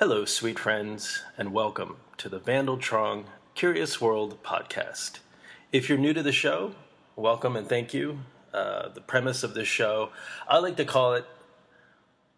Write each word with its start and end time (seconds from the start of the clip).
Hello, 0.00 0.24
sweet 0.24 0.58
friends, 0.58 1.22
and 1.38 1.52
welcome 1.52 1.98
to 2.16 2.28
the 2.28 2.40
Vandal 2.40 2.78
Trong 2.78 3.26
Curious 3.54 4.00
World 4.00 4.42
podcast. 4.42 5.20
If 5.70 5.88
you're 5.88 5.96
new 5.96 6.12
to 6.12 6.22
the 6.22 6.32
show, 6.32 6.74
welcome 7.14 7.54
and 7.54 7.68
thank 7.68 7.94
you. 7.94 8.18
Uh, 8.52 8.88
the 8.88 9.00
premise 9.00 9.44
of 9.44 9.54
this 9.54 9.68
show, 9.68 10.10
I 10.48 10.58
like 10.58 10.76
to 10.78 10.84
call 10.84 11.14
it 11.14 11.24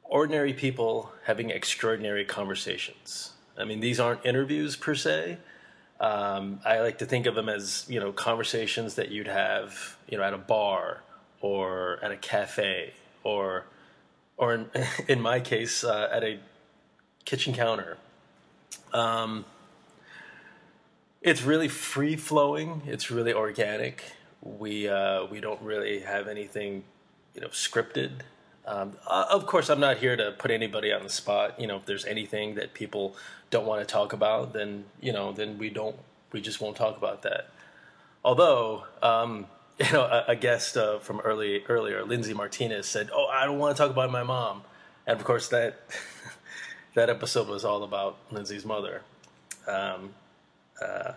ordinary 0.05 0.53
people 0.53 1.11
having 1.25 1.49
extraordinary 1.49 2.27
conversations. 2.27 3.33
I 3.57 3.65
mean, 3.65 3.81
these 3.81 3.99
aren't 3.99 4.27
interviews 4.27 4.77
per 4.77 4.95
se. 4.95 5.39
Um, 5.99 6.61
I 6.63 6.81
like 6.81 6.99
to 6.99 7.07
think 7.07 7.25
of 7.25 7.35
them 7.35 7.49
as 7.49 7.87
you 7.89 7.99
know 7.99 8.13
conversations 8.13 8.97
that 8.97 9.11
you'd 9.11 9.29
have 9.29 9.97
you 10.07 10.19
know 10.19 10.25
at 10.25 10.35
a 10.35 10.39
bar 10.39 11.03
or 11.41 12.01
at 12.03 12.11
a 12.11 12.19
cafe 12.19 12.93
or 13.25 13.65
or 14.37 14.53
in, 14.53 14.71
in 15.09 15.23
my 15.23 15.41
case 15.41 15.85
uh, 15.85 16.11
at 16.13 16.23
a 16.23 16.39
kitchen 17.27 17.53
counter. 17.53 17.99
Um, 18.95 19.45
it's 21.21 21.43
really 21.43 21.69
free 21.69 22.17
flowing. 22.17 22.83
It's 22.87 23.11
really 23.11 23.35
organic. 23.35 24.05
We 24.41 24.89
uh, 24.89 25.27
we 25.27 25.41
don't 25.41 25.61
really 25.61 26.01
have 26.01 26.29
anything, 26.29 26.85
you 27.35 27.43
know, 27.43 27.49
scripted. 27.49 28.21
Um, 28.67 28.97
of 29.07 29.47
course, 29.47 29.69
I'm 29.69 29.81
not 29.81 29.99
here 29.99 30.17
to 30.17 30.33
put 30.33 30.51
anybody 30.51 30.93
on 30.93 31.03
the 31.03 31.11
spot. 31.11 31.61
You 31.61 31.67
know, 31.67 31.77
if 31.77 31.85
there's 31.85 32.05
anything 32.05 32.55
that 32.55 32.75
people 32.75 33.17
don't 33.51 33.67
want 33.67 33.87
to 33.87 33.93
talk 33.93 34.13
about, 34.13 34.53
then 34.53 34.85
you 35.01 35.13
know, 35.13 35.33
then 35.33 35.59
we 35.59 35.69
don't. 35.69 35.97
We 36.33 36.41
just 36.41 36.61
won't 36.61 36.77
talk 36.77 36.97
about 36.97 37.23
that. 37.23 37.49
Although, 38.25 38.87
um, 39.03 39.47
you 39.79 39.93
know, 39.93 40.03
a, 40.03 40.25
a 40.29 40.37
guest 40.37 40.77
uh, 40.77 41.01
from 41.01 41.21
early 41.21 41.65
earlier, 41.69 42.05
Lindsay 42.05 42.35
Martinez, 42.35 42.87
said, 42.87 43.11
"Oh, 43.13 43.27
I 43.27 43.45
don't 43.47 43.59
want 43.59 43.77
to 43.77 43.83
talk 43.83 43.91
about 43.91 44.13
my 44.13 44.23
mom," 44.23 44.63
and 45.07 45.19
of 45.19 45.25
course 45.25 45.49
that 45.49 45.81
that 46.97 47.11
episode 47.11 47.47
was 47.47 47.63
all 47.63 47.85
about 47.85 48.17
Lindsay's 48.33 48.65
mother. 48.65 49.03
Um, 49.69 50.15
uh, 50.83 51.13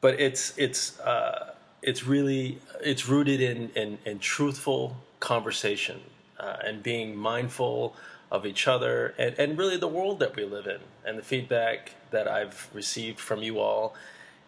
but 0.00 0.18
it's 0.18 0.56
it's 0.56 0.98
uh, 1.00 1.52
it's 1.82 2.04
really 2.06 2.58
it's 2.80 3.06
rooted 3.06 3.40
in 3.40 3.68
in, 3.76 3.98
in 4.06 4.18
truthful 4.18 4.96
conversation 5.20 6.00
uh, 6.40 6.56
and 6.64 6.82
being 6.82 7.16
mindful 7.16 7.94
of 8.30 8.46
each 8.46 8.66
other 8.66 9.14
and, 9.18 9.34
and 9.38 9.58
really 9.58 9.76
the 9.76 9.88
world 9.88 10.20
that 10.20 10.36
we 10.36 10.44
live 10.44 10.66
in 10.66 10.80
and 11.04 11.18
the 11.18 11.22
feedback 11.22 11.94
that 12.10 12.28
I've 12.28 12.68
received 12.72 13.18
from 13.18 13.42
you 13.42 13.58
all 13.58 13.94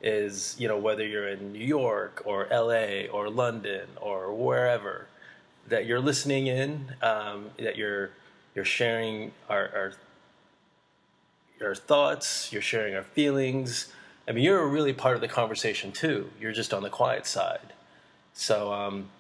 is 0.03 0.55
you 0.59 0.69
know 0.69 0.79
whether 0.79 1.07
you're 1.07 1.29
in 1.29 1.53
New 1.53 1.65
York 1.65 2.23
or 2.25 2.47
LA 2.51 3.11
or 3.13 3.29
London 3.29 3.89
or 4.01 4.33
wherever 4.33 5.07
that 5.69 5.85
you're 5.87 6.01
listening 6.01 6.47
in 6.47 6.95
um, 7.03 7.51
that 7.59 7.77
you're 7.77 8.11
you're 8.55 8.65
sharing 8.65 9.33
our, 9.49 9.71
our 9.75 9.93
our 11.63 11.75
thoughts, 11.75 12.53
you're 12.53 12.63
sharing 12.63 12.95
our 12.95 13.03
feelings. 13.03 13.93
I 14.27 14.33
mean, 14.33 14.45
you're 14.45 14.67
really 14.67 14.93
part 14.93 15.15
of 15.15 15.21
the 15.21 15.29
conversation 15.29 15.93
too. 15.93 16.31
You're 16.41 16.53
just 16.53 16.73
on 16.73 16.83
the 16.83 16.89
quiet 16.89 17.27
side. 17.27 17.75
So, 18.33 18.73
um, 18.73 19.11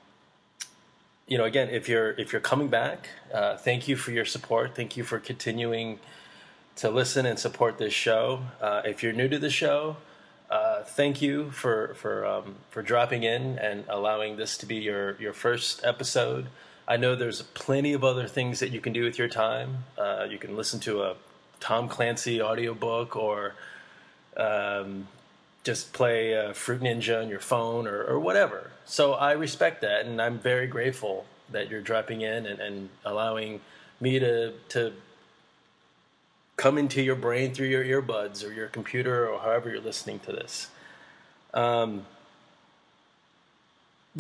you 1.27 1.36
know, 1.36 1.45
again, 1.45 1.69
if 1.69 1.89
you're 1.89 2.12
if 2.12 2.33
you're 2.33 2.41
coming 2.41 2.69
back, 2.69 3.08
uh, 3.33 3.56
thank 3.56 3.89
you 3.89 3.97
for 3.97 4.11
your 4.11 4.25
support. 4.25 4.75
Thank 4.75 4.97
you 4.97 5.05
for 5.05 5.19
continuing 5.19 5.98
to 6.77 6.91
listen 6.91 7.27
and 7.27 7.39
support 7.39 7.78
this 7.78 7.92
show. 7.92 8.42
Uh, 8.61 8.83
if 8.84 9.03
you're 9.03 9.12
new 9.12 9.28
to 9.28 9.39
the 9.39 9.51
show, 9.51 9.97
uh, 10.51 10.83
thank 10.83 11.20
you 11.20 11.51
for 11.51 11.95
for 11.95 12.27
um, 12.27 12.56
for 12.70 12.83
dropping 12.83 13.23
in 13.23 13.58
and 13.58 13.84
allowing 13.89 14.36
this 14.36 14.56
to 14.58 14.67
be 14.67 14.77
your 14.77 15.17
your 15.20 15.33
first 15.33 15.84
episode. 15.84 16.47
I 16.91 16.96
know 16.96 17.14
there's 17.14 17.42
plenty 17.42 17.92
of 17.92 18.02
other 18.02 18.27
things 18.27 18.58
that 18.58 18.72
you 18.72 18.80
can 18.80 18.92
do 18.92 19.05
with 19.05 19.16
your 19.16 19.28
time. 19.28 19.84
Uh, 19.96 20.27
you 20.28 20.38
can 20.38 20.56
listen 20.56 20.80
to 20.80 21.05
a 21.05 21.14
Tom 21.60 21.88
Clancy 21.88 22.42
audiobook 22.42 23.14
or 23.14 23.55
um, 24.36 25.06
just 25.62 25.92
play 25.92 26.36
uh, 26.36 26.52
Fruit 26.52 26.80
Ninja 26.80 27.22
on 27.22 27.28
your 27.28 27.38
phone 27.38 27.86
or, 27.86 28.02
or, 28.02 28.18
whatever. 28.18 28.73
So 28.86 29.12
I 29.12 29.33
respect 29.33 29.83
that, 29.83 30.05
and 30.05 30.20
I'm 30.20 30.40
very 30.40 30.67
grateful 30.67 31.27
that 31.52 31.70
you're 31.70 31.80
dropping 31.80 32.23
in 32.23 32.45
and, 32.45 32.58
and 32.58 32.89
allowing 33.05 33.61
me 34.00 34.18
to 34.18 34.55
to 34.70 34.92
come 36.56 36.77
into 36.77 37.02
your 37.02 37.14
brain 37.14 37.55
through 37.55 37.68
your 37.68 37.84
earbuds 37.84 38.45
or 38.45 38.52
your 38.52 38.67
computer 38.67 39.29
or 39.29 39.39
however 39.39 39.70
you're 39.70 39.80
listening 39.80 40.18
to 40.20 40.33
this. 40.33 40.68
Um, 41.55 42.05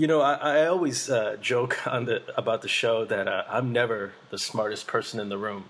you 0.00 0.06
know, 0.06 0.22
I, 0.22 0.62
I 0.62 0.66
always 0.66 1.10
uh, 1.10 1.36
joke 1.42 1.86
on 1.86 2.06
the 2.06 2.22
about 2.36 2.62
the 2.62 2.68
show 2.68 3.04
that 3.04 3.28
uh, 3.28 3.44
I'm 3.48 3.70
never 3.70 4.12
the 4.30 4.38
smartest 4.38 4.86
person 4.86 5.20
in 5.20 5.28
the 5.28 5.36
room, 5.36 5.64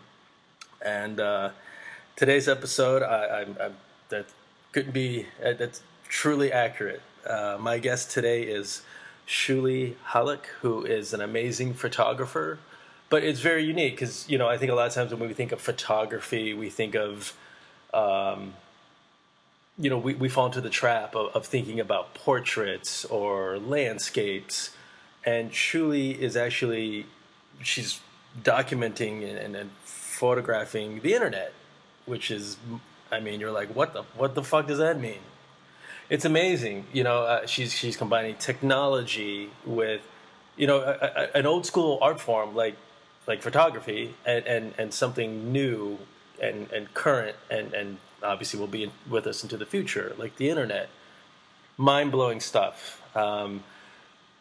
and 0.80 1.18
uh, 1.18 1.50
today's 2.14 2.48
episode, 2.48 3.02
I, 3.02 3.40
I, 3.40 3.66
I, 3.66 3.70
that 4.10 4.26
couldn't 4.70 4.92
be 4.92 5.26
uh, 5.44 5.54
that's 5.54 5.82
truly 6.08 6.52
accurate. 6.52 7.02
Uh, 7.26 7.56
my 7.58 7.78
guest 7.78 8.12
today 8.12 8.44
is 8.44 8.82
Shuli 9.26 9.94
Hallak, 10.10 10.46
who 10.62 10.84
is 10.84 11.12
an 11.12 11.20
amazing 11.20 11.74
photographer, 11.74 12.60
but 13.08 13.24
it's 13.24 13.40
very 13.40 13.64
unique 13.64 13.94
because 13.94 14.28
you 14.28 14.38
know 14.38 14.48
I 14.48 14.58
think 14.58 14.70
a 14.70 14.76
lot 14.76 14.86
of 14.86 14.94
times 14.94 15.10
when 15.10 15.26
we 15.28 15.34
think 15.34 15.50
of 15.50 15.60
photography, 15.60 16.54
we 16.54 16.70
think 16.70 16.94
of 16.94 17.34
um, 17.92 18.54
you 19.80 19.88
know, 19.88 19.98
we, 19.98 20.14
we 20.14 20.28
fall 20.28 20.46
into 20.46 20.60
the 20.60 20.70
trap 20.70 21.14
of, 21.16 21.34
of 21.34 21.46
thinking 21.46 21.80
about 21.80 22.12
portraits 22.14 23.04
or 23.06 23.58
landscapes. 23.58 24.70
And 25.24 25.50
Shuli 25.50 26.16
is 26.18 26.36
actually, 26.36 27.06
she's 27.62 28.00
documenting 28.42 29.28
and, 29.28 29.56
and, 29.56 29.70
photographing 29.84 31.00
the 31.00 31.14
internet, 31.14 31.50
which 32.04 32.30
is, 32.30 32.58
I 33.10 33.20
mean, 33.20 33.40
you're 33.40 33.50
like, 33.50 33.74
what 33.74 33.94
the, 33.94 34.02
what 34.18 34.34
the 34.34 34.42
fuck 34.42 34.66
does 34.66 34.76
that 34.76 35.00
mean? 35.00 35.20
It's 36.10 36.26
amazing. 36.26 36.84
You 36.92 37.04
know, 37.04 37.22
uh, 37.22 37.46
she's, 37.46 37.72
she's 37.72 37.96
combining 37.96 38.34
technology 38.34 39.48
with, 39.64 40.02
you 40.58 40.66
know, 40.66 40.80
a, 40.80 40.92
a, 40.92 41.38
an 41.38 41.46
old 41.46 41.64
school 41.64 41.98
art 42.02 42.20
form 42.20 42.54
like, 42.54 42.76
like 43.26 43.40
photography 43.40 44.14
and, 44.26 44.44
and, 44.44 44.74
and 44.76 44.92
something 44.92 45.50
new 45.52 45.98
and, 46.42 46.70
and 46.70 46.92
current 46.92 47.36
and, 47.50 47.72
and 47.72 47.96
obviously 48.22 48.60
will 48.60 48.66
be 48.66 48.90
with 49.08 49.26
us 49.26 49.42
into 49.42 49.56
the 49.56 49.66
future, 49.66 50.14
like 50.18 50.36
the 50.36 50.50
internet. 50.50 50.88
Mind 51.76 52.12
blowing 52.12 52.40
stuff. 52.40 53.02
Um, 53.16 53.64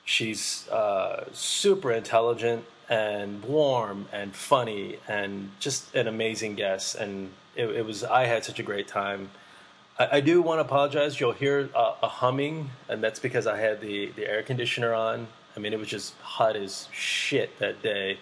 she's 0.05 0.67
uh, 0.69 1.25
super 1.31 1.91
intelligent 1.91 2.65
and 2.89 3.43
warm 3.43 4.07
and 4.11 4.35
funny 4.35 4.97
and 5.07 5.51
just 5.59 5.93
an 5.95 6.07
amazing 6.07 6.55
guest. 6.55 6.95
And 6.95 7.31
it, 7.55 7.67
it 7.67 7.85
was 7.85 8.03
I 8.03 8.25
had 8.25 8.43
such 8.43 8.59
a 8.59 8.63
great 8.63 8.87
time. 8.87 9.29
I, 9.97 10.17
I 10.17 10.19
do 10.21 10.41
want 10.41 10.57
to 10.57 10.61
apologize. 10.61 11.19
You'll 11.19 11.31
hear 11.31 11.69
a, 11.75 11.93
a 12.03 12.07
humming, 12.07 12.71
and 12.87 13.03
that's 13.03 13.19
because 13.19 13.47
I 13.47 13.57
had 13.57 13.81
the 13.81 14.07
the 14.15 14.27
air 14.27 14.43
conditioner 14.43 14.93
on. 14.93 15.27
I 15.55 15.59
mean, 15.59 15.73
it 15.73 15.79
was 15.79 15.87
just 15.87 16.15
hot 16.21 16.55
as 16.55 16.87
shit 16.91 17.57
that 17.59 17.81
day. 17.81 18.17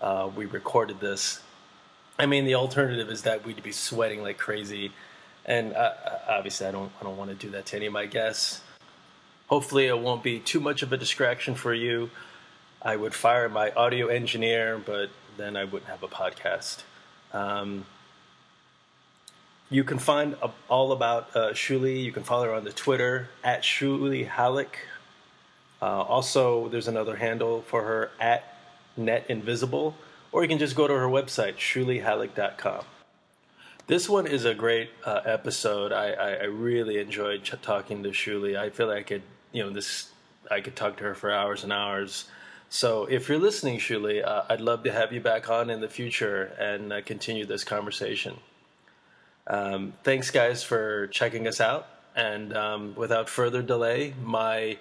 Uh, 0.00 0.30
we 0.34 0.46
recorded 0.46 1.00
this 1.00 1.40
I 2.18 2.26
mean, 2.26 2.44
the 2.44 2.56
alternative 2.56 3.10
is 3.10 3.22
that 3.22 3.46
we'd 3.46 3.62
be 3.62 3.70
sweating 3.70 4.22
like 4.22 4.38
crazy, 4.38 4.90
and 5.46 5.72
uh, 5.72 5.92
uh, 6.04 6.18
obviously, 6.28 6.66
I 6.66 6.72
don't 6.72 6.90
I 7.00 7.04
don't 7.04 7.16
want 7.16 7.30
to 7.30 7.36
do 7.36 7.50
that 7.52 7.66
to 7.66 7.76
any 7.76 7.86
of 7.86 7.92
my 7.92 8.06
guests. 8.06 8.60
Hopefully, 9.46 9.86
it 9.86 9.98
won't 9.98 10.24
be 10.24 10.40
too 10.40 10.58
much 10.58 10.82
of 10.82 10.92
a 10.92 10.96
distraction 10.96 11.54
for 11.54 11.72
you. 11.72 12.10
I 12.82 12.96
would 12.96 13.14
fire 13.14 13.48
my 13.48 13.70
audio 13.70 14.08
engineer, 14.08 14.78
but 14.84 15.10
then 15.36 15.56
I 15.56 15.64
wouldn't 15.64 15.90
have 15.90 16.02
a 16.02 16.08
podcast. 16.08 16.82
Um, 17.32 17.86
you 19.70 19.84
can 19.84 19.98
find 19.98 20.36
all 20.68 20.90
about 20.90 21.36
uh, 21.36 21.50
Shuli. 21.52 22.02
You 22.02 22.10
can 22.10 22.24
follow 22.24 22.46
her 22.46 22.54
on 22.54 22.64
the 22.64 22.72
Twitter 22.72 23.28
at 23.44 23.62
Shuli 23.62 24.28
Hallak. 24.28 24.74
Uh, 25.80 26.02
also, 26.02 26.68
there's 26.68 26.88
another 26.88 27.14
handle 27.14 27.62
for 27.62 27.84
her 27.84 28.10
at 28.18 28.58
Net 28.96 29.24
Invisible 29.28 29.94
or 30.32 30.42
you 30.42 30.48
can 30.48 30.58
just 30.58 30.76
go 30.76 30.86
to 30.86 30.94
her 30.94 31.06
website, 31.06 31.56
shulihallak.com. 31.56 32.84
This 33.86 34.08
one 34.08 34.26
is 34.26 34.44
a 34.44 34.54
great 34.54 34.90
uh, 35.04 35.20
episode. 35.24 35.92
I, 35.92 36.10
I, 36.12 36.30
I, 36.32 36.44
really 36.44 36.98
enjoyed 36.98 37.42
ch- 37.42 37.54
talking 37.62 38.02
to 38.02 38.10
Shuli. 38.10 38.54
I 38.54 38.68
feel 38.68 38.86
like 38.86 38.98
I 38.98 39.02
could, 39.02 39.22
you 39.50 39.62
know, 39.62 39.70
this 39.70 40.10
I 40.50 40.60
could 40.60 40.76
talk 40.76 40.98
to 40.98 41.04
her 41.04 41.14
for 41.14 41.30
hours 41.30 41.64
and 41.64 41.72
hours. 41.72 42.26
So 42.68 43.06
if 43.06 43.28
you're 43.28 43.38
listening, 43.38 43.78
Shuli, 43.78 44.22
uh, 44.22 44.44
I'd 44.50 44.60
love 44.60 44.82
to 44.84 44.92
have 44.92 45.10
you 45.12 45.20
back 45.20 45.48
on 45.48 45.70
in 45.70 45.80
the 45.80 45.88
future 45.88 46.52
and 46.58 46.92
uh, 46.92 47.00
continue 47.00 47.46
this 47.46 47.64
conversation. 47.64 48.36
Um, 49.46 49.94
thanks, 50.02 50.30
guys, 50.30 50.62
for 50.62 51.06
checking 51.06 51.48
us 51.48 51.60
out. 51.60 51.86
And 52.14 52.54
um, 52.54 52.94
without 52.94 53.30
further 53.30 53.62
delay, 53.62 54.12
my 54.22 54.76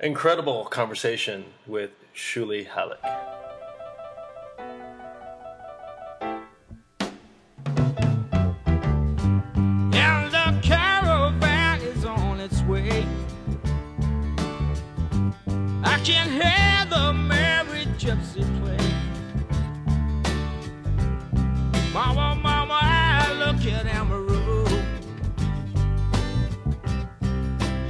incredible 0.00 0.64
conversation 0.64 1.44
with 1.66 1.90
Shuli 2.14 2.66
Hallak. 2.66 3.45
Gypsy 17.98 18.44
play. 18.60 18.78
Mama 21.92 23.56
Kid 23.60 23.86
Amaru. 23.86 24.64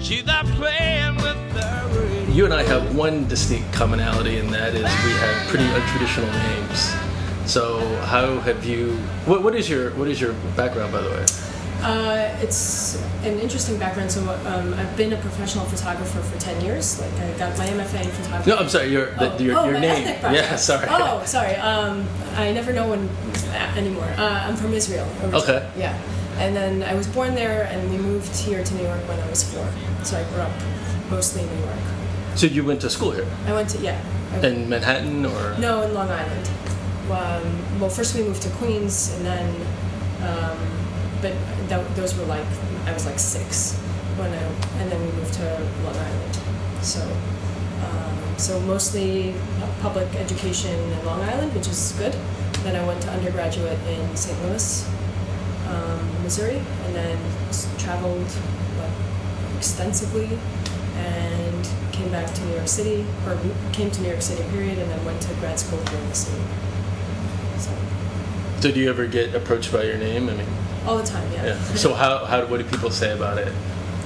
She's 0.00 0.24
not 0.24 0.46
playing 0.46 1.16
with 1.16 1.36
the. 1.52 2.32
You 2.32 2.46
and 2.46 2.54
I 2.54 2.62
have 2.62 2.96
one 2.96 3.28
distinct 3.28 3.70
commonality, 3.74 4.38
and 4.38 4.48
that 4.54 4.74
is 4.74 4.84
we 5.04 5.10
have 5.10 5.48
pretty 5.48 5.64
untraditional 5.64 6.32
names. 6.32 6.94
So, 7.50 7.80
how 8.04 8.38
have 8.40 8.64
you? 8.64 8.92
What, 9.26 9.42
what 9.42 9.54
is 9.54 9.68
your 9.68 9.90
What 9.92 10.08
is 10.08 10.18
your 10.18 10.32
background, 10.56 10.92
by 10.92 11.02
the 11.02 11.10
way? 11.10 11.26
Uh, 11.86 12.36
it's 12.42 13.00
an 13.22 13.38
interesting 13.38 13.78
background. 13.78 14.10
So 14.10 14.20
um, 14.46 14.74
I've 14.74 14.96
been 14.96 15.12
a 15.12 15.16
professional 15.18 15.64
photographer 15.66 16.20
for 16.20 16.38
ten 16.40 16.60
years. 16.64 17.00
Like 17.00 17.12
I 17.12 17.38
got 17.38 17.56
my 17.56 17.66
MFA 17.66 18.04
in 18.04 18.10
photography. 18.10 18.50
No, 18.50 18.56
I'm 18.56 18.68
sorry. 18.68 18.88
Your 18.90 19.06
the, 19.14 19.32
Oh, 19.32 19.38
your, 19.38 19.58
oh, 19.58 19.64
your 19.70 19.78
name. 19.78 20.04
Yeah, 20.06 20.56
sorry. 20.70 20.86
Oh, 20.90 21.22
sorry. 21.24 21.54
Um, 21.56 22.04
I 22.34 22.50
never 22.52 22.72
know 22.72 22.88
when 22.90 23.08
anymore. 23.76 24.10
Uh, 24.18 24.46
I'm 24.48 24.56
from 24.56 24.72
Israel. 24.74 25.06
originally. 25.22 25.42
Okay. 25.42 25.70
Yeah, 25.78 25.96
and 26.38 26.56
then 26.56 26.82
I 26.82 26.94
was 26.94 27.06
born 27.06 27.34
there, 27.36 27.68
and 27.70 27.88
we 27.90 27.98
moved 27.98 28.34
here 28.34 28.64
to 28.64 28.74
New 28.74 28.82
York 28.82 29.00
when 29.08 29.20
I 29.20 29.30
was 29.30 29.44
four. 29.44 29.66
So 30.02 30.18
I 30.18 30.24
grew 30.30 30.42
up 30.42 30.52
mostly 31.08 31.42
in 31.42 31.48
New 31.54 31.62
York. 31.64 31.84
So 32.34 32.46
you 32.46 32.64
went 32.64 32.80
to 32.82 32.90
school 32.90 33.12
here 33.12 33.26
I 33.46 33.52
went 33.52 33.70
to 33.70 33.78
yeah. 33.78 33.98
I, 34.32 34.46
in 34.48 34.68
Manhattan, 34.68 35.24
or 35.24 35.56
no, 35.58 35.82
in 35.82 35.94
Long 35.94 36.10
Island. 36.10 36.50
Um, 37.10 37.78
well, 37.80 37.88
first 37.88 38.14
we 38.16 38.22
moved 38.24 38.42
to 38.42 38.50
Queens, 38.58 39.14
and 39.14 39.24
then, 39.24 39.54
um, 40.22 40.58
but 41.22 41.32
that, 41.68 41.96
those 41.96 42.16
were 42.16 42.24
like 42.24 42.46
I 42.86 42.92
was 42.92 43.06
like 43.06 43.18
six 43.18 43.74
when 44.16 44.32
I, 44.32 44.42
and 44.80 44.90
then 44.90 45.00
we 45.00 45.12
moved 45.12 45.34
to 45.34 45.44
Long 45.84 45.96
Island. 45.96 46.38
So, 46.82 47.02
um, 47.82 48.38
so 48.38 48.60
mostly 48.60 49.34
public 49.80 50.14
education 50.14 50.72
in 50.72 51.04
Long 51.04 51.20
Island, 51.20 51.52
which 51.54 51.68
is 51.68 51.92
good. 51.98 52.14
Then 52.62 52.76
I 52.76 52.86
went 52.86 53.02
to 53.02 53.10
undergraduate 53.10 53.78
in 53.88 54.16
St. 54.16 54.40
Louis, 54.44 54.88
um, 55.68 56.22
Missouri, 56.22 56.60
and 56.84 56.94
then 56.94 57.18
traveled 57.78 58.30
like, 58.78 58.92
extensively 59.58 60.38
and 60.96 61.68
came 61.92 62.10
back 62.10 62.32
to 62.32 62.44
New 62.46 62.54
York 62.54 62.68
City, 62.68 63.04
or 63.26 63.38
came 63.72 63.90
to 63.90 64.00
New 64.00 64.08
York 64.08 64.22
City, 64.22 64.42
period, 64.50 64.78
and 64.78 64.90
then 64.90 65.04
went 65.04 65.20
to 65.22 65.34
grad 65.34 65.58
school 65.58 65.78
here 65.86 65.98
in 65.98 66.08
the 66.08 66.14
city. 66.14 66.42
So, 67.58 67.72
do 68.60 68.80
you 68.80 68.88
ever 68.88 69.06
get 69.06 69.34
approached 69.34 69.72
by 69.72 69.82
your 69.82 69.98
name? 69.98 70.28
I 70.30 70.34
mean, 70.34 70.46
all 70.86 70.96
the 70.98 71.04
time, 71.04 71.30
yeah. 71.32 71.46
yeah. 71.46 71.58
So 71.74 71.94
how 71.94 72.24
how 72.24 72.46
what 72.46 72.58
do 72.58 72.64
people 72.64 72.90
say 72.90 73.12
about 73.12 73.38
it? 73.38 73.52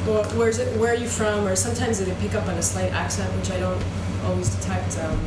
Well, 0.06 0.25
where's 0.31 0.59
it, 0.59 0.79
where 0.79 0.93
are 0.93 0.97
you 0.97 1.09
from? 1.09 1.47
Or 1.47 1.55
sometimes 1.55 1.99
they 2.05 2.15
pick 2.15 2.35
up 2.35 2.49
on 2.49 2.55
a 2.55 2.62
slight 2.62 2.91
accent, 2.93 3.31
which 3.37 3.50
I 3.50 3.61
don't 3.61 3.82
always 4.25 4.49
detect. 4.56 4.99
Um, 4.99 5.21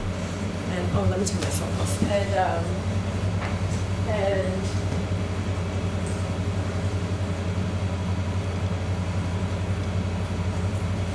and 0.71 0.89
oh, 0.97 1.07
let 1.09 1.19
me 1.19 1.25
turn 1.25 1.39
my 1.39 1.47
phone 1.47 1.79
off. 1.79 2.03
And 2.03 2.35
um, 2.39 2.65
and 4.09 4.63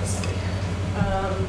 sorry. 0.07 0.37
Um, 0.99 1.47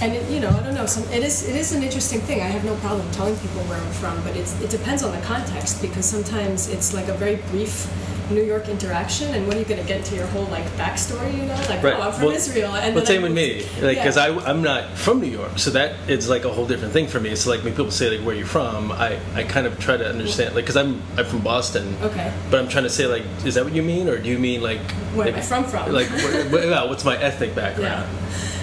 and 0.00 0.12
it, 0.14 0.30
you 0.30 0.40
know, 0.82 0.90
I 0.90 0.94
don't 0.94 1.04
know. 1.04 1.10
Some 1.10 1.12
it 1.12 1.22
is 1.24 1.48
it 1.48 1.56
is 1.56 1.72
an 1.72 1.82
interesting 1.82 2.20
thing. 2.20 2.40
I 2.40 2.46
have 2.46 2.64
no 2.64 2.74
problem 2.76 3.10
telling 3.12 3.36
people 3.38 3.62
where 3.62 3.78
I'm 3.78 3.92
from, 3.92 4.22
but 4.24 4.36
it's 4.36 4.60
it 4.60 4.70
depends 4.70 5.02
on 5.02 5.12
the 5.12 5.22
context 5.26 5.80
because 5.82 6.04
sometimes 6.04 6.68
it's 6.68 6.92
like 6.94 7.08
a 7.08 7.14
very 7.14 7.36
brief 7.50 7.90
New 8.30 8.42
York 8.42 8.68
interaction, 8.68 9.34
and 9.34 9.46
when 9.46 9.56
are 9.56 9.60
you 9.60 9.66
going 9.66 9.80
to 9.80 9.86
get 9.86 10.04
to 10.06 10.14
your 10.14 10.26
whole 10.28 10.46
like 10.46 10.64
backstory? 10.78 11.34
You 11.36 11.42
know, 11.42 11.54
like 11.68 11.82
Right. 11.82 11.94
oh, 11.96 12.02
I'm 12.02 12.12
from 12.12 12.26
Well- 12.26 12.36
Israel, 12.36 12.72
and 12.74 12.94
Well, 12.94 13.04
same 13.04 13.22
with 13.22 13.32
me, 13.32 13.66
like 13.82 13.96
Yeah. 13.96 14.02
because 14.04 14.16
I 14.16 14.28
I'm 14.50 14.62
not 14.62 14.96
from 14.96 15.20
New 15.20 15.28
York, 15.28 15.58
so 15.58 15.70
that 15.70 15.94
is 16.08 16.28
like 16.30 16.44
a 16.44 16.48
whole 16.48 16.64
different 16.66 16.92
thing 16.94 17.08
for 17.08 17.20
me. 17.20 17.34
So 17.36 17.50
like 17.50 17.62
when 17.64 17.74
people 17.74 17.90
say 17.90 18.08
like 18.16 18.24
where 18.26 18.34
you 18.34 18.46
from, 18.46 18.90
I 18.92 19.18
I 19.34 19.42
kind 19.42 19.66
of 19.66 19.78
try 19.78 19.96
to 19.96 20.06
understand 20.08 20.54
like 20.54 20.64
because 20.64 20.76
I'm 20.76 21.02
I'm 21.18 21.26
from 21.26 21.40
Boston, 21.40 21.96
Okay. 22.02 22.32
but 22.50 22.58
I'm 22.60 22.68
trying 22.68 22.84
to 22.84 22.90
say 22.98 23.06
like 23.06 23.24
is 23.44 23.54
that 23.56 23.64
what 23.64 23.74
you 23.74 23.82
mean 23.82 24.08
or 24.08 24.16
do 24.18 24.28
you 24.30 24.38
mean 24.38 24.62
like 24.62 24.80
Where 25.14 25.28
am 25.28 25.34
I 25.34 25.40
from 25.42 25.64
from? 25.64 25.92
like 25.92 26.08
where, 26.10 26.44
where- 26.52 26.70
yeah, 26.70 26.84
what's 26.84 27.04
my 27.04 27.16
ethnic 27.18 27.54
background? 27.54 28.06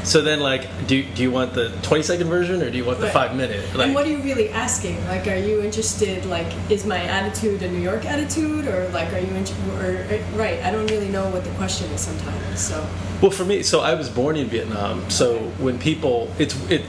So 0.09 0.23
then 0.23 0.39
like 0.39 0.87
do 0.87 1.03
do 1.03 1.21
you 1.21 1.29
want 1.29 1.53
the 1.53 1.69
20 1.83 2.01
second 2.01 2.29
version 2.29 2.63
or 2.63 2.71
do 2.71 2.77
you 2.77 2.83
want 2.83 2.97
the 2.97 3.05
Right. 3.05 3.13
five 3.13 3.35
minute? 3.35 3.63
Like, 3.75 3.85
and 3.85 3.93
what 3.93 4.07
are 4.07 4.09
you 4.09 4.17
really 4.23 4.49
asking? 4.49 4.97
Like, 5.05 5.27
are 5.27 5.37
you 5.37 5.61
interested? 5.61 6.25
Like, 6.25 6.47
is 6.71 6.83
my 6.83 6.97
attitude 6.97 7.61
a 7.61 7.69
New 7.69 7.79
York 7.79 8.05
attitude, 8.05 8.67
or 8.67 8.89
like, 8.89 9.13
are 9.13 9.19
you 9.19 9.33
in, 9.35 9.45
or 9.77 10.03
right? 10.35 10.59
I 10.63 10.71
don't 10.71 10.87
really 10.87 11.09
know 11.09 11.29
what 11.29 11.43
the 11.43 11.51
question 11.51 11.91
is 11.91 12.01
sometimes. 12.01 12.59
So, 12.59 12.83
Well, 13.21 13.29
for 13.29 13.45
me, 13.45 13.61
so 13.61 13.81
I 13.81 13.93
was 13.93 14.09
born 14.09 14.35
in 14.35 14.47
Vietnam. 14.47 15.07
So 15.11 15.37
when 15.59 15.77
people, 15.77 16.31
it's 16.39 16.55
it, 16.71 16.81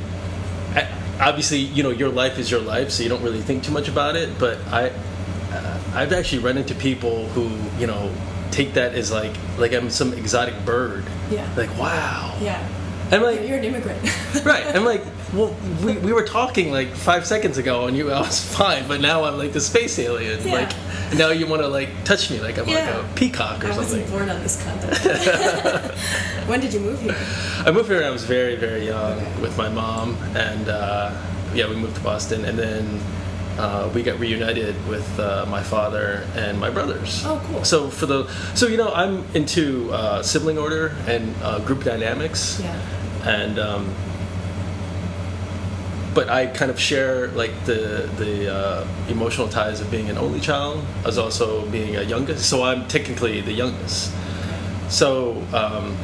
obviously 1.21 1.59
you 1.59 1.83
know 1.83 1.91
your 1.91 2.09
life 2.09 2.39
is 2.39 2.51
your 2.51 2.61
life, 2.61 2.91
so 2.91 3.03
you 3.03 3.11
don't 3.11 3.23
really 3.23 3.43
think 3.43 3.63
too 3.63 3.73
much 3.73 3.89
about 3.89 4.17
it. 4.17 4.39
But 4.39 4.57
I, 4.73 4.93
uh, 5.53 5.81
I've 5.95 6.13
actually 6.15 6.43
run 6.43 6.57
into 6.57 6.75
people 6.75 7.29
who 7.35 7.51
you 7.79 7.87
know 7.87 8.11
take 8.51 8.75
that 8.75 8.95
as 8.95 9.13
like 9.13 9.33
like 9.59 9.73
I'm 9.75 9.91
some 9.91 10.15
exotic 10.15 10.65
bird. 10.65 11.05
Yeah. 11.31 11.47
Like 11.57 11.77
wow. 11.79 12.37
yeah, 12.41 12.67
I'm 13.13 13.23
like 13.23 13.47
you're 13.49 13.59
an 13.59 13.65
immigrant. 13.65 14.01
right. 14.45 14.67
I'm 14.75 14.85
like 14.85 15.03
well 15.33 15.55
we, 15.85 15.97
we 15.99 16.13
were 16.13 16.25
talking 16.25 16.71
like 16.73 16.89
five 16.95 17.27
seconds 17.27 17.59
ago 17.59 17.87
and 17.87 17.97
you 17.97 18.11
I 18.11 18.21
was 18.21 18.41
fine, 18.57 18.87
but 18.89 19.01
now 19.01 19.25
I'm 19.25 19.37
like 19.39 19.53
the 19.53 19.61
space 19.61 19.99
alien. 19.99 20.47
Yeah. 20.47 20.53
Like 20.55 20.73
now 21.17 21.31
you 21.31 21.47
want 21.47 21.63
to 21.63 21.69
like 21.69 21.89
touch 22.05 22.31
me 22.31 22.41
like 22.41 22.59
I'm 22.59 22.69
Yeah. 22.69 22.97
like 22.99 23.05
a 23.05 23.15
peacock 23.15 23.65
or 23.65 23.69
I 23.69 23.75
something. 23.75 23.99
I 24.01 24.03
wasn't 24.03 24.11
born 24.11 24.29
on 24.31 24.41
this 24.43 24.63
continent. 24.63 25.95
when 26.49 26.61
did 26.61 26.73
you 26.73 26.81
move 26.81 27.01
here? 27.01 27.17
I 27.67 27.71
moved 27.73 27.89
here 27.89 27.99
when 27.99 28.07
I 28.07 28.11
was 28.11 28.25
very, 28.25 28.57
very 28.57 28.87
young 28.87 29.19
Okay. 29.19 29.41
with 29.43 29.57
my 29.59 29.69
mom, 29.69 30.17
and 30.37 30.69
uh, 30.69 31.11
yeah, 31.55 31.69
we 31.69 31.75
moved 31.77 31.97
to 31.97 32.03
Boston, 32.03 32.45
and 32.45 32.57
then 32.59 33.01
uh, 33.59 33.91
we 33.95 34.03
got 34.03 34.19
reunited 34.21 34.75
with 34.89 35.19
uh, 35.19 35.45
my 35.49 35.63
father 35.63 36.27
and 36.37 36.59
my 36.59 36.71
brothers. 36.71 37.23
Oh, 37.27 37.41
cool. 37.49 37.65
So 37.65 37.91
for 37.91 38.07
the, 38.07 38.29
so 38.55 38.67
you 38.69 38.77
know, 38.77 38.93
I'm 38.95 39.25
into 39.35 39.93
uh, 39.93 40.23
sibling 40.23 40.59
order 40.59 40.95
and 41.07 41.35
uh, 41.43 41.59
group 41.61 41.83
dynamics, 41.85 42.61
Yeah. 42.63 42.81
And 43.25 43.59
um, 43.59 43.95
but 46.15 46.29
I 46.29 46.47
kind 46.47 46.71
of 46.71 46.79
share 46.81 47.29
like 47.29 47.53
the 47.67 48.09
the 48.17 48.53
uh, 48.53 48.89
emotional 49.09 49.49
ties 49.49 49.81
of 49.81 49.91
being 49.91 50.11
an 50.11 50.19
only 50.19 50.41
child 50.41 50.85
as 51.05 51.19
also 51.19 51.65
being 51.67 51.97
a 51.97 52.03
youngest. 52.03 52.49
So 52.49 52.63
I'm 52.63 52.89
technically 52.89 53.41
the 53.41 53.53
youngest. 53.53 54.13
So, 54.89 55.41
um, 55.55 55.97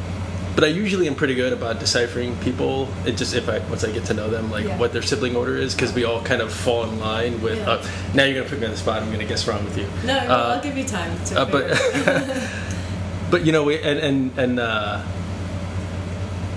but 0.54 0.62
I 0.62 0.68
usually 0.68 1.08
am 1.08 1.16
pretty 1.16 1.34
good 1.34 1.52
about 1.52 1.80
deciphering 1.80 2.36
people. 2.36 2.88
It 3.04 3.16
just 3.16 3.34
if 3.34 3.48
I 3.48 3.58
once 3.68 3.82
I 3.82 3.90
get 3.90 4.04
to 4.06 4.14
know 4.14 4.30
them, 4.30 4.48
like 4.50 4.64
Yeah. 4.64 4.78
what 4.78 4.92
their 4.92 5.02
sibling 5.02 5.34
order 5.34 5.56
is, 5.56 5.74
because 5.74 5.92
we 5.92 6.04
all 6.04 6.22
kind 6.22 6.40
of 6.40 6.52
fall 6.52 6.84
in 6.84 7.00
line 7.00 7.42
with. 7.42 7.58
Yeah. 7.58 7.68
Uh, 7.70 7.86
now 8.14 8.24
you're 8.24 8.34
gonna 8.38 8.48
put 8.48 8.60
me 8.60 8.66
on 8.66 8.70
the 8.72 8.78
spot. 8.78 9.02
I'm 9.02 9.10
gonna 9.10 9.24
guess 9.24 9.48
wrong 9.48 9.64
with 9.64 9.76
you. 9.76 9.88
No, 10.04 10.14
no, 10.24 10.30
Uh, 10.32 10.54
I'll 10.54 10.62
give 10.62 10.78
you 10.78 10.84
time 10.84 11.18
to. 11.26 11.40
uh, 11.40 11.44
but 11.50 11.76
figure 11.76 12.12
it 12.12 12.28
out. 12.30 12.48
but 13.32 13.44
you 13.44 13.50
know 13.50 13.64
we 13.64 13.82
and 13.82 13.98
and 13.98 14.38
and. 14.38 14.60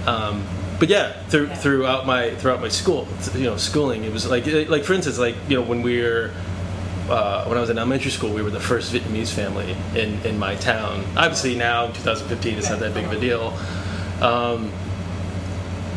Um, 0.10 0.44
but 0.80 0.90
yeah, 0.90 1.14
through, 1.28 1.48
Yeah. 1.48 1.56
throughout 1.56 2.06
my 2.08 2.32
throughout 2.36 2.62
my 2.62 2.70
school, 2.70 3.08
you 3.36 3.44
know, 3.44 3.58
schooling, 3.58 4.06
it 4.06 4.14
was 4.14 4.28
like 4.30 4.46
like 4.70 4.84
for 4.84 4.94
instance, 4.94 5.20
like 5.20 5.36
you 5.50 5.58
know, 5.58 5.64
when 5.64 5.82
we 5.82 6.02
were 6.02 6.32
uh, 7.10 7.46
when 7.46 7.58
I 7.58 7.62
was 7.62 7.70
in 7.70 7.78
elementary 7.78 8.12
school, 8.12 8.32
we 8.34 8.42
were 8.42 8.52
the 8.52 8.60
first 8.60 8.94
Vietnamese 8.94 9.34
family 9.34 9.76
in, 9.96 10.22
in 10.24 10.38
my 10.38 10.56
town. 10.56 11.04
Obviously, 11.18 11.56
now 11.56 11.88
2015, 11.88 12.58
it's 12.58 12.70
not 12.70 12.80
that 12.80 12.94
big 12.94 13.06
of 13.06 13.12
a 13.12 13.20
deal. 13.20 13.58
Um, 14.22 14.72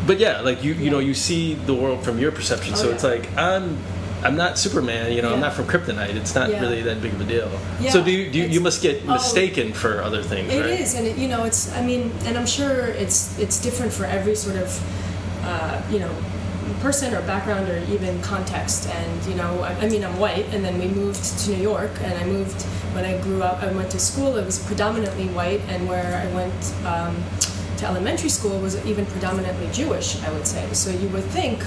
but 0.05 0.19
yeah, 0.19 0.41
like 0.41 0.63
you 0.63 0.73
you 0.73 0.89
know, 0.89 0.99
you 0.99 1.13
see 1.13 1.53
the 1.53 1.73
world 1.73 2.03
from 2.03 2.19
your 2.19 2.31
perception. 2.31 2.73
Oh, 2.73 2.77
so 2.77 2.87
yeah. 2.89 2.95
it's 2.95 3.03
like 3.03 3.37
I'm 3.37 3.77
I'm 4.23 4.35
not 4.35 4.57
Superman. 4.57 5.11
You 5.11 5.21
know, 5.21 5.33
I'm 5.33 5.39
not 5.41 5.53
from 5.53 5.65
Kryptonite. 5.65 6.15
It's 6.15 6.35
not 6.35 6.49
Yeah. 6.49 6.61
really 6.61 6.81
that 6.83 7.01
big 7.01 7.13
of 7.13 7.21
a 7.21 7.25
deal. 7.25 7.51
Yeah, 7.79 7.91
so 7.91 8.03
do 8.03 8.11
you, 8.11 8.31
do 8.31 8.39
you, 8.39 8.45
you 8.45 8.61
must 8.61 8.81
get 8.81 9.01
oh. 9.03 9.13
mistaken 9.13 9.73
for 9.73 10.01
other 10.01 10.23
things, 10.23 10.51
It 10.51 10.61
right? 10.61 10.79
is, 10.79 10.95
and 10.95 11.05
it, 11.05 11.17
you 11.17 11.27
know, 11.27 11.43
it's. 11.43 11.71
I 11.73 11.81
mean, 11.81 12.11
and 12.25 12.37
I'm 12.37 12.45
sure 12.45 12.85
it's 12.85 13.37
it's 13.37 13.61
different 13.61 13.91
for 13.91 14.05
every 14.05 14.35
sort 14.35 14.55
of, 14.55 14.69
uh, 15.43 15.81
you 15.91 15.99
know, 15.99 16.11
person 16.81 17.13
or 17.13 17.21
background 17.23 17.69
or 17.69 17.79
even 17.91 18.21
context. 18.21 18.89
And 18.89 19.25
you 19.25 19.35
know, 19.35 19.61
I, 19.61 19.73
I 19.73 19.89
mean, 19.89 20.03
I'm 20.03 20.17
white, 20.19 20.45
and 20.53 20.63
then 20.63 20.79
we 20.79 20.87
moved 20.87 21.23
to 21.39 21.51
New 21.51 21.61
York, 21.61 21.91
and 22.01 22.13
I 22.13 22.25
moved 22.25 22.61
when 22.95 23.05
I 23.05 23.17
grew 23.21 23.43
up. 23.43 23.61
I 23.61 23.71
went 23.71 23.91
to 23.91 23.99
school. 23.99 24.37
It 24.37 24.45
was 24.45 24.59
predominantly 24.59 25.27
white, 25.27 25.61
and 25.67 25.87
where 25.87 26.15
I 26.23 26.33
went. 26.33 26.73
Um, 26.85 27.15
to 27.77 27.87
elementary 27.87 28.29
school 28.29 28.59
was 28.59 28.73
even 28.85 29.05
predominantly 29.07 29.67
Jewish, 29.73 30.21
I 30.23 30.31
would 30.31 30.47
say. 30.47 30.71
So 30.73 30.91
you 30.91 31.09
would 31.09 31.23
think, 31.25 31.63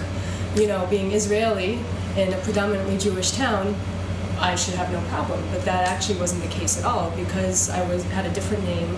you 0.55 0.67
know, 0.67 0.87
being 0.87 1.13
Israeli 1.13 1.81
in 2.17 2.33
a 2.33 2.39
predominantly 2.39 2.99
Jewish 2.99 3.33
town, 3.33 3.75
I 4.39 4.55
should 4.55 4.75
have 4.75 4.91
no 4.93 5.01
problem. 5.09 5.43
But 5.51 5.65
that 5.65 5.89
actually 5.89 6.19
wasn't 6.19 6.43
the 6.43 6.49
case 6.49 6.79
at 6.79 6.85
all 6.85 7.11
because 7.11 7.71
I 7.71 7.87
was 7.89 8.05
had 8.05 8.27
a 8.27 8.31
different 8.31 8.65
name. 8.65 8.97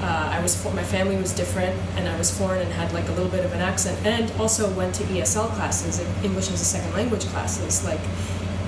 Uh, 0.00 0.30
I 0.32 0.40
was 0.40 0.64
my 0.74 0.84
family 0.84 1.16
was 1.16 1.32
different, 1.32 1.74
and 1.96 2.08
I 2.08 2.16
was 2.16 2.36
foreign 2.36 2.62
and 2.62 2.72
had 2.72 2.92
like 2.92 3.08
a 3.08 3.12
little 3.12 3.30
bit 3.30 3.44
of 3.44 3.52
an 3.52 3.60
accent, 3.60 3.98
and 4.06 4.30
also 4.40 4.70
went 4.74 4.94
to 4.96 5.04
ESL 5.04 5.48
classes, 5.54 6.00
English 6.22 6.50
as 6.50 6.60
a 6.60 6.64
second 6.64 6.92
language 6.92 7.24
classes. 7.26 7.84
Like, 7.84 8.00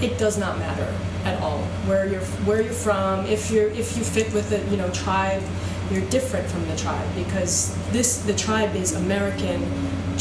it 0.02 0.19
does 0.19 0.38
not 0.38 0.59
matter 0.59 0.92
at 1.25 1.40
all 1.42 1.59
where 1.87 2.07
you're 2.07 2.25
where 2.47 2.61
you're 2.62 2.73
from. 2.73 3.26
If 3.26 3.50
you're 3.50 3.69
if 3.71 3.97
you 3.97 4.02
fit 4.02 4.33
with 4.33 4.50
the 4.50 4.59
you 4.71 4.76
know 4.76 4.90
tribe, 4.90 5.42
you're 5.90 6.09
different 6.11 6.49
from 6.49 6.66
the 6.69 6.76
tribe 6.76 7.09
because 7.14 7.76
this 7.90 8.19
the 8.23 8.35
tribe 8.35 8.75
is 8.75 8.95
American 8.95 9.62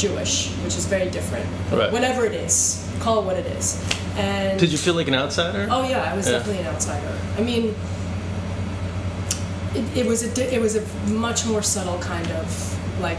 Jewish, 0.00 0.48
which 0.64 0.76
is 0.76 0.86
very 0.86 1.10
different. 1.10 1.46
Right. 1.70 1.92
Whatever 1.92 2.24
it 2.24 2.34
is, 2.34 2.82
call 3.00 3.20
it 3.20 3.26
what 3.26 3.36
it 3.36 3.46
is. 3.58 3.76
And 4.16 4.58
Did 4.58 4.72
you 4.72 4.78
feel 4.78 4.94
like 4.94 5.08
an 5.08 5.14
outsider? 5.14 5.68
Oh 5.70 5.86
yeah, 5.88 6.10
I 6.10 6.16
was 6.16 6.26
Yeah. 6.26 6.38
definitely 6.38 6.62
an 6.64 6.74
outsider. 6.74 7.12
I 7.38 7.42
mean, 7.42 7.74
it, 9.74 9.98
it 9.98 10.06
was 10.06 10.22
a 10.22 10.34
di- 10.34 10.50
it 10.56 10.60
was 10.60 10.76
a 10.76 10.82
much 11.10 11.46
more 11.46 11.62
subtle 11.62 11.98
kind 12.00 12.26
of 12.32 13.00
like 13.00 13.18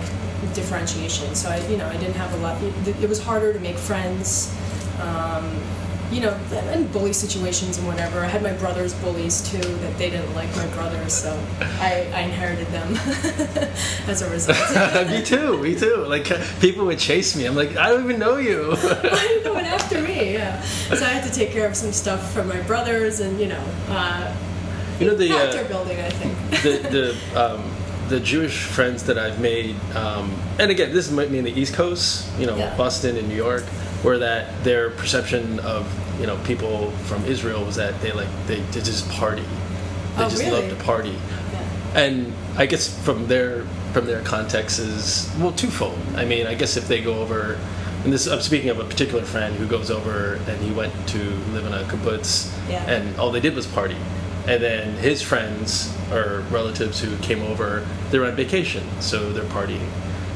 differentiation. 0.53 1.33
So 1.35 1.49
I 1.49 1.57
you 1.67 1.77
know 1.77 1.87
I 1.87 1.97
didn't 1.97 2.15
have 2.15 2.33
a 2.33 2.37
lot. 2.37 2.61
It, 2.63 3.03
it 3.03 3.09
was 3.09 3.21
harder 3.23 3.53
to 3.53 3.59
make 3.59 3.77
friends. 3.77 4.53
Um, 5.01 5.45
you 6.11 6.19
know, 6.21 6.33
and 6.51 6.91
bully 6.91 7.13
situations 7.13 7.77
and 7.77 7.87
whatever. 7.87 8.19
I 8.19 8.27
had 8.27 8.43
my 8.43 8.51
brother's 8.53 8.93
bullies 8.95 9.49
too 9.49 9.61
that 9.61 9.97
they 9.97 10.09
didn't 10.09 10.33
like 10.35 10.53
my 10.55 10.67
brothers, 10.67 11.13
so 11.13 11.31
I, 11.61 12.11
I 12.13 12.19
inherited 12.21 12.67
them 12.67 12.93
as 14.07 14.21
a 14.21 14.29
result. 14.29 14.57
me 15.09 15.23
too. 15.23 15.57
Me 15.63 15.73
too. 15.75 16.05
Like 16.07 16.29
uh, 16.29 16.43
people 16.59 16.85
would 16.85 16.99
chase 16.99 17.35
me. 17.35 17.45
I'm 17.45 17.55
like, 17.55 17.77
I 17.77 17.89
don't 17.89 18.03
even 18.03 18.19
know 18.19 18.37
you. 18.37 18.75
Why 18.75 19.09
are 19.09 19.33
you 19.33 19.43
going 19.43 19.65
after 19.65 20.01
me? 20.01 20.33
Yeah. 20.33 20.61
So 20.61 21.05
I 21.05 21.09
had 21.09 21.23
to 21.23 21.31
take 21.33 21.51
care 21.51 21.67
of 21.67 21.75
some 21.75 21.93
stuff 21.93 22.33
for 22.33 22.43
my 22.43 22.59
brothers, 22.63 23.21
and 23.21 23.39
you 23.39 23.47
know, 23.47 23.63
uh, 23.87 24.35
you 24.99 25.07
know 25.07 25.15
the 25.15 25.29
character 25.29 25.63
uh, 25.63 25.67
building. 25.67 25.99
I 25.99 26.09
think. 26.09 26.37
the 26.63 27.15
the 27.33 27.41
um, 27.41 27.63
the 28.09 28.19
Jewish 28.19 28.63
friends 28.63 29.03
that 29.03 29.17
I've 29.17 29.39
made, 29.39 29.77
um, 29.95 30.35
and 30.59 30.69
again, 30.69 30.91
this 30.93 31.09
might 31.09 31.31
be 31.31 31.37
in 31.37 31.45
the 31.45 31.57
East 31.57 31.73
Coast, 31.73 32.27
you 32.37 32.45
know, 32.45 32.57
Yeah. 32.57 32.75
Boston 32.75 33.15
and 33.15 33.29
New 33.29 33.35
York, 33.35 33.63
where 34.03 34.17
that 34.19 34.63
their 34.65 34.89
perception 34.89 35.61
of 35.61 35.87
you 36.21 36.27
know 36.27 36.37
people 36.45 36.91
from 37.09 37.25
Israel 37.25 37.65
was 37.65 37.75
that 37.75 37.99
they 38.01 38.11
like 38.11 38.29
they, 38.47 38.59
they 38.71 38.81
just 38.81 39.09
party, 39.09 39.41
they 39.41 40.23
Oh, 40.23 40.29
just 40.29 40.43
really? 40.43 40.69
love 40.69 40.77
to 40.77 40.85
party, 40.85 41.15
Yeah. 41.51 41.99
and 42.03 42.33
I 42.57 42.65
guess 42.67 42.87
from 43.03 43.27
their 43.27 43.63
from 43.91 44.05
their 44.05 44.21
context 44.21 44.79
is 44.79 45.29
well 45.39 45.51
twofold. 45.51 45.97
I 46.15 46.23
mean, 46.25 46.47
I 46.47 46.53
guess 46.53 46.77
if 46.77 46.87
they 46.87 47.01
go 47.01 47.15
over, 47.21 47.57
and 48.03 48.13
this 48.13 48.27
I'm 48.27 48.41
speaking 48.41 48.69
of 48.69 48.79
a 48.79 48.85
particular 48.85 49.23
friend 49.23 49.55
who 49.55 49.65
goes 49.67 49.89
over 49.89 50.35
and 50.47 50.61
he 50.61 50.71
went 50.71 50.93
to 51.09 51.17
live 51.53 51.65
in 51.65 51.73
a 51.73 51.83
kibbutz, 51.83 52.51
Yeah. 52.69 52.83
and 52.89 53.17
all 53.19 53.31
they 53.31 53.41
did 53.41 53.55
was 53.55 53.65
party. 53.65 53.97
And 54.47 54.61
then 54.63 54.95
his 54.97 55.21
friends 55.21 55.93
or 56.11 56.43
relatives 56.51 56.99
who 56.99 57.15
came 57.17 57.41
over, 57.43 57.85
they're 58.09 58.25
on 58.25 58.35
vacation, 58.35 58.83
so 58.99 59.31
they're 59.33 59.43
partying. 59.45 59.87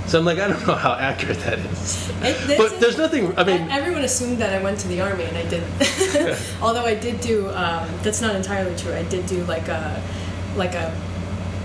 So 0.07 0.19
I'm 0.19 0.25
like, 0.25 0.37
I 0.37 0.47
don't 0.47 0.65
know 0.67 0.75
how 0.75 0.93
accurate 0.93 1.39
that 1.39 1.57
is. 1.59 2.09
It- 2.21 2.57
but 2.57 2.79
there's 2.79 2.97
nothing. 2.97 3.37
I 3.37 3.43
mean, 3.43 3.69
Everyone 3.71 4.03
assumed 4.03 4.37
that 4.37 4.53
I 4.53 4.63
went 4.63 4.79
to 4.81 4.87
the 4.87 5.01
army, 5.01 5.23
and 5.23 5.35
I 5.37 5.45
didn't. 5.49 6.37
Although 6.61 6.85
I 6.85 6.93
did 6.95 7.19
do. 7.21 7.49
Um, 7.49 7.89
that's 8.03 8.21
not 8.21 8.35
entirely 8.35 8.75
true. 8.77 8.93
I 8.93 9.03
did 9.03 9.25
do 9.25 9.43
like 9.45 9.67
a, 9.67 10.01
like 10.55 10.75
a, 10.75 10.93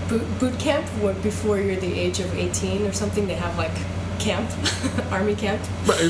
boot, 0.09 0.23
boot 0.39 0.59
camp 0.59 0.85
before 1.21 1.59
you're 1.59 1.75
the 1.79 1.93
age 1.99 2.19
of 2.19 2.33
18 2.35 2.85
or 2.87 2.93
something. 2.93 3.27
They 3.27 3.35
have 3.35 3.55
like 3.57 3.75
camp, 4.19 4.49
army 5.11 5.35
camp, 5.35 5.61
but- 5.85 6.01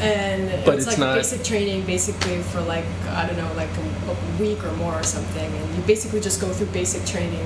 and 0.00 0.42
it 0.44 0.64
But 0.64 0.76
was 0.76 0.86
it's 0.86 0.92
like 0.98 1.04
not- 1.08 1.16
basic 1.16 1.42
training, 1.42 1.84
basically 1.86 2.38
for 2.42 2.60
like 2.60 2.84
I 3.08 3.26
don't 3.26 3.36
know, 3.38 3.50
like 3.56 3.70
a, 3.78 4.10
a 4.12 4.16
week 4.40 4.62
or 4.64 4.70
more 4.76 4.92
or 4.94 5.02
something. 5.02 5.50
And 5.50 5.74
you 5.74 5.82
basically 5.82 6.20
just 6.20 6.40
go 6.40 6.48
through 6.52 6.68
basic 6.68 7.04
training. 7.06 7.44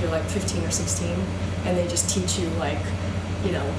You're 0.00 0.10
like 0.10 0.24
15 0.24 0.64
or 0.64 0.70
16, 0.70 1.08
and 1.64 1.76
they 1.78 1.86
just 1.86 2.10
teach 2.10 2.38
you 2.40 2.48
like, 2.58 2.80
you 3.46 3.52
know. 3.52 3.74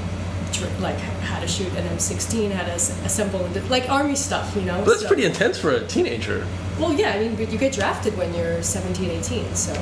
Like 0.79 0.97
how 0.97 1.39
to 1.39 1.47
shoot 1.47 1.67
an 1.75 1.85
M16, 1.97 2.51
how 2.51 2.63
to 2.63 2.71
assemble, 2.71 3.47
like 3.69 3.89
army 3.89 4.15
stuff, 4.15 4.55
you 4.55 4.63
know. 4.63 4.77
but 4.79 4.85
that's 4.87 5.01
So- 5.01 5.07
pretty 5.07 5.25
intense 5.25 5.59
for 5.59 5.71
a 5.71 5.85
teenager. 5.85 6.47
Well, 6.79 6.93
yeah, 6.93 7.11
I 7.11 7.19
mean, 7.19 7.35
but 7.35 7.51
you 7.51 7.57
get 7.59 7.73
drafted 7.73 8.17
when 8.17 8.33
you're 8.33 8.63
17, 8.63 9.09
18, 9.11 9.53
so 9.55 9.73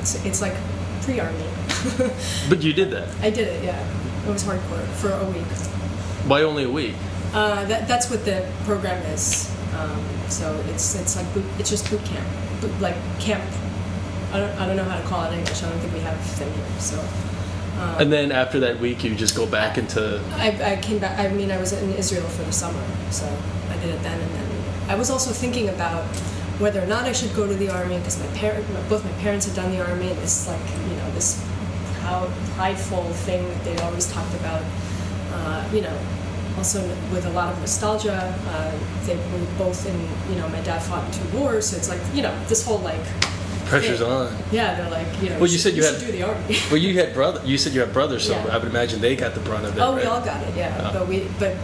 it's, 0.00 0.24
it's 0.24 0.40
like 0.40 0.54
pre-army. 1.02 1.44
But 2.48 2.62
you 2.62 2.72
did 2.72 2.90
that. 2.90 3.08
I 3.20 3.30
did 3.30 3.46
it, 3.48 3.62
yeah. 3.62 3.78
It 4.26 4.30
was 4.32 4.42
hardcore 4.44 4.84
for 5.00 5.10
a 5.12 5.24
week. 5.30 5.46
Why 6.26 6.42
only 6.42 6.64
a 6.64 6.70
week? 6.70 6.94
Uh, 7.32 7.64
that, 7.66 7.86
that's 7.86 8.10
what 8.10 8.24
the 8.24 8.44
program 8.64 9.00
is. 9.12 9.52
Um, 9.78 10.02
so 10.28 10.52
it's 10.70 10.94
it's 10.98 11.14
like 11.16 11.32
boot, 11.34 11.44
it's 11.58 11.70
just 11.70 11.88
boot 11.90 12.02
camp, 12.04 12.26
boot, 12.60 12.72
like 12.80 12.96
camp. 13.20 13.44
I 14.32 14.38
don't, 14.40 14.58
I 14.60 14.66
don't 14.66 14.76
know 14.76 14.84
how 14.84 14.98
to 15.00 15.06
call 15.06 15.24
it 15.24 15.32
in 15.32 15.40
English. 15.40 15.62
I 15.62 15.68
don't 15.68 15.78
think 15.78 15.92
we 15.92 16.00
have 16.00 16.18
them 16.38 16.50
here. 16.52 16.80
So 16.80 16.96
and 17.78 18.12
then 18.12 18.32
after 18.32 18.60
that 18.60 18.80
week, 18.80 19.04
you 19.04 19.14
just 19.14 19.36
go 19.36 19.46
back 19.46 19.78
into. 19.78 20.22
I, 20.34 20.72
I 20.72 20.76
came 20.76 20.98
back. 20.98 21.18
I 21.18 21.28
mean, 21.32 21.50
I 21.50 21.58
was 21.58 21.72
in 21.72 21.90
Israel 21.94 22.26
for 22.28 22.42
the 22.42 22.52
summer, 22.52 22.84
so 23.10 23.26
I 23.70 23.76
did 23.78 23.94
it 23.94 24.02
then 24.02 24.20
and 24.20 24.30
then. 24.32 24.90
I 24.90 24.94
was 24.94 25.10
also 25.10 25.30
thinking 25.30 25.68
about 25.68 26.04
whether 26.58 26.82
or 26.82 26.86
not 26.86 27.04
I 27.04 27.12
should 27.12 27.34
go 27.34 27.46
to 27.46 27.54
the 27.54 27.70
army 27.70 27.98
because 27.98 28.18
my 28.18 28.26
parent, 28.38 28.66
both 28.88 29.04
my 29.04 29.12
parents 29.22 29.46
had 29.46 29.54
done 29.54 29.70
the 29.70 29.84
army, 29.84 30.10
and 30.10 30.18
this 30.18 30.48
like 30.48 30.60
you 30.88 30.96
know 30.96 31.10
this 31.12 31.44
proud, 32.00 32.30
prideful 32.56 33.04
thing 33.26 33.46
that 33.46 33.64
they 33.64 33.76
always 33.78 34.10
talked 34.10 34.34
about. 34.34 34.62
Uh, 35.32 35.68
you 35.72 35.82
know, 35.82 35.98
also 36.56 36.80
with 37.12 37.26
a 37.26 37.30
lot 37.30 37.52
of 37.52 37.60
nostalgia. 37.60 38.34
Uh, 38.48 38.78
they 39.04 39.16
were 39.16 39.46
both 39.56 39.86
in. 39.86 39.96
You 40.32 40.40
know, 40.40 40.48
my 40.48 40.60
dad 40.62 40.80
fought 40.80 41.04
in 41.06 41.12
two 41.12 41.38
wars, 41.38 41.70
so 41.70 41.76
it's 41.76 41.88
like 41.88 42.00
you 42.14 42.22
know 42.22 42.34
this 42.46 42.64
whole 42.64 42.78
like. 42.78 43.06
Pressure's 43.68 43.98
thing. 44.00 44.08
on. 44.10 44.36
Yeah, 44.52 44.74
they're 44.76 44.90
like 44.90 45.06
you 45.22 45.30
know. 45.30 45.38
Well, 45.38 45.46
you 45.46 45.58
should- 45.58 45.60
said 45.60 45.74
you 45.76 45.82
should 45.82 46.00
had- 46.00 46.06
do 46.06 46.12
the 46.12 46.22
army. 46.24 46.56
Well, 46.70 46.76
you 46.78 46.94
had 46.98 47.14
brother. 47.14 47.40
You 47.44 47.58
said 47.58 47.72
you 47.74 47.80
had 47.80 47.92
brothers, 47.92 48.26
so 48.26 48.32
Yeah. 48.32 48.46
I 48.54 48.58
would 48.58 48.68
imagine 48.68 49.00
they 49.00 49.16
got 49.16 49.34
the 49.34 49.40
brunt 49.40 49.64
of 49.66 49.76
it. 49.76 49.80
Oh, 49.80 49.94
we 49.94 50.02
all 50.04 50.20
got 50.20 50.42
it, 50.42 50.54
yeah. 50.56 50.74
Oh. 50.92 50.98
But 50.98 51.08
we, 51.08 51.26
but 51.38 51.56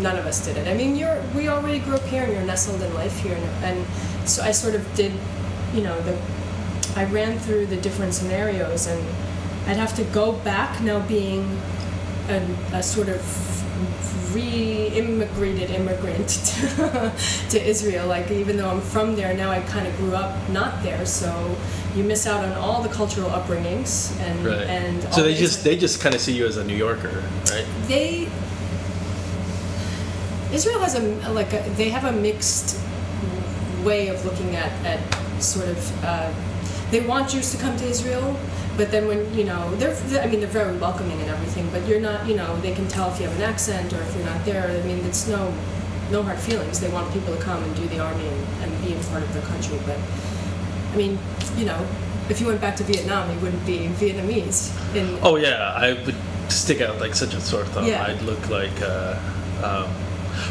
none 0.00 0.16
of 0.18 0.26
us 0.26 0.44
did 0.44 0.56
it. 0.56 0.66
I 0.68 0.74
mean, 0.74 0.96
you're 0.96 1.20
we 1.34 1.48
already 1.48 1.78
grew 1.78 1.94
up 1.96 2.04
here, 2.04 2.22
and 2.24 2.32
you're 2.32 2.42
nestled 2.42 2.82
in 2.82 2.92
life 2.94 3.18
here, 3.20 3.34
and, 3.34 3.64
and 3.64 3.86
so 4.28 4.42
I 4.42 4.50
sort 4.52 4.74
of 4.74 4.82
did, 4.94 5.12
you 5.74 5.82
know, 5.82 5.98
the 6.02 6.16
I 6.96 7.04
ran 7.04 7.38
through 7.38 7.66
the 7.66 7.76
different 7.76 8.14
scenarios, 8.14 8.86
and 8.86 9.02
I'd 9.66 9.76
have 9.76 9.94
to 9.96 10.04
go 10.04 10.32
back 10.32 10.80
now 10.82 11.00
being 11.06 11.60
a, 12.28 12.40
a 12.72 12.82
sort 12.82 13.08
of 13.08 13.20
re-immigrated 14.32 15.70
immigrant 15.70 16.28
to, 16.28 17.12
to 17.50 17.62
Israel. 17.62 18.06
Like 18.06 18.30
even 18.30 18.56
though 18.56 18.68
I'm 18.70 18.80
from 18.80 19.16
there 19.16 19.34
now, 19.34 19.50
I 19.50 19.60
kind 19.60 19.86
of 19.86 19.96
grew 19.96 20.14
up 20.14 20.36
not 20.50 20.82
there, 20.82 21.04
so 21.06 21.56
you 21.94 22.04
miss 22.04 22.26
out 22.26 22.44
on 22.44 22.52
all 22.52 22.82
the 22.82 22.88
cultural 22.90 23.30
upbringings 23.30 24.18
and 24.20 24.44
Right. 24.46 24.66
and 24.66 25.02
so 25.14 25.22
they 25.22 25.32
the 25.32 25.38
just 25.38 25.64
they 25.64 25.76
just 25.76 26.00
kind 26.00 26.14
of 26.14 26.20
see 26.20 26.32
you 26.34 26.46
as 26.46 26.56
a 26.58 26.64
New 26.64 26.76
Yorker, 26.76 27.22
right? 27.50 27.66
they 27.88 28.28
Israel 30.52 30.78
has 30.80 30.94
a 30.94 31.00
like 31.32 31.52
a, 31.52 31.62
they 31.76 31.88
have 31.90 32.04
a 32.04 32.12
mixed 32.12 32.78
way 33.84 34.08
of 34.08 34.24
looking 34.24 34.54
at 34.56 34.70
at 34.84 35.00
sort 35.42 35.68
of 35.68 36.04
uh, 36.04 36.32
they 36.90 37.00
want 37.00 37.30
Jews 37.30 37.50
to 37.52 37.58
come 37.58 37.76
to 37.76 37.84
Israel, 37.84 38.38
but 38.76 38.90
then 38.90 39.06
when 39.08 39.32
you 39.34 39.44
know 39.44 39.74
they're, 39.76 39.96
I 40.22 40.26
mean 40.26 40.40
they're 40.40 40.48
very 40.48 40.76
welcoming 40.78 41.20
and 41.20 41.30
everything, 41.30 41.68
but 41.70 41.86
you're 41.86 42.00
not 42.00 42.26
you 42.26 42.36
know 42.36 42.56
they 42.60 42.74
can 42.74 42.88
tell 42.88 43.12
if 43.12 43.20
you 43.20 43.26
have 43.26 43.36
an 43.36 43.42
accent 43.42 43.92
or 43.92 44.00
if 44.02 44.14
you're 44.16 44.26
not 44.26 44.44
there. 44.44 44.68
I 44.68 44.86
mean 44.86 45.04
it's 45.04 45.26
no 45.28 45.52
no 46.10 46.22
hard 46.22 46.38
feelings. 46.38 46.80
They 46.80 46.88
want 46.88 47.12
people 47.12 47.34
to 47.34 47.42
come 47.42 47.62
and 47.62 47.74
do 47.76 47.86
the 47.88 47.98
army 47.98 48.26
and, 48.26 48.64
and 48.64 48.84
be 48.84 48.94
a 48.94 48.98
part 49.10 49.22
of 49.22 49.32
their 49.32 49.42
country, 49.42 49.78
but 49.86 49.98
I 50.92 50.96
mean 50.96 51.18
you 51.56 51.64
know 51.64 51.86
if 52.28 52.40
you 52.40 52.46
went 52.46 52.60
back 52.60 52.76
to 52.76 52.84
Vietnam, 52.84 53.32
you 53.32 53.38
wouldn't 53.40 53.64
be 53.66 53.88
Vietnamese. 53.88 54.74
In, 54.96 55.18
Oh 55.22 55.36
yeah, 55.36 55.72
I 55.76 55.92
would 55.92 56.16
stick 56.48 56.80
out 56.80 57.00
like 57.00 57.14
such 57.14 57.34
a 57.34 57.40
sore 57.40 57.64
thumb. 57.64 57.86
Yeah. 57.86 58.04
I'd 58.04 58.22
look 58.22 58.48
like. 58.50 58.72
Uh, 58.80 59.18
um, 59.62 59.90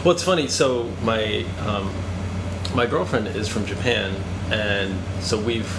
well, 0.04 0.14
it's 0.14 0.24
funny. 0.24 0.48
So 0.48 0.92
my 1.04 1.46
um, 1.66 1.94
my 2.74 2.86
girlfriend 2.86 3.28
is 3.28 3.48
from 3.48 3.66
Japan, 3.66 4.16
and 4.52 4.98
so 5.22 5.40
we've 5.40 5.70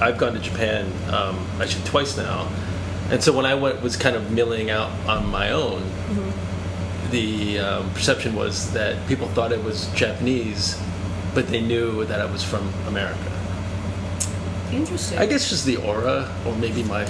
I've 0.00 0.18
gone 0.18 0.34
to 0.34 0.40
Japan 0.40 0.92
um, 1.12 1.46
actually 1.60 1.84
twice 1.84 2.16
now, 2.16 2.50
and 3.10 3.22
so 3.22 3.32
when 3.32 3.46
I 3.46 3.54
went 3.54 3.82
was 3.82 3.96
kind 3.96 4.16
of 4.16 4.30
milling 4.30 4.70
out 4.70 4.90
on 5.08 5.26
my 5.26 5.50
own. 5.50 5.82
The 7.10 7.58
um, 7.58 7.90
perception 7.94 8.36
was 8.36 8.70
that 8.74 9.08
people 9.08 9.28
thought 9.28 9.50
it 9.50 9.64
was 9.64 9.86
Japanese, 9.94 10.78
but 11.34 11.48
they 11.48 11.62
knew 11.62 12.04
that 12.04 12.20
I 12.20 12.26
was 12.26 12.44
from 12.44 12.70
America. 12.86 13.32
Interesting. 14.72 15.18
I 15.18 15.24
guess 15.24 15.48
just 15.48 15.64
the 15.64 15.76
aura, 15.76 16.30
or 16.46 16.54
maybe 16.56 16.82
my, 16.82 17.08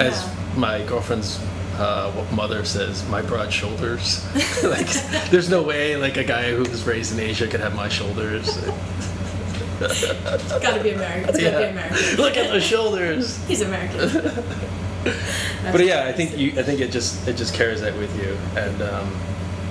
as 0.00 0.28
my 0.56 0.82
girlfriend's 0.82 1.38
uh, 1.78 2.26
mother 2.34 2.64
says, 2.64 3.08
my 3.08 3.22
broad 3.22 3.52
shoulders. 3.52 4.24
like, 4.64 4.88
there's 5.30 5.48
no 5.48 5.62
way 5.62 5.96
like 5.96 6.16
a 6.16 6.24
guy 6.24 6.50
who 6.50 6.62
was 6.68 6.84
raised 6.84 7.12
in 7.12 7.20
Asia 7.20 7.46
could 7.46 7.60
have 7.60 7.74
my 7.74 7.88
shoulders. 7.88 8.58
It's 9.80 10.58
got 10.58 10.76
to 10.76 10.82
be 10.82 10.90
American. 10.90 11.28
It's 11.28 11.42
got 11.42 11.50
to 11.50 11.58
be 11.58 11.64
American. 11.64 12.16
Look 12.16 12.36
at 12.36 12.52
the 12.52 12.60
shoulders. 12.60 13.44
He's 13.46 13.60
American. 13.60 14.44
But 15.72 15.84
yeah, 15.84 16.04
I 16.06 16.12
think 16.12 16.36
you. 16.36 16.58
I 16.58 16.62
think 16.62 16.80
it 16.80 16.90
just 16.90 17.26
it 17.28 17.36
just 17.36 17.54
carries 17.54 17.80
that 17.80 17.96
with 17.96 18.14
you. 18.20 18.36
And 18.60 18.82
um, 18.82 19.16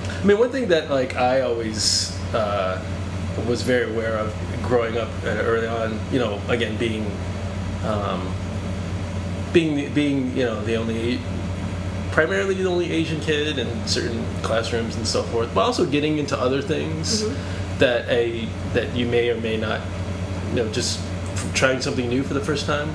I 0.08 0.24
mean, 0.24 0.38
one 0.38 0.50
thing 0.50 0.68
that 0.68 0.90
like 0.90 1.16
I 1.16 1.40
always 1.42 2.18
uh, 2.34 2.82
was 3.46 3.62
very 3.62 3.90
aware 3.92 4.16
of 4.18 4.34
growing 4.62 4.98
up 4.98 5.08
uh, 5.24 5.28
early 5.28 5.66
on. 5.66 5.98
You 6.12 6.18
know, 6.18 6.40
again 6.48 6.76
being 6.76 7.10
um, 7.84 8.32
being 9.52 9.92
being 9.94 10.36
you 10.36 10.44
know 10.44 10.62
the 10.64 10.76
only 10.76 11.20
primarily 12.16 12.54
the 12.54 12.64
only 12.64 12.90
Asian 12.90 13.20
kid 13.20 13.58
in 13.58 13.86
certain 13.86 14.24
classrooms 14.42 14.96
and 14.96 15.06
so 15.06 15.22
forth, 15.24 15.54
but 15.54 15.60
also 15.60 15.84
getting 15.84 16.16
into 16.16 16.34
other 16.34 16.62
things 16.62 17.28
that 17.76 18.08
a 18.08 18.48
that 18.72 18.96
you 18.96 19.04
may 19.04 19.28
or 19.28 19.38
may 19.38 19.58
not 19.58 19.82
you 20.48 20.54
know 20.56 20.72
just 20.72 20.98
f- 21.34 21.54
trying 21.54 21.78
something 21.78 22.08
new 22.08 22.22
for 22.22 22.32
the 22.32 22.40
first 22.40 22.64
time 22.64 22.88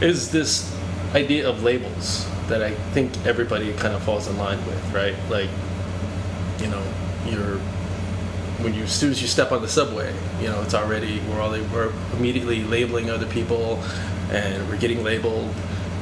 is 0.00 0.30
this 0.30 0.74
idea 1.14 1.46
of 1.46 1.62
labels 1.62 2.26
that 2.48 2.62
I 2.62 2.70
think 2.94 3.14
everybody 3.26 3.70
kind 3.74 3.94
of 3.94 4.02
falls 4.02 4.26
in 4.26 4.38
line 4.38 4.64
with, 4.64 4.94
right? 4.94 5.14
Like, 5.28 5.50
you 6.60 6.68
know, 6.68 6.82
you're 7.26 7.58
when 8.64 8.72
you 8.72 8.84
as 8.84 8.92
soon 8.92 9.10
as 9.10 9.20
you 9.20 9.28
step 9.28 9.52
on 9.52 9.60
the 9.60 9.68
subway, 9.68 10.10
you 10.40 10.48
know 10.48 10.62
it's 10.62 10.72
already 10.72 11.20
we're 11.28 11.42
all 11.42 11.50
we're 11.50 11.92
immediately 12.16 12.64
labeling 12.64 13.10
other 13.10 13.26
people, 13.26 13.82
and 14.30 14.66
we're 14.70 14.78
getting 14.78 15.04
labeled, 15.04 15.54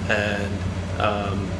and 0.08 0.52
um, 1.00 1.50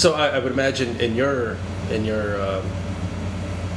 so 0.00 0.14
I, 0.14 0.28
I 0.28 0.38
would 0.38 0.52
imagine 0.52 0.98
in 0.98 1.14
your 1.14 1.58
in 1.90 2.06
your 2.06 2.40
um, 2.40 2.64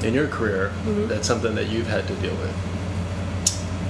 in 0.04 0.14
your 0.14 0.28
career 0.28 0.72
Mhm. 0.86 1.10
that's 1.10 1.28
something 1.28 1.54
that 1.56 1.68
you've 1.68 1.88
had 1.88 2.08
to 2.08 2.16
deal 2.16 2.36
with. 2.44 2.56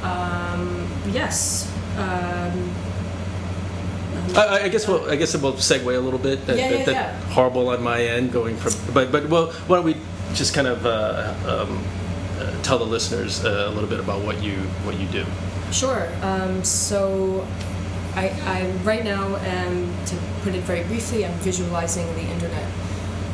Um, 0.04 0.88
yes. 1.12 1.70
Um, 1.98 2.72
I, 4.36 4.62
I 4.66 4.70
guess 4.70 4.88
we'll 4.88 5.08
I 5.12 5.16
guess 5.16 5.36
we'll 5.38 5.54
segue 5.54 5.96
a 5.96 6.00
little 6.00 6.18
bit. 6.20 6.46
That, 6.48 6.58
Yeah, 6.58 6.70
that, 6.70 6.80
yeah, 6.80 6.86
that 6.86 6.96
yeah. 6.96 7.34
Horrible 7.36 7.70
on 7.70 7.84
my 7.84 8.02
end, 8.02 8.32
going 8.32 8.58
from 8.58 8.74
but 8.94 9.12
but 9.12 9.30
well, 9.30 9.52
why 9.68 9.76
don't 9.78 9.86
we 9.86 9.96
just 10.34 10.56
kind 10.56 10.68
of 10.68 10.86
uh, 10.88 11.34
um, 11.46 11.84
uh, 12.40 12.50
tell 12.64 12.80
the 12.80 12.86
listeners 12.86 13.46
uh, 13.46 13.68
a 13.70 13.72
little 13.76 13.90
bit 13.90 14.00
about 14.00 14.26
what 14.26 14.42
you 14.42 14.56
what 14.86 14.98
you 15.00 15.06
do. 15.08 15.24
Sure. 15.72 16.08
Um, 16.24 16.64
so, 16.64 17.46
I, 18.16 18.30
I 18.46 18.70
right 18.84 19.04
now 19.04 19.36
am 19.38 20.06
to 20.06 20.16
put 20.44 20.54
it 20.54 20.62
very 20.62 20.84
briefly. 20.84 21.26
I'm 21.26 21.34
visualizing 21.40 22.06
the 22.16 22.22
internet. 22.22 22.66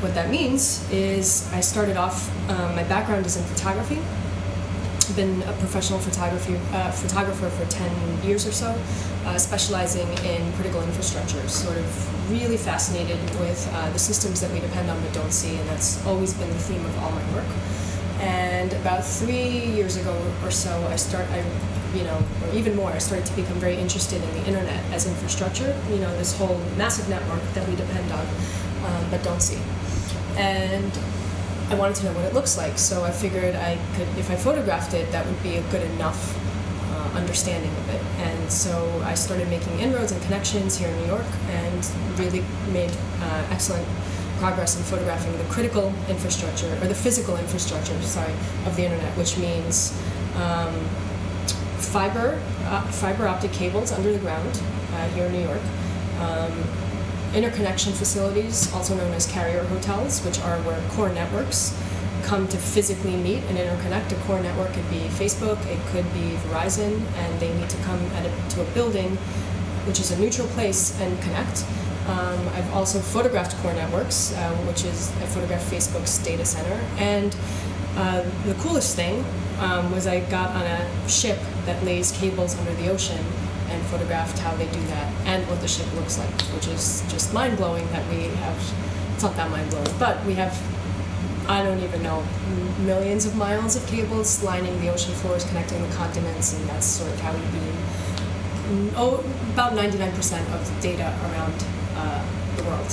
What 0.01 0.13
that 0.15 0.29
means 0.29 0.89
is 0.91 1.51
I 1.53 1.59
started 1.59 1.97
off. 1.97 2.29
Um, 2.49 2.75
my 2.75 2.83
background 2.83 3.25
is 3.25 3.35
in 3.35 3.43
photography. 3.43 3.97
I've 3.97 5.15
been 5.15 5.41
a 5.43 5.53
professional 5.53 5.99
photography 5.99 6.55
uh, 6.71 6.91
photographer 6.91 7.49
for 7.49 7.65
ten 7.65 7.91
years 8.23 8.47
or 8.47 8.51
so, 8.51 8.73
uh, 9.25 9.37
specializing 9.37 10.07
in 10.23 10.53
critical 10.53 10.81
infrastructure. 10.83 11.45
Sort 11.49 11.77
of 11.77 12.31
really 12.31 12.57
fascinated 12.57 13.19
with 13.39 13.69
uh, 13.73 13.89
the 13.91 13.99
systems 13.99 14.39
that 14.39 14.51
we 14.51 14.59
depend 14.59 14.89
on 14.89 15.01
but 15.01 15.11
don't 15.13 15.33
see, 15.33 15.57
and 15.57 15.67
that's 15.67 16.05
always 16.05 16.33
been 16.35 16.49
the 16.49 16.59
theme 16.59 16.85
of 16.85 16.97
all 16.99 17.11
my 17.11 17.33
work. 17.33 17.47
And 18.19 18.73
about 18.73 19.03
three 19.05 19.65
years 19.77 19.95
ago 19.95 20.15
or 20.43 20.51
so, 20.51 20.71
I 20.87 20.97
start, 20.97 21.25
I, 21.29 21.43
you 21.95 22.03
know, 22.03 22.21
or 22.43 22.53
even 22.53 22.75
more, 22.75 22.91
I 22.91 22.97
started 22.99 23.25
to 23.27 23.35
become 23.35 23.57
very 23.59 23.75
interested 23.75 24.21
in 24.21 24.31
the 24.33 24.45
internet 24.45 24.83
as 24.91 25.07
infrastructure. 25.07 25.75
You 25.89 25.99
know, 25.99 26.11
this 26.17 26.37
whole 26.37 26.59
massive 26.77 27.07
network 27.09 27.41
that 27.53 27.67
we 27.67 27.75
depend 27.75 28.11
on, 28.11 28.25
um, 28.85 29.09
but 29.09 29.23
don't 29.23 29.41
see. 29.41 29.61
And 30.37 30.91
I 31.69 31.75
wanted 31.75 31.95
to 31.97 32.05
know 32.05 32.13
what 32.13 32.25
it 32.25 32.33
looks 32.33 32.57
like, 32.57 32.77
so 32.77 33.03
I 33.03 33.11
figured 33.11 33.55
I 33.55 33.77
could, 33.95 34.07
if 34.17 34.29
I 34.29 34.35
photographed 34.35 34.93
it, 34.93 35.11
that 35.11 35.25
would 35.25 35.41
be 35.41 35.55
a 35.55 35.61
good 35.71 35.83
enough 35.91 36.35
uh, 36.91 37.17
understanding 37.17 37.71
of 37.71 37.89
it. 37.89 38.01
And 38.19 38.51
so 38.51 39.01
I 39.05 39.13
started 39.13 39.47
making 39.49 39.79
inroads 39.79 40.11
and 40.11 40.21
connections 40.23 40.77
here 40.77 40.89
in 40.89 40.97
New 41.01 41.07
York, 41.07 41.27
and 41.49 41.91
really 42.17 42.43
made 42.73 42.91
uh, 43.21 43.47
excellent 43.51 43.87
progress 44.39 44.77
in 44.77 44.83
photographing 44.83 45.37
the 45.37 45.43
critical 45.45 45.93
infrastructure 46.07 46.71
or 46.81 46.87
the 46.87 46.95
physical 46.95 47.37
infrastructure, 47.37 47.99
sorry, 48.01 48.33
of 48.65 48.75
the 48.75 48.83
internet, 48.83 49.15
which 49.17 49.37
means 49.37 49.93
um, 50.35 50.73
fiber 51.77 52.41
uh, 52.65 52.81
fiber 52.91 53.27
optic 53.27 53.51
cables 53.51 53.91
under 53.91 54.11
the 54.11 54.19
ground 54.19 54.61
uh, 54.93 55.07
here 55.09 55.25
in 55.25 55.33
New 55.33 55.43
York. 55.43 55.61
Um, 56.19 56.51
interconnection 57.33 57.93
facilities, 57.93 58.73
also 58.73 58.95
known 58.95 59.11
as 59.13 59.27
carrier 59.31 59.63
hotels, 59.65 60.25
which 60.25 60.39
are 60.39 60.57
where 60.61 60.81
core 60.89 61.09
networks 61.09 61.77
come 62.23 62.47
to 62.47 62.57
physically 62.57 63.15
meet 63.15 63.43
and 63.49 63.57
interconnect. 63.57 64.11
A 64.11 64.15
core 64.25 64.41
network 64.41 64.73
could 64.73 64.89
be 64.89 65.01
Facebook, 65.09 65.63
it 65.67 65.79
could 65.91 66.11
be 66.13 66.35
Verizon, 66.47 67.01
and 67.17 67.39
they 67.39 67.53
need 67.55 67.69
to 67.69 67.77
come 67.83 67.99
a, 67.99 68.49
to 68.49 68.61
a 68.61 68.65
building, 68.73 69.15
which 69.85 69.99
is 69.99 70.11
a 70.11 70.19
neutral 70.19 70.47
place, 70.49 70.99
and 71.01 71.21
connect. 71.21 71.65
Um, 72.09 72.49
I've 72.55 72.73
also 72.73 72.99
photographed 72.99 73.55
core 73.57 73.73
networks, 73.73 74.33
uh, 74.33 74.51
which 74.67 74.83
is 74.83 75.11
I 75.21 75.25
photographed 75.27 75.71
Facebook's 75.71 76.17
data 76.17 76.43
center, 76.43 76.73
and 76.97 77.35
uh, 77.97 78.23
the 78.45 78.55
coolest 78.55 78.95
thing 78.95 79.23
um, 79.59 79.91
was 79.91 80.07
I 80.07 80.21
got 80.21 80.49
on 80.55 80.63
a 80.63 81.09
ship 81.09 81.37
that 81.65 81.83
lays 81.83 82.11
cables 82.11 82.57
under 82.57 82.73
the 82.73 82.89
ocean 82.89 83.23
and 83.69 83.85
photographed 83.87 84.39
how 84.39 84.55
they 84.55 84.65
do 84.65 84.81
that 84.87 85.13
and 85.27 85.47
what 85.47 85.61
the 85.61 85.67
ship 85.67 85.85
looks 85.93 86.17
like, 86.17 86.33
which 86.55 86.67
is 86.67 87.03
just 87.09 87.31
mind 87.31 87.57
blowing 87.57 87.85
that 87.91 88.07
we 88.09 88.23
have. 88.23 88.57
It's 89.13 89.21
not 89.21 89.35
that 89.35 89.51
mind 89.51 89.69
blowing, 89.69 89.93
but 89.99 90.25
we 90.25 90.33
have. 90.33 90.57
I 91.47 91.63
don't 91.63 91.79
even 91.79 92.01
know 92.01 92.23
millions 92.79 93.25
of 93.25 93.35
miles 93.35 93.75
of 93.75 93.85
cables 93.87 94.43
lining 94.43 94.79
the 94.81 94.89
ocean 94.89 95.13
floors, 95.15 95.45
connecting 95.45 95.81
the 95.87 95.95
continents, 95.95 96.53
and 96.53 96.67
that's 96.69 96.85
sort 96.85 97.11
of 97.11 97.19
how 97.19 97.33
we 97.33 97.39
beam. 97.39 98.93
Oh, 98.95 99.23
about 99.53 99.73
99% 99.73 100.53
of 100.53 100.75
the 100.75 100.81
data 100.81 101.13
around 101.23 101.65
uh, 101.99 102.55
the 102.55 102.63
world. 102.63 102.91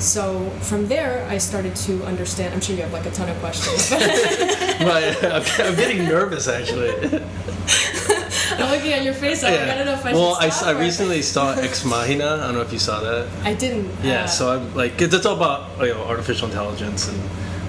So 0.00 0.48
from 0.60 0.86
there, 0.86 1.26
I 1.28 1.38
started 1.38 1.74
to 1.86 2.04
understand. 2.04 2.54
I'm 2.54 2.60
sure 2.60 2.76
you 2.76 2.82
have 2.82 2.92
like 2.92 3.06
a 3.06 3.10
ton 3.10 3.28
of 3.28 3.38
questions. 3.38 3.92
Right, 4.78 5.12
I'm, 5.24 5.42
I'm 5.66 5.74
getting 5.74 6.04
nervous 6.04 6.46
actually. 6.46 6.90
I'm 8.62 8.70
looking 8.70 8.92
at 8.92 9.02
your 9.02 9.12
face. 9.12 9.42
I'm 9.42 9.52
like, 9.52 9.62
I 9.62 9.74
don't 9.74 9.86
know 9.86 9.94
if 9.94 10.06
I 10.06 10.12
well, 10.12 10.40
should 10.40 10.68
I, 10.68 10.70
I 10.70 10.80
recently 10.80 11.20
saw 11.34 11.52
Ex 11.54 11.84
Machina. 11.84 12.36
I 12.36 12.46
don't 12.46 12.54
know 12.54 12.60
if 12.60 12.72
you 12.72 12.78
saw 12.78 13.00
that. 13.00 13.28
I 13.42 13.54
didn't. 13.54 13.90
Yeah, 14.04 14.22
uh, 14.22 14.26
so 14.28 14.52
I'm 14.52 14.72
like, 14.76 15.02
it's 15.02 15.26
all 15.26 15.34
about 15.34 15.84
you 15.84 15.94
know 15.94 16.04
artificial 16.04 16.46
intelligence, 16.46 17.08
and 17.08 17.20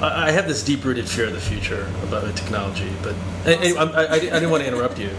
I, 0.04 0.28
I 0.28 0.32
have 0.32 0.48
this 0.48 0.64
deep-rooted 0.64 1.10
fear 1.10 1.26
of 1.26 1.34
the 1.34 1.42
future 1.42 1.92
about 2.04 2.26
the 2.26 2.34
technology. 2.34 2.92
But 3.02 3.16
I, 3.44 3.74
I, 3.76 3.84
I, 3.84 4.14
I 4.14 4.20
didn't 4.20 4.52
want 4.52 4.62
to 4.62 4.68
interrupt 4.68 5.00
you. 5.00 5.10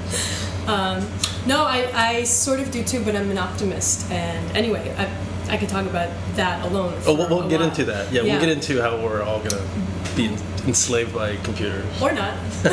No, 1.46 1.64
I, 1.64 1.90
I 1.94 2.24
sort 2.24 2.61
of 2.61 2.70
do 2.70 2.85
too, 2.85 3.03
but 3.03 3.16
I'm 3.16 3.31
an 3.31 3.38
optimist. 3.38 4.11
And 4.11 4.57
anyway, 4.57 4.94
I, 4.96 5.11
I 5.51 5.57
could 5.57 5.69
talk 5.69 5.87
about 5.87 6.09
that 6.37 6.65
alone. 6.65 6.95
Oh, 7.07 7.15
we'll, 7.15 7.29
we'll 7.29 7.49
get 7.49 7.61
while. 7.61 7.69
into 7.69 7.85
that. 7.87 8.13
Yeah, 8.13 8.23
we'll 8.23 8.41
get 8.41 8.49
into 8.49 8.81
how 8.81 8.97
we're 8.99 9.23
all 9.23 9.41
gonna 9.41 9.63
be 10.17 10.27
enslaved 10.67 11.13
by 11.15 11.37
computers. 11.37 11.85
Or 12.01 12.13
not. 12.13 12.35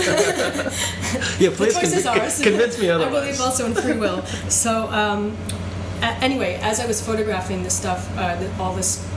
Yeah, 1.39 1.49
the 1.49 1.55
please 1.55 2.05
ours. 2.05 2.41
convince 2.41 2.77
me 2.79 2.89
otherwise. 2.89 3.15
I 3.15 3.19
believe 3.21 3.41
also 3.41 3.65
in 3.65 3.73
free 3.73 3.97
will. 3.97 4.21
So, 4.49 4.87
um, 4.89 5.35
a- 6.01 6.17
anyway, 6.23 6.59
as 6.61 6.79
I 6.79 6.85
was 6.85 7.01
photographing 7.01 7.63
this 7.63 7.75
stuff, 7.75 8.09
uh, 8.17 8.37
th- 8.39 8.51
all 8.59 8.73
this 8.75 9.07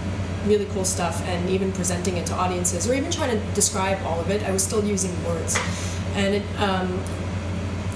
really 0.47 0.67
cool 0.67 0.85
stuff, 0.85 1.23
and 1.27 1.51
even 1.51 1.73
presenting 1.73 2.17
it 2.17 2.27
to 2.27 2.35
audiences, 2.35 2.89
or 2.89 2.95
even 2.95 3.11
trying 3.11 3.31
to 3.39 3.55
describe 3.55 3.99
all 4.07 4.21
of 4.21 4.31
it, 4.31 4.43
I 4.45 4.53
was 4.53 4.63
still 4.63 4.83
using 4.85 5.13
words. 5.25 5.59
And 6.15 6.37
it, 6.37 6.43
um, 6.59 7.03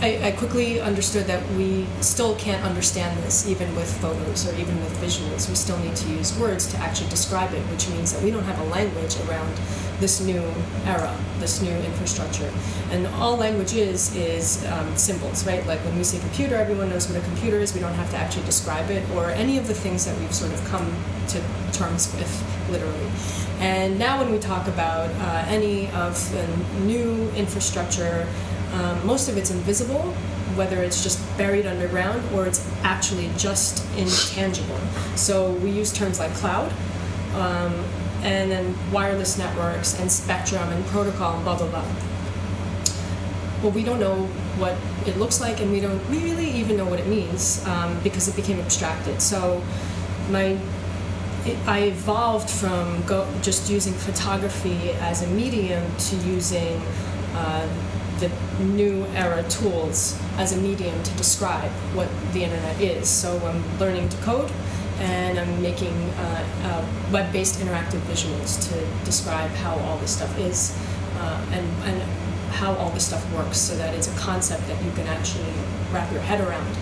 I, 0.00 0.28
I 0.28 0.33
quickly 0.33 0.80
understood 0.80 1.26
that 1.26 1.48
we 1.52 1.87
still 2.00 2.37
can't 2.37 2.62
understand 2.64 3.16
this, 3.22 3.48
even 3.48 3.74
with 3.74 3.90
photos 4.00 4.46
or 4.46 4.54
even 4.59 4.76
with 4.83 4.92
visuals. 4.98 5.48
We 5.48 5.54
still 5.54 5.78
need 5.78 5.96
to 5.96 6.09
use 6.11 6.38
words 6.38 6.66
to 6.72 6.76
actually 6.78 7.11
describe 7.11 7.54
it, 7.54 7.61
which 7.70 7.88
means 7.88 8.12
that 8.12 8.22
we 8.22 8.30
don't 8.30 8.44
have 8.44 8.59
a 8.61 8.64
language 8.64 9.16
around 9.28 9.54
this 10.00 10.20
new 10.20 10.42
era, 10.85 11.16
this 11.38 11.62
new 11.62 11.74
infrastructure. 11.74 12.50
And 12.90 13.07
all 13.18 13.37
language 13.37 13.74
is 13.74 14.14
is 14.16 14.66
um, 14.66 14.96
symbols, 14.96 15.46
right? 15.46 15.64
Like 15.66 15.80
when 15.85 15.96
we 15.96 16.04
say 16.04 16.18
computer, 16.18 16.57
everyone 16.57 16.90
knows 16.90 17.09
what 17.09 17.16
a 17.16 17.24
computer 17.24 17.59
is. 17.59 17.72
We 17.74 17.80
don't 17.80 17.94
have 17.94 18.11
to 18.11 18.16
actually 18.16 18.44
describe 18.44 18.90
it 18.90 19.09
or 19.11 19.30
any 19.30 19.59
of 19.59 19.66
the 19.68 19.74
things 19.74 20.04
that 20.04 20.18
we've 20.18 20.35
sort 20.35 20.52
of 20.52 20.62
come 20.66 20.92
to 21.28 21.40
terms 21.72 22.12
with, 22.14 22.70
literally. 22.70 23.11
And 23.61 23.98
now, 23.98 24.18
when 24.18 24.30
we 24.30 24.38
talk 24.38 24.66
about 24.66 25.11
uh, 25.11 25.44
any 25.48 25.88
of 25.92 26.18
the 26.33 26.46
new 26.85 27.30
infrastructure, 27.30 28.26
um, 28.74 29.06
most 29.06 29.28
of 29.28 29.37
it's 29.37 29.50
invisible, 29.50 30.02
whether 30.56 30.82
it's 30.82 31.02
just 31.02 31.18
buried 31.38 31.66
underground 31.66 32.22
or 32.34 32.46
it's 32.46 32.68
actually 32.82 33.30
just 33.37 33.84
intangible. 33.96 34.78
So 35.14 35.52
we 35.52 35.70
use 35.70 35.92
terms 35.92 36.18
like 36.18 36.32
cloud, 36.34 36.72
um, 37.34 37.72
and 38.22 38.50
then 38.50 38.74
wireless 38.92 39.38
networks, 39.38 39.98
and 40.00 40.10
spectrum, 40.10 40.68
and 40.70 40.84
protocol, 40.87 41.34
and 41.34 41.44
blah 41.44 41.56
blah 41.56 41.68
blah. 41.68 41.84
Well, 43.62 43.72
we 43.72 43.82
don't 43.82 44.00
know 44.00 44.26
what 44.58 44.76
it 45.06 45.16
looks 45.16 45.40
like, 45.40 45.60
and 45.60 45.70
we 45.70 45.80
don't 45.80 46.02
really 46.10 46.50
even 46.50 46.76
know 46.76 46.87
what 46.87 47.00
it 47.00 47.06
means 47.06 47.64
um, 47.66 47.98
because 48.02 48.28
it 48.28 48.37
became 48.37 48.60
abstracted. 48.60 49.22
So 49.22 49.62
my 50.30 50.58
I 51.66 51.80
evolved 51.80 52.48
from 52.48 53.02
go, 53.02 53.28
just 53.42 53.70
using 53.70 53.92
photography 53.92 54.90
as 54.92 55.22
a 55.22 55.26
medium 55.28 55.84
to 55.96 56.16
using 56.16 56.80
uh, 57.34 57.68
the 58.28 58.64
new 58.64 59.04
era 59.14 59.42
tools 59.48 60.18
as 60.38 60.52
a 60.52 60.60
medium 60.60 61.02
to 61.02 61.10
describe 61.16 61.70
what 61.94 62.08
the 62.32 62.44
internet 62.44 62.80
is. 62.80 63.08
So 63.08 63.38
I'm 63.46 63.78
learning 63.78 64.08
to 64.08 64.16
code 64.18 64.50
and 64.98 65.38
I'm 65.38 65.62
making 65.62 65.92
uh, 65.92 66.46
uh, 66.62 67.12
web 67.12 67.32
based 67.32 67.60
interactive 67.60 68.00
visuals 68.12 68.62
to 68.68 69.04
describe 69.04 69.50
how 69.50 69.76
all 69.76 69.98
this 69.98 70.16
stuff 70.16 70.38
is 70.38 70.76
uh, 71.18 71.46
and, 71.52 71.66
and 71.84 72.02
how 72.52 72.74
all 72.74 72.90
this 72.90 73.06
stuff 73.06 73.24
works 73.34 73.58
so 73.58 73.76
that 73.76 73.94
it's 73.94 74.06
a 74.06 74.18
concept 74.18 74.66
that 74.68 74.82
you 74.84 74.90
can 74.92 75.06
actually 75.08 75.52
wrap 75.92 76.10
your 76.12 76.20
head 76.22 76.40
around. 76.40 76.76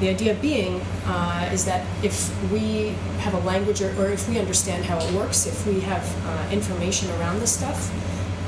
The 0.00 0.08
idea 0.08 0.34
being 0.34 0.80
uh, 1.06 1.50
is 1.52 1.66
that 1.66 1.84
if 2.02 2.30
we 2.50 2.94
have 3.18 3.34
a 3.34 3.40
language 3.40 3.82
or, 3.82 3.90
or 4.00 4.10
if 4.10 4.28
we 4.28 4.38
understand 4.38 4.84
how 4.84 4.98
it 4.98 5.12
works, 5.12 5.46
if 5.46 5.66
we 5.66 5.80
have 5.80 6.04
uh, 6.26 6.48
information 6.50 7.10
around 7.20 7.40
this 7.40 7.52
stuff, 7.52 7.92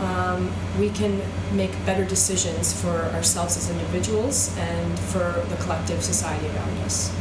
um, 0.03 0.51
we 0.79 0.91
can 0.91 1.21
make 1.57 1.71
better 1.87 2.05
decisions 2.05 2.73
for 2.73 3.05
ourselves 3.15 3.57
as 3.57 3.71
individuals 3.71 4.57
and 4.59 4.99
for 4.99 5.45
the 5.49 5.57
collective 5.63 6.03
society 6.03 6.47
around 6.49 6.79
us. 6.79 7.15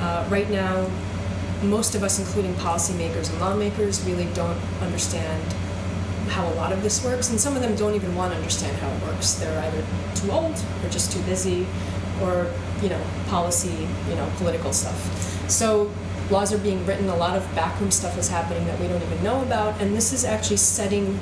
Uh, 0.00 0.26
right 0.30 0.48
now, 0.50 0.88
most 1.62 1.94
of 1.94 2.04
us, 2.04 2.20
including 2.20 2.54
policymakers 2.54 3.30
and 3.30 3.40
lawmakers, 3.40 4.00
really 4.04 4.26
don't 4.34 4.58
understand 4.80 5.42
how 6.28 6.46
a 6.46 6.54
lot 6.54 6.72
of 6.72 6.82
this 6.82 7.04
works, 7.04 7.30
and 7.30 7.40
some 7.40 7.56
of 7.56 7.62
them 7.62 7.74
don't 7.74 7.94
even 7.94 8.14
want 8.14 8.32
to 8.32 8.36
understand 8.36 8.76
how 8.76 8.88
it 8.88 9.12
works. 9.12 9.34
They're 9.34 9.60
either 9.64 9.84
too 10.14 10.30
old 10.30 10.54
or 10.84 10.88
just 10.90 11.10
too 11.10 11.22
busy, 11.22 11.66
or 12.22 12.52
you 12.82 12.88
know, 12.88 13.02
policy, 13.26 13.88
you 14.08 14.14
know, 14.14 14.30
political 14.36 14.72
stuff. 14.72 15.50
So 15.50 15.90
laws 16.30 16.52
are 16.52 16.58
being 16.58 16.84
written. 16.86 17.08
A 17.08 17.16
lot 17.16 17.36
of 17.36 17.42
backroom 17.54 17.90
stuff 17.90 18.16
is 18.18 18.28
happening 18.28 18.64
that 18.66 18.78
we 18.78 18.86
don't 18.86 19.02
even 19.02 19.22
know 19.24 19.42
about, 19.42 19.80
and 19.80 19.96
this 19.96 20.12
is 20.12 20.24
actually 20.24 20.58
setting 20.58 21.18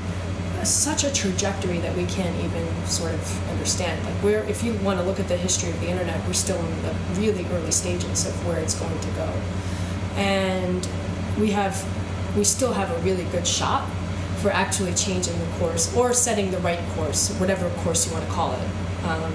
such 0.68 1.04
a 1.04 1.12
trajectory 1.12 1.78
that 1.78 1.96
we 1.96 2.06
can't 2.06 2.36
even 2.44 2.66
sort 2.86 3.12
of 3.12 3.50
understand. 3.50 4.04
Like 4.04 4.14
where, 4.14 4.44
if 4.44 4.62
you 4.62 4.74
want 4.74 4.98
to 4.98 5.04
look 5.04 5.20
at 5.20 5.28
the 5.28 5.36
history 5.36 5.70
of 5.70 5.80
the 5.80 5.88
internet, 5.88 6.24
we're 6.26 6.32
still 6.32 6.58
in 6.58 6.82
the 6.82 6.92
really 7.14 7.46
early 7.52 7.70
stages 7.70 8.26
of 8.26 8.46
where 8.46 8.58
it's 8.58 8.74
going 8.78 8.98
to 8.98 9.08
go, 9.10 9.30
and 10.16 10.88
we 11.38 11.50
have, 11.50 11.84
we 12.36 12.44
still 12.44 12.72
have 12.72 12.90
a 12.90 12.98
really 13.02 13.24
good 13.24 13.46
shot 13.46 13.88
for 14.38 14.50
actually 14.50 14.94
changing 14.94 15.38
the 15.38 15.46
course 15.58 15.94
or 15.96 16.12
setting 16.12 16.50
the 16.50 16.58
right 16.58 16.80
course, 16.94 17.30
whatever 17.38 17.68
course 17.80 18.06
you 18.06 18.12
want 18.12 18.24
to 18.24 18.30
call 18.30 18.52
it. 18.52 18.68
Um, 19.04 19.32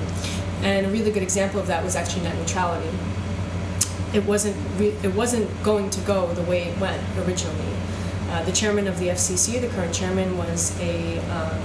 and 0.63 0.85
a 0.85 0.89
really 0.89 1.11
good 1.11 1.23
example 1.23 1.59
of 1.59 1.67
that 1.67 1.83
was 1.83 1.95
actually 1.95 2.23
net 2.23 2.37
neutrality. 2.37 2.89
It 4.13 4.25
wasn't 4.25 4.57
re- 4.77 4.95
it 5.03 5.13
wasn't 5.15 5.49
going 5.63 5.89
to 5.89 6.01
go 6.01 6.31
the 6.33 6.43
way 6.43 6.63
it 6.63 6.77
went 6.79 7.01
originally. 7.17 7.73
Uh, 8.31 8.41
the 8.45 8.51
chairman 8.51 8.87
of 8.87 8.97
the 8.99 9.09
FCC, 9.09 9.59
the 9.59 9.67
current 9.67 9.93
chairman, 9.93 10.37
was 10.37 10.79
a 10.79 11.17
um, 11.35 11.59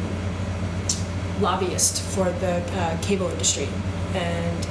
lobbyist 1.41 2.03
for 2.03 2.25
the 2.25 2.61
uh, 2.79 3.01
cable 3.03 3.29
industry, 3.29 3.69
and 4.15 4.67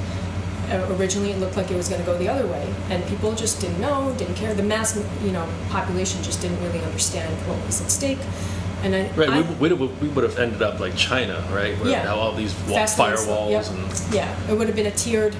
uh, 0.70 0.94
originally 0.98 1.30
it 1.30 1.38
looked 1.38 1.56
like 1.56 1.70
it 1.70 1.76
was 1.76 1.88
going 1.88 2.00
to 2.00 2.06
go 2.06 2.16
the 2.18 2.28
other 2.28 2.46
way, 2.48 2.74
and 2.90 3.02
people 3.06 3.34
just 3.34 3.60
didn't 3.62 3.80
know, 3.80 4.14
didn't 4.18 4.34
care. 4.34 4.52
The 4.52 4.62
mass, 4.62 4.94
you 5.24 5.32
know, 5.32 5.48
population 5.70 6.22
just 6.22 6.42
didn't 6.42 6.62
really 6.62 6.80
understand 6.82 7.34
what 7.48 7.64
was 7.64 7.80
at 7.80 7.90
stake. 7.90 8.18
And 8.82 8.94
I, 8.94 9.08
Right, 9.12 9.30
I, 9.30 9.40
we, 9.52 9.72
we, 9.72 9.86
we 9.86 10.08
would 10.08 10.22
have 10.22 10.38
ended 10.38 10.60
up 10.60 10.78
like 10.80 10.94
China, 10.96 11.42
right? 11.50 11.78
Where 11.78 11.88
Yeah. 11.90 12.04
now 12.04 12.16
all 12.16 12.34
these 12.34 12.54
wa- 12.68 12.80
firewalls 12.80 13.50
yep. 13.50 13.66
and 13.70 14.14
yeah, 14.14 14.50
it 14.50 14.58
would 14.58 14.66
have 14.66 14.76
been 14.76 14.86
a 14.86 14.90
tiered 14.90 15.34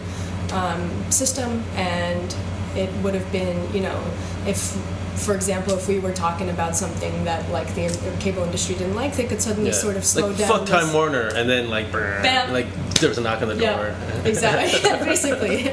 um, 0.52 0.90
system, 1.12 1.62
and 1.74 2.34
it 2.74 2.90
would 3.02 3.14
have 3.14 3.30
been, 3.30 3.72
you 3.74 3.80
know, 3.80 4.02
if, 4.46 4.74
for 5.16 5.34
example, 5.34 5.74
if 5.74 5.88
we 5.88 5.98
were 5.98 6.12
talking 6.12 6.50
about 6.50 6.76
something 6.76 7.24
that 7.24 7.48
like 7.50 7.74
the 7.74 7.88
cable 8.20 8.44
industry 8.44 8.74
didn't 8.74 8.94
like, 8.94 9.14
they 9.14 9.24
could 9.24 9.40
suddenly 9.40 9.70
yeah. 9.70 9.76
sort 9.76 9.96
of 9.96 10.04
slow 10.04 10.28
like, 10.28 10.38
down. 10.38 10.48
Fuck 10.48 10.66
Time 10.66 10.92
Warner, 10.92 11.28
and 11.34 11.48
then 11.48 11.70
like, 11.70 11.90
brr, 11.90 12.20
Bam. 12.22 12.52
like 12.52 12.66
there 13.00 13.08
was 13.08 13.18
a 13.18 13.20
knock 13.20 13.42
on 13.42 13.48
the 13.48 13.54
door. 13.54 13.62
Yeah, 13.62 14.22
exactly. 14.24 14.90
Basically, 15.04 15.68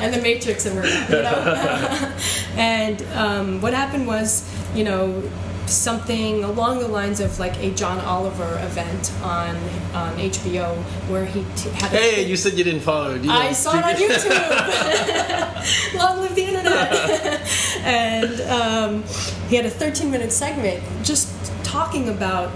and 0.00 0.14
the 0.14 0.20
Matrix 0.22 0.66
and 0.66 0.76
we're 0.76 0.86
you 0.86 1.22
know. 1.22 2.14
and 2.56 3.02
um, 3.14 3.60
what 3.60 3.74
happened 3.74 4.06
was, 4.06 4.48
you 4.74 4.84
know, 4.84 5.22
something 5.66 6.44
along 6.44 6.78
the 6.80 6.88
lines 6.88 7.20
of 7.20 7.38
like 7.38 7.56
a 7.58 7.70
John 7.72 8.00
Oliver 8.00 8.58
event 8.64 9.12
on 9.22 9.54
on 9.94 10.16
HBO 10.16 10.76
where 11.08 11.24
he 11.24 11.44
t- 11.56 11.70
had. 11.70 11.92
A 11.92 11.96
Hey, 11.96 12.26
you 12.26 12.36
said 12.36 12.54
you 12.54 12.64
didn't 12.64 12.80
follow. 12.80 13.14
You 13.14 13.30
I 13.30 13.46
know, 13.48 13.52
saw 13.52 13.78
it 13.78 13.84
on 13.84 13.94
YouTube. 13.94 15.98
Long 15.98 16.20
live 16.20 16.34
the 16.34 16.44
internet. 16.44 17.40
And 17.84 18.40
um, 18.42 19.02
he 19.48 19.56
had 19.56 19.66
a 19.66 19.70
13 19.70 20.10
minute 20.10 20.32
segment 20.32 20.82
just 21.02 21.28
talking 21.64 22.08
about 22.08 22.52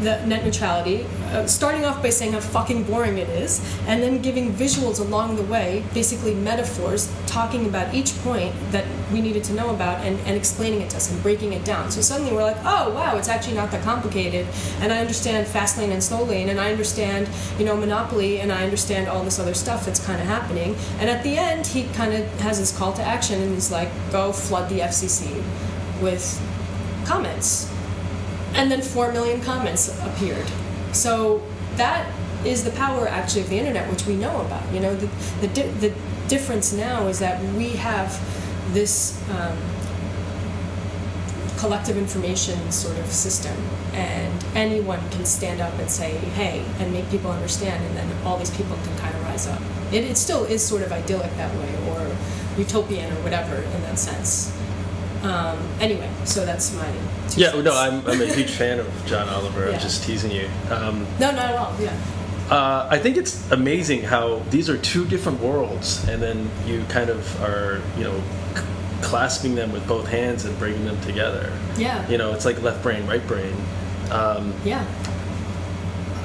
the 0.00 0.24
net 0.26 0.44
neutrality, 0.44 1.04
uh, 1.32 1.46
starting 1.46 1.84
off 1.84 2.02
by 2.02 2.10
saying 2.10 2.32
how 2.32 2.40
fucking 2.40 2.84
boring 2.84 3.18
it 3.18 3.28
is, 3.28 3.60
and 3.86 4.02
then 4.02 4.22
giving 4.22 4.52
visuals 4.52 5.00
along 5.00 5.36
the 5.36 5.42
way, 5.44 5.84
basically 5.94 6.34
metaphors, 6.34 7.12
talking 7.26 7.66
about 7.66 7.92
each 7.92 8.16
point 8.22 8.54
that 8.70 8.84
we 9.12 9.20
needed 9.20 9.42
to 9.44 9.52
know 9.54 9.70
about 9.70 10.04
and, 10.04 10.18
and 10.20 10.36
explaining 10.36 10.80
it 10.80 10.90
to 10.90 10.96
us 10.96 11.10
and 11.10 11.22
breaking 11.22 11.52
it 11.52 11.64
down. 11.64 11.90
So 11.90 12.00
suddenly 12.00 12.32
we're 12.32 12.42
like, 12.42 12.58
oh 12.64 12.92
wow, 12.94 13.16
it's 13.16 13.28
actually 13.28 13.54
not 13.54 13.70
that 13.72 13.82
complicated, 13.82 14.46
and 14.80 14.92
I 14.92 15.00
understand 15.00 15.46
fast 15.46 15.78
lane 15.78 15.92
and 15.92 16.02
slow 16.02 16.24
lane, 16.24 16.48
and 16.48 16.60
I 16.60 16.70
understand, 16.70 17.28
you 17.58 17.64
know, 17.64 17.76
monopoly, 17.76 18.40
and 18.40 18.52
I 18.52 18.64
understand 18.64 19.08
all 19.08 19.24
this 19.24 19.38
other 19.38 19.54
stuff 19.54 19.84
that's 19.86 20.04
kind 20.04 20.20
of 20.20 20.26
happening. 20.26 20.76
And 21.00 21.10
at 21.10 21.22
the 21.24 21.36
end, 21.36 21.66
he 21.66 21.84
kind 21.94 22.14
of 22.14 22.24
has 22.40 22.58
his 22.58 22.76
call 22.76 22.92
to 22.94 23.02
action, 23.02 23.40
and 23.42 23.54
he's 23.54 23.70
like, 23.70 23.88
go 24.12 24.32
flood 24.32 24.68
the 24.68 24.80
FCC 24.80 25.42
with 26.00 26.40
comments 27.04 27.72
and 28.54 28.70
then 28.70 28.82
4 28.82 29.12
million 29.12 29.40
comments 29.40 29.88
appeared. 30.02 30.46
So 30.92 31.42
that 31.76 32.10
is 32.44 32.64
the 32.64 32.70
power 32.72 33.08
actually 33.08 33.42
of 33.42 33.50
the 33.50 33.58
internet, 33.58 33.90
which 33.90 34.06
we 34.06 34.16
know 34.16 34.40
about. 34.40 34.72
You 34.72 34.80
know, 34.80 34.94
the, 34.94 35.06
the, 35.40 35.48
di- 35.48 35.70
the 35.80 35.94
difference 36.28 36.72
now 36.72 37.06
is 37.06 37.18
that 37.18 37.42
we 37.54 37.70
have 37.70 38.10
this 38.72 39.20
um, 39.30 39.56
collective 41.58 41.96
information 41.96 42.70
sort 42.70 42.96
of 42.98 43.06
system, 43.06 43.56
and 43.92 44.44
anyone 44.54 45.00
can 45.10 45.24
stand 45.24 45.60
up 45.60 45.76
and 45.78 45.90
say, 45.90 46.12
hey, 46.12 46.64
and 46.78 46.92
make 46.92 47.08
people 47.10 47.30
understand, 47.30 47.84
and 47.84 47.96
then 47.96 48.26
all 48.26 48.36
these 48.36 48.50
people 48.56 48.76
can 48.76 48.96
kind 48.98 49.14
of 49.14 49.22
rise 49.24 49.46
up. 49.46 49.60
It, 49.92 50.04
it 50.04 50.16
still 50.16 50.44
is 50.44 50.64
sort 50.64 50.82
of 50.82 50.92
idyllic 50.92 51.34
that 51.36 51.54
way, 51.56 51.74
or 51.90 52.16
utopian, 52.56 53.10
or 53.12 53.22
whatever 53.22 53.56
in 53.56 53.82
that 53.82 53.98
sense. 53.98 54.56
Um, 55.22 55.58
anyway, 55.80 56.08
so 56.24 56.44
that's 56.46 56.72
my 56.74 56.86
two 57.28 57.40
Yeah, 57.40 57.50
cents. 57.50 57.64
no, 57.64 57.74
I'm, 57.76 58.06
I'm 58.06 58.20
a 58.22 58.26
huge 58.34 58.50
fan 58.50 58.78
of 58.78 58.86
John 59.06 59.28
Oliver. 59.28 59.66
Yeah. 59.68 59.74
I'm 59.74 59.80
just 59.80 60.04
teasing 60.04 60.30
you. 60.30 60.48
Um, 60.70 61.06
No, 61.18 61.30
not 61.32 61.38
at 61.50 61.56
all. 61.56 61.74
Yeah. 61.80 61.92
uh, 62.50 62.86
I 62.90 62.98
think 62.98 63.16
it's 63.16 63.50
amazing 63.50 64.02
how 64.02 64.38
these 64.50 64.70
are 64.70 64.78
two 64.78 65.04
different 65.06 65.40
worlds, 65.40 66.06
and 66.08 66.22
then 66.22 66.48
you 66.66 66.84
kind 66.88 67.10
of 67.10 67.42
are, 67.42 67.82
you 67.96 68.04
know, 68.04 68.22
c- 68.54 68.62
clasping 69.02 69.54
them 69.56 69.72
with 69.72 69.86
both 69.88 70.06
hands 70.08 70.44
and 70.44 70.56
bringing 70.58 70.84
them 70.84 71.00
together. 71.00 71.52
Yeah. 71.76 72.08
You 72.08 72.16
know, 72.18 72.32
it's 72.32 72.44
like 72.44 72.62
left 72.62 72.82
brain, 72.82 73.04
right 73.06 73.26
brain. 73.26 73.54
Um, 74.10 74.54
Yeah. 74.64 74.84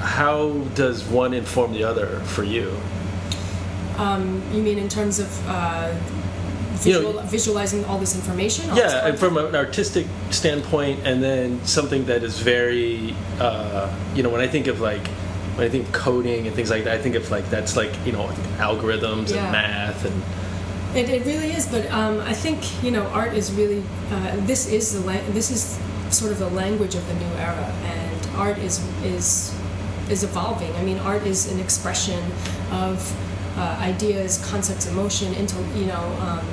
how 0.02 0.52
does 0.76 1.04
one 1.06 1.34
inform 1.34 1.74
the 1.74 1.84
other 1.84 2.20
for 2.22 2.44
you? 2.44 2.76
Um, 3.98 4.42
you 4.54 4.62
mean 4.62 4.78
in 4.78 4.90
terms 4.90 5.20
of 5.20 5.48
uh, 5.48 5.94
You 6.86 7.02
know- 7.02 7.20
visualizing 7.26 7.86
all 7.86 7.98
this 8.00 8.16
information? 8.16 8.70
all 8.70 8.78
Yeah, 8.78 9.08
and 9.08 9.18
from 9.18 9.38
an 9.38 9.56
artistic 9.56 10.06
standpoint, 10.32 11.00
and 11.06 11.24
then 11.24 11.60
something 11.66 12.06
that 12.06 12.24
is 12.24 12.40
very, 12.40 13.16
uh, 13.40 13.90
you 14.16 14.24
know, 14.24 14.30
when 14.30 14.42
I 14.42 14.48
think 14.48 14.68
of 14.68 14.82
like, 14.82 15.06
when 15.56 15.68
I 15.68 15.70
think 15.70 15.86
of 15.88 15.94
coding 15.94 16.48
and 16.48 16.56
things 16.56 16.70
like 16.70 16.84
that, 16.86 16.94
I 16.94 17.02
think 17.02 17.16
of 17.16 17.30
like 17.32 17.50
that's 17.50 17.76
like 17.78 17.92
you 18.06 18.12
know 18.12 18.28
algorithms 18.58 19.30
Yeah. 19.30 19.44
and 19.44 19.52
math 19.52 20.06
and 20.06 20.18
It, 20.96 21.10
it 21.10 21.26
really 21.26 21.52
is, 21.52 21.66
but 21.68 21.90
um, 21.92 22.20
I 22.22 22.34
think 22.34 22.60
you 22.84 22.92
know 22.92 23.04
art 23.14 23.34
is 23.34 23.52
really 23.54 23.84
uh, 24.12 24.36
this 24.46 24.68
is 24.68 24.94
the 24.94 25.02
la- 25.02 25.26
this 25.34 25.50
is 25.52 25.78
sort 26.10 26.32
of 26.32 26.38
the 26.40 26.50
language 26.50 26.94
of 26.96 27.08
the 27.08 27.14
new 27.16 27.34
era, 27.40 27.72
and 27.86 28.36
art 28.38 28.58
is 28.60 28.80
is 29.04 29.54
is 30.10 30.24
evolving. 30.24 30.72
I 30.76 30.84
mean, 30.84 31.00
art 31.00 31.26
is 31.26 31.52
an 31.52 31.60
expression 31.60 32.20
of 32.72 32.98
uh, 33.56 33.78
ideas, 33.82 34.46
concepts, 34.50 34.88
emotion, 34.88 35.34
into 35.34 35.56
you 35.76 35.86
know. 35.86 36.04
Um, 36.22 36.46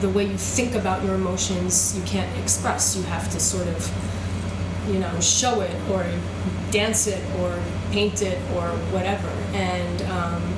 the 0.00 0.08
way 0.08 0.24
you 0.24 0.36
think 0.36 0.74
about 0.74 1.04
your 1.04 1.14
emotions, 1.14 1.94
you 1.96 2.02
can't 2.04 2.38
express. 2.38 2.96
You 2.96 3.02
have 3.02 3.30
to 3.32 3.38
sort 3.38 3.68
of, 3.68 4.88
you 4.90 4.98
know, 4.98 5.20
show 5.20 5.60
it 5.60 5.74
or 5.90 6.06
dance 6.70 7.06
it 7.06 7.22
or 7.38 7.62
paint 7.92 8.22
it 8.22 8.38
or 8.54 8.68
whatever. 8.92 9.28
And 9.52 10.02
um, 10.02 10.56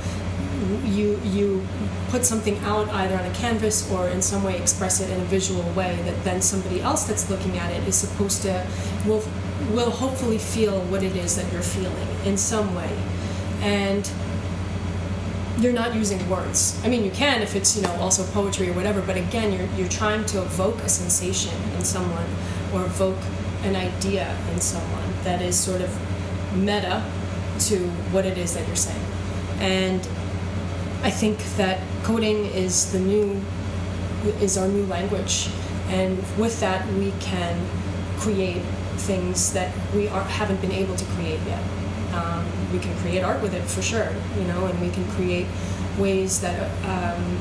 you 0.85 1.21
you 1.25 1.67
put 2.09 2.25
something 2.25 2.59
out 2.59 2.89
either 2.91 3.17
on 3.17 3.25
a 3.25 3.35
canvas 3.35 3.91
or 3.91 4.09
in 4.09 4.21
some 4.21 4.45
way 4.45 4.59
express 4.59 5.01
it 5.01 5.11
in 5.11 5.21
a 5.21 5.25
visual 5.25 5.63
way 5.73 5.97
that 6.05 6.25
then 6.25 6.43
somebody 6.43 6.81
else 6.83 7.05
that's 7.05 7.31
looking 7.31 7.57
at 7.59 7.73
it 7.73 7.89
is 7.89 7.97
supposed 7.97 8.43
to 8.43 8.67
will 9.07 9.25
will 9.73 9.91
hopefully 9.91 10.39
feel 10.39 10.83
what 10.83 11.03
it 11.03 11.17
is 11.17 11.37
that 11.37 11.51
you're 11.53 11.63
feeling 11.63 12.09
in 12.27 12.37
some 12.37 12.75
way 12.75 12.91
and 13.63 14.11
you're 15.63 15.73
not 15.73 15.95
using 15.95 16.29
words. 16.29 16.81
I 16.85 16.89
mean 16.89 17.05
you 17.05 17.11
can 17.11 17.41
if 17.41 17.55
it's 17.55 17.77
you 17.77 17.83
know 17.83 17.93
also 18.01 18.25
poetry 18.33 18.69
or 18.71 18.73
whatever 18.73 19.01
but 19.01 19.17
again 19.17 19.53
you're 19.53 19.69
you're 19.77 19.89
trying 19.89 20.25
to 20.27 20.43
evoke 20.43 20.79
a 20.81 20.89
sensation 20.89 21.55
in 21.77 21.85
someone 21.85 22.27
or 22.73 22.85
evoke 22.85 23.23
an 23.63 23.77
idea 23.77 24.37
in 24.53 24.61
someone 24.61 25.09
that 25.23 25.41
is 25.41 25.57
sort 25.59 25.81
of 25.81 25.91
meta 26.57 27.05
to 27.61 27.79
what 28.11 28.27
it 28.27 28.37
is 28.37 28.55
that 28.55 28.67
you're 28.67 28.77
saying. 28.77 29.05
And 29.61 30.01
I 31.03 31.11
think 31.11 31.39
that 31.57 31.81
coding 32.03 32.47
is 32.47 32.93
the 32.93 32.99
new 32.99 33.41
is 34.41 34.57
our 34.57 34.69
new 34.69 34.87
language, 34.87 35.49
and 35.89 36.17
with 36.39 36.61
that 36.61 36.87
we 36.95 37.13
can 37.21 37.57
create 38.19 38.63
things 38.99 39.53
that 39.53 39.73
we 39.95 40.07
are, 40.09 40.23
haven't 40.23 40.61
been 40.61 40.71
able 40.71 40.95
to 40.95 41.05
create 41.17 41.41
yet. 41.47 41.63
Um, 42.13 42.45
we 42.73 42.79
can 42.79 42.97
create 42.99 43.23
art 43.23 43.41
with 43.43 43.55
it 43.55 43.63
for 43.63 43.83
sure, 43.83 44.13
you 44.37 44.45
know, 44.45 44.67
and 44.67 44.81
we 44.81 44.91
can 44.91 45.07
create 45.13 45.47
ways 45.99 46.41
that 46.41 46.71
um, 46.85 47.41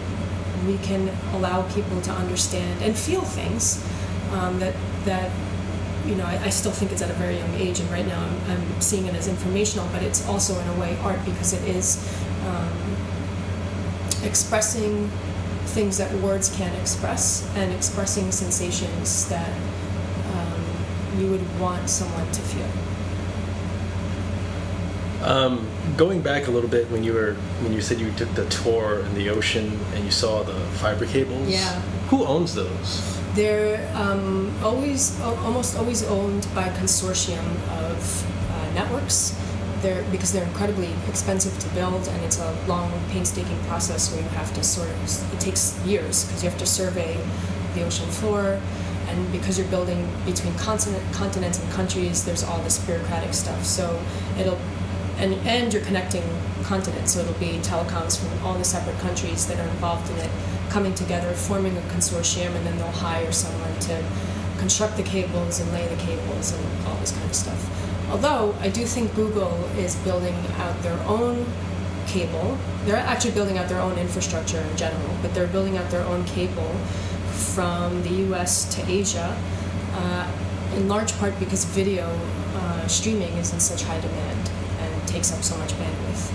we 0.68 0.78
can 0.80 1.10
allow 1.34 1.64
people 1.74 2.02
to 2.02 2.12
understand 2.12 2.82
and 2.82 2.98
feel 2.98 3.22
things 3.22 3.84
um, 4.32 4.60
that 4.60 4.76
that 5.06 5.32
you 6.06 6.16
know, 6.16 6.26
I, 6.26 6.46
I 6.46 6.50
still 6.50 6.72
think 6.72 6.92
it's 6.92 7.02
at 7.02 7.10
a 7.10 7.14
very 7.14 7.38
young 7.38 7.54
age, 7.56 7.80
and 7.80 7.90
right 7.92 8.06
now 8.06 8.20
I'm, 8.20 8.52
I'm 8.52 8.82
seeing 8.82 9.06
it 9.06 9.14
as 9.16 9.28
informational, 9.28 9.88
but 9.92 10.02
it's 10.02 10.28
also 10.28 10.60
in 10.60 10.68
a 10.70 10.80
way 10.80 10.98
art 11.04 11.24
because 11.26 11.54
it 11.54 11.64
is 11.68 11.98
um, 12.48 12.98
expressing 14.24 15.10
things 15.66 15.98
that 15.98 16.12
words 16.16 16.54
can't 16.56 16.76
express 16.80 17.50
and 17.56 17.72
expressing 17.72 18.32
sensations 18.32 19.30
that 19.30 19.50
um, 20.34 20.62
you 21.18 21.30
would 21.30 21.60
want 21.60 21.90
someone 21.90 22.30
to 22.32 22.42
feel. 22.42 22.91
Um, 25.24 25.68
going 25.98 26.22
back 26.22 26.48
a 26.48 26.52
little 26.52 26.70
bit 26.70 26.90
when 26.90 27.04
you 27.04 27.14
were 27.14 27.34
when 27.62 27.74
you 27.74 27.82
said 27.82 28.00
you 28.00 28.12
took 28.14 28.34
the 28.34 28.46
tour 28.50 29.02
in 29.02 29.14
the 29.14 29.30
ocean 29.30 29.80
and 29.94 30.04
you 30.04 30.12
saw 30.12 30.44
the 30.44 30.60
fiber 30.80 31.06
cables. 31.06 31.48
Yeah. 31.48 31.80
Who 32.10 32.26
owns 32.26 32.56
those? 32.56 33.20
They're 33.36 33.90
um, 33.96 34.54
always, 34.62 35.20
almost 35.22 35.78
always 35.78 36.04
owned 36.04 36.48
by 36.54 36.68
a 36.68 36.74
consortium 36.78 37.46
of 37.80 38.52
uh, 38.52 38.74
networks. 38.74 39.38
They're, 39.82 40.04
because 40.12 40.32
they're 40.32 40.46
incredibly 40.46 40.90
expensive 41.08 41.58
to 41.58 41.70
build, 41.70 42.08
and 42.08 42.24
it's 42.24 42.40
a 42.40 42.56
long, 42.68 42.92
painstaking 43.10 43.58
process 43.64 44.12
where 44.12 44.22
you 44.22 44.30
have 44.30 44.54
to 44.54 44.64
sort 44.64 44.90
of, 44.90 45.34
it 45.34 45.40
takes 45.40 45.80
years 45.86 46.26
because 46.26 46.44
you 46.44 46.50
have 46.50 46.60
to 46.60 46.68
survey 46.68 47.18
the 47.74 47.84
ocean 47.84 48.08
floor, 48.10 48.60
and 49.08 49.32
because 49.32 49.58
you're 49.58 49.68
building 49.70 50.08
between 50.24 50.54
continent, 50.56 51.02
continents 51.14 51.58
and 51.60 51.72
countries, 51.72 52.26
there's 52.26 52.44
all 52.44 52.60
this 52.60 52.78
bureaucratic 52.86 53.34
stuff. 53.34 53.64
So 53.64 54.00
it'll, 54.38 54.60
and, 55.22 55.36
and 55.48 55.72
you're 55.72 55.84
connecting 55.84 56.24
continents, 56.64 57.14
so 57.14 57.20
it'll 57.22 57.34
be 57.36 57.60
telecoms 57.60 58.20
from 58.20 58.46
all 58.46 58.58
the 58.58 58.66
separate 58.66 58.98
countries 59.00 59.48
that 59.48 59.60
are 59.60 59.70
involved 59.70 60.10
in 60.10 60.18
it 60.18 60.32
coming 60.70 60.96
together, 60.96 61.32
forming 61.34 61.78
a 61.78 61.82
consortium, 61.82 62.56
and 62.56 62.66
then 62.66 62.78
they'll 62.78 62.88
hire 62.88 63.32
someone 63.32 63.80
to 63.80 64.04
construct 64.58 64.98
the 64.98 65.04
cables 65.04 65.60
and 65.60 65.72
lay 65.74 65.88
the 65.88 66.02
cables 66.02 66.54
and 66.54 66.88
all 66.88 66.96
this 66.96 67.12
kind 67.12 67.26
of 67.26 67.36
stuff. 67.36 68.10
Although 68.10 68.56
I 68.60 68.70
do 68.70 68.86
think 68.86 69.14
Google 69.16 69.54
is 69.78 69.96
building 69.98 70.36
out 70.58 70.82
their 70.82 71.00
own 71.08 71.46
cable. 72.08 72.58
They're 72.86 72.98
actually 72.98 73.32
building 73.32 73.58
out 73.58 73.70
their 73.70 73.80
own 73.80 73.98
infrastructure 73.98 74.60
in 74.60 74.78
general, 74.78 75.16
but 75.22 75.34
they're 75.34 75.48
building 75.48 75.78
out 75.78 75.90
their 75.92 76.06
own 76.06 76.26
cable 76.26 76.74
from 77.54 78.02
the 78.04 78.10
US 78.34 78.74
to 78.76 78.90
Asia, 78.90 79.38
uh, 79.94 80.32
in 80.76 80.88
large 80.88 81.18
part 81.20 81.38
because 81.40 81.64
video 81.66 82.08
uh, 82.56 82.88
streaming 82.88 83.34
is 83.38 83.54
in 83.54 83.60
such 83.60 83.84
high 83.84 84.00
demand 84.00 84.31
and 84.31 84.31
takes 85.22 85.34
up 85.34 85.44
so 85.44 85.58
much 85.58 85.72
bandwidth. 85.74 86.32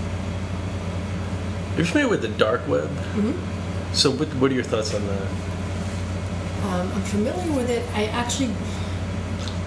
You're 1.75 1.85
familiar 1.85 2.09
with 2.09 2.21
the 2.21 2.29
dark 2.29 2.65
web? 2.67 2.89
Mhm. 3.15 3.35
So 3.93 4.11
what, 4.11 4.27
what 4.35 4.51
are 4.51 4.53
your 4.53 4.63
thoughts 4.63 4.93
on 4.95 5.05
that? 5.07 5.27
Um, 6.67 6.91
I'm 6.93 7.01
familiar 7.03 7.51
with 7.53 7.69
it. 7.69 7.83
I 7.93 8.05
actually 8.05 8.53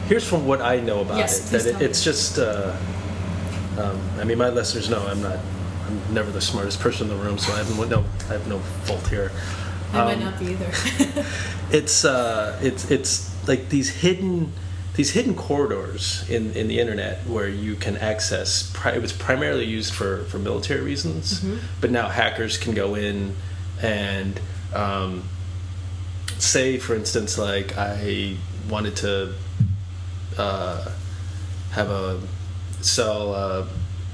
Here's 0.09 0.27
from 0.27 0.45
what 0.47 0.61
I 0.61 0.81
know 0.81 1.03
about 1.03 1.19
Yes, 1.19 1.53
it. 1.53 1.63
That 1.63 1.81
it, 1.81 1.83
it's 1.83 2.03
just. 2.03 2.39
Uh, 2.39 2.75
um, 3.79 4.01
I 4.19 4.25
mean, 4.25 4.39
my 4.39 4.49
listeners 4.49 4.91
know 4.91 5.07
I'm 5.07 5.23
not. 5.23 5.39
I'm 5.87 6.15
never 6.15 6.33
the 6.33 6.41
smartest 6.41 6.81
person 6.81 7.09
in 7.09 7.17
the 7.17 7.23
room, 7.25 7.39
so 7.39 7.53
I 7.53 7.59
have 7.59 7.71
no. 7.91 8.05
I 8.29 8.33
have 8.33 8.49
no 8.49 8.59
fault 8.87 9.07
here. 9.07 9.31
I 9.93 10.05
might 10.05 10.15
Um, 10.15 10.25
not 10.25 10.39
be 10.41 10.47
either. 10.47 10.73
it's 11.71 12.05
uh, 12.05 12.59
it's 12.61 12.91
it's 12.91 13.31
like 13.47 13.69
these 13.69 13.89
hidden 13.89 14.53
these 15.01 15.13
hidden 15.13 15.35
corridors 15.35 16.29
in, 16.29 16.53
in 16.53 16.69
the 16.69 16.79
internet 16.79 17.27
where 17.27 17.49
you 17.49 17.75
can 17.75 17.97
access 17.97 18.71
pri- 18.75 18.93
it 18.93 19.01
was 19.01 19.15
primarily 19.15 19.65
used 19.65 19.95
for, 19.95 20.25
for 20.25 20.39
military 20.39 20.83
reasons 20.83 21.41
Mhm. 21.41 21.59
but 21.81 21.91
now 21.91 22.07
hackers 22.11 22.59
can 22.59 22.75
go 22.75 22.95
in 22.97 23.35
and 23.81 24.39
um, 24.75 25.23
say 26.39 26.77
for 26.79 26.95
instance 26.95 27.39
like 27.39 27.69
i 27.79 28.37
wanted 28.69 28.95
to 28.97 29.33
uh, 30.37 30.91
have 31.71 31.89
a 31.89 32.21
sell 32.83 33.33
uh, 33.35 33.65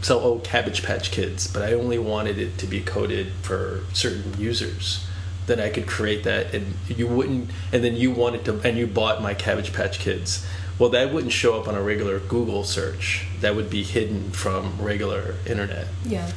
sell 0.03 0.21
old 0.21 0.45
cabbage 0.45 0.85
patch 0.85 1.11
kids 1.11 1.49
but 1.53 1.63
i 1.63 1.73
only 1.73 1.99
wanted 1.99 2.39
it 2.39 2.59
to 2.59 2.67
be 2.69 2.81
coded 2.81 3.27
for 3.43 3.81
certain 3.93 4.35
users 4.39 5.05
then 5.49 5.59
i 5.59 5.69
could 5.69 5.89
create 5.89 6.23
that 6.23 6.55
and 6.55 6.75
you 6.87 7.09
wouldn't 7.09 7.51
and 7.73 7.83
then 7.83 7.97
you 7.97 8.13
wanted 8.13 8.45
to 8.45 8.53
and 8.63 8.79
you 8.79 8.87
bought 8.87 9.21
my 9.21 9.35
cabbage 9.35 9.73
patch 9.73 9.99
kids 9.99 10.47
well 10.79 10.89
that 10.91 11.13
wouldn't 11.13 11.33
show 11.33 11.59
up 11.61 11.67
on 11.69 11.75
a 11.75 11.83
regular 11.83 12.19
google 12.19 12.65
search 12.65 13.27
that 13.41 13.55
would 13.57 13.69
be 13.71 13.83
hidden 13.83 14.31
from 14.31 14.77
regular 14.81 15.35
internet 15.47 15.87
Yeah. 16.05 16.31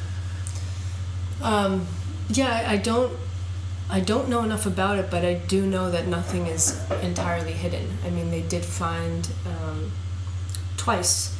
Um, 1.42 1.86
yeah, 2.28 2.64
I- 2.68 2.76
don't. 2.76 3.12
I 3.92 3.98
don't 3.98 4.28
know 4.28 4.42
enough 4.44 4.66
about 4.66 4.98
it, 5.00 5.10
but 5.10 5.24
I 5.24 5.34
do 5.34 5.66
know 5.66 5.90
that 5.90 6.06
nothing 6.06 6.46
is 6.46 6.78
entirely 7.02 7.52
hidden. 7.54 7.98
I 8.06 8.10
mean, 8.10 8.30
they 8.30 8.42
did 8.42 8.64
find 8.64 9.28
um, 9.44 9.90
twice 10.76 11.34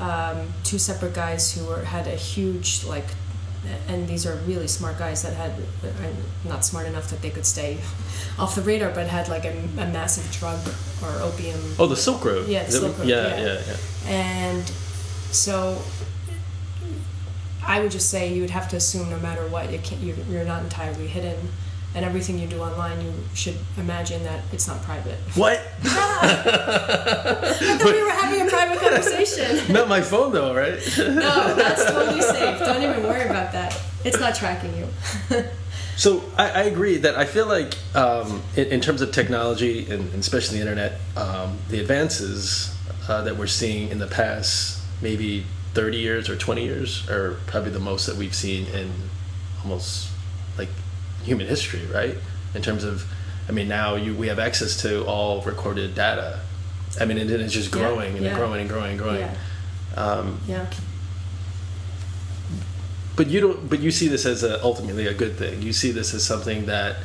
um, 0.00 0.52
two 0.64 0.78
separate 0.78 1.14
guys 1.14 1.52
who 1.54 1.64
were 1.66 1.84
had 1.84 2.08
a 2.08 2.16
huge 2.16 2.82
like, 2.84 3.06
and 3.88 4.08
these 4.08 4.26
are 4.26 4.36
really 4.46 4.68
smart 4.68 4.98
guys 4.98 5.22
that 5.22 5.34
had 5.34 5.52
uh, 5.52 5.88
not 6.48 6.64
smart 6.64 6.86
enough 6.86 7.08
that 7.10 7.22
they 7.22 7.30
could 7.30 7.46
stay 7.46 7.78
off 8.38 8.54
the 8.54 8.62
radar, 8.62 8.90
but 8.90 9.06
had 9.06 9.28
like 9.28 9.44
a, 9.44 9.52
a 9.78 9.86
massive 9.86 10.30
drug 10.32 10.60
or 11.02 11.22
opium 11.22 11.60
oh 11.78 11.86
the 11.86 11.96
silk 11.96 12.24
road 12.24 12.48
Yeah, 12.48 12.64
the 12.64 12.72
Silk 12.72 12.98
Road, 12.98 13.08
yeah, 13.08 13.36
yeah. 13.36 13.44
yeah 13.44 13.62
yeah 13.66 14.08
and 14.10 14.68
so 15.30 15.80
I 17.66 17.80
would 17.80 17.90
just 17.90 18.10
say 18.10 18.32
you 18.32 18.42
would 18.42 18.50
have 18.50 18.68
to 18.68 18.76
assume 18.76 19.08
no 19.10 19.18
matter 19.18 19.46
what, 19.48 19.72
you 19.72 19.78
can't, 19.78 20.00
you're, 20.02 20.16
you're 20.28 20.44
not 20.44 20.62
entirely 20.62 21.06
hidden. 21.06 21.48
And 21.94 22.04
everything 22.04 22.38
you 22.40 22.48
do 22.48 22.60
online, 22.60 23.00
you 23.00 23.12
should 23.34 23.56
imagine 23.78 24.24
that 24.24 24.42
it's 24.52 24.66
not 24.66 24.82
private. 24.82 25.16
what 25.36 25.60
I 25.84 27.78
thought 27.78 27.92
we 27.94 28.02
were 28.02 28.10
having 28.10 28.40
a 28.40 28.50
private 28.50 28.80
conversation. 28.80 29.72
not 29.72 29.88
my 29.88 30.00
phone 30.00 30.32
though 30.32 30.54
right 30.54 30.74
No, 30.98 31.54
that's 31.54 31.84
totally 31.84 32.20
safe. 32.20 32.58
Don't 32.58 32.82
even 32.82 33.04
worry 33.04 33.28
about 33.28 33.52
that. 33.52 33.80
It's 34.04 34.18
not 34.18 34.34
tracking 34.34 34.76
you. 34.76 34.88
So 35.96 36.24
I, 36.36 36.50
I 36.50 36.62
agree 36.64 36.98
that 36.98 37.14
I 37.14 37.24
feel 37.24 37.46
like 37.46 37.74
um, 37.94 38.42
in, 38.56 38.66
in 38.66 38.80
terms 38.80 39.00
of 39.00 39.12
technology 39.12 39.82
and, 39.90 40.12
and 40.12 40.14
especially 40.14 40.58
the 40.58 40.62
internet, 40.62 41.00
um, 41.16 41.58
the 41.68 41.78
advances 41.80 42.76
uh, 43.08 43.22
that 43.22 43.36
we're 43.36 43.46
seeing 43.46 43.90
in 43.90 43.98
the 43.98 44.06
past 44.06 44.82
maybe 45.00 45.44
30 45.74 45.98
years 45.98 46.28
or 46.28 46.36
20 46.36 46.64
years 46.64 47.08
are 47.08 47.34
probably 47.46 47.70
the 47.70 47.80
most 47.80 48.06
that 48.06 48.16
we've 48.16 48.34
seen 48.34 48.66
in 48.66 48.90
almost 49.62 50.10
human 51.24 51.46
history, 51.46 51.84
right? 51.92 52.16
In 52.54 52.62
terms 52.62 52.84
of, 52.84 53.04
I 53.48 53.52
mean, 53.52 53.68
now 53.68 53.96
you 53.96 54.14
we 54.14 54.28
have 54.28 54.38
access 54.38 54.76
to 54.82 55.04
all 55.06 55.42
recorded 55.42 55.94
data. 55.94 56.40
I 57.00 57.04
mean, 57.06 57.18
and 57.18 57.28
then 57.28 57.40
it's 57.40 57.52
just 57.52 57.74
Yeah, 57.74 57.80
growing 57.82 58.16
and 58.16 58.24
yeah. 58.24 58.34
growing 58.36 58.60
and 58.60 58.68
growing 58.70 58.90
and 58.92 58.98
growing. 58.98 59.20
Yeah. 59.20 59.34
Um, 59.96 60.40
Yeah. 60.46 60.66
but 63.16 63.28
you 63.28 63.40
don't 63.40 63.68
but 63.68 63.80
you 63.80 63.90
see 63.90 64.08
this 64.08 64.26
as 64.26 64.42
a, 64.42 64.62
ultimately 64.64 65.06
a 65.06 65.14
good 65.14 65.36
thing 65.36 65.62
you 65.62 65.72
see 65.72 65.92
this 65.92 66.14
as 66.14 66.24
something 66.24 66.66
that 66.66 66.96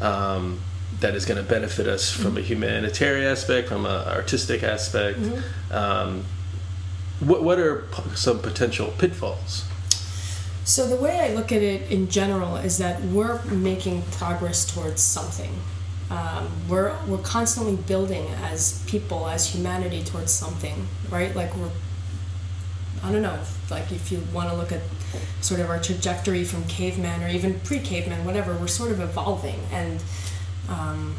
um, 0.00 0.60
that 1.00 1.14
is 1.14 1.24
going 1.24 1.36
to 1.42 1.48
benefit 1.48 1.86
us 1.86 2.10
from 2.10 2.36
a 2.36 2.40
humanitarian 2.40 3.24
aspect 3.30 3.68
from 3.68 3.86
an 3.86 4.08
artistic 4.08 4.62
aspect 4.64 5.18
um, 5.70 6.24
what, 7.20 7.44
what 7.44 7.58
are 7.60 7.82
p- 7.92 8.02
some 8.16 8.40
potential 8.40 8.92
pitfalls 8.98 9.64
So 10.64 10.86
the 10.86 10.96
way 10.96 11.20
I 11.20 11.34
look 11.34 11.52
at 11.52 11.60
it 11.60 11.90
in 11.90 12.08
general 12.08 12.56
is 12.56 12.78
that 12.78 13.02
we're 13.02 13.42
making 13.44 14.02
progress 14.12 14.64
towards 14.64 15.02
something. 15.02 15.52
Um, 16.10 16.50
we're 16.68 16.96
we're 17.06 17.18
constantly 17.18 17.76
building 17.76 18.26
as 18.42 18.82
people, 18.86 19.28
as 19.28 19.46
humanity, 19.54 20.02
towards 20.02 20.32
something, 20.32 20.86
right? 21.10 21.34
Like 21.36 21.54
we're, 21.54 21.70
I 23.02 23.12
don't 23.12 23.20
know, 23.20 23.38
like 23.70 23.92
if 23.92 24.10
you 24.10 24.22
want 24.32 24.48
to 24.50 24.56
look 24.56 24.72
at 24.72 24.80
sort 25.42 25.60
of 25.60 25.68
our 25.68 25.80
trajectory 25.80 26.44
from 26.44 26.64
caveman 26.64 27.22
or 27.22 27.28
even 27.28 27.60
pre-caveman, 27.60 28.24
whatever, 28.24 28.54
we're 28.54 28.66
sort 28.66 28.90
of 28.90 29.00
evolving, 29.00 29.60
and 29.70 30.02
um, 30.70 31.14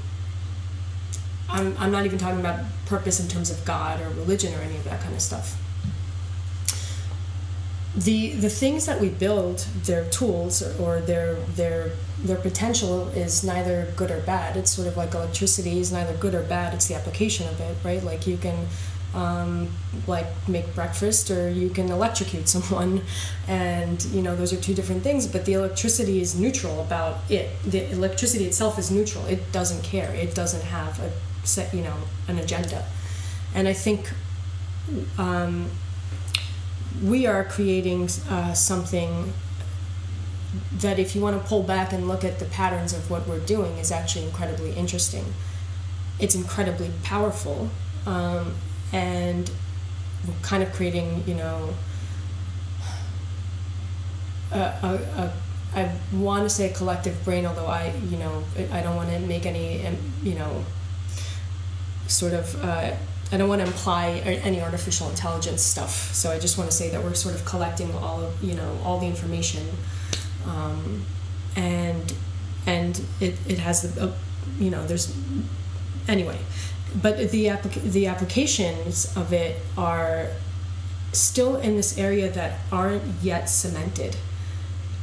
I'm 1.49 1.75
I'm 1.77 1.91
not 1.91 2.05
even 2.05 2.17
talking 2.17 2.39
about 2.39 2.65
purpose 2.87 3.19
in 3.19 3.27
terms 3.27 3.51
of 3.51 3.63
God 3.63 4.01
or 4.01 4.09
religion 4.09 4.53
or 4.55 4.61
any 4.61 4.75
of 4.77 4.85
that 4.85 5.01
kind 5.01 5.13
of 5.13 5.21
stuff 5.21 5.61
the 7.95 8.31
the 8.33 8.49
things 8.49 8.85
that 8.85 8.99
we 8.99 9.09
build 9.09 9.59
their 9.85 10.05
tools 10.09 10.61
or, 10.79 10.99
their 10.99 11.35
their 11.55 11.91
their 12.23 12.37
potential 12.37 13.07
is 13.09 13.43
neither 13.43 13.91
good 13.95 14.11
or 14.11 14.19
bad. 14.21 14.57
It's 14.57 14.71
sort 14.71 14.87
of 14.87 14.97
like 14.97 15.13
electricity 15.13 15.79
is 15.79 15.91
neither 15.91 16.13
good 16.13 16.33
or 16.33 16.43
bad. 16.43 16.73
It's 16.73 16.87
the 16.87 16.95
application 16.95 17.47
of 17.47 17.59
it 17.59 17.77
right? 17.83 18.03
Like 18.03 18.27
you 18.27 18.37
can 18.37 18.67
um, 19.13 19.69
like 20.07 20.27
make 20.47 20.73
breakfast 20.75 21.31
or 21.31 21.49
you 21.49 21.69
can 21.69 21.89
electrocute 21.89 22.49
someone. 22.55 23.01
And 23.47 24.03
you 24.05 24.21
know 24.21 24.35
those 24.35 24.51
are 24.51 24.57
two 24.57 24.73
different 24.73 25.03
things 25.03 25.25
but 25.27 25.45
the 25.45 25.53
electricity 25.53 26.19
is 26.19 26.37
neutral 26.37 26.81
about 26.81 27.19
it. 27.29 27.49
The 27.63 27.89
electricity 27.91 28.45
itself 28.45 28.77
is 28.77 28.91
neutral. 28.91 29.25
It 29.25 29.51
doesn't 29.51 29.83
care. 29.83 30.13
It 30.13 30.35
doesn't 30.35 30.63
have 30.63 30.99
a 30.99 31.11
set 31.45 31.73
you 31.73 31.81
know 31.81 31.95
an 32.27 32.39
agenda. 32.39 32.85
And 33.53 33.67
i 33.69 33.73
think 33.73 34.11
um, 35.17 35.69
we 37.03 37.25
are 37.27 37.43
creating 37.43 38.09
uh, 38.29 38.53
something 38.53 39.33
that 40.73 40.99
if 40.99 41.15
you 41.15 41.21
want 41.21 41.41
to 41.41 41.47
pull 41.47 41.63
back 41.63 41.91
and 41.91 42.07
look 42.07 42.23
at 42.23 42.39
the 42.39 42.45
patterns 42.45 42.93
of 42.93 43.09
what 43.09 43.27
we're 43.27 43.39
doing 43.39 43.77
is 43.77 43.91
actually 43.91 44.25
incredibly 44.25 44.71
interesting. 44.73 45.25
It's 46.19 46.35
incredibly 46.35 46.91
powerful 47.03 47.69
um, 48.05 48.53
and 48.93 49.49
we're 50.27 50.33
kind 50.41 50.63
of 50.63 50.71
creating 50.73 51.23
you 51.27 51.35
know 51.35 51.73
a, 54.51 54.57
a, 54.59 55.21
a 55.21 55.33
I 55.75 55.91
want 56.13 56.43
to 56.43 56.49
say 56.49 56.69
a 56.71 56.73
collective 56.73 57.23
brain 57.25 57.45
although 57.45 57.65
I 57.67 57.93
you 58.09 58.17
know 58.17 58.43
I- 58.71 58.81
don't 58.81 58.95
want 58.95 59.09
to 59.09 59.19
make 59.19 59.45
any 59.45 59.85
you 60.23 60.35
know 60.35 60.63
sort 62.07 62.33
of 62.33 62.63
uh, 62.63 62.93
I 63.31 63.37
don't 63.37 63.49
want 63.49 63.61
to 63.61 63.67
imply 63.67 64.21
any 64.23 64.61
artificial 64.61 65.09
intelligence 65.09 65.61
stuff. 65.61 66.13
So 66.13 66.31
I 66.31 66.39
just 66.39 66.57
want 66.57 66.69
to 66.69 66.75
say 66.75 66.89
that 66.89 67.03
we're 67.03 67.15
sort 67.15 67.35
of 67.35 67.43
collecting 67.43 67.93
all 67.95 68.21
of 68.21 68.43
you 68.43 68.53
know 68.55 68.77
all 68.83 68.99
the 68.99 69.07
information, 69.07 69.67
um, 70.45 71.05
and 71.55 72.13
and 72.67 73.01
it, 73.19 73.35
it 73.47 73.59
has 73.59 73.81
the 73.81 74.05
uh, 74.05 74.11
you 74.59 74.69
know 74.69 74.85
there's 74.85 75.15
anyway, 76.07 76.37
but 77.01 77.31
the 77.31 77.47
applic- 77.47 77.91
the 77.91 78.07
applications 78.07 79.15
of 79.17 79.33
it 79.33 79.59
are 79.77 80.27
still 81.11 81.55
in 81.55 81.75
this 81.75 81.97
area 81.97 82.29
that 82.29 82.59
aren't 82.71 83.03
yet 83.23 83.49
cemented. 83.49 84.17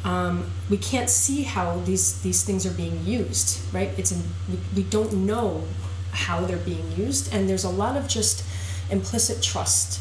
Um, 0.04 0.50
we 0.68 0.76
can't 0.78 1.10
see 1.10 1.42
how 1.42 1.76
these 1.80 2.22
these 2.22 2.44
things 2.44 2.66
are 2.66 2.72
being 2.72 3.04
used, 3.04 3.60
right? 3.74 3.90
It's 3.98 4.12
in, 4.12 4.22
we, 4.48 4.82
we 4.82 4.82
don't 4.88 5.12
know 5.12 5.64
how 6.12 6.40
they're 6.40 6.56
being 6.58 6.92
used, 6.92 7.32
and 7.32 7.48
there's 7.48 7.64
a 7.64 7.70
lot 7.70 7.96
of 7.96 8.06
just 8.06 8.44
implicit 8.90 9.42
trust 9.42 10.00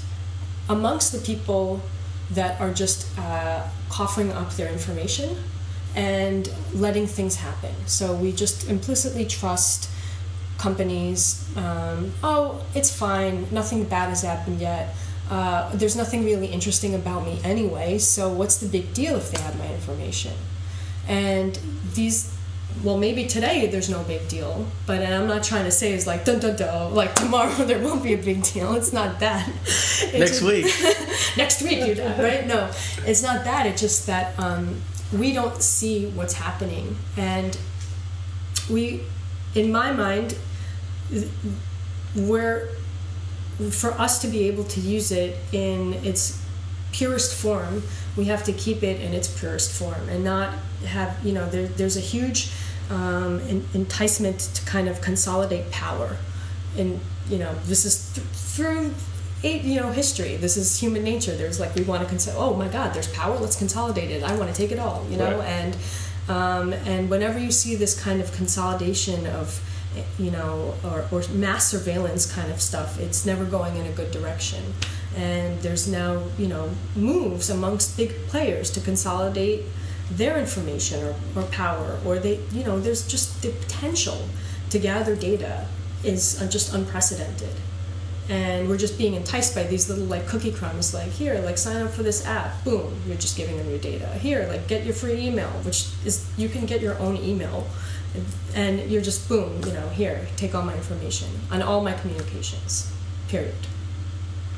amongst 0.70 1.12
the 1.12 1.20
people 1.20 1.82
that 2.32 2.60
are 2.62 2.72
just 2.74 3.08
uh, 3.20 3.68
coughing 3.90 4.32
up 4.32 4.52
their 4.54 4.72
information 4.72 5.36
and 5.96 6.50
letting 6.74 7.08
things 7.08 7.36
happen. 7.36 7.74
So 7.86 8.14
we 8.14 8.32
just 8.32 8.70
implicitly 8.70 9.26
trust 9.26 9.90
companies. 10.58 11.46
Um, 11.58 12.14
oh, 12.24 12.64
it's 12.76 12.96
fine. 12.96 13.48
Nothing 13.52 13.84
bad 13.84 14.10
has 14.10 14.22
happened 14.22 14.62
yet. 14.62 14.96
Uh, 15.30 15.74
there's 15.76 15.96
nothing 15.96 16.24
really 16.24 16.48
interesting 16.48 16.94
about 16.96 17.26
me 17.26 17.40
anyway. 17.44 17.98
So 17.98 18.30
what's 18.30 18.58
the 18.58 18.68
big 18.68 18.94
deal 18.94 19.16
if 19.16 19.32
they 19.32 19.42
have 19.42 19.58
my 19.58 19.74
information? 19.74 20.34
And 21.08 21.58
these 21.94 22.38
well, 22.84 22.98
maybe 22.98 23.26
today 23.26 23.68
there's 23.68 23.90
no 23.90 24.04
big 24.04 24.28
deal, 24.28 24.68
but 24.86 25.04
I'm 25.06 25.28
not 25.28 25.44
trying 25.44 25.66
to 25.66 25.72
say 25.72 25.94
it's 25.94 26.08
like 26.08 26.26
dun 26.26 26.40
dun 26.40 26.56
dun, 26.56 26.94
like 26.94 27.14
tomorrow 27.16 27.52
there 27.66 27.80
won't 27.80 28.04
be 28.04 28.14
a 28.14 28.18
big 28.18 28.44
deal. 28.44 28.74
It's 28.76 28.94
not 28.94 29.20
that. 29.20 29.48
It's 29.66 30.14
next 30.14 30.42
week. 30.42 30.66
next 31.38 31.62
week, 31.62 31.86
you 31.86 32.04
right? 32.04 32.46
No, 32.48 32.72
it's 33.06 33.24
not 33.24 33.44
that. 33.46 33.66
It's 33.66 33.82
just 33.82 34.08
that 34.08 34.38
um, 34.40 34.82
we 35.14 35.34
don't 35.34 35.62
see 35.62 36.08
what's 36.08 36.34
happening, 36.34 36.98
and 37.18 37.58
we, 38.70 39.04
in 39.56 39.72
my 39.72 39.92
mind, 39.92 40.38
we're 42.16 42.70
for 43.70 43.92
us 43.92 44.20
to 44.22 44.28
be 44.28 44.48
able 44.48 44.64
to 44.64 44.80
use 44.80 45.12
it 45.12 45.38
in 45.52 45.94
its 46.06 46.44
purest 46.92 47.36
form, 47.36 47.84
we 48.18 48.26
have 48.26 48.44
to 48.44 48.54
keep 48.54 48.84
it 48.84 49.00
in 49.02 49.14
its 49.14 49.28
purest 49.40 49.72
form 49.72 50.10
and 50.10 50.24
not 50.24 50.54
have 50.86 51.18
you 51.26 51.34
know 51.34 51.50
there, 51.50 51.68
there's 51.68 51.98
a 51.98 52.02
huge 52.02 52.52
um, 52.90 53.40
enticement 53.74 54.40
to 54.40 54.66
kind 54.66 54.88
of 54.88 55.02
consolidate 55.02 55.72
power. 55.72 56.18
And 56.78 57.00
you 57.30 57.38
know 57.38 57.54
this 57.66 57.86
is 57.86 58.14
th- 58.14 58.28
through 58.28 58.94
you 59.44 59.80
know 59.80 59.92
history. 59.92 60.36
This 60.38 60.58
is 60.58 60.80
human 60.80 61.04
nature. 61.04 61.36
There's 61.36 61.60
like 61.60 61.76
we 61.76 61.84
want 61.84 62.04
to 62.04 62.10
consolidate 62.10 62.44
oh 62.44 62.56
my 62.56 62.68
god 62.68 62.94
there's 62.94 63.08
power 63.08 63.38
let's 63.38 63.58
consolidate 63.58 64.12
it. 64.12 64.24
I 64.24 64.36
want 64.36 64.54
to 64.54 64.56
take 64.56 64.72
it 64.72 64.80
all 64.80 65.06
you 65.10 65.18
know? 65.18 65.38
Right. 65.38 65.48
and 65.48 65.78
um, 66.30 66.74
and 66.86 67.10
whenever 67.10 67.40
you 67.40 67.52
see 67.52 67.76
this 67.76 68.00
kind 68.00 68.22
of 68.22 68.32
consolidation 68.32 69.26
of 69.28 69.62
you 70.18 70.32
know 70.32 70.74
or, 70.84 71.06
or 71.12 71.28
mass 71.34 71.68
surveillance 71.68 72.32
kind 72.32 72.50
of 72.52 72.62
stuff 72.62 73.00
it's 73.00 73.26
never 73.26 73.44
going 73.46 73.76
in 73.78 73.86
a 73.86 73.92
good 73.92 74.12
direction. 74.12 74.64
And 75.16 75.60
there's 75.62 75.88
now 75.88 76.24
you 76.38 76.48
know 76.48 76.70
moves 76.96 77.50
amongst 77.50 77.98
big 77.98 78.28
players 78.28 78.70
to 78.72 78.80
consolidate 78.80 79.66
their 80.18 80.38
information 80.38 81.04
or, 81.04 81.16
or 81.36 81.44
power 81.44 82.00
or 82.06 82.20
they 82.20 82.40
you 82.52 82.64
know 82.64 82.80
there's 82.80 83.08
just 83.08 83.42
the 83.42 83.50
potential 83.50 84.28
to 84.70 84.80
gather 84.80 85.16
data 85.16 85.66
is 86.04 86.40
just 86.50 86.74
unprecedented. 86.74 87.54
And 88.30 88.70
we're 88.70 88.78
just 88.78 88.98
being 88.98 89.16
enticed 89.16 89.54
by 89.54 89.64
these 89.64 89.90
little 89.90 90.06
like 90.06 90.26
cookie 90.26 90.52
crumbs 90.52 90.94
like 90.94 91.10
here 91.10 91.38
like 91.40 91.58
sign 91.58 91.82
up 91.82 91.92
for 91.92 92.04
this 92.04 92.26
app. 92.26 92.64
Boom 92.64 92.94
you're 93.08 93.18
just 93.18 93.38
giving 93.38 93.58
them 93.58 93.70
your 93.70 93.80
data. 93.80 94.08
Here 94.20 94.48
like 94.48 94.68
get 94.68 94.86
your 94.86 94.94
free 94.94 95.20
email 95.28 95.50
which 95.66 95.88
is 96.06 96.28
you 96.38 96.50
can 96.50 96.66
get 96.66 96.82
your 96.82 96.98
own 97.00 97.18
email. 97.18 97.68
And 98.56 98.92
you're 98.92 99.02
just 99.02 99.28
boom 99.30 99.62
you 99.66 99.74
know 99.74 99.88
here 99.90 100.28
take 100.36 100.56
all 100.56 100.64
my 100.64 100.76
information 100.76 101.28
on 101.52 101.62
all 101.62 101.82
my 101.82 101.94
communications 101.94 102.92
period. 103.28 103.56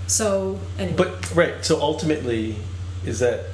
So 0.07 0.59
anyway. 0.77 0.97
But 0.97 1.35
right 1.35 1.65
so 1.65 1.79
ultimately 1.81 2.57
is 3.05 3.19
that 3.19 3.45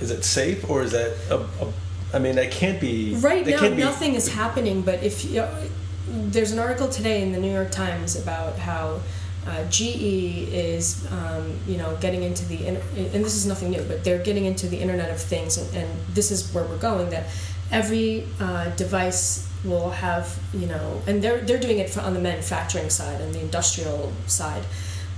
is 0.00 0.10
it 0.10 0.24
safe 0.24 0.68
or 0.68 0.82
is 0.82 0.92
that 0.92 1.16
a, 1.30 1.36
a 1.64 1.72
I 2.14 2.18
mean, 2.18 2.36
that 2.36 2.50
can't 2.50 2.80
be. 2.80 3.14
Right 3.16 3.46
now, 3.46 3.58
can't 3.58 3.76
nothing 3.76 4.14
is 4.14 4.28
happening. 4.28 4.82
But 4.82 5.02
if 5.02 5.24
you 5.24 5.40
know, 5.40 5.68
there's 6.08 6.52
an 6.52 6.58
article 6.58 6.88
today 6.88 7.22
in 7.22 7.32
the 7.32 7.38
New 7.38 7.52
York 7.52 7.70
Times 7.70 8.16
about 8.16 8.58
how 8.58 9.00
uh, 9.46 9.64
GE 9.68 10.48
is, 10.52 11.06
um, 11.12 11.52
you 11.66 11.78
know, 11.78 11.96
getting 12.00 12.22
into 12.22 12.44
the 12.46 12.66
and 12.66 12.78
this 13.24 13.34
is 13.34 13.46
nothing 13.46 13.70
new, 13.70 13.82
but 13.82 14.04
they're 14.04 14.22
getting 14.22 14.44
into 14.44 14.66
the 14.66 14.78
Internet 14.78 15.10
of 15.10 15.20
Things, 15.20 15.58
and, 15.58 15.76
and 15.76 16.00
this 16.14 16.30
is 16.30 16.52
where 16.54 16.64
we're 16.64 16.78
going. 16.78 17.10
That 17.10 17.26
every 17.70 18.26
uh, 18.40 18.70
device 18.76 19.48
will 19.64 19.90
have, 19.90 20.38
you 20.54 20.66
know, 20.66 21.02
and 21.06 21.22
they're 21.22 21.40
they're 21.40 21.60
doing 21.60 21.80
it 21.80 21.90
for, 21.90 22.00
on 22.00 22.14
the 22.14 22.20
manufacturing 22.20 22.88
side 22.88 23.20
and 23.20 23.34
the 23.34 23.40
industrial 23.40 24.12
side, 24.26 24.64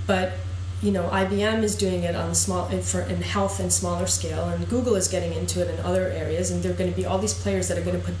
but 0.07 0.33
you 0.81 0.91
know 0.91 1.09
IBM 1.09 1.63
is 1.63 1.75
doing 1.75 2.03
it 2.03 2.15
on 2.15 2.33
small 2.33 2.67
for 2.81 3.01
in 3.01 3.21
health 3.21 3.59
and 3.59 3.71
smaller 3.71 4.07
scale, 4.07 4.45
and 4.45 4.67
Google 4.69 4.95
is 4.95 5.07
getting 5.07 5.33
into 5.33 5.61
it 5.61 5.69
in 5.69 5.79
other 5.85 6.07
areas, 6.07 6.51
and 6.51 6.63
there 6.63 6.71
are 6.71 6.75
going 6.75 6.89
to 6.89 6.95
be 6.95 7.05
all 7.05 7.17
these 7.17 7.33
players 7.33 7.67
that 7.67 7.77
are 7.77 7.83
going 7.83 7.99
to 7.99 8.05
put 8.05 8.15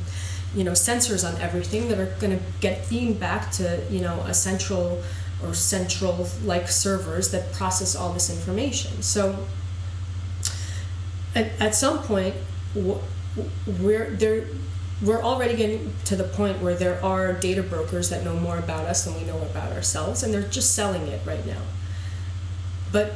you 0.55 0.63
know 0.63 0.71
sensors 0.71 1.27
on 1.27 1.39
everything 1.41 1.89
that 1.89 1.99
are 1.99 2.13
going 2.19 2.37
to 2.37 2.43
get 2.59 2.89
beamed 2.89 3.19
back 3.19 3.51
to 3.51 3.81
you 3.89 4.01
know 4.01 4.19
a 4.21 4.33
central 4.33 5.01
or 5.43 5.53
central 5.53 6.27
like 6.43 6.67
servers 6.67 7.31
that 7.31 7.51
process 7.53 7.95
all 7.95 8.11
this 8.11 8.29
information. 8.29 9.01
So 9.01 9.45
at, 11.35 11.51
at 11.59 11.75
some 11.75 11.99
point 11.99 12.35
we're 12.75 14.09
there 14.11 14.47
we're 15.01 15.21
already 15.21 15.55
getting 15.55 15.93
to 16.03 16.15
the 16.15 16.25
point 16.25 16.61
where 16.61 16.75
there 16.75 17.01
are 17.03 17.31
data 17.31 17.63
brokers 17.63 18.09
that 18.09 18.25
know 18.25 18.35
more 18.35 18.57
about 18.57 18.85
us 18.85 19.05
than 19.05 19.15
we 19.15 19.23
know 19.23 19.37
about 19.41 19.71
ourselves 19.71 20.23
and 20.23 20.33
they're 20.33 20.41
just 20.41 20.75
selling 20.75 21.07
it 21.07 21.25
right 21.25 21.45
now 21.45 21.61
but 22.91 23.13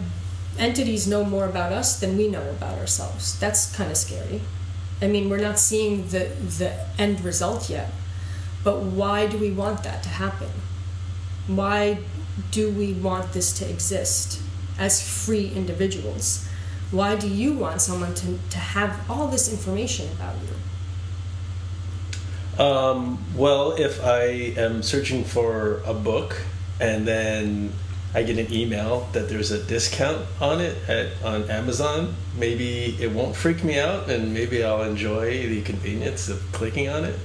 entities 0.58 1.08
know 1.08 1.24
more 1.24 1.46
about 1.46 1.72
us 1.72 2.00
than 2.00 2.18
we 2.18 2.28
know 2.28 2.50
about 2.50 2.78
ourselves. 2.78 3.40
That's 3.40 3.76
kind 3.76 3.92
of 3.92 3.98
scary. 3.98 4.42
I 5.02 5.08
mean, 5.08 5.30
we're 5.30 5.38
not 5.38 5.60
seeing 5.60 6.08
the 6.08 6.32
the 6.60 6.74
end 6.98 7.22
result 7.22 7.70
yet. 7.70 7.92
But 8.64 8.82
why 8.82 9.28
do 9.28 9.38
we 9.38 9.52
want 9.52 9.84
that 9.84 10.02
to 10.04 10.10
happen? 10.10 10.50
Why 11.48 12.00
do 12.52 12.72
we 12.72 12.94
want 12.94 13.34
this 13.34 13.52
to 13.60 13.70
exist 13.70 14.42
as 14.80 15.02
free 15.02 15.52
individuals? 15.54 16.48
Why 16.92 17.16
do 17.16 17.28
you 17.28 17.54
want 17.54 17.82
someone 17.82 18.14
to, 18.16 18.40
to 18.52 18.58
have 18.58 19.10
all 19.10 19.28
this 19.28 19.52
information 19.52 20.10
about 20.14 20.36
you? 20.42 22.64
Um, 22.64 23.18
well, 23.36 23.74
if 23.74 24.04
I 24.04 24.54
am 24.58 24.84
searching 24.84 25.24
for 25.24 25.82
a 25.86 25.94
book 25.94 26.42
and 26.80 27.08
then 27.08 27.74
I 28.16 28.24
get 28.24 28.38
an 28.38 28.54
email 28.54 29.10
that 29.14 29.28
there's 29.28 29.52
a 29.52 29.64
discount 29.64 30.26
on 30.40 30.62
it 30.62 30.78
at 30.88 31.08
on 31.24 31.50
Amazon, 31.50 32.16
maybe 32.38 32.96
it 33.00 33.12
won't 33.12 33.36
freak 33.36 33.64
me 33.64 33.80
out, 33.80 34.10
and 34.10 34.34
maybe 34.34 34.64
I'll 34.64 34.84
enjoy 34.84 35.48
the 35.48 35.62
convenience 35.64 36.30
of 36.30 36.40
clicking 36.52 36.90
on 36.90 37.06
it. 37.06 37.20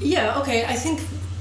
Yeah. 0.00 0.38
Okay. 0.40 0.64
I 0.64 0.74
think 0.74 1.00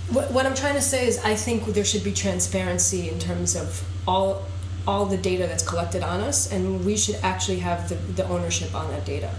what, 0.09 0.31
what 0.31 0.45
I'm 0.45 0.55
trying 0.55 0.75
to 0.75 0.81
say 0.81 1.07
is 1.07 1.23
I 1.23 1.35
think 1.35 1.65
there 1.65 1.85
should 1.85 2.03
be 2.03 2.11
transparency 2.11 3.09
in 3.09 3.19
terms 3.19 3.55
of 3.55 3.83
all 4.07 4.45
all 4.85 5.05
the 5.05 5.17
data 5.17 5.47
that's 5.47 5.65
collected 5.65 6.03
on 6.03 6.19
us, 6.19 6.51
and 6.51 6.85
we 6.85 6.97
should 6.97 7.15
actually 7.23 7.59
have 7.59 7.87
the, 7.87 7.95
the 7.95 8.27
ownership 8.27 8.75
on 8.75 8.89
that 8.89 9.05
data. 9.05 9.31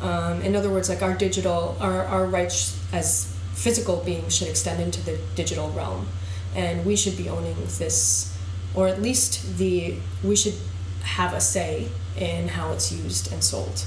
Um, 0.00 0.42
in 0.42 0.56
other 0.56 0.70
words, 0.70 0.88
like 0.88 1.02
our 1.02 1.14
digital, 1.14 1.76
our, 1.78 2.04
our 2.06 2.26
rights 2.26 2.76
as 2.92 3.32
physical 3.54 3.98
beings 3.98 4.34
should 4.34 4.48
extend 4.48 4.82
into 4.82 5.00
the 5.00 5.20
digital 5.36 5.70
realm 5.70 6.08
and 6.54 6.84
we 6.84 6.96
should 6.96 7.16
be 7.16 7.28
owning 7.28 7.56
this 7.78 8.36
or 8.74 8.88
at 8.88 9.00
least 9.02 9.58
the 9.58 9.96
we 10.22 10.36
should 10.36 10.54
have 11.02 11.34
a 11.34 11.40
say 11.40 11.88
in 12.16 12.48
how 12.48 12.72
it's 12.72 12.92
used 12.92 13.32
and 13.32 13.42
sold. 13.42 13.84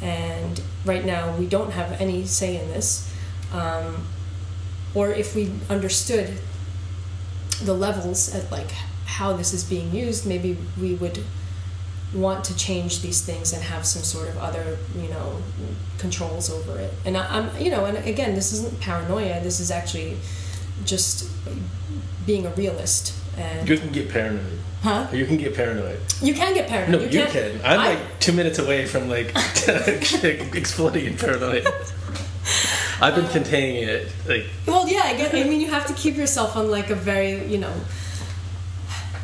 And 0.00 0.60
right 0.84 1.04
now 1.04 1.36
we 1.36 1.46
don't 1.46 1.72
have 1.72 2.00
any 2.00 2.24
say 2.24 2.60
in 2.62 2.68
this 2.68 3.12
um, 3.52 4.06
or 4.94 5.10
if 5.10 5.34
we 5.34 5.52
understood 5.68 6.38
the 7.62 7.74
levels 7.74 8.34
at 8.34 8.50
like 8.50 8.70
how 9.04 9.32
this 9.32 9.52
is 9.52 9.64
being 9.64 9.92
used 9.92 10.26
maybe 10.26 10.56
we 10.80 10.94
would 10.94 11.24
want 12.14 12.44
to 12.44 12.56
change 12.56 13.02
these 13.02 13.20
things 13.20 13.52
and 13.52 13.62
have 13.62 13.84
some 13.84 14.02
sort 14.02 14.28
of 14.28 14.38
other 14.38 14.78
you 14.96 15.08
know 15.08 15.42
controls 15.98 16.50
over 16.50 16.78
it. 16.78 16.92
And 17.04 17.16
I, 17.16 17.26
i'm 17.38 17.62
you 17.62 17.70
know 17.70 17.84
and 17.84 17.98
again 17.98 18.34
this 18.34 18.52
isn't 18.52 18.80
paranoia. 18.80 19.40
This 19.42 19.60
is 19.60 19.70
actually 19.70 20.16
just 20.84 21.28
being 22.28 22.46
a 22.46 22.50
realist. 22.50 23.14
And 23.38 23.66
you 23.68 23.78
can 23.78 23.90
get 23.90 24.10
paranoid. 24.10 24.58
Huh? 24.82 25.08
You 25.12 25.26
can 25.26 25.38
get 25.38 25.56
paranoid. 25.56 25.98
You 26.22 26.34
can 26.34 26.54
get 26.54 26.68
paranoid. 26.68 27.00
No, 27.00 27.08
you, 27.08 27.20
you 27.20 27.26
can. 27.26 27.52
I'm 27.64 27.80
I, 27.80 27.94
like 27.94 28.20
two 28.20 28.32
minutes 28.32 28.58
away 28.60 28.84
from 28.84 29.08
like 29.08 29.32
exploding 30.54 31.06
in 31.06 31.16
paranoia. 31.16 31.62
I've 33.00 33.14
been 33.14 33.28
containing 33.28 33.88
it. 33.88 34.12
Like, 34.28 34.44
Well, 34.66 34.86
yeah, 34.88 35.02
I 35.04 35.16
get. 35.16 35.34
I 35.34 35.44
mean, 35.44 35.60
you 35.60 35.70
have 35.70 35.86
to 35.86 35.94
keep 35.94 36.16
yourself 36.16 36.54
on 36.54 36.70
like 36.70 36.90
a 36.90 36.94
very, 36.94 37.46
you 37.46 37.58
know. 37.58 37.74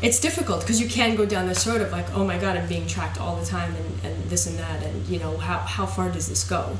It's 0.03 0.19
difficult 0.21 0.61
because 0.61 0.81
you 0.81 0.89
can 0.89 1.15
go 1.15 1.25
down 1.27 1.47
this 1.47 1.67
road 1.67 1.81
of 1.81 1.93
like, 1.93 2.09
oh 2.17 2.25
my 2.25 2.39
god, 2.39 2.57
I'm 2.57 2.69
being 2.69 2.87
tracked 2.87 3.21
all 3.21 3.37
the 3.37 3.47
time, 3.47 3.75
and, 3.75 4.05
and 4.05 4.25
this 4.31 4.47
and 4.47 4.59
that, 4.59 4.83
and 4.83 5.07
you 5.07 5.19
know, 5.19 5.37
how 5.37 5.59
how 5.59 5.87
far 5.87 6.11
does 6.11 6.29
this 6.29 6.43
go? 6.49 6.79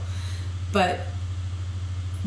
But 0.73 1.01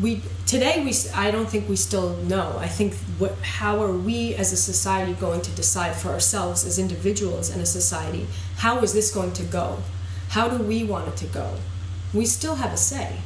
we 0.00 0.22
today 0.46 0.84
we 0.84 0.92
I 1.14 1.30
don't 1.30 1.48
think 1.48 1.68
we 1.68 1.76
still 1.76 2.16
know. 2.18 2.56
I 2.58 2.68
think 2.68 2.94
what 3.18 3.34
how 3.42 3.82
are 3.82 3.92
we 3.92 4.34
as 4.34 4.52
a 4.52 4.56
society 4.56 5.12
going 5.14 5.40
to 5.42 5.50
decide 5.52 5.96
for 5.96 6.10
ourselves 6.10 6.64
as 6.64 6.78
individuals 6.78 7.50
and 7.50 7.60
a 7.60 7.66
society? 7.66 8.26
How 8.58 8.78
is 8.80 8.92
this 8.92 9.10
going 9.12 9.32
to 9.34 9.42
go? 9.42 9.78
How 10.30 10.48
do 10.48 10.62
we 10.62 10.84
want 10.84 11.08
it 11.08 11.16
to 11.18 11.26
go? 11.26 11.54
We 12.14 12.26
still 12.26 12.56
have 12.56 12.72
a 12.72 12.76
say. 12.76 13.16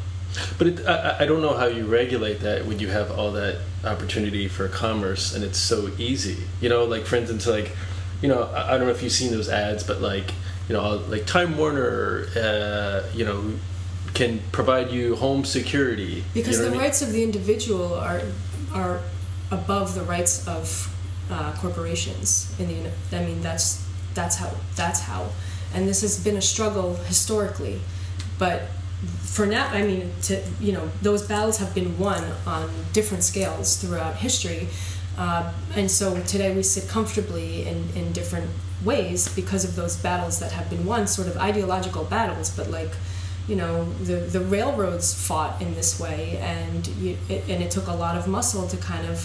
but 0.58 0.66
it, 0.66 0.86
I, 0.86 0.94
I- 0.94 1.18
I 1.22 1.26
don't 1.26 1.42
know 1.42 1.54
how 1.56 1.66
you 1.66 1.84
regulate 1.86 2.40
that 2.40 2.64
when 2.66 2.78
you 2.78 2.88
have 2.88 3.10
all 3.10 3.32
that 3.32 3.58
opportunity 3.84 4.48
for 4.48 4.66
commerce 4.68 5.34
and 5.34 5.44
it's 5.44 5.58
so 5.58 5.90
easy. 5.98 6.38
You 6.60 6.68
know, 6.70 6.84
like 6.84 7.04
for 7.04 7.16
instance, 7.16 7.46
like, 7.46 7.76
you 8.22 8.28
know, 8.28 8.44
I, 8.44 8.74
I 8.74 8.78
don't 8.78 8.86
know 8.86 8.92
if 8.94 9.02
you've 9.02 9.12
seen 9.12 9.30
those 9.30 9.48
ads, 9.50 9.84
but 9.84 10.00
like, 10.00 10.32
you 10.68 10.74
know, 10.74 10.96
like 11.08 11.26
Time 11.26 11.56
Warner, 11.58 12.26
uh, 12.36 13.02
you 13.14 13.24
know, 13.26 13.52
can 14.14 14.40
provide 14.52 14.90
you 14.90 15.16
home 15.16 15.44
security. 15.44 16.24
Because 16.34 16.58
you 16.58 16.64
know 16.64 16.64
the 16.64 16.68
I 16.68 16.72
mean? 16.72 16.80
rights 16.80 17.02
of 17.02 17.12
the 17.12 17.22
individual 17.22 17.94
are 17.94 18.22
are 18.72 19.00
above 19.50 19.94
the 19.94 20.02
rights 20.02 20.46
of 20.48 20.94
uh, 21.30 21.52
corporations. 21.58 22.54
In 22.58 22.68
the, 22.68 23.16
I 23.16 23.24
mean, 23.24 23.40
that's 23.40 23.84
that's 24.14 24.36
how 24.36 24.50
that's 24.76 25.00
how, 25.00 25.28
and 25.74 25.88
this 25.88 26.02
has 26.02 26.22
been 26.22 26.36
a 26.36 26.42
struggle 26.42 26.94
historically, 26.96 27.80
but 28.38 28.62
for 29.20 29.46
now, 29.46 29.66
I 29.68 29.82
mean, 29.82 30.12
to 30.22 30.42
you 30.60 30.72
know, 30.72 30.90
those 31.00 31.22
battles 31.22 31.58
have 31.58 31.74
been 31.74 31.98
won 31.98 32.22
on 32.46 32.70
different 32.92 33.24
scales 33.24 33.76
throughout 33.76 34.16
history, 34.16 34.68
uh, 35.18 35.52
and 35.74 35.90
so 35.90 36.20
today 36.22 36.54
we 36.54 36.62
sit 36.62 36.88
comfortably 36.88 37.66
in 37.66 37.88
in 37.96 38.12
different 38.12 38.50
ways 38.84 39.28
because 39.34 39.64
of 39.64 39.76
those 39.76 39.96
battles 39.96 40.40
that 40.40 40.52
have 40.52 40.68
been 40.68 40.84
won, 40.84 41.06
sort 41.06 41.28
of 41.28 41.36
ideological 41.36 42.04
battles, 42.04 42.50
but 42.50 42.68
like 42.70 42.90
you 43.48 43.56
know 43.56 43.84
the 44.04 44.14
the 44.14 44.40
railroads 44.40 45.14
fought 45.14 45.60
in 45.60 45.74
this 45.74 45.98
way 45.98 46.38
and 46.38 46.86
you, 46.86 47.16
it, 47.28 47.44
and 47.48 47.62
it 47.62 47.70
took 47.70 47.86
a 47.88 47.94
lot 47.94 48.16
of 48.16 48.28
muscle 48.28 48.66
to 48.68 48.76
kind 48.76 49.06
of 49.08 49.20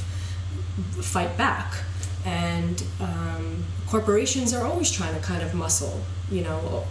fight 1.02 1.38
back. 1.38 1.74
And 2.26 2.84
um, 3.00 3.64
corporations 3.88 4.54
are 4.54 4.66
always 4.66 4.92
trying 4.92 5.16
to 5.16 5.22
kind 5.22 5.42
of 5.42 5.54
muscle 5.54 6.02
you 6.30 6.42
know 6.42 6.86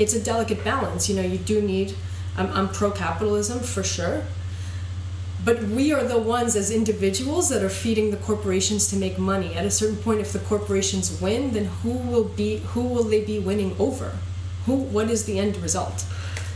it's 0.00 0.14
a 0.14 0.20
delicate 0.20 0.64
balance 0.64 1.08
you 1.08 1.14
know 1.14 1.22
you 1.22 1.38
do 1.38 1.62
need 1.62 1.94
I'm, 2.36 2.50
I'm 2.52 2.68
pro-capitalism 2.68 3.60
for 3.60 3.84
sure 3.84 4.24
but 5.44 5.62
we 5.62 5.92
are 5.92 6.04
the 6.04 6.18
ones 6.18 6.54
as 6.54 6.70
individuals 6.70 7.48
that 7.48 7.62
are 7.62 7.70
feeding 7.70 8.10
the 8.10 8.18
corporations 8.18 8.88
to 8.88 8.96
make 8.96 9.18
money. 9.18 9.54
At 9.54 9.64
a 9.64 9.70
certain 9.70 9.96
point 9.96 10.20
if 10.20 10.32
the 10.32 10.38
corporations 10.38 11.18
win 11.20 11.52
then 11.52 11.66
who 11.82 11.92
will 11.92 12.24
be 12.24 12.58
who 12.58 12.82
will 12.82 13.04
they 13.04 13.24
be 13.24 13.38
winning 13.38 13.74
over? 13.78 14.18
Who 14.66 14.74
what 14.74 15.10
is 15.10 15.24
the 15.24 15.38
end 15.38 15.56
result 15.56 16.04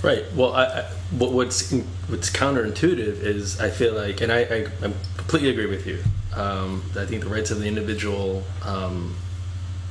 Right. 0.04 0.24
Well, 0.34 0.54
I, 0.54 0.64
I, 0.64 0.82
what, 1.10 1.32
what's 1.32 1.72
in, 1.72 1.82
what's 2.08 2.30
counterintuitive 2.30 3.22
is 3.22 3.60
I 3.60 3.70
feel 3.70 3.94
like, 3.94 4.20
and 4.20 4.32
I, 4.32 4.40
I, 4.40 4.66
I 4.82 4.92
completely 5.16 5.50
agree 5.50 5.66
with 5.66 5.86
you. 5.86 5.98
Um, 6.34 6.82
I 6.98 7.06
think 7.06 7.22
the 7.22 7.30
rights 7.30 7.50
of 7.50 7.60
the 7.60 7.66
individual 7.66 8.42
um, 8.62 9.16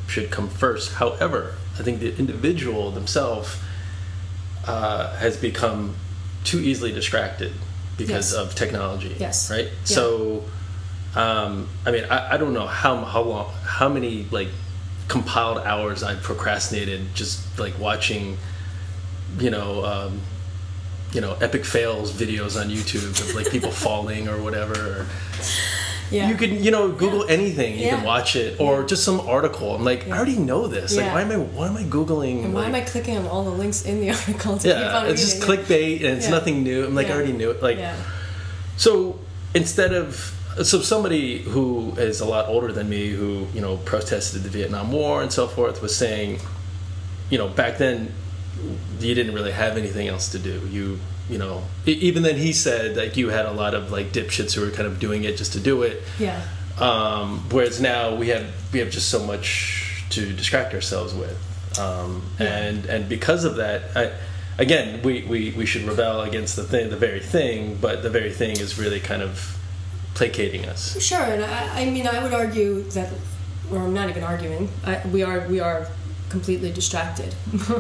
should 0.08 0.30
come 0.30 0.50
first. 0.50 0.94
However, 0.94 1.56
I 1.80 1.84
think 1.84 2.00
the 2.00 2.16
individual 2.18 2.92
themselves 2.92 3.58
uh, 4.68 5.16
has 5.18 5.38
become 5.38 5.96
too 6.44 6.60
easily 6.60 6.92
distracted 6.92 7.54
because 7.98 8.34
Yes. 8.34 8.34
of 8.34 8.56
technology. 8.56 9.16
Yes. 9.20 9.50
Right. 9.50 9.66
Yeah. 9.66 9.72
So, 9.84 10.44
um, 11.16 11.70
I 11.86 11.92
mean, 11.92 12.06
I, 12.06 12.34
I 12.34 12.38
don't 12.38 12.54
know 12.54 12.68
how 12.68 12.98
how 12.98 13.22
long, 13.22 13.54
how 13.64 13.88
many 13.90 14.26
like 14.32 14.50
compiled 15.08 15.60
hours 15.60 16.04
I've 16.04 16.24
procrastinated 16.24 17.14
just 17.14 17.60
like 17.60 17.78
watching 17.80 18.38
you 19.40 19.50
know, 19.50 19.84
um, 19.86 20.22
you 21.14 21.22
know, 21.22 21.34
epic 21.42 21.66
fails 21.66 22.12
videos 22.12 22.60
on 22.60 22.70
YouTube 22.70 23.04
of 23.22 23.36
like 23.36 23.50
people 23.50 23.72
falling 23.86 24.28
or 24.28 24.42
whatever. 24.42 25.06
Yeah 26.12 26.30
You 26.30 26.36
can, 26.36 26.64
you 26.64 26.70
know, 26.72 26.92
Google 26.92 27.26
anything, 27.28 27.78
you 27.80 27.90
can 27.90 28.04
watch 28.04 28.36
it, 28.36 28.60
or 28.60 28.84
just 28.84 29.04
some 29.04 29.20
article. 29.22 29.74
I'm 29.76 29.84
like, 29.84 30.08
I 30.10 30.16
already 30.18 30.38
know 30.38 30.68
this. 30.68 30.96
Like, 30.96 31.06
Yeah. 31.06 31.14
why 31.14 31.22
am 31.22 31.32
I, 31.32 31.38
why 31.38 31.68
am 31.68 31.78
I 31.78 31.84
googling? 31.84 32.44
And 32.46 32.54
why 32.54 32.62
like, 32.62 32.70
am 32.70 32.76
I 32.76 32.82
clicking 32.82 33.18
on 33.18 33.26
all 33.28 33.44
the 33.44 33.52
links 33.52 33.84
in 33.84 34.00
the 34.02 34.10
article 34.18 34.58
to 34.60 34.68
yeah, 34.68 35.06
it's 35.06 35.22
just 35.22 35.42
clickbait 35.42 35.98
and 35.98 36.18
it's 36.18 36.26
Yeah. 36.26 36.32
nothing 36.38 36.64
new. 36.64 36.86
I'm 36.86 36.94
like, 36.96 37.08
I 37.08 37.14
already 37.14 37.34
knew 37.34 37.50
it. 37.52 37.64
Like, 37.64 37.78
yeah. 37.78 37.96
so 38.78 39.20
instead 39.56 39.94
of 39.94 40.34
so 40.64 40.82
somebody 40.82 41.40
who 41.40 41.94
is 41.98 42.20
a 42.22 42.26
lot 42.26 42.48
older 42.48 42.72
than 42.72 42.88
me, 42.88 43.10
who 43.10 43.48
you 43.56 43.62
know 43.62 43.78
protested 43.78 44.44
the 44.44 44.50
Vietnam 44.50 44.92
War 44.92 45.24
and 45.24 45.32
so 45.32 45.48
forth, 45.48 45.82
was 45.82 45.96
saying, 45.96 46.40
you 47.32 47.40
know, 47.40 47.48
back 47.48 47.80
then 47.80 48.14
you 49.00 49.14
didn't 49.16 49.34
really 49.34 49.52
have 49.52 49.78
anything 49.78 50.08
else 50.08 50.30
to 50.32 50.40
do. 50.40 50.62
You 50.72 51.00
you 51.30 51.38
know, 51.38 51.64
even 51.86 52.24
then 52.24 52.36
he 52.38 52.52
said 52.54 52.98
like 52.98 53.16
you 53.18 53.30
had 53.30 53.46
a 53.46 53.52
lot 53.52 53.74
of 53.74 53.92
like 53.92 54.12
dipshits 54.12 54.54
who 54.54 54.62
were 54.62 54.72
kind 54.72 54.88
of 54.88 55.00
doing 55.00 55.24
it 55.24 55.38
just 55.38 55.54
to 55.54 55.60
do 55.60 55.84
it. 55.84 56.02
Yeah. 56.20 56.42
Um, 56.80 57.46
whereas 57.52 57.80
now 57.80 58.16
we 58.16 58.30
have 58.30 58.48
we 58.74 58.80
have 58.80 58.90
just 58.92 59.10
so 59.10 59.24
much 59.26 60.04
to 60.10 60.32
distract 60.34 60.74
ourselves 60.74 61.14
with, 61.14 61.38
um, 61.80 62.24
Yeah. 62.40 62.46
and 62.58 62.86
and 62.86 63.10
because 63.10 63.46
of 63.46 63.56
that, 63.56 63.96
I, 63.96 64.12
again 64.58 65.02
we, 65.02 65.24
we, 65.24 65.52
we 65.52 65.66
should 65.66 65.84
rebel 65.84 66.22
against 66.22 66.56
the 66.56 66.64
thing, 66.64 66.90
the 66.90 66.98
very 66.98 67.20
thing, 67.20 67.78
but 67.82 68.04
the 68.04 68.10
very 68.10 68.32
thing 68.32 68.60
is 68.60 68.78
really 68.78 69.00
kind 69.00 69.22
of 69.22 69.58
placating 70.14 70.66
us. 70.66 71.02
Sure, 71.02 71.22
and 71.22 71.44
I, 71.44 71.82
I 71.82 71.90
mean, 71.90 72.06
I 72.08 72.22
would 72.22 72.34
argue 72.34 72.84
that, 72.92 73.10
or 73.72 73.80
I'm 73.80 73.94
not 73.94 74.10
even 74.10 74.24
arguing. 74.24 74.70
I, 74.86 75.02
we 75.08 75.24
are 75.24 75.48
we 75.48 75.60
are 75.60 75.88
completely 76.30 76.72
distracted, 76.72 77.34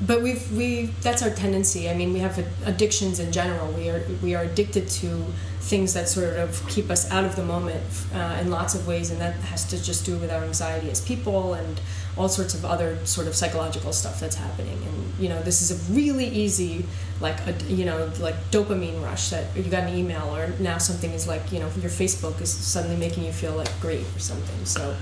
but 0.00 0.22
we've 0.22 0.50
we 0.52 0.86
that's 1.02 1.22
our 1.22 1.30
tendency. 1.30 1.90
I 1.90 1.94
mean, 1.94 2.12
we 2.12 2.20
have 2.20 2.38
addictions 2.66 3.18
in 3.18 3.32
general. 3.32 3.72
We 3.72 3.88
are 3.90 4.02
we 4.22 4.34
are 4.34 4.44
addicted 4.44 4.88
to 4.88 5.24
things 5.60 5.92
that 5.94 6.08
sort 6.08 6.36
of 6.36 6.66
keep 6.68 6.88
us 6.88 7.10
out 7.10 7.24
of 7.24 7.36
the 7.36 7.44
moment 7.44 7.82
uh, 8.14 8.38
in 8.40 8.50
lots 8.50 8.74
of 8.74 8.86
ways, 8.86 9.10
and 9.10 9.20
that 9.20 9.34
has 9.34 9.64
to 9.70 9.82
just 9.82 10.06
do 10.06 10.16
with 10.16 10.30
our 10.30 10.44
anxiety 10.44 10.90
as 10.90 11.00
people 11.00 11.54
and 11.54 11.80
all 12.16 12.28
sorts 12.28 12.54
of 12.54 12.64
other 12.64 13.04
sort 13.04 13.26
of 13.26 13.34
psychological 13.34 13.92
stuff 13.92 14.20
that's 14.20 14.36
happening. 14.36 14.78
And 14.84 15.14
you 15.18 15.28
know, 15.28 15.42
this 15.42 15.62
is 15.62 15.70
a 15.72 15.92
really 15.92 16.28
easy 16.28 16.84
like 17.20 17.44
a 17.48 17.52
you 17.64 17.84
know 17.84 18.10
like 18.20 18.36
dopamine 18.52 19.02
rush 19.02 19.30
that 19.30 19.56
you 19.56 19.64
got 19.64 19.82
an 19.84 19.96
email 19.96 20.32
or 20.34 20.52
now 20.60 20.78
something 20.78 21.10
is 21.10 21.26
like 21.26 21.50
you 21.50 21.58
know 21.58 21.68
your 21.80 21.90
Facebook 21.90 22.40
is 22.40 22.50
suddenly 22.50 22.96
making 22.96 23.24
you 23.24 23.32
feel 23.32 23.52
like 23.52 23.80
great 23.80 24.06
or 24.14 24.20
something. 24.20 24.64
So. 24.64 24.94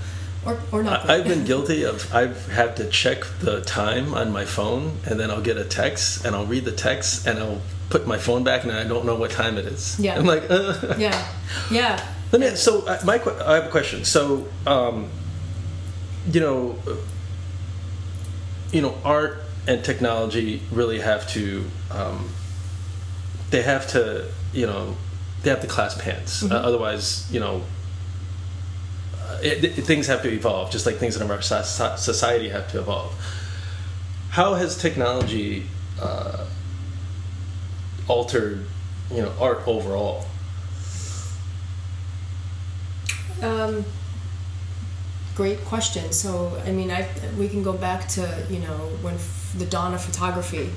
Or, 0.45 0.59
or 0.71 0.83
not 0.83 1.09
I, 1.09 1.15
I've 1.15 1.25
been 1.25 1.43
guilty 1.43 1.83
of 1.83 2.13
I've 2.13 2.47
had 2.49 2.77
to 2.77 2.89
check 2.89 3.25
the 3.39 3.61
time 3.61 4.13
on 4.13 4.31
my 4.31 4.45
phone, 4.45 4.97
and 5.05 5.19
then 5.19 5.29
I'll 5.29 5.41
get 5.41 5.57
a 5.57 5.65
text, 5.65 6.25
and 6.25 6.35
I'll 6.35 6.45
read 6.45 6.65
the 6.65 6.71
text, 6.71 7.27
and 7.27 7.39
I'll 7.39 7.61
put 7.89 8.07
my 8.07 8.17
phone 8.17 8.43
back, 8.43 8.63
and 8.63 8.71
I 8.71 8.83
don't 8.83 9.05
know 9.05 9.15
what 9.15 9.31
time 9.31 9.57
it 9.57 9.65
is. 9.65 9.99
Yeah. 9.99 10.17
I'm 10.17 10.25
like, 10.25 10.49
uh. 10.49 10.95
yeah, 10.97 11.27
yeah. 11.71 12.05
Let 12.31 12.41
me. 12.41 12.55
So 12.55 12.85
uh, 12.85 12.99
my, 13.05 13.21
I 13.45 13.55
have 13.55 13.65
a 13.65 13.69
question. 13.69 14.03
So, 14.03 14.47
um, 14.65 15.09
you 16.31 16.41
know, 16.41 16.77
you 18.71 18.81
know, 18.81 18.95
art 19.03 19.41
and 19.67 19.83
technology 19.83 20.61
really 20.71 20.99
have 20.99 21.27
to. 21.29 21.65
Um, 21.91 22.29
they 23.49 23.61
have 23.61 23.87
to, 23.91 24.29
you 24.53 24.65
know, 24.65 24.97
they 25.43 25.49
have 25.49 25.61
to 25.61 25.67
clasp 25.67 26.01
hands. 26.01 26.43
Uh, 26.43 26.55
otherwise, 26.55 27.31
you 27.31 27.39
know, 27.39 27.63
it, 29.41 29.63
it- 29.63 29.71
things 29.85 30.07
have 30.07 30.21
to 30.23 30.29
evolve, 30.31 30.71
just 30.71 30.85
like 30.85 30.95
things 30.97 31.15
in 31.17 31.29
our 31.31 31.41
so- 31.41 31.61
so- 31.63 31.95
society 31.97 32.49
have 32.49 32.69
to 32.71 32.79
evolve. 32.79 33.13
How 34.29 34.53
has 34.55 34.77
technology 34.77 35.63
uh, 36.01 36.45
altered, 38.07 38.65
you 39.11 39.21
know, 39.21 39.31
art 39.39 39.67
overall? 39.67 40.25
Um, 43.41 43.85
great 45.35 45.63
question. 45.65 46.11
So, 46.11 46.59
I 46.65 46.71
mean, 46.71 46.91
I 46.91 47.07
we 47.37 47.47
can 47.47 47.63
go 47.63 47.73
back 47.73 48.07
to 48.09 48.21
you 48.49 48.59
know 48.59 48.77
when 49.01 49.15
f- 49.15 49.53
the 49.57 49.65
dawn 49.65 49.93
of 49.93 50.01
photography, 50.03 50.69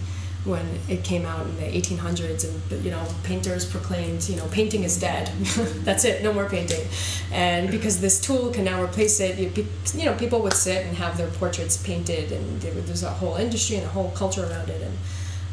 when 0.44 0.66
it 0.88 1.04
came 1.04 1.26
out 1.26 1.46
in 1.46 1.56
the 1.56 1.62
1800s, 1.64 2.44
and 2.44 2.84
you 2.84 2.90
know 2.90 3.06
painters 3.24 3.64
proclaimed 3.70 4.28
you 4.28 4.36
know 4.36 4.46
painting 4.50 4.84
is 4.84 4.98
dead. 4.98 5.28
That's 5.84 6.04
it, 6.04 6.22
no 6.22 6.32
more 6.32 6.48
painting, 6.48 6.86
and 7.32 7.70
because 7.70 8.00
this 8.00 8.20
tool 8.20 8.50
can 8.50 8.64
now 8.64 8.82
replace 8.82 9.20
it, 9.20 9.38
you, 9.38 9.66
you 9.94 10.04
know 10.04 10.14
people 10.14 10.40
would 10.42 10.54
sit 10.54 10.86
and 10.86 10.96
have 10.96 11.16
their 11.18 11.28
portraits 11.28 11.76
painted, 11.76 12.32
and 12.32 12.60
there's 12.60 13.02
a 13.02 13.10
whole 13.10 13.36
industry 13.36 13.76
and 13.76 13.84
a 13.86 13.90
whole 13.90 14.10
culture 14.10 14.44
around 14.44 14.70
it, 14.70 14.80
and 14.82 14.96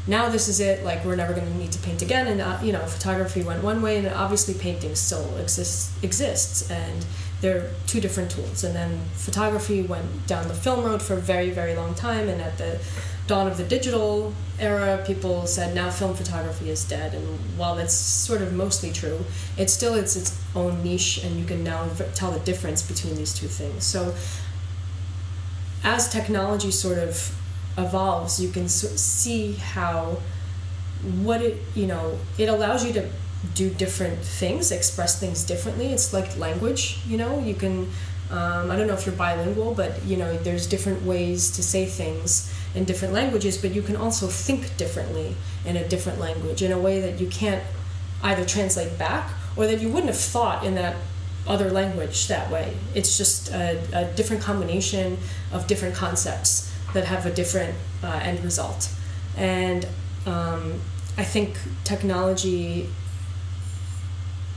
now 0.07 0.29
this 0.29 0.47
is 0.47 0.61
it 0.61 0.85
like 0.85 1.03
we're 1.03 1.17
never 1.17 1.33
going 1.33 1.45
to 1.45 1.57
need 1.57 1.71
to 1.73 1.79
paint 1.79 2.01
again 2.01 2.27
and 2.27 2.39
uh, 2.39 2.57
you 2.63 2.71
know 2.71 2.79
photography 2.85 3.43
went 3.43 3.61
one 3.61 3.81
way 3.81 3.97
and 3.97 4.07
obviously 4.07 4.53
painting 4.53 4.95
still 4.95 5.35
exists 5.35 5.91
exists 6.01 6.71
and 6.71 7.05
they're 7.41 7.69
two 7.85 8.01
different 8.01 8.31
tools. 8.31 8.63
And 8.63 8.75
then 8.75 8.99
photography 9.13 9.83
went 9.83 10.27
down 10.27 10.47
the 10.47 10.53
film 10.53 10.83
road 10.83 11.01
for 11.01 11.13
a 11.13 11.21
very, 11.21 11.51
very 11.51 11.75
long 11.75 11.93
time. 11.93 12.29
And 12.29 12.41
at 12.41 12.57
the 12.57 12.79
dawn 13.27 13.47
of 13.47 13.57
the 13.57 13.63
digital 13.63 14.33
era, 14.59 15.03
people 15.05 15.45
said 15.45 15.75
now 15.75 15.89
film 15.89 16.15
photography 16.15 16.69
is 16.69 16.83
dead. 16.87 17.13
And 17.13 17.25
while 17.57 17.75
that's 17.75 17.93
sort 17.93 18.41
of 18.41 18.53
mostly 18.53 18.91
true, 18.91 19.19
it 19.57 19.69
still 19.69 19.93
it's 19.93 20.15
its 20.15 20.39
own 20.55 20.83
niche, 20.83 21.23
and 21.23 21.37
you 21.37 21.45
can 21.45 21.63
now 21.63 21.87
tell 22.15 22.31
the 22.31 22.39
difference 22.39 22.81
between 22.81 23.15
these 23.15 23.33
two 23.33 23.47
things. 23.47 23.83
So 23.83 24.15
as 25.83 26.09
technology 26.09 26.71
sort 26.71 26.97
of 26.97 27.35
evolves, 27.77 28.41
you 28.41 28.49
can 28.49 28.67
see 28.67 29.53
how 29.53 30.17
what 31.21 31.41
it 31.41 31.61
you 31.75 31.85
know 31.85 32.17
it 32.37 32.49
allows 32.49 32.83
you 32.85 32.93
to 32.93 33.09
do 33.53 33.69
different 33.69 34.19
things, 34.19 34.71
express 34.71 35.19
things 35.19 35.43
differently. 35.43 35.93
It's 35.93 36.13
like 36.13 36.37
language, 36.37 36.99
you 37.07 37.17
know. 37.17 37.39
You 37.39 37.53
can 37.53 37.89
um, 38.31 38.71
I 38.71 38.75
don't 38.75 38.87
know 38.87 38.93
if 38.93 39.05
you're 39.05 39.15
bilingual, 39.15 39.73
but 39.73 40.03
you 40.03 40.17
know 40.17 40.35
there's 40.37 40.67
different 40.67 41.03
ways 41.03 41.51
to 41.51 41.63
say 41.63 41.85
things 41.85 42.51
in 42.77 42.85
different 42.85 43.13
languages, 43.13 43.57
but 43.57 43.73
you 43.73 43.81
can 43.81 43.95
also 43.95 44.27
think 44.27 44.77
differently 44.77 45.35
in 45.65 45.75
a 45.75 45.87
different 45.87 46.19
language 46.19 46.61
in 46.61 46.71
a 46.71 46.77
way 46.77 47.01
that 47.01 47.19
you 47.19 47.27
can't 47.27 47.63
either 48.21 48.45
translate 48.45 48.97
back 48.97 49.33
or 49.55 49.65
that 49.65 49.81
you 49.81 49.89
wouldn't 49.89 50.11
have 50.13 50.19
thought 50.19 50.63
in 50.63 50.75
that 50.75 50.95
other 51.47 51.71
language 51.71 52.27
that 52.27 52.51
way. 52.51 52.75
It's 52.93 53.17
just 53.17 53.51
a, 53.51 53.81
a 53.93 54.05
different 54.15 54.43
combination 54.43 55.17
of 55.51 55.65
different 55.65 55.95
concepts 55.95 56.71
that 56.93 57.05
have 57.05 57.25
a 57.25 57.31
different 57.31 57.75
uh, 58.03 58.19
end 58.21 58.43
result. 58.43 58.89
And 59.35 59.87
um, 60.25 60.79
I 61.17 61.23
think 61.23 61.57
technology 61.83 62.89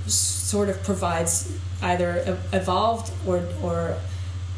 sort 0.06 0.68
of 0.68 0.82
provides 0.82 1.56
either 1.80 2.38
evolved 2.52 3.12
or, 3.26 3.44
or 3.62 3.96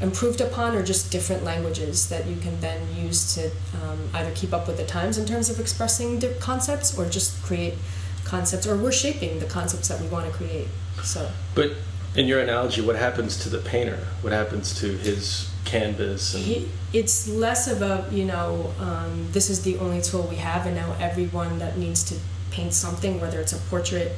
improved 0.02 0.40
upon 0.40 0.74
or 0.74 0.82
just 0.82 1.12
different 1.12 1.44
languages 1.44 2.08
that 2.08 2.26
you 2.26 2.36
can 2.36 2.60
then 2.60 2.80
use 2.94 3.34
to 3.34 3.46
um, 3.82 3.98
either 4.14 4.32
keep 4.34 4.52
up 4.52 4.66
with 4.66 4.76
the 4.76 4.84
times 4.84 5.16
in 5.16 5.24
terms 5.24 5.48
of 5.48 5.60
expressing 5.60 6.20
concepts 6.40 6.98
or 6.98 7.08
just 7.08 7.40
create 7.42 7.74
concepts 8.24 8.66
or 8.66 8.76
we're 8.76 8.92
shaping 8.92 9.38
the 9.38 9.46
concepts 9.46 9.88
that 9.88 10.00
we 10.00 10.08
want 10.08 10.26
to 10.26 10.32
create 10.32 10.68
so 11.02 11.30
But 11.54 11.72
in 12.14 12.26
your 12.26 12.40
analogy, 12.40 12.82
what 12.82 12.96
happens 12.96 13.38
to 13.38 13.48
the 13.48 13.58
painter? 13.58 13.98
What 14.20 14.32
happens 14.32 14.78
to 14.80 14.86
his 14.98 15.50
canvas? 15.64 16.34
And 16.34 16.44
he, 16.44 16.68
it's 16.92 17.26
less 17.28 17.68
of 17.68 17.80
a 17.80 18.06
you 18.10 18.24
know 18.24 18.72
um, 18.80 19.28
this 19.32 19.48
is 19.48 19.62
the 19.62 19.78
only 19.78 20.02
tool 20.02 20.22
we 20.24 20.36
have 20.36 20.66
and 20.66 20.76
now 20.76 20.94
everyone 21.00 21.58
that 21.58 21.78
needs 21.78 22.02
to 22.04 22.16
paint 22.50 22.74
something 22.74 23.18
whether 23.18 23.40
it's 23.40 23.54
a 23.54 23.58
portrait 23.70 24.12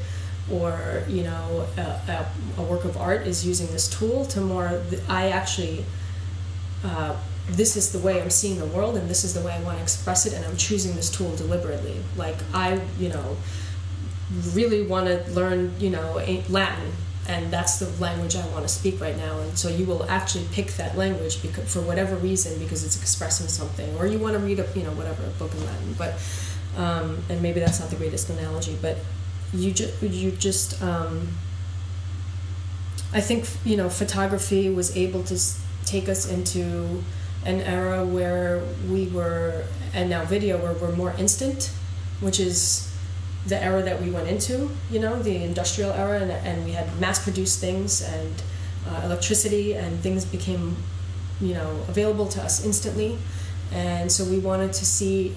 or 0.52 1.04
you 1.08 1.22
know 1.22 1.66
a, 1.76 1.80
a, 1.80 2.26
a 2.58 2.62
work 2.62 2.84
of 2.84 2.96
art 2.96 3.26
is 3.26 3.46
using 3.46 3.66
this 3.68 3.88
tool 3.88 4.26
to 4.26 4.40
more 4.40 4.82
i 5.08 5.28
actually 5.28 5.84
uh, 6.84 7.16
this 7.48 7.76
is 7.76 7.92
the 7.92 7.98
way 7.98 8.20
i'm 8.20 8.30
seeing 8.30 8.58
the 8.58 8.66
world 8.66 8.96
and 8.96 9.08
this 9.08 9.24
is 9.24 9.34
the 9.34 9.40
way 9.40 9.52
i 9.52 9.62
want 9.62 9.76
to 9.76 9.82
express 9.82 10.26
it 10.26 10.32
and 10.32 10.44
i'm 10.44 10.56
choosing 10.56 10.94
this 10.94 11.10
tool 11.10 11.34
deliberately. 11.36 11.96
Like 12.16 12.36
i 12.52 12.80
you 12.98 13.08
know 13.08 13.36
really 14.52 14.86
want 14.86 15.06
to 15.06 15.22
learn 15.32 15.74
you 15.78 15.90
know 15.90 16.14
latin 16.48 16.92
and 17.28 17.50
that's 17.52 17.78
the 17.78 17.88
language 18.02 18.36
i 18.36 18.46
want 18.48 18.62
to 18.62 18.68
speak 18.68 19.00
right 19.00 19.16
now. 19.16 19.38
And 19.40 19.58
so 19.58 19.68
you 19.68 19.84
will 19.84 20.04
actually 20.10 20.46
pick 20.52 20.68
that 20.72 20.96
language 20.96 21.42
because 21.42 21.72
for 21.72 21.80
whatever 21.80 22.16
reason 22.16 22.58
because 22.58 22.84
it's 22.84 23.00
expressing 23.00 23.48
something 23.48 23.94
or 23.96 24.06
you 24.06 24.18
want 24.18 24.34
to 24.34 24.40
read 24.40 24.58
a 24.58 24.66
you 24.74 24.82
know 24.82 24.92
whatever 24.92 25.22
a 25.24 25.30
book 25.30 25.52
in 25.54 25.64
latin. 25.64 25.94
But 25.96 26.14
um, 26.76 27.22
and 27.28 27.40
maybe 27.40 27.60
that's 27.60 27.78
not 27.78 27.90
the 27.90 27.96
greatest 27.96 28.28
analogy 28.30 28.76
but 28.82 28.98
you 29.52 29.72
just 29.72 30.02
you 30.02 30.30
just 30.32 30.82
um, 30.82 31.28
I 33.12 33.20
think 33.20 33.46
you 33.64 33.76
know 33.76 33.88
photography 33.88 34.70
was 34.70 34.96
able 34.96 35.22
to 35.24 35.38
take 35.84 36.08
us 36.08 36.28
into 36.30 37.02
an 37.44 37.60
era 37.60 38.04
where 38.04 38.62
we 38.88 39.06
were 39.06 39.64
and 39.92 40.10
now 40.10 40.24
video 40.24 40.58
where 40.58 40.72
we're 40.72 40.96
more 40.96 41.14
instant, 41.18 41.70
which 42.20 42.40
is 42.40 42.90
the 43.46 43.62
era 43.62 43.82
that 43.82 44.00
we 44.00 44.10
went 44.10 44.28
into. 44.28 44.70
You 44.90 45.00
know 45.00 45.22
the 45.22 45.44
industrial 45.44 45.92
era 45.92 46.20
and, 46.20 46.30
and 46.32 46.64
we 46.64 46.72
had 46.72 46.98
mass 46.98 47.22
produced 47.22 47.60
things 47.60 48.02
and 48.02 48.42
uh, 48.88 49.02
electricity 49.04 49.74
and 49.74 50.00
things 50.00 50.24
became 50.24 50.76
you 51.40 51.54
know 51.54 51.84
available 51.88 52.26
to 52.28 52.42
us 52.42 52.64
instantly, 52.64 53.18
and 53.72 54.10
so 54.10 54.24
we 54.24 54.38
wanted 54.38 54.72
to 54.72 54.84
see 54.84 55.34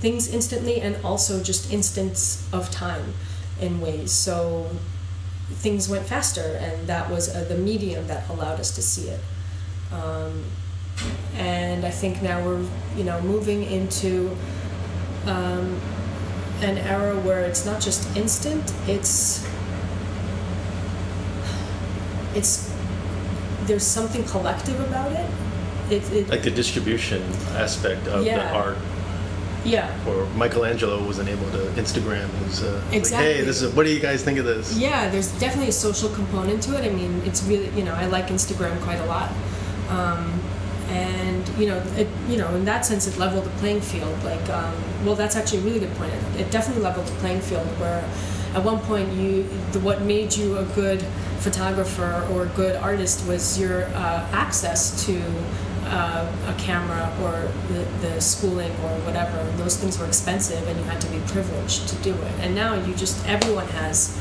things 0.00 0.28
instantly 0.34 0.80
and 0.80 0.96
also 1.04 1.42
just 1.42 1.72
instants 1.72 2.46
of 2.52 2.70
time 2.70 3.14
in 3.60 3.80
ways. 3.80 4.12
So 4.12 4.68
things 5.50 5.88
went 5.88 6.06
faster, 6.06 6.58
and 6.60 6.86
that 6.86 7.10
was 7.10 7.34
uh, 7.34 7.44
the 7.44 7.56
medium 7.56 8.06
that 8.08 8.28
allowed 8.28 8.60
us 8.60 8.74
to 8.74 8.82
see 8.82 9.08
it. 9.08 9.20
Um, 9.92 10.44
and 11.36 11.84
I 11.84 11.90
think 11.90 12.22
now 12.22 12.44
we're, 12.44 12.64
you 12.96 13.04
know, 13.04 13.20
moving 13.20 13.64
into 13.64 14.36
um, 15.26 15.80
an 16.60 16.78
era 16.78 17.18
where 17.20 17.44
it's 17.44 17.64
not 17.66 17.80
just 17.80 18.16
instant; 18.16 18.72
it's 18.86 19.46
it's 22.34 22.74
there's 23.64 23.86
something 23.86 24.24
collective 24.24 24.78
about 24.80 25.12
it. 25.12 25.30
It, 25.90 26.12
it 26.12 26.28
like 26.28 26.42
the 26.42 26.50
distribution 26.50 27.22
aspect 27.54 28.08
of 28.08 28.24
the 28.24 28.52
art. 28.52 28.78
Yeah. 29.66 30.08
Or 30.08 30.26
Michelangelo 30.36 31.04
wasn't 31.04 31.28
able 31.28 31.50
to 31.50 31.58
Instagram 31.80 32.28
his 32.44 32.62
uh, 32.62 32.82
like, 32.92 33.06
hey, 33.06 33.42
this 33.42 33.62
is 33.62 33.74
what 33.74 33.84
do 33.84 33.92
you 33.92 34.00
guys 34.00 34.22
think 34.22 34.38
of 34.38 34.44
this? 34.44 34.76
Yeah, 34.76 35.08
there's 35.08 35.32
definitely 35.40 35.68
a 35.68 35.72
social 35.72 36.08
component 36.10 36.62
to 36.64 36.76
it. 36.76 36.84
I 36.84 36.94
mean, 36.94 37.20
it's 37.24 37.42
really 37.44 37.68
you 37.76 37.84
know 37.84 37.94
I 37.94 38.06
like 38.06 38.28
Instagram 38.28 38.80
quite 38.82 39.00
a 39.00 39.06
lot, 39.06 39.30
um, 39.88 40.40
and 40.88 41.48
you 41.58 41.66
know 41.68 41.78
it 41.96 42.08
you 42.28 42.36
know 42.36 42.54
in 42.54 42.64
that 42.64 42.86
sense 42.86 43.06
it 43.06 43.18
leveled 43.18 43.44
the 43.44 43.56
playing 43.58 43.80
field. 43.80 44.22
Like, 44.24 44.48
um, 44.50 44.74
well, 45.04 45.14
that's 45.14 45.36
actually 45.36 45.58
a 45.58 45.62
really 45.62 45.80
good 45.80 45.94
point. 45.96 46.12
It, 46.12 46.40
it 46.42 46.50
definitely 46.50 46.82
leveled 46.82 47.06
the 47.06 47.16
playing 47.16 47.40
field 47.40 47.66
where 47.80 48.04
at 48.54 48.64
one 48.64 48.78
point 48.80 49.12
you 49.12 49.48
the, 49.72 49.80
what 49.80 50.02
made 50.02 50.34
you 50.34 50.58
a 50.58 50.64
good 50.64 51.02
photographer 51.40 52.26
or 52.32 52.44
a 52.44 52.48
good 52.50 52.76
artist 52.76 53.26
was 53.26 53.58
your 53.58 53.84
uh, 53.86 54.26
access 54.32 55.04
to 55.06 55.20
uh, 55.86 56.26
a 56.48 56.54
camera 56.58 57.12
or 57.22 57.48
the, 57.72 57.84
the 58.06 58.20
schooling 58.20 58.70
or 58.84 58.92
whatever. 59.06 59.42
Those 59.56 59.76
things 59.76 59.98
were 59.98 60.06
expensive, 60.06 60.66
and 60.66 60.76
you 60.78 60.84
had 60.84 61.00
to 61.00 61.06
be 61.08 61.18
privileged 61.26 61.88
to 61.88 61.96
do 61.96 62.12
it. 62.14 62.32
And 62.40 62.54
now 62.54 62.74
you 62.74 62.94
just 62.94 63.24
everyone 63.26 63.66
has 63.68 64.18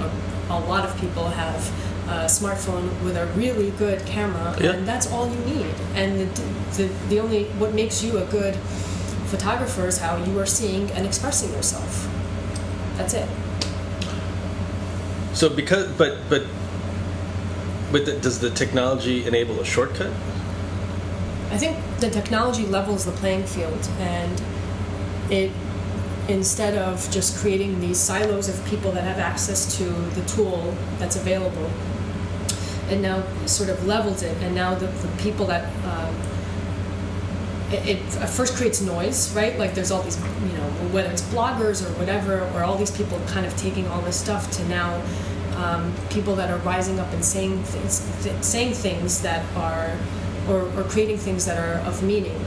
a, 0.00 0.10
a 0.52 0.58
lot 0.60 0.84
of 0.84 0.98
people 1.00 1.28
have 1.28 1.60
a 2.08 2.26
smartphone 2.26 2.88
with 3.02 3.16
a 3.16 3.26
really 3.36 3.70
good 3.72 4.04
camera, 4.06 4.56
Yeah. 4.60 4.72
and 4.72 4.86
that's 4.86 5.06
all 5.10 5.28
you 5.30 5.38
need. 5.46 5.74
And 5.94 6.20
the, 6.20 6.42
the 6.76 6.90
the 7.08 7.20
only 7.20 7.44
what 7.60 7.72
makes 7.74 8.02
you 8.02 8.18
a 8.18 8.24
good 8.26 8.56
photographer 9.30 9.86
is 9.86 9.98
how 9.98 10.16
you 10.22 10.38
are 10.38 10.46
seeing 10.46 10.90
and 10.92 11.06
expressing 11.06 11.50
yourself. 11.52 12.08
That's 12.96 13.14
it. 13.14 13.28
So 15.32 15.48
because 15.48 15.90
but 15.92 16.18
but 16.28 16.42
but 17.90 18.04
the, 18.06 18.12
does 18.20 18.40
the 18.40 18.50
technology 18.50 19.24
enable 19.26 19.60
a 19.60 19.64
shortcut? 19.64 20.12
I 21.54 21.56
think 21.56 21.78
the 22.00 22.10
technology 22.10 22.66
levels 22.66 23.04
the 23.04 23.12
playing 23.12 23.44
field 23.44 23.88
and 24.00 24.42
it 25.30 25.52
instead 26.26 26.76
of 26.76 27.08
just 27.12 27.38
creating 27.38 27.78
these 27.78 28.00
silos 28.00 28.48
of 28.48 28.66
people 28.66 28.90
that 28.90 29.04
have 29.04 29.18
access 29.18 29.78
to 29.78 29.84
the 29.84 30.22
tool 30.26 30.74
that's 30.98 31.14
available 31.14 31.70
it 32.90 32.98
now 32.98 33.22
sort 33.46 33.70
of 33.70 33.86
levels 33.86 34.24
it 34.24 34.36
and 34.42 34.52
now 34.52 34.74
the, 34.74 34.86
the 34.86 35.08
people 35.22 35.46
that 35.46 35.64
um, 35.84 36.12
it, 37.70 37.98
it 37.98 38.28
first 38.30 38.56
creates 38.56 38.80
noise 38.80 39.32
right? 39.36 39.56
Like 39.56 39.74
there's 39.74 39.92
all 39.92 40.02
these 40.02 40.18
you 40.18 40.58
know 40.58 40.68
whether 40.90 41.08
it's 41.08 41.22
bloggers 41.22 41.88
or 41.88 41.92
whatever 42.00 42.40
or 42.54 42.64
all 42.64 42.76
these 42.76 42.90
people 42.90 43.20
kind 43.28 43.46
of 43.46 43.56
taking 43.56 43.86
all 43.86 44.00
this 44.00 44.18
stuff 44.18 44.50
to 44.56 44.68
now 44.68 45.00
um, 45.54 45.94
people 46.10 46.34
that 46.34 46.50
are 46.50 46.58
rising 46.58 46.98
up 46.98 47.12
and 47.12 47.24
saying 47.24 47.62
things 47.62 48.24
th- 48.24 48.42
saying 48.42 48.72
things 48.72 49.22
that 49.22 49.44
are 49.54 49.96
or, 50.48 50.62
or 50.78 50.84
creating 50.84 51.18
things 51.18 51.44
that 51.46 51.58
are 51.58 51.80
of 51.86 52.02
meaning. 52.02 52.38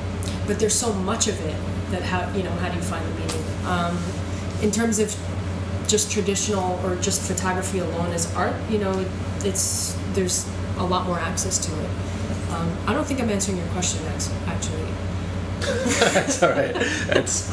But 0.45 0.59
there's 0.59 0.75
so 0.75 0.93
much 0.93 1.27
of 1.27 1.39
it 1.45 1.55
that 1.91 2.03
how 2.03 2.31
you 2.35 2.43
know 2.43 2.51
how 2.51 2.69
do 2.69 2.75
you 2.75 2.81
find 2.81 3.05
the 3.05 3.19
meaning? 3.19 3.43
Um, 3.65 3.97
in 4.61 4.71
terms 4.71 4.99
of 4.99 5.15
just 5.87 6.11
traditional 6.11 6.79
or 6.85 6.95
just 6.97 7.21
photography 7.21 7.79
alone 7.79 8.11
as 8.11 8.33
art 8.35 8.53
you 8.69 8.77
know 8.77 8.91
it, 8.99 9.07
it's 9.45 9.97
there's 10.13 10.49
a 10.77 10.83
lot 10.83 11.05
more 11.05 11.19
access 11.19 11.57
to 11.65 11.71
it. 11.83 11.89
Um, 12.51 12.77
I 12.87 12.93
don't 12.93 13.05
think 13.05 13.21
I'm 13.21 13.29
answering 13.29 13.57
your 13.57 13.67
question 13.67 14.05
act- 14.07 14.31
actually. 14.47 14.83
That's 16.13 16.43
all 16.43 16.49
right. 16.51 16.73
That's 17.07 17.47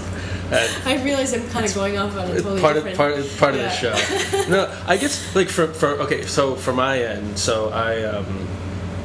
that, 0.50 0.86
I 0.86 1.02
realize 1.02 1.32
I'm 1.32 1.48
kind 1.48 1.64
of 1.64 1.74
going 1.74 1.96
off 1.96 2.16
on 2.16 2.28
a 2.28 2.32
it's 2.32 2.42
totally 2.42 2.60
part 2.60 2.76
of 2.76 2.84
different 2.84 2.98
part 2.98 3.18
of, 3.18 3.38
part 3.38 3.54
of 3.54 3.60
the 3.60 3.70
show. 3.70 4.46
No, 4.50 4.70
I 4.86 4.96
guess 4.98 5.34
like 5.34 5.48
for 5.48 5.68
for 5.68 5.88
okay, 6.02 6.26
so 6.26 6.54
for 6.54 6.72
my 6.72 7.02
end, 7.02 7.38
so 7.38 7.70
I 7.70 8.02
um, 8.04 8.48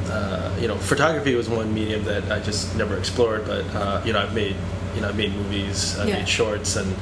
uh, 0.08 0.39
you 0.62 0.68
know 0.68 0.78
photography 0.78 1.36
was 1.36 1.50
one 1.50 1.74
medium 1.74 2.04
that 2.06 2.32
I 2.32 2.40
just 2.40 2.76
never 2.76 2.98
explored, 2.98 3.46
but 3.46 3.66
uh, 3.76 4.02
you 4.06 4.14
know 4.14 4.20
I've 4.20 4.34
made 4.36 4.56
you 4.96 5.02
know 5.02 5.10
I've 5.10 5.18
made 5.18 5.34
movies, 5.34 5.98
I've 6.00 6.08
Yeah. 6.10 6.18
made 6.20 6.28
shorts, 6.30 6.76
and 6.76 6.94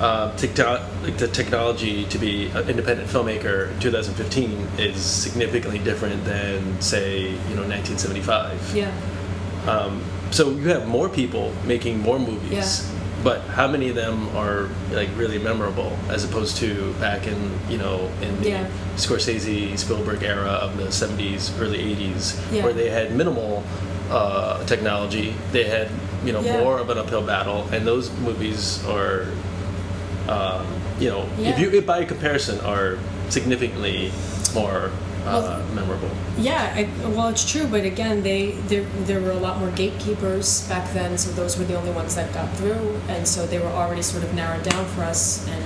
uh, 0.00 0.34
techno- 0.36 0.84
like 1.02 1.18
the 1.18 1.28
technology 1.28 2.04
to 2.06 2.18
be 2.18 2.46
an 2.48 2.68
independent 2.68 3.08
filmmaker 3.08 3.70
in 3.72 3.78
2015 3.80 4.66
is 4.78 4.96
significantly 5.00 5.78
different 5.78 6.24
than 6.24 6.80
say 6.80 7.30
you 7.30 7.54
know 7.56 7.62
1975 7.66 8.74
Yeah. 8.74 8.90
um, 9.66 10.02
so 10.30 10.50
you 10.50 10.68
have 10.70 10.88
more 10.88 11.08
people 11.08 11.52
making 11.64 12.00
more 12.00 12.18
movies 12.18 12.52
Yeah. 12.52 12.93
But 13.24 13.40
how 13.56 13.66
many 13.66 13.88
of 13.88 13.96
them 13.96 14.28
are 14.36 14.68
like 14.92 15.08
really 15.16 15.38
memorable 15.38 15.96
as 16.10 16.22
opposed 16.24 16.56
to 16.58 16.92
back 17.00 17.26
in 17.26 17.36
you 17.70 17.78
know 17.78 18.08
in 18.20 18.40
the 18.42 18.50
Yeah. 18.50 18.66
Scorsese 18.96 19.76
Spielberg 19.78 20.22
era 20.22 20.50
of 20.66 20.76
the 20.76 20.84
70s 20.92 21.58
early 21.60 21.78
80s 21.78 22.36
Yeah. 22.52 22.62
where 22.64 22.72
they 22.74 22.90
had 22.90 23.16
minimal 23.16 23.64
uh, 24.10 24.62
technology 24.66 25.34
they 25.52 25.64
had 25.64 25.88
you 26.24 26.32
know 26.32 26.40
Yeah. 26.42 26.60
more 26.60 26.78
of 26.78 26.90
an 26.90 26.98
uphill 26.98 27.22
battle 27.22 27.66
and 27.72 27.86
those 27.86 28.10
movies 28.20 28.84
are 28.86 29.26
um, 30.28 30.66
you 31.00 31.08
know 31.10 31.26
if 31.38 31.58
you 31.58 31.70
if 31.70 31.86
by 31.86 32.04
comparison 32.04 32.60
are 32.60 32.98
significantly 33.30 34.12
more 34.54 34.90
uh, 35.26 35.42
Well- 35.42 35.64
memorable 35.74 36.10
Yeah, 36.36 36.72
I, 36.74 37.08
well, 37.08 37.28
it's 37.28 37.48
true, 37.48 37.66
but 37.68 37.84
again, 37.84 38.22
they 38.24 38.52
there 38.66 38.82
there 39.06 39.20
were 39.20 39.30
a 39.30 39.38
lot 39.38 39.60
more 39.60 39.70
gatekeepers 39.70 40.66
back 40.68 40.92
then, 40.92 41.16
so 41.16 41.30
those 41.30 41.56
were 41.56 41.64
the 41.64 41.76
only 41.76 41.92
ones 41.92 42.16
that 42.16 42.34
got 42.34 42.52
through, 42.56 43.00
and 43.08 43.26
so 43.26 43.46
they 43.46 43.60
were 43.60 43.68
already 43.68 44.02
sort 44.02 44.24
of 44.24 44.34
narrowed 44.34 44.64
down 44.64 44.84
for 44.86 45.02
us, 45.02 45.46
and 45.48 45.64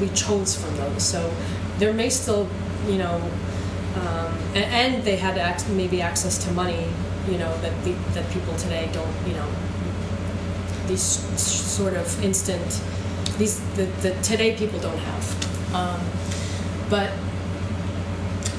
we 0.00 0.08
chose 0.08 0.56
from 0.60 0.76
those. 0.76 1.04
So 1.04 1.32
there 1.78 1.92
may 1.92 2.10
still, 2.10 2.48
you 2.88 2.98
know, 2.98 3.22
um, 3.94 4.34
and, 4.54 4.64
and 4.96 5.04
they 5.04 5.14
had 5.16 5.38
ac- 5.38 5.72
maybe 5.74 6.02
access 6.02 6.44
to 6.44 6.50
money, 6.52 6.88
you 7.30 7.38
know, 7.38 7.56
that 7.58 7.84
the, 7.84 7.92
that 8.14 8.28
people 8.32 8.54
today 8.56 8.90
don't, 8.92 9.14
you 9.28 9.34
know, 9.34 9.46
these 10.88 11.02
sort 11.38 11.94
of 11.94 12.24
instant, 12.24 12.82
these 13.38 13.60
the, 13.76 13.84
the 14.02 14.10
today 14.22 14.56
people 14.56 14.80
don't 14.80 14.98
have, 14.98 15.74
um, 15.74 16.00
but. 16.90 17.12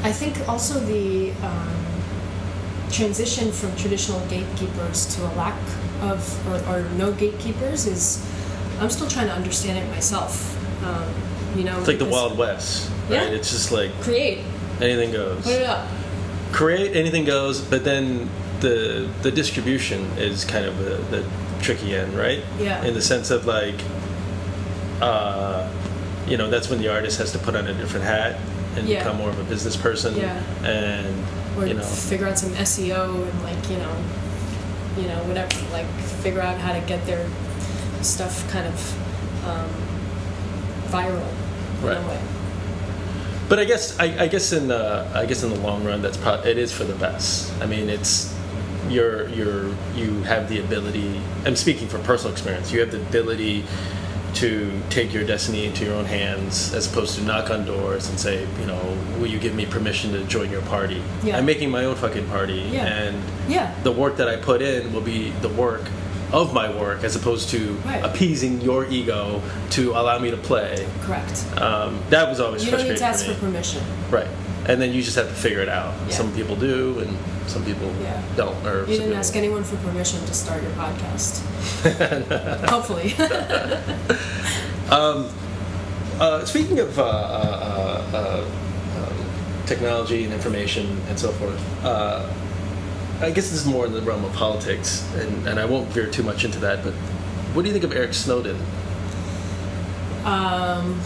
I 0.03 0.11
think 0.11 0.47
also 0.49 0.79
the 0.79 1.31
um, 1.43 1.75
transition 2.91 3.51
from 3.51 3.75
traditional 3.75 4.19
gatekeepers 4.27 5.15
to 5.15 5.21
a 5.25 5.31
lack 5.35 5.59
of 6.01 6.47
or, 6.67 6.75
or 6.77 6.81
no 6.91 7.11
gatekeepers 7.13 7.85
is 7.85 8.25
I'm 8.79 8.89
still 8.89 9.07
trying 9.07 9.27
to 9.27 9.33
understand 9.33 9.77
it 9.77 9.89
myself. 9.91 10.57
Um, 10.83 11.05
you 11.55 11.63
know, 11.63 11.77
it's 11.79 11.87
like 11.87 11.99
the 11.99 12.05
Wild 12.05 12.37
West 12.37 12.89
right 13.09 13.23
Yeah. 13.29 13.35
it's 13.37 13.51
just 13.51 13.71
like 13.71 13.91
create, 14.01 14.39
anything 14.79 15.11
goes 15.11 15.43
put 15.43 15.53
it 15.53 15.63
up. 15.63 15.87
create 16.53 16.95
anything 16.95 17.25
goes 17.25 17.59
but 17.61 17.83
then 17.83 18.29
the 18.61 19.07
the 19.21 19.31
distribution 19.31 20.05
is 20.17 20.45
kind 20.45 20.65
of 20.65 20.77
the, 20.79 20.95
the 21.15 21.29
tricky 21.61 21.93
end 21.95 22.13
right 22.17 22.43
Yeah. 22.59 22.83
in 22.85 22.93
the 22.93 23.01
sense 23.01 23.29
of 23.31 23.45
like 23.45 23.75
uh, 25.01 25.69
you 26.27 26.37
know 26.37 26.49
that's 26.49 26.69
when 26.69 26.79
the 26.79 26.87
artist 26.87 27.17
has 27.19 27.31
to 27.33 27.39
put 27.39 27.55
on 27.55 27.67
a 27.67 27.73
different 27.73 28.05
hat 28.05 28.39
and 28.75 28.87
Yeah. 28.87 28.99
become 28.99 29.17
more 29.17 29.29
of 29.29 29.39
a 29.39 29.43
business 29.43 29.75
person 29.75 30.15
Yeah. 30.15 30.41
and 30.63 31.07
Or 31.57 31.65
you 31.67 31.73
know 31.73 31.83
figure 31.83 32.27
out 32.27 32.37
some 32.37 32.51
SEO 32.55 33.23
and 33.29 33.43
like 33.43 33.69
you 33.69 33.77
know, 33.77 33.93
you 34.97 35.07
know 35.07 35.17
whatever, 35.27 35.49
like 35.73 35.87
figure 36.23 36.41
out 36.41 36.57
how 36.57 36.73
to 36.73 36.79
get 36.81 37.05
their 37.05 37.25
stuff 38.01 38.49
kind 38.51 38.67
of 38.67 39.47
um, 39.47 39.67
viral 40.89 41.21
in 41.81 41.87
Right. 41.87 41.97
a 41.97 42.01
way. 42.07 42.19
But 43.49 43.59
I 43.59 43.65
guess 43.65 43.99
I, 43.99 44.05
I 44.23 44.27
guess 44.27 44.53
in 44.53 44.67
the 44.69 45.05
I 45.13 45.25
guess 45.25 45.43
in 45.43 45.49
the 45.49 45.59
long 45.59 45.83
run, 45.83 46.01
that's 46.01 46.17
pro- 46.17 46.41
it 46.41 46.57
is 46.57 46.71
for 46.71 46.85
the 46.85 46.93
best. 46.95 47.51
I 47.61 47.65
mean, 47.65 47.89
it's 47.89 48.33
you're 48.89 49.27
you're 49.29 49.67
you 49.95 50.23
have 50.23 50.47
the 50.47 50.59
ability. 50.59 51.19
I'm 51.45 51.55
speaking 51.57 51.87
from 51.89 52.01
personal 52.03 52.31
experience. 52.31 52.71
You 52.71 52.79
have 52.79 52.91
the 52.91 53.01
ability 53.01 53.65
to 54.35 54.71
take 54.89 55.13
your 55.13 55.25
destiny 55.25 55.65
into 55.65 55.85
your 55.85 55.93
own 55.95 56.05
hands, 56.05 56.73
as 56.73 56.91
opposed 56.91 57.15
to 57.17 57.23
knock 57.23 57.49
on 57.49 57.65
doors 57.65 58.09
and 58.09 58.19
say, 58.19 58.47
you 58.59 58.65
know, 58.65 58.97
will 59.19 59.27
you 59.27 59.39
give 59.39 59.53
me 59.55 59.65
permission 59.65 60.11
to 60.13 60.23
join 60.25 60.49
your 60.49 60.61
party? 60.63 61.01
Yeah. 61.23 61.37
I'm 61.37 61.45
making 61.45 61.69
my 61.69 61.85
own 61.85 61.95
fucking 61.95 62.27
party, 62.27 62.67
Yeah. 62.71 62.85
and 62.85 63.21
Yeah. 63.49 63.73
the 63.83 63.91
work 63.91 64.17
that 64.17 64.27
I 64.27 64.37
put 64.37 64.61
in 64.61 64.93
will 64.93 65.01
be 65.01 65.31
the 65.41 65.49
work 65.49 65.81
of 66.33 66.53
my 66.53 66.69
work, 66.69 67.03
as 67.03 67.15
opposed 67.15 67.49
to 67.49 67.59
Right. 67.85 68.03
appeasing 68.03 68.61
your 68.61 68.85
ego 68.85 69.41
to 69.71 69.91
allow 69.91 70.17
me 70.19 70.31
to 70.31 70.37
play. 70.37 70.85
Correct. 71.05 71.43
Um, 71.57 71.99
that 72.09 72.29
was 72.29 72.39
always 72.39 72.63
You 72.65 72.71
don't 72.71 72.87
need 72.87 72.97
to 72.97 73.03
ask 73.03 73.25
for 73.25 73.33
for 73.33 73.39
permission. 73.41 73.81
Right. 74.09 74.27
And 74.65 74.81
then 74.81 74.93
you 74.93 75.01
just 75.01 75.15
have 75.17 75.27
to 75.27 75.33
figure 75.33 75.59
it 75.61 75.69
out. 75.69 75.93
Yeah. 76.07 76.15
Some 76.15 76.31
people 76.33 76.55
do, 76.55 76.99
and 76.99 77.17
some 77.47 77.63
people 77.65 77.91
Yeah. 78.01 78.21
don't. 78.37 78.55
Or 78.65 78.81
You 78.87 78.97
didn't 78.99 79.13
ask 79.13 79.35
anyone 79.35 79.63
for 79.63 79.75
permission 79.77 80.23
to 80.25 80.33
start 80.33 80.61
your 80.63 80.71
podcast. 80.73 81.41
Hopefully. 82.69 83.15
Uh, 86.21 86.45
speaking 86.45 86.77
of 86.79 86.99
uh, 86.99 87.01
uh, 87.03 87.05
uh, 88.13 88.15
uh, 88.15 88.45
um, 89.07 89.13
technology 89.65 90.23
and 90.23 90.31
information 90.33 91.01
and 91.09 91.17
so 91.17 91.31
forth, 91.31 91.59
uh, 91.83 92.29
I 93.21 93.29
guess 93.29 93.49
this 93.51 93.53
is 93.61 93.65
more 93.65 93.85
in 93.85 93.93
the 93.93 94.01
realm 94.01 94.25
of 94.25 94.33
politics, 94.33 95.07
and, 95.15 95.47
and 95.47 95.59
I 95.59 95.65
won't 95.65 95.87
veer 95.89 96.07
too 96.07 96.23
much 96.23 96.43
into 96.43 96.59
that. 96.59 96.83
But 96.83 96.93
what 97.53 97.61
do 97.61 97.67
you 97.67 97.73
think 97.73 97.83
of 97.83 97.93
Eric 97.93 98.13
Snowden? 98.13 98.55
um, 100.25 100.99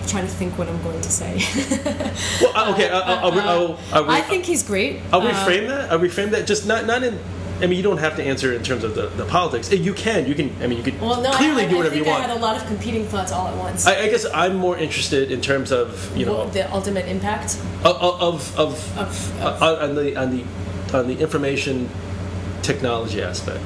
I'm 0.00 0.06
trying 0.08 0.26
to 0.26 0.32
think 0.32 0.56
what 0.58 0.68
I'm 0.68 0.82
going 0.82 1.00
to 1.00 1.10
say. 1.10 1.42
Well, 2.40 2.52
uh, 2.56 2.72
okay, 2.72 2.88
I'll, 2.88 3.02
I'll, 3.02 3.32
I'll, 3.32 3.40
I'll, 3.48 3.78
I'll, 3.92 4.10
I 4.10 4.20
think 4.22 4.44
he's 4.44 4.62
great. 4.62 5.00
I'll 5.12 5.20
Uh, 5.20 5.32
reframe 5.32 5.68
that. 5.68 5.90
I'll 5.92 5.98
reframe 5.98 6.30
that. 6.30 6.46
Just 6.46 6.66
not 6.66 6.86
not 6.86 7.02
in. 7.02 7.18
I 7.60 7.66
mean, 7.66 7.78
you 7.78 7.82
don't 7.82 7.98
have 7.98 8.16
to 8.16 8.22
answer 8.22 8.52
in 8.52 8.62
terms 8.62 8.84
of 8.84 8.94
the, 8.94 9.06
the 9.08 9.24
politics. 9.24 9.72
You 9.72 9.94
can. 9.94 10.26
You 10.26 10.34
can. 10.34 10.54
I 10.60 10.66
mean, 10.66 10.78
you 10.78 10.84
can 10.84 11.00
well, 11.00 11.22
no, 11.22 11.30
clearly 11.32 11.62
I, 11.62 11.66
I, 11.66 11.68
do 11.68 11.74
I 11.74 11.78
whatever 11.78 11.96
you 11.96 12.04
think 12.04 12.14
want. 12.14 12.24
I 12.24 12.28
had 12.28 12.36
a 12.36 12.40
lot 12.40 12.56
of 12.56 12.66
competing 12.66 13.06
thoughts 13.06 13.32
all 13.32 13.48
at 13.48 13.56
once. 13.56 13.86
I, 13.86 14.02
I 14.02 14.08
guess 14.08 14.26
I'm 14.32 14.56
more 14.56 14.76
interested 14.76 15.32
in 15.32 15.40
terms 15.40 15.72
of 15.72 16.14
you 16.16 16.26
know 16.26 16.48
the 16.50 16.70
ultimate 16.72 17.06
impact 17.08 17.56
of 17.84 17.96
of, 17.96 18.58
of, 18.58 18.98
of, 18.98 19.40
uh, 19.40 19.58
of 19.60 19.62
on 19.62 19.94
the 19.94 20.16
on 20.16 20.30
the 20.36 20.44
on 20.96 21.06
the 21.08 21.18
information 21.18 21.88
technology 22.62 23.22
aspect. 23.22 23.64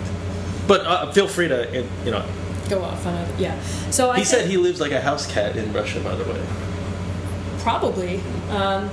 But 0.69 0.83
uh, 0.87 1.11
feel 1.13 1.27
free 1.27 1.49
to 1.49 1.85
you 2.05 2.11
know. 2.13 2.25
go 2.69 2.83
off 2.83 3.05
on 3.07 3.15
a 3.15 3.29
yeah. 3.39 3.61
So 3.91 4.11
I 4.11 4.19
He 4.19 4.25
said 4.25 4.49
he 4.49 4.57
lives 4.57 4.81
like 4.81 4.93
a 4.93 5.01
house 5.01 5.27
cat 5.31 5.57
in 5.57 5.73
Russia, 5.73 5.99
by 6.01 6.15
the 6.15 6.25
way. 6.31 6.41
probably. 7.59 8.21
Um, 8.51 8.89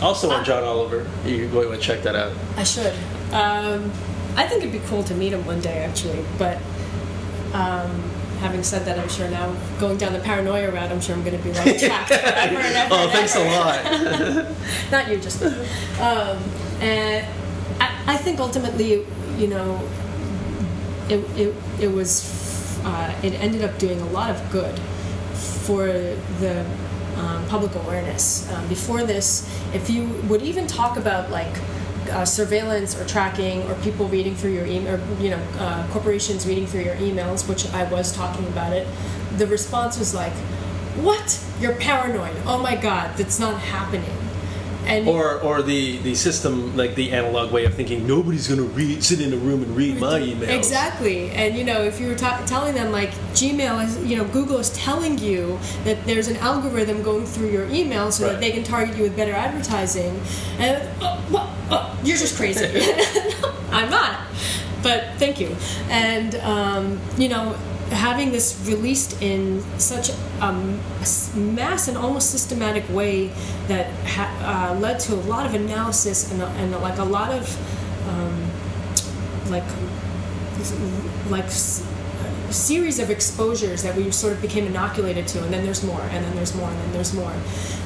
Also 0.00 0.30
on 0.30 0.44
John 0.44 0.64
Oliver. 0.64 1.06
You 1.24 1.46
might 1.48 1.68
want 1.68 1.80
to 1.80 1.86
check 1.86 2.02
that 2.02 2.16
out. 2.16 2.32
I 2.56 2.64
should. 2.64 2.92
Um, 3.32 3.90
I 4.36 4.46
think 4.46 4.62
it'd 4.62 4.72
be 4.72 4.86
cool 4.86 5.02
to 5.04 5.14
meet 5.14 5.32
him 5.32 5.44
one 5.46 5.60
day, 5.60 5.78
actually. 5.84 6.24
But 6.38 6.58
um, 7.52 8.02
having 8.40 8.62
said 8.62 8.84
that, 8.86 8.98
I'm 8.98 9.08
sure 9.08 9.28
now 9.28 9.54
going 9.78 9.98
down 9.98 10.12
the 10.12 10.20
paranoia 10.20 10.70
route, 10.70 10.90
I'm 10.90 11.00
sure 11.00 11.14
I'm 11.14 11.22
going 11.22 11.36
to 11.36 11.42
be 11.42 11.52
like 11.52 11.80
forever 11.80 12.56
and 12.58 12.76
ever. 12.76 12.94
Oh, 12.94 13.02
and 13.04 13.12
thanks 13.12 13.36
a 13.36 13.44
lot. 13.44 14.50
Not 14.90 15.08
you, 15.08 15.18
just. 15.18 15.42
Um, 15.42 16.38
and 16.80 17.26
I, 17.80 18.14
I 18.14 18.16
think 18.16 18.40
ultimately, 18.40 19.06
you 19.36 19.48
know, 19.48 19.88
it, 21.08 21.18
it, 21.38 21.54
it 21.80 21.88
was, 21.88 22.78
uh, 22.84 23.14
it 23.22 23.34
ended 23.34 23.62
up 23.64 23.78
doing 23.78 24.00
a 24.00 24.08
lot 24.08 24.30
of 24.30 24.50
good 24.50 24.78
for 25.34 25.86
the 25.86 26.64
um, 27.16 27.46
public 27.48 27.74
awareness. 27.74 28.50
Um, 28.50 28.66
before 28.68 29.04
this, 29.04 29.48
if 29.74 29.90
you 29.90 30.06
would 30.28 30.42
even 30.42 30.66
talk 30.66 30.96
about 30.96 31.30
like 31.30 31.54
uh, 32.10 32.24
surveillance 32.24 32.98
or 32.98 33.06
tracking 33.06 33.62
or 33.68 33.74
people 33.76 34.06
reading 34.08 34.34
through 34.34 34.52
your 34.52 34.66
email, 34.66 34.94
or 34.94 35.22
you 35.22 35.30
know, 35.30 35.42
uh, 35.58 35.86
corporations 35.90 36.46
reading 36.46 36.66
through 36.66 36.82
your 36.82 36.96
emails, 36.96 37.48
which 37.48 37.72
I 37.72 37.84
was 37.90 38.12
talking 38.12 38.46
about 38.48 38.72
it, 38.72 38.86
the 39.38 39.46
response 39.46 39.98
was 39.98 40.14
like, 40.14 40.32
"What? 40.96 41.40
You're 41.60 41.74
paranoid? 41.74 42.36
Oh 42.46 42.58
my 42.58 42.76
God, 42.76 43.16
that's 43.16 43.38
not 43.38 43.60
happening." 43.60 44.31
And 44.86 45.06
Or 45.08 45.40
or 45.40 45.62
the 45.62 45.98
the 45.98 46.14
system 46.14 46.76
like 46.76 46.94
the 46.96 47.12
analog 47.12 47.52
way 47.52 47.64
of 47.64 47.74
thinking. 47.74 48.06
Nobody's 48.06 48.48
gonna 48.48 48.62
read 48.62 49.02
sit 49.04 49.20
in 49.20 49.32
a 49.32 49.36
room 49.36 49.62
and 49.62 49.76
read 49.76 49.98
my 50.00 50.18
emails. 50.20 50.48
Exactly, 50.48 51.30
and 51.30 51.56
you 51.56 51.62
know, 51.64 51.82
if 51.82 52.00
you 52.00 52.08
were 52.08 52.14
ta- 52.16 52.42
telling 52.46 52.74
them 52.74 52.90
like 52.92 53.10
Gmail 53.34 53.84
is, 53.84 54.04
you 54.04 54.16
know, 54.16 54.24
Google 54.24 54.58
is 54.58 54.70
telling 54.70 55.18
you 55.18 55.58
that 55.84 56.04
there's 56.04 56.28
an 56.28 56.36
algorithm 56.38 57.02
going 57.02 57.24
through 57.26 57.50
your 57.50 57.66
email 57.70 58.10
so 58.10 58.24
Right. 58.24 58.32
that 58.32 58.40
they 58.40 58.50
can 58.50 58.64
target 58.64 58.96
you 58.96 59.04
with 59.04 59.16
better 59.16 59.32
advertising, 59.32 60.20
and 60.58 60.82
oh, 61.00 61.48
oh, 61.70 61.98
you're 62.04 62.18
just 62.18 62.36
crazy. 62.36 62.66
I'm 63.70 63.88
not, 63.88 64.20
but 64.82 65.04
thank 65.16 65.38
you. 65.40 65.54
And 65.88 66.34
um, 66.36 67.00
you 67.16 67.28
know, 67.28 67.54
having 67.92 68.32
this 68.32 68.64
released 68.66 69.20
in 69.22 69.62
such 69.78 70.10
a 70.40 70.52
mass 71.36 71.88
and 71.88 71.96
almost 71.96 72.30
systematic 72.30 72.88
way 72.88 73.28
that 73.68 73.90
ha- 74.06 74.72
uh, 74.74 74.80
led 74.80 74.98
to 74.98 75.14
a 75.14 75.22
lot 75.22 75.46
of 75.46 75.54
analysis 75.54 76.32
and, 76.32 76.42
and 76.42 76.72
like 76.82 76.98
a 76.98 77.04
lot 77.04 77.30
of 77.30 78.08
um, 78.08 78.50
like 79.50 79.64
like 81.28 81.50
series 81.50 82.98
of 82.98 83.10
exposures 83.10 83.82
that 83.82 83.96
we 83.96 84.10
sort 84.10 84.32
of 84.32 84.40
became 84.42 84.66
inoculated 84.66 85.26
to 85.26 85.42
and 85.42 85.52
then 85.52 85.64
there's 85.64 85.82
more 85.82 86.00
and 86.00 86.24
then 86.24 86.34
there's 86.36 86.54
more 86.54 86.68
and 86.68 86.78
then 86.80 86.92
there's 86.92 87.14
more. 87.14 87.34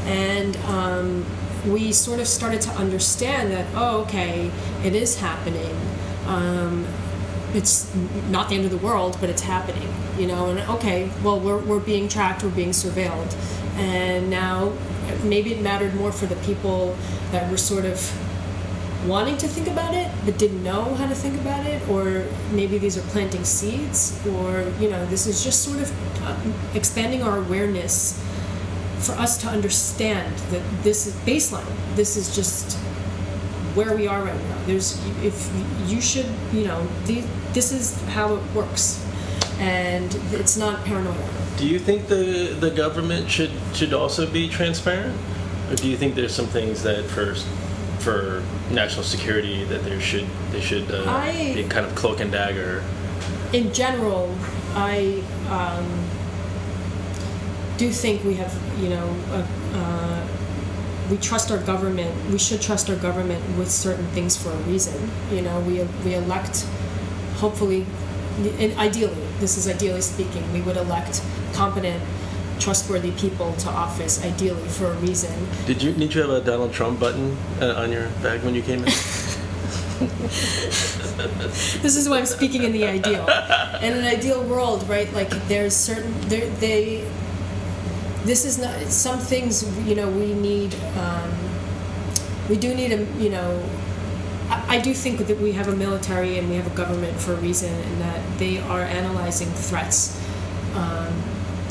And 0.07 0.57
um, 0.69 1.27
we 1.67 1.93
sort 1.93 2.21
of 2.21 2.29
started 2.29 2.61
to 2.63 2.71
understand 2.73 3.51
that 3.51 3.67
oh 3.75 4.03
okay 4.03 4.51
it 4.85 4.95
is 4.95 5.19
happening. 5.19 5.77
Um, 6.27 6.87
it's 7.57 7.93
not 8.29 8.49
the 8.51 8.55
end 8.55 8.65
of 8.65 8.71
the 8.71 8.77
world, 8.77 9.17
but 9.21 9.31
it's 9.31 9.43
happening, 9.43 9.89
you 10.19 10.27
know. 10.27 10.51
And 10.51 10.61
okay, 10.71 11.11
well, 11.25 11.41
we're 11.41 11.59
we're 11.59 11.81
being 11.81 12.09
tracked, 12.09 12.45
we're 12.45 12.51
being 12.51 12.71
surveilled, 12.71 13.35
and 13.77 14.31
now 14.31 14.73
maybe 15.25 15.53
it 15.53 15.63
mattered 15.63 15.95
more 15.95 16.13
for 16.13 16.27
the 16.27 16.37
people 16.37 16.97
that 17.33 17.51
were 17.51 17.57
sort 17.57 17.85
of 17.85 17.99
wanting 19.07 19.37
to 19.37 19.47
think 19.47 19.69
about 19.69 19.95
it 19.95 20.11
but 20.25 20.37
didn't 20.37 20.65
know 20.65 20.95
how 20.95 21.07
to 21.07 21.15
think 21.15 21.39
about 21.41 21.65
it 21.65 21.87
or 21.89 22.27
maybe 22.51 22.77
these 22.77 22.99
are 22.99 23.07
planting 23.13 23.45
seeds 23.45 24.19
or 24.27 24.63
you 24.81 24.91
know 24.91 25.05
this 25.07 25.27
is 25.27 25.45
just 25.45 25.63
sort 25.63 25.79
of 25.79 26.23
um, 26.27 26.55
expanding 26.75 27.23
our 27.23 27.39
awareness 27.39 28.21
for 28.99 29.13
us 29.13 29.37
to 29.39 29.47
understand 29.47 30.37
that 30.51 30.63
this 30.83 31.07
is 31.07 31.15
baseline 31.27 31.65
this 31.95 32.17
is 32.17 32.35
just 32.35 32.79
where 33.77 33.95
we 33.95 34.09
are 34.09 34.23
right 34.23 34.35
now. 34.49 34.59
There's 34.67 34.99
if 35.23 35.51
you 35.87 36.01
should 36.01 36.27
you 36.53 36.65
know 36.65 36.87
this 37.53 37.73
is 37.73 38.01
how 38.09 38.35
it 38.37 38.43
works. 38.55 39.03
And 39.59 40.15
it's 40.33 40.59
not 40.59 40.85
paranoia 40.85 41.17
Do 41.57 41.67
you 41.67 41.79
think 41.79 42.09
the 42.09 42.55
the 42.61 42.71
government 42.71 43.31
should 43.31 43.53
should 43.73 43.95
also 43.95 44.27
be 44.31 44.49
transparent, 44.51 45.17
or 45.71 45.77
do 45.77 45.89
you 45.89 45.97
think 45.97 46.15
there's 46.15 46.35
some 46.35 46.47
things 46.47 46.83
that 46.83 47.05
for 47.05 47.35
for 48.01 48.43
national 48.71 49.03
security 49.05 49.65
that 49.65 49.83
there 49.85 50.01
should 50.01 50.27
they 50.53 50.61
should 50.61 50.91
uh, 50.91 51.05
I- 51.09 51.53
be 51.55 51.65
kind 51.65 51.87
of 51.87 51.95
cloak 51.95 52.21
and 52.21 52.31
dagger? 52.31 52.83
in 53.53 53.73
general, 53.73 54.37
I 54.75 55.23
um, 55.49 55.87
do 57.79 57.91
think 57.91 58.25
we 58.25 58.35
have, 58.35 58.53
you 58.81 58.89
know, 58.91 59.17
uh, 59.31 59.47
uh, 59.75 60.16
we 61.11 61.17
trust 61.19 61.51
our 61.51 61.59
government. 61.59 62.13
We 62.31 62.39
should 62.39 62.61
trust 62.61 62.91
our 62.91 62.97
government 62.97 63.43
with 63.59 63.71
certain 63.71 64.07
things 64.09 64.37
for 64.37 64.51
a 64.51 64.57
reason. 64.69 65.11
You 65.31 65.43
know, 65.43 65.61
we 65.61 65.83
we 66.05 66.15
elect, 66.15 66.67
hopefully, 67.37 67.87
and 68.59 68.77
ideally, 68.79 69.17
this 69.41 69.57
is 69.57 69.69
ideally 69.69 70.03
speaking, 70.03 70.53
we 70.53 70.61
would 70.63 70.77
elect 70.77 71.23
competent, 71.53 72.03
trustworthy 72.59 73.13
people 73.13 73.53
to 73.55 73.69
office, 73.71 74.23
ideally 74.25 74.69
for 74.69 74.87
a 74.87 74.95
reason. 74.97 75.33
Did 75.67 75.83
you 75.83 75.93
did 75.93 76.15
you 76.15 76.21
have 76.23 76.31
a 76.31 76.41
Donald 76.41 76.73
Trump 76.73 77.01
button 77.01 77.37
uh, 77.61 77.75
on 77.75 77.93
your 77.93 78.09
bag 78.23 78.43
when 78.43 78.55
you 78.55 78.63
came 78.63 78.81
in? 78.81 78.85
this 81.81 81.97
is 81.97 82.09
why 82.09 82.19
I'm 82.19 82.27
speaking 82.27 82.65
in 82.65 82.73
the 82.73 82.85
ideal. 82.85 83.23
In 83.83 83.95
an 83.97 84.05
ideal 84.05 84.43
world, 84.43 84.87
right? 84.89 85.11
Like 85.15 85.31
there's 85.49 85.75
certain 85.75 86.13
there 86.29 86.49
they. 86.61 87.09
This 88.27 88.45
is 88.45 88.59
not 88.59 88.75
some 88.91 89.21
things 89.21 89.63
you 89.87 89.95
know 89.95 90.09
we 90.11 90.35
need. 90.35 90.75
Um, 90.99 91.31
we 92.49 92.57
do 92.57 92.75
need 92.75 92.93
a 92.93 93.05
you 93.23 93.31
know. 93.31 93.63
I, 94.51 94.77
I 94.77 94.81
do 94.81 94.93
think 94.95 95.27
that 95.29 95.39
we 95.39 95.53
have 95.53 95.69
a 95.69 95.77
military 95.77 96.37
and 96.39 96.49
we 96.51 96.57
have 96.57 96.67
a 96.67 96.77
government 96.77 97.17
for 97.21 97.35
a 97.35 97.37
reason, 97.37 97.73
and 97.73 98.01
that 98.01 98.39
they 98.39 98.59
are 98.59 98.83
analyzing 98.83 99.49
threats. 99.51 100.21
Um, 100.75 101.15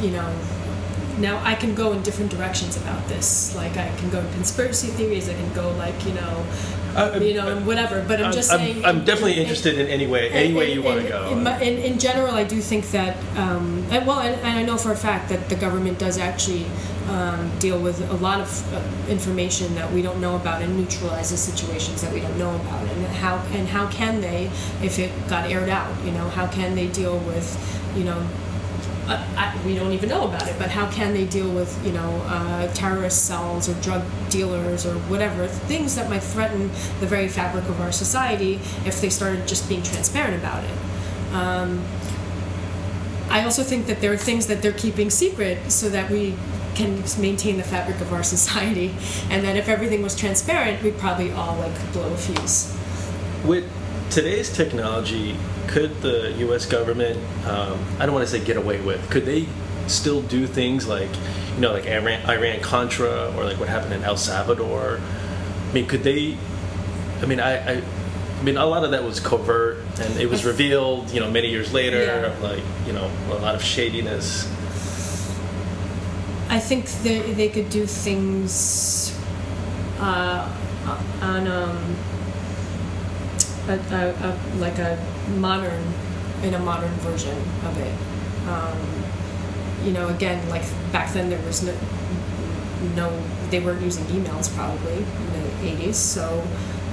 you 0.02 0.12
know, 0.12 0.34
now 1.20 1.42
I 1.44 1.56
can 1.56 1.76
go 1.76 1.92
in 1.94 2.02
different 2.04 2.32
directions 2.32 2.78
about 2.78 3.08
this. 3.08 3.56
Like 3.56 3.78
I 3.78 3.90
can 3.98 4.10
go 4.10 4.20
in 4.20 4.32
conspiracy 4.34 4.88
theories. 4.88 5.30
I 5.30 5.34
can 5.34 5.54
go 5.54 5.72
like 5.78 6.06
you 6.06 6.14
know, 6.14 6.46
Uh, 6.96 7.20
you 7.20 7.34
know, 7.34 7.48
and 7.52 7.66
whatever. 7.68 8.04
But 8.08 8.22
I'm 8.24 8.32
just 8.32 8.50
saying. 8.50 8.86
I'm, 8.86 9.04
definitely 9.04 9.34
in- 9.34 9.38
in- 9.40 9.44
interested 9.44 9.78
in 9.80 9.88
any 9.88 10.08
way 10.08 10.30
any 10.32 10.54
way 10.54 10.72
you 10.74 10.82
want 10.82 11.02
to 11.02 11.08
go. 11.08 11.30
In, 11.32 11.44
my- 11.44 11.60
in, 11.60 11.76
in 11.90 12.00
general, 12.00 12.34
I 12.34 12.46
do 12.46 12.62
think 12.62 12.84
that, 12.92 13.18
um, 13.36 13.84
and 13.92 14.08
well, 14.08 14.20
and, 14.20 14.36
and 14.48 14.54
I 14.60 14.64
know 14.64 14.78
for 14.78 14.92
a 14.94 14.96
fact 14.96 15.28
that 15.30 15.50
the 15.50 15.56
government 15.66 16.00
does 16.00 16.18
actually 16.18 16.66
um, 17.10 17.52
deal 17.60 17.80
with 17.88 17.98
a 18.10 18.18
lot 18.28 18.40
of 18.40 18.50
uh, 18.74 18.80
information 19.12 19.76
that 19.76 19.92
we 19.92 20.02
don't 20.02 20.20
know 20.26 20.36
about 20.42 20.62
and 20.64 20.72
neutralizes 20.80 21.40
situations 21.52 22.02
that 22.02 22.12
we 22.14 22.20
don't 22.26 22.38
know 22.38 22.56
about. 22.56 22.84
And 22.94 23.06
how 23.24 23.36
and 23.58 23.68
how 23.68 23.86
can 24.00 24.22
they, 24.22 24.50
if 24.82 24.98
it 24.98 25.12
got 25.28 25.52
aired 25.52 25.70
out, 25.70 25.92
you 26.06 26.12
know, 26.18 26.28
how 26.38 26.48
can 26.48 26.76
they 26.80 26.88
deal 26.88 27.18
with, 27.30 27.48
you 27.98 28.06
know, 28.06 28.20
I, 29.08 29.56
we 29.66 29.76
don't 29.76 29.92
even 29.92 30.10
know 30.10 30.28
about 30.28 30.48
it, 30.48 30.56
but 30.58 30.70
how 30.70 30.90
can 30.90 31.14
they 31.14 31.26
deal 31.26 31.50
with, 31.50 31.86
you 31.86 31.92
know, 31.92 32.22
uh, 32.26 32.68
terrorist 32.74 33.26
cells 33.26 33.70
or 33.70 33.74
drug 33.82 34.04
dealers 34.30 34.86
or 34.86 34.96
whatever, 35.02 35.48
things 35.48 35.96
that 35.96 36.10
might 36.10 36.24
threaten 36.24 36.70
the 37.00 37.06
very 37.06 37.28
fabric 37.28 37.66
of 37.66 37.80
our 37.82 37.92
society 37.92 38.56
if 38.86 39.02
they 39.02 39.10
started 39.10 39.48
just 39.48 39.70
being 39.70 39.84
transparent 39.84 40.36
about 40.36 40.64
it. 40.64 41.34
Um, 41.34 41.84
I 43.30 43.44
also 43.44 43.64
think 43.64 43.88
that 43.88 44.02
there 44.02 44.14
are 44.14 44.18
things 44.18 44.48
that 44.48 44.62
they're 44.62 44.72
keeping 44.72 45.10
secret 45.10 45.72
so 45.72 45.90
that 45.90 46.10
we 46.10 46.36
can 46.74 47.04
maintain 47.20 47.58
the 47.58 47.64
fabric 47.64 48.00
of 48.02 48.12
our 48.14 48.24
society, 48.36 48.96
and 49.30 49.44
that 49.46 49.56
if 49.56 49.70
everything 49.70 50.02
was 50.02 50.16
transparent, 50.16 50.82
we'd 50.84 50.98
probably 50.98 51.32
all 51.32 51.58
like 51.58 51.94
blow 51.94 52.12
a 52.12 52.18
fuse. 52.18 52.76
With 53.44 53.70
today's 54.10 54.52
technology, 54.56 55.36
could 55.68 56.02
the 56.02 56.32
U.S. 56.40 56.66
government, 56.66 57.18
um, 57.48 57.80
I 58.00 58.06
don't 58.06 58.14
want 58.14 58.28
to 58.28 58.32
say 58.32 58.44
get 58.44 58.58
away 58.58 58.80
with, 58.82 59.10
could 59.10 59.26
they 59.26 59.48
still 59.88 60.22
do 60.22 60.48
things 60.48 60.88
like, 60.88 61.10
you 61.56 61.62
know, 61.62 61.74
like 61.74 61.86
Iran, 61.88 62.28
Iran 62.30 62.60
Contra 62.62 63.34
or 63.36 63.44
like 63.44 63.60
what 63.60 63.70
happened 63.70 63.94
in 63.94 64.04
El 64.04 64.18
Salvador? 64.18 65.00
I 65.70 65.74
mean, 65.74 65.88
could 65.88 66.04
they? 66.04 66.38
I 67.22 67.26
mean, 67.26 67.40
I, 67.40 67.78
I, 67.78 67.82
I 68.40 68.44
mean, 68.44 68.58
a 68.58 68.66
lot 68.66 68.84
of 68.84 68.92
that 68.92 69.04
was 69.04 69.20
covert, 69.20 69.78
and 70.00 70.20
it 70.20 70.30
was 70.30 70.46
revealed, 70.46 71.10
you 71.12 71.20
know, 71.20 71.32
many 71.32 71.50
years 71.50 71.74
later, 71.74 72.04
Yeah. 72.04 72.36
like 72.42 72.64
you 72.86 72.94
know, 72.94 73.10
a 73.30 73.36
lot 73.36 73.56
of 73.56 73.64
shadiness. 73.64 74.48
I 76.50 76.60
think 76.60 76.86
they, 77.04 77.20
they 77.34 77.50
could 77.50 77.70
do 77.70 77.86
things 77.86 79.18
uh, 80.00 80.48
on 81.22 81.48
um, 81.48 81.96
a, 83.68 83.74
a, 83.74 84.30
a, 84.30 84.40
like 84.58 84.78
a 84.80 84.98
modern, 85.38 85.84
in 86.44 86.54
a 86.54 86.60
modern 86.60 86.92
version 87.02 87.38
of 87.66 87.78
it. 87.78 87.94
Um, 88.48 88.78
you 89.86 89.92
know, 89.92 90.08
again, 90.10 90.48
like 90.50 90.64
back 90.92 91.14
then 91.14 91.30
there 91.30 91.42
was 91.46 91.64
no, 91.64 91.74
no, 92.96 93.24
they 93.50 93.60
weren't 93.60 93.82
using 93.82 94.04
emails 94.06 94.54
probably 94.56 94.98
in 94.98 95.78
the 95.78 95.84
80s, 95.86 95.96
so, 95.96 96.44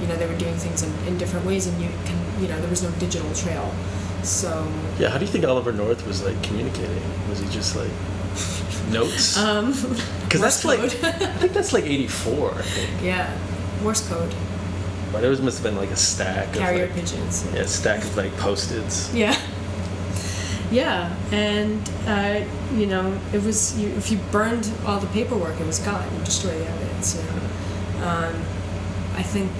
you 0.01 0.07
know, 0.07 0.15
they 0.15 0.27
were 0.27 0.37
doing 0.37 0.55
things 0.55 0.83
in, 0.83 0.91
in 1.07 1.17
different 1.17 1.45
ways 1.45 1.67
and 1.67 1.81
you 1.81 1.89
can, 2.05 2.17
you 2.41 2.47
know, 2.47 2.59
there 2.59 2.69
was 2.69 2.83
no 2.83 2.91
digital 2.99 3.31
trail. 3.33 3.73
So, 4.23 4.67
Yeah, 4.99 5.09
how 5.09 5.17
do 5.17 5.25
you 5.25 5.31
think 5.31 5.45
Oliver 5.45 5.71
North 5.73 6.05
was 6.07 6.23
like 6.23 6.41
communicating? 6.43 7.01
Was 7.29 7.39
he 7.39 7.49
just 7.49 7.75
like 7.75 7.91
notes? 8.89 9.37
um, 9.43 9.73
Because 10.23 10.41
that's 10.41 10.65
like, 10.65 10.79
I 10.79 11.11
think 11.37 11.53
that's 11.53 11.73
like 11.73 11.83
'84. 11.83 12.55
Yeah, 13.03 13.37
Morse 13.83 14.07
code, 14.07 14.33
But 15.13 15.21
there 15.21 15.29
was 15.29 15.41
must 15.41 15.59
have 15.59 15.63
been 15.63 15.79
like 15.79 15.91
a 15.91 15.95
stack 15.95 16.53
carrier 16.53 16.85
of 16.85 16.89
like, 16.89 17.05
pigeons. 17.05 17.47
yeah, 17.53 17.61
a 17.61 17.67
stack 17.67 18.03
of 18.03 18.17
like 18.17 18.35
post-its. 18.37 19.13
Yeah. 19.13 19.39
Yeah, 20.71 21.15
and 21.31 21.87
uh, 22.07 22.41
you 22.73 22.87
know, 22.87 23.15
it 23.31 23.43
was 23.43 23.79
you, 23.79 23.89
if 23.89 24.11
you 24.11 24.17
burned 24.31 24.71
all 24.87 24.99
the 24.99 25.07
paperwork, 25.07 25.59
it 25.61 25.67
was 25.67 25.77
gone. 25.77 26.03
You 26.17 26.23
destroy 26.25 26.57
the 26.57 26.65
evidence. 26.65 27.15
You 27.15 27.21
know? 28.01 28.07
um, 28.07 28.33
I 29.15 29.21
think 29.21 29.51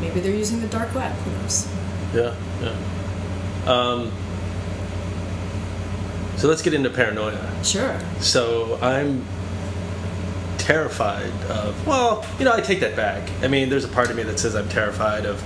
maybe 0.00 0.18
they're 0.18 0.34
using 0.34 0.60
the 0.60 0.66
dark 0.66 0.92
web. 0.96 1.12
Who 1.12 1.30
knows? 1.30 1.72
Yeah, 2.12 2.34
yeah. 2.60 3.72
Um, 3.72 4.10
so 6.38 6.48
let's 6.48 6.62
get 6.62 6.74
into 6.74 6.90
paranoia. 6.90 7.64
Sure. 7.64 7.96
So 8.18 8.80
I'm 8.82 9.24
terrified 10.66 11.30
of. 11.48 11.86
Well, 11.86 12.26
you 12.40 12.44
know, 12.44 12.52
I 12.52 12.60
take 12.60 12.80
that 12.80 12.96
back. 12.96 13.30
I 13.42 13.46
mean, 13.46 13.68
there's 13.68 13.84
a 13.84 13.88
part 13.88 14.10
of 14.10 14.16
me 14.16 14.24
that 14.24 14.38
says 14.40 14.56
I'm 14.56 14.68
terrified 14.68 15.24
of 15.24 15.40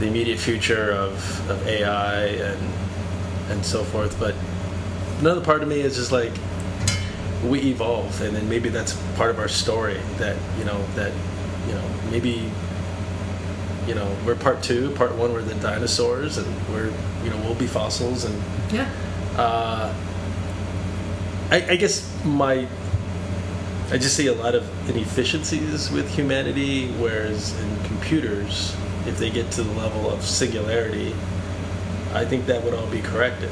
the 0.00 0.06
immediate 0.06 0.38
future 0.38 0.92
of, 0.92 1.50
of 1.50 1.66
AI 1.66 2.24
and 2.26 2.72
and 3.50 3.64
so 3.64 3.84
forth. 3.84 4.18
But 4.18 4.34
another 5.20 5.42
part 5.42 5.62
of 5.62 5.68
me 5.68 5.80
is 5.80 5.96
just 5.96 6.10
like 6.10 6.32
we 7.44 7.60
evolve, 7.60 8.20
and 8.22 8.34
then 8.34 8.48
maybe 8.48 8.70
that's 8.70 8.94
part 9.16 9.30
of 9.30 9.38
our 9.38 9.48
story. 9.48 10.00
That 10.16 10.36
you 10.58 10.64
know 10.64 10.82
that 10.94 11.12
you 11.68 11.74
know 11.74 11.84
maybe 12.10 12.50
you 13.86 13.94
know 13.94 14.16
we're 14.24 14.36
part 14.36 14.62
two. 14.62 14.90
Part 14.92 15.14
one, 15.16 15.34
we're 15.34 15.42
the 15.42 15.54
dinosaurs, 15.56 16.38
and 16.38 16.46
we're 16.70 16.90
you 17.22 17.28
know 17.28 17.36
we'll 17.44 17.54
be 17.56 17.66
fossils 17.66 18.24
and 18.24 18.42
Yeah. 18.72 18.88
uh, 19.36 19.92
I, 21.50 21.72
I 21.72 21.76
guess 21.76 22.10
my 22.24 22.66
I 23.90 23.98
just 23.98 24.16
see 24.16 24.26
a 24.26 24.34
lot 24.34 24.54
of 24.56 24.64
inefficiencies 24.90 25.90
with 25.92 26.08
humanity, 26.10 26.88
whereas 26.92 27.58
in 27.60 27.84
computers, 27.84 28.74
if 29.06 29.16
they 29.18 29.30
get 29.30 29.50
to 29.52 29.62
the 29.62 29.72
level 29.74 30.10
of 30.10 30.22
singularity, 30.24 31.14
I 32.12 32.24
think 32.24 32.46
that 32.46 32.64
would 32.64 32.74
all 32.74 32.88
be 32.88 33.00
corrected. 33.00 33.50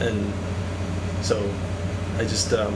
And 0.00 0.32
so, 1.22 1.50
I 2.18 2.24
just, 2.24 2.52
um, 2.52 2.74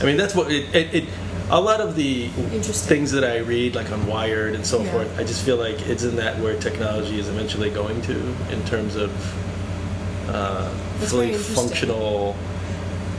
I 0.00 0.04
mean, 0.04 0.16
that's 0.16 0.34
what 0.34 0.50
it, 0.50 0.74
it, 0.74 0.94
it. 0.94 1.04
A 1.50 1.60
lot 1.60 1.82
of 1.82 1.94
the 1.96 2.28
things 2.28 3.12
that 3.12 3.24
I 3.24 3.38
read, 3.38 3.74
like 3.74 3.92
on 3.92 4.06
Wired 4.06 4.54
and 4.54 4.64
so 4.64 4.82
Yeah. 4.82 4.92
forth, 4.92 5.18
I 5.18 5.24
just 5.24 5.44
feel 5.44 5.58
like 5.58 5.86
it's 5.86 6.02
in 6.02 6.16
that 6.16 6.38
where 6.40 6.58
technology 6.58 7.18
is 7.18 7.28
eventually 7.28 7.68
going 7.68 8.00
to, 8.02 8.16
in 8.50 8.64
terms 8.64 8.96
of 8.96 9.10
uh, 10.30 10.70
fully 11.00 11.34
functional 11.34 12.36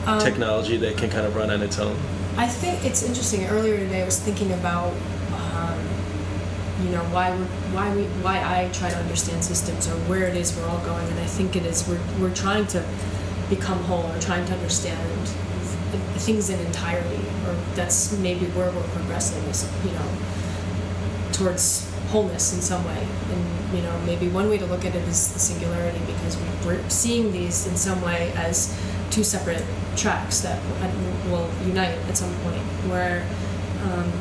Um, 0.06 0.20
technology 0.20 0.76
that 0.78 0.98
can 0.98 1.10
kind 1.10 1.26
of 1.26 1.36
run 1.36 1.50
on 1.50 1.62
its 1.62 1.80
own. 1.80 1.98
I 2.36 2.48
think 2.48 2.84
it's 2.84 3.04
interesting. 3.04 3.46
Earlier 3.46 3.78
today, 3.78 4.02
I 4.02 4.06
was 4.06 4.20
thinking 4.20 4.52
about 4.52 4.92
um, 5.32 5.80
you 6.84 6.90
know 6.92 7.04
why 7.06 7.34
we 7.36 7.44
why 7.74 7.96
we 7.96 8.04
why 8.22 8.40
I 8.40 8.70
try 8.74 8.90
to 8.90 8.98
understand 8.98 9.44
systems 9.44 9.88
or 9.88 9.96
where 10.10 10.28
it 10.28 10.36
is 10.36 10.56
we're 10.58 10.68
all 10.68 10.84
going, 10.84 11.08
and 11.08 11.20
I 11.20 11.26
think 11.26 11.56
it 11.56 11.66
is 11.66 11.88
we're 11.88 12.02
we're 12.20 12.36
trying 12.36 12.68
to 12.68 12.84
become 13.50 13.80
whole 13.84 14.12
or 14.12 14.20
trying 14.20 14.46
to 14.48 14.54
understand 14.54 15.28
things 16.20 16.50
in 16.50 16.60
entirety, 16.66 17.24
or 17.48 17.56
that's 17.76 18.18
maybe 18.20 18.48
where 18.48 18.72
we're 18.72 18.90
progressing 18.90 19.42
is 19.44 19.70
you 19.86 19.92
know 19.92 20.10
towards 21.32 21.90
wholeness 22.10 22.54
in 22.54 22.62
some 22.62 22.84
way. 22.86 23.08
And 23.32 23.76
you 23.76 23.82
know 23.84 23.98
maybe 24.06 24.28
one 24.28 24.50
way 24.50 24.58
to 24.58 24.66
look 24.66 24.84
at 24.84 24.96
it 24.96 25.08
is 25.08 25.34
the 25.34 25.40
singularity 25.40 26.00
because 26.06 26.38
we're 26.66 26.84
seeing 26.90 27.32
these 27.32 27.68
in 27.68 27.78
some 27.78 28.02
way 28.02 28.34
as 28.36 28.76
two 29.14 29.24
separate 29.24 29.64
tracks 29.96 30.40
that 30.42 30.60
will 31.30 31.48
unite 31.66 31.98
at 32.10 32.18
some 32.18 32.34
point 32.40 32.62
where. 32.90 33.24
Um, 33.84 34.12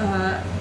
uh, 0.00 0.57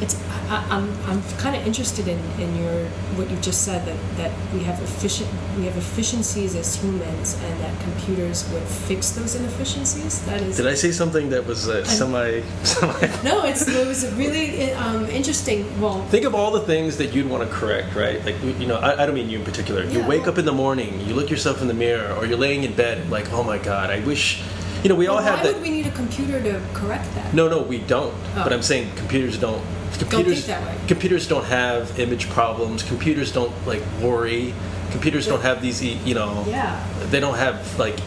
it's 0.00 0.14
I, 0.48 0.64
I'm 0.70 0.88
I'm 1.06 1.22
kind 1.38 1.54
of 1.54 1.66
interested 1.66 2.08
in, 2.08 2.18
in 2.40 2.56
your 2.56 2.84
what 3.16 3.30
you 3.30 3.36
just 3.38 3.64
said 3.64 3.84
that, 3.86 4.16
that 4.16 4.32
we 4.54 4.60
have 4.64 4.80
efficient 4.82 5.28
we 5.58 5.64
have 5.66 5.76
efficiencies 5.76 6.54
as 6.56 6.74
humans 6.76 7.34
and 7.44 7.60
that 7.60 7.78
computers 7.82 8.48
would 8.52 8.62
fix 8.62 9.10
those 9.10 9.34
inefficiencies. 9.34 10.24
That 10.26 10.40
is. 10.40 10.56
Did 10.56 10.66
I 10.66 10.74
say 10.74 10.90
something 10.92 11.28
that 11.30 11.44
was 11.46 11.68
uh, 11.68 11.84
semi 11.84 12.40
semi? 12.64 12.92
No, 13.22 13.44
it's 13.44 13.68
it 13.68 13.86
was 13.86 14.10
really 14.14 14.72
um, 14.72 15.04
interesting. 15.06 15.64
Well, 15.80 16.02
think 16.06 16.24
of 16.24 16.34
all 16.34 16.50
the 16.50 16.60
things 16.62 16.96
that 16.96 17.12
you'd 17.14 17.28
want 17.28 17.48
to 17.48 17.54
correct, 17.54 17.94
right? 17.94 18.24
Like 18.24 18.42
you 18.42 18.66
know, 18.66 18.76
I, 18.76 19.02
I 19.02 19.06
don't 19.06 19.14
mean 19.14 19.28
you 19.28 19.38
in 19.38 19.44
particular. 19.44 19.84
You 19.84 20.00
Yeah, 20.00 20.08
wake 20.08 20.22
well- 20.22 20.30
up 20.30 20.38
in 20.38 20.44
the 20.46 20.52
morning, 20.52 21.00
you 21.06 21.14
look 21.14 21.30
yourself 21.30 21.60
in 21.62 21.68
the 21.68 21.74
mirror, 21.74 22.14
or 22.14 22.24
you're 22.26 22.38
laying 22.38 22.64
in 22.64 22.74
bed, 22.74 23.10
like, 23.10 23.30
oh 23.32 23.42
my 23.42 23.58
god, 23.58 23.90
I 23.90 24.00
wish. 24.00 24.42
You 24.82 24.88
know, 24.88 24.94
we 24.94 25.08
all 25.08 25.16
why 25.16 25.24
have 25.24 25.42
that. 25.42 25.52
would 25.54 25.62
we 25.62 25.68
need 25.68 25.86
a 25.86 25.90
computer 25.90 26.42
to 26.42 26.58
correct 26.72 27.04
that? 27.14 27.34
No, 27.34 27.48
no, 27.48 27.60
we 27.60 27.80
don't. 27.80 28.14
Oh. 28.34 28.42
But 28.44 28.54
I'm 28.54 28.62
saying 28.62 28.90
computers 28.96 29.36
don't. 29.38 29.62
Computers 30.00 30.46
that 30.46 30.66
way. 30.66 30.76
Computers 30.88 31.28
don't 31.28 31.44
have 31.44 31.98
image 31.98 32.28
problems. 32.30 32.82
Computers 32.82 33.32
don't 33.32 33.52
like 33.66 33.82
worry. 34.00 34.54
Computers 34.90 35.26
don't 35.26 35.42
have 35.42 35.62
these, 35.62 35.82
you 35.82 36.14
know. 36.14 36.44
Yeah. 36.48 36.84
They 37.10 37.20
don't 37.20 37.36
have 37.36 37.78
like 37.78 37.98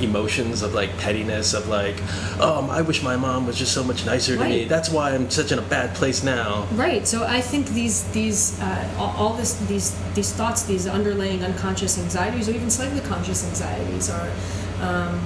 emotions 0.00 0.62
of 0.62 0.74
like 0.74 0.96
pettiness 0.98 1.54
of 1.54 1.68
like, 1.68 1.96
oh, 2.38 2.68
I 2.70 2.82
wish 2.82 3.02
my 3.02 3.16
mom 3.16 3.46
was 3.46 3.56
just 3.56 3.72
so 3.72 3.82
much 3.82 4.06
nicer 4.06 4.36
to 4.36 4.44
me. 4.44 4.64
That's 4.64 4.90
why 4.90 5.12
I'm 5.12 5.28
such 5.30 5.50
in 5.50 5.58
a 5.58 5.62
bad 5.62 5.94
place 5.96 6.22
now. 6.22 6.68
Right. 6.74 7.06
So 7.06 7.24
I 7.24 7.40
think 7.40 7.66
these 7.68 8.04
these 8.12 8.60
uh, 8.60 8.94
all, 8.98 9.14
all 9.16 9.34
this 9.34 9.58
these 9.66 9.98
these 10.14 10.32
thoughts, 10.32 10.62
these 10.62 10.86
underlying 10.86 11.44
unconscious 11.44 11.98
anxieties, 11.98 12.48
or 12.48 12.52
even 12.52 12.70
slightly 12.70 13.00
conscious 13.00 13.44
anxieties, 13.48 14.08
are, 14.10 14.30
um, 14.80 15.20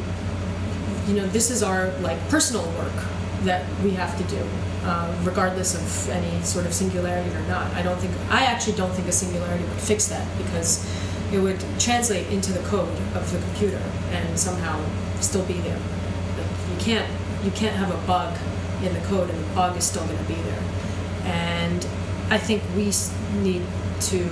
you 1.06 1.14
know, 1.14 1.26
this 1.28 1.50
is 1.50 1.62
our 1.62 1.90
like 2.00 2.18
personal 2.30 2.64
work 2.78 2.94
that 3.42 3.66
we 3.82 3.90
have 3.90 4.16
to 4.16 4.24
do, 4.24 4.42
uh, 4.84 5.14
regardless 5.22 5.74
of 5.74 6.10
any 6.10 6.42
sort 6.42 6.66
of 6.66 6.72
singularity 6.74 7.34
or 7.34 7.40
not. 7.42 7.72
I 7.74 7.82
don't 7.82 7.98
think 7.98 8.12
I 8.30 8.44
actually 8.44 8.76
don't 8.76 8.92
think 8.92 9.08
a 9.08 9.12
singularity 9.12 9.64
would 9.64 9.80
fix 9.80 10.08
that 10.08 10.26
because 10.38 10.84
it 11.32 11.38
would 11.38 11.60
translate 11.78 12.26
into 12.28 12.52
the 12.52 12.60
code 12.68 12.96
of 13.14 13.30
the 13.32 13.38
computer 13.38 13.82
and 14.10 14.38
somehow 14.38 14.82
still 15.20 15.44
be 15.46 15.54
there. 15.54 15.78
Like 16.36 16.46
you 16.70 16.76
can't 16.78 17.10
you 17.44 17.50
can't 17.52 17.76
have 17.76 17.90
a 17.90 18.06
bug 18.06 18.36
in 18.82 18.92
the 18.94 19.00
code 19.00 19.30
and 19.30 19.38
the 19.38 19.54
bug 19.54 19.76
is 19.76 19.84
still 19.84 20.04
going 20.06 20.18
to 20.18 20.24
be 20.24 20.34
there. 20.34 20.62
And 21.24 21.86
I 22.30 22.38
think 22.38 22.62
we 22.74 22.92
need 23.42 23.62
to, 24.00 24.28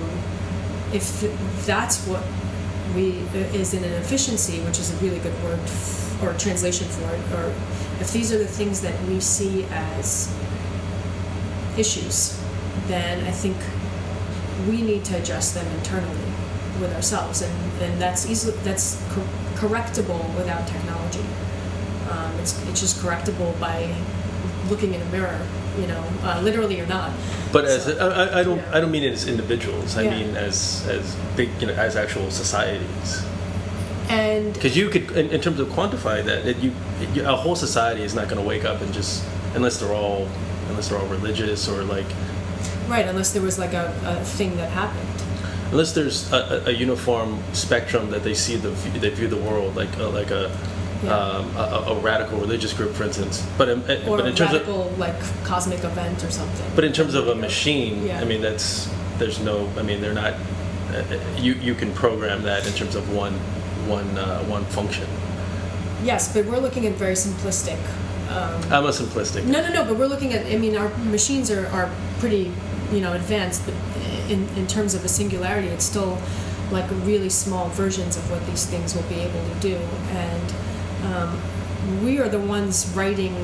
if 0.92 1.20
that's 1.66 2.06
what 2.06 2.24
we 2.94 3.10
is 3.56 3.74
in 3.74 3.84
an 3.84 3.92
efficiency, 3.92 4.60
which 4.60 4.78
is 4.78 4.90
a 4.92 5.04
really 5.04 5.18
good 5.20 5.34
word 5.44 5.60
or 6.22 6.36
translation 6.38 6.88
for 6.88 7.14
it, 7.14 7.20
or 7.38 7.54
if 8.00 8.12
these 8.12 8.32
are 8.32 8.38
the 8.38 8.46
things 8.46 8.80
that 8.80 9.00
we 9.04 9.20
see 9.20 9.64
as 9.70 10.34
issues, 11.80 12.38
then 12.86 13.24
I 13.26 13.30
think 13.30 13.56
we 14.68 14.82
need 14.82 15.04
to 15.06 15.16
address 15.16 15.52
them 15.52 15.66
internally 15.78 16.28
with 16.80 16.94
ourselves, 16.94 17.42
and, 17.42 17.52
and 17.82 18.00
that's 18.00 18.28
easily 18.28 18.56
that's 18.62 19.02
cor- 19.12 19.24
correctable 19.56 20.22
without 20.36 20.66
technology. 20.68 21.24
Um, 22.10 22.32
it's 22.40 22.52
it's 22.68 22.80
just 22.80 22.96
correctable 23.02 23.58
by 23.58 23.92
looking 24.68 24.94
in 24.94 25.00
a 25.00 25.04
mirror, 25.06 25.40
you 25.80 25.86
know, 25.86 26.02
uh, 26.22 26.40
literally 26.42 26.80
or 26.80 26.86
not. 26.86 27.10
But 27.52 27.64
as 27.64 27.84
So- 27.84 27.98
I, 27.98 28.40
I- 28.40 28.44
don't, 28.44 28.58
yeah. 28.58 28.70
I 28.76 28.80
don't 28.80 28.90
mean 28.92 29.02
it 29.02 29.12
as 29.12 29.26
individuals. 29.26 29.96
I 29.96 30.02
Yeah. 30.02 30.10
mean 30.18 30.36
as 30.36 30.86
as 30.88 31.16
big, 31.36 31.48
you 31.60 31.66
know, 31.68 31.74
as 31.74 31.96
actual 31.96 32.30
societies. 32.30 33.22
And 34.08 34.52
Because 34.54 34.76
you 34.76 34.88
could, 34.90 35.10
in, 35.12 35.30
in 35.30 35.40
terms 35.40 35.60
of 35.60 35.68
quantify 35.68 36.24
that, 36.24 36.44
it, 36.44 36.56
you, 36.58 36.72
you, 37.14 37.22
a 37.28 37.36
whole 37.36 37.54
society 37.54 38.02
is 38.02 38.12
not 38.14 38.24
going 38.28 38.42
to 38.42 38.48
wake 38.52 38.64
up 38.64 38.80
and 38.80 38.92
just, 38.92 39.22
unless 39.54 39.78
they're 39.78 39.94
all, 39.94 40.26
unless 40.80 40.88
they're 40.88 40.98
all 40.98 41.06
religious 41.08 41.68
or 41.68 41.84
like, 41.84 42.06
right, 42.88 43.06
unless 43.06 43.32
there 43.34 43.42
was 43.42 43.58
like 43.58 43.74
a, 43.74 43.92
a 44.06 44.24
thing 44.24 44.56
that 44.56 44.70
happened. 44.70 45.06
unless 45.72 45.92
there's 45.92 46.32
a, 46.32 46.62
a, 46.66 46.70
a 46.70 46.72
uniform 46.72 47.38
spectrum 47.52 48.10
that 48.10 48.24
they 48.24 48.32
see 48.32 48.56
the, 48.56 48.70
they 48.98 49.10
view 49.10 49.28
the 49.28 49.36
world 49.36 49.76
like, 49.76 49.94
uh, 49.98 50.08
like 50.08 50.30
a, 50.30 50.50
Yeah. 51.04 51.14
um, 51.16 51.56
a, 51.56 51.92
a 51.92 52.00
radical 52.00 52.38
religious 52.38 52.72
group, 52.72 52.92
for 52.94 53.04
instance. 53.04 53.46
But 53.58 53.68
in, 53.68 53.78
Or 54.08 54.16
but 54.18 54.26
a 54.26 54.28
in 54.28 54.34
terms 54.34 54.54
of, 54.54 54.98
like 54.98 55.18
cosmic 55.44 55.82
event 55.84 56.22
or 56.24 56.30
something. 56.30 56.70
but 56.74 56.84
in 56.84 56.92
terms 56.92 57.14
of 57.14 57.28
a 57.28 57.34
machine, 57.34 58.06
Yeah. 58.06 58.20
I 58.20 58.24
mean, 58.24 58.40
that's 58.40 58.88
there's 59.18 59.38
no, 59.40 59.68
I 59.76 59.82
mean, 59.82 60.00
they're 60.00 60.14
not. 60.14 60.32
Uh, 60.32 60.96
uh, 60.96 61.20
you 61.36 61.52
you 61.54 61.74
can 61.74 61.92
program 61.94 62.42
that 62.42 62.66
in 62.66 62.72
terms 62.72 62.94
of 62.96 63.04
one 63.14 63.34
one 63.86 64.10
uh, 64.18 64.42
one 64.56 64.64
function. 64.76 65.06
Yes, 66.04 66.32
but 66.34 66.44
we're 66.46 66.58
looking 66.66 66.84
at 66.86 66.94
very 66.94 67.14
simplistic. 67.16 67.78
Um, 68.30 68.72
I'm 68.72 68.84
a 68.86 68.90
simplistic. 68.90 69.44
No, 69.44 69.60
no, 69.60 69.72
no. 69.72 69.84
But 69.84 69.98
we're 69.98 70.06
looking 70.06 70.32
at. 70.32 70.46
I 70.46 70.56
mean, 70.56 70.76
our 70.76 70.88
machines 70.98 71.50
are, 71.50 71.66
are 71.68 71.90
pretty, 72.20 72.52
you 72.92 73.00
know, 73.00 73.12
advanced. 73.12 73.64
But 73.66 73.74
in 74.30 74.48
in 74.56 74.66
terms 74.68 74.94
of 74.94 75.04
a 75.04 75.08
singularity, 75.08 75.68
it's 75.68 75.84
still 75.84 76.16
like 76.70 76.88
really 77.04 77.28
small 77.28 77.68
versions 77.70 78.16
of 78.16 78.30
what 78.30 78.46
these 78.46 78.66
things 78.66 78.94
will 78.94 79.02
be 79.04 79.16
able 79.16 79.42
to 79.42 79.54
do. 79.60 79.74
And 79.74 80.54
um, 81.06 82.04
we 82.04 82.20
are 82.20 82.28
the 82.28 82.38
ones 82.38 82.92
writing. 82.94 83.34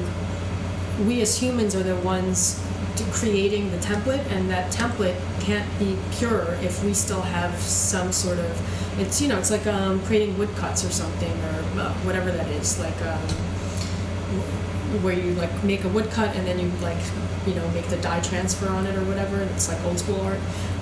We 1.04 1.20
as 1.20 1.36
humans 1.36 1.74
are 1.74 1.82
the 1.82 1.96
ones 1.96 2.62
creating 3.10 3.70
the 3.72 3.78
template, 3.78 4.24
and 4.30 4.48
that 4.50 4.72
template 4.72 5.18
can't 5.40 5.68
be 5.80 5.98
pure 6.12 6.56
if 6.62 6.82
we 6.84 6.94
still 6.94 7.22
have 7.22 7.58
some 7.58 8.12
sort 8.12 8.38
of. 8.38 9.00
It's 9.00 9.20
you 9.20 9.26
know, 9.26 9.38
it's 9.38 9.50
like 9.50 9.66
um, 9.66 10.00
creating 10.04 10.38
woodcuts 10.38 10.84
or 10.84 10.90
something, 10.90 11.32
or 11.32 11.80
uh, 11.80 11.92
whatever 12.04 12.30
that 12.30 12.46
is, 12.50 12.78
like. 12.78 13.02
Um, 13.02 13.20
where 14.98 15.14
you 15.14 15.32
like 15.34 15.64
make 15.64 15.84
a 15.84 15.88
woodcut 15.88 16.34
and 16.36 16.46
then 16.46 16.58
you 16.58 16.68
like 16.80 16.98
you 17.46 17.54
know 17.54 17.68
make 17.70 17.86
the 17.88 17.96
dye 17.98 18.20
transfer 18.20 18.68
on 18.68 18.86
it 18.86 18.96
or 18.96 19.04
whatever 19.04 19.36
and 19.36 19.50
it's 19.52 19.68
like 19.68 19.82
old 19.84 19.98
school 19.98 20.20
art 20.22 20.38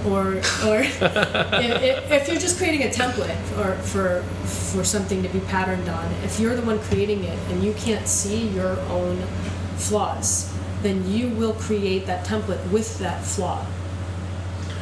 or 0.07 0.35
or 0.67 0.81
if, 0.85 2.11
if 2.11 2.29
you're 2.29 2.41
just 2.41 2.59
creating 2.59 2.83
a 2.83 2.91
template 2.91 3.41
or 3.59 3.75
for 3.83 4.23
for 4.47 4.85
something 4.85 5.23
to 5.23 5.29
be 5.29 5.41
patterned 5.41 5.89
on 5.89 6.11
if 6.25 6.39
you're 6.41 6.57
the 6.57 6.63
one 6.63 6.79
creating 6.81 7.25
it 7.25 7.39
and 7.51 7.63
you 7.63 7.73
can't 7.75 8.07
see 8.07 8.49
your 8.49 8.79
own 8.91 9.21
flaws 9.77 10.53
then 10.83 11.09
you 11.11 11.29
will 11.31 11.55
create 11.55 12.07
that 12.07 12.27
template 12.27 12.71
with 12.71 12.99
that 12.99 13.25
flaw 13.25 13.65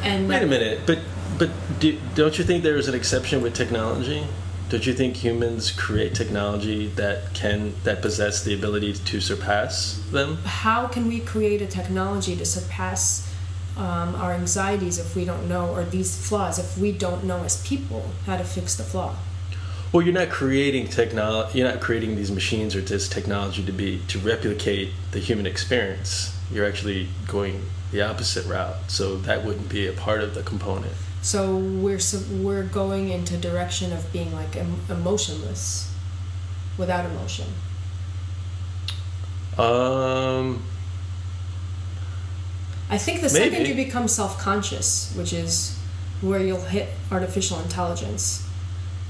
and 0.03 0.27
Wait 0.27 0.43
a 0.43 0.45
minute, 0.45 0.81
but 0.85 0.99
but 1.37 1.49
do, 1.79 1.97
don't 2.13 2.37
you 2.37 2.43
think 2.43 2.63
there 2.63 2.77
is 2.77 2.87
an 2.87 2.93
exception 2.95 3.41
with 3.41 3.55
technology? 3.55 4.27
Don't 4.73 4.87
you 4.87 4.93
think 4.95 5.17
humans 5.17 5.69
create 5.69 6.15
technology 6.15 6.87
that 6.95 7.35
can 7.35 7.75
that 7.83 8.01
possess 8.01 8.43
the 8.43 8.55
ability 8.55 8.93
to 8.93 9.21
surpass 9.21 10.01
them? 10.09 10.37
how 10.37 10.87
can 10.87 11.07
we 11.07 11.19
create 11.19 11.61
a 11.61 11.67
technology 11.67 12.35
to 12.35 12.43
surpass 12.43 13.31
um, 13.77 14.15
our 14.15 14.33
anxieties 14.33 14.97
if 14.97 15.15
we 15.15 15.25
don't 15.25 15.47
know, 15.47 15.69
or 15.69 15.83
these 15.83 16.27
flaws, 16.27 16.57
if 16.57 16.75
we 16.75 16.91
don't 16.91 17.23
know 17.23 17.43
as 17.43 17.61
people 17.67 18.09
how 18.25 18.35
to 18.35 18.43
fix 18.43 18.75
the 18.75 18.81
flaw? 18.81 19.15
Well, 19.91 20.01
you're 20.01 20.11
not 20.11 20.31
creating 20.31 20.87
technology. 20.87 21.59
You're 21.59 21.69
not 21.69 21.79
creating 21.79 22.15
these 22.15 22.31
machines 22.31 22.75
or 22.75 22.81
this 22.81 23.07
technology 23.07 23.63
to 23.63 23.71
be 23.71 24.01
to 24.07 24.17
replicate 24.17 24.89
the 25.11 25.19
human 25.19 25.45
experience. 25.45 26.35
You're 26.51 26.65
actually 26.65 27.09
going 27.27 27.61
the 27.91 28.01
opposite 28.01 28.47
route. 28.47 28.89
So 28.89 29.17
that 29.17 29.45
wouldn't 29.45 29.69
be 29.69 29.85
a 29.85 29.93
part 29.93 30.21
of 30.21 30.33
the 30.33 30.41
component. 30.41 30.95
So 31.23 31.55
we're 31.55 32.01
we're 32.41 32.63
going 32.63 33.07
into 33.07 33.37
direction 33.37 33.93
of 33.93 34.11
being 34.11 34.33
like 34.33 34.57
emotionless, 34.89 35.89
without 36.77 37.05
emotion. 37.05 37.45
Um, 39.57 40.63
I 42.89 42.97
think 42.97 43.21
the 43.21 43.29
second 43.29 43.67
you 43.67 43.73
become 43.73 44.09
self-conscious, 44.09 45.13
which 45.15 45.31
is 45.31 45.79
where 46.19 46.41
you'll 46.41 46.59
hit 46.59 46.89
artificial 47.09 47.57
intelligence, 47.61 48.45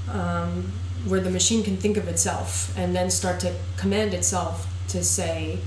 um, 0.08 0.72
where 1.08 1.20
the 1.20 1.30
machine 1.30 1.64
can 1.64 1.76
think 1.76 1.96
of 1.96 2.06
itself 2.06 2.72
and 2.78 2.94
then 2.94 3.10
start 3.10 3.40
to 3.40 3.52
command 3.76 4.14
itself 4.14 4.68
to 4.88 5.02
say, 5.02 5.58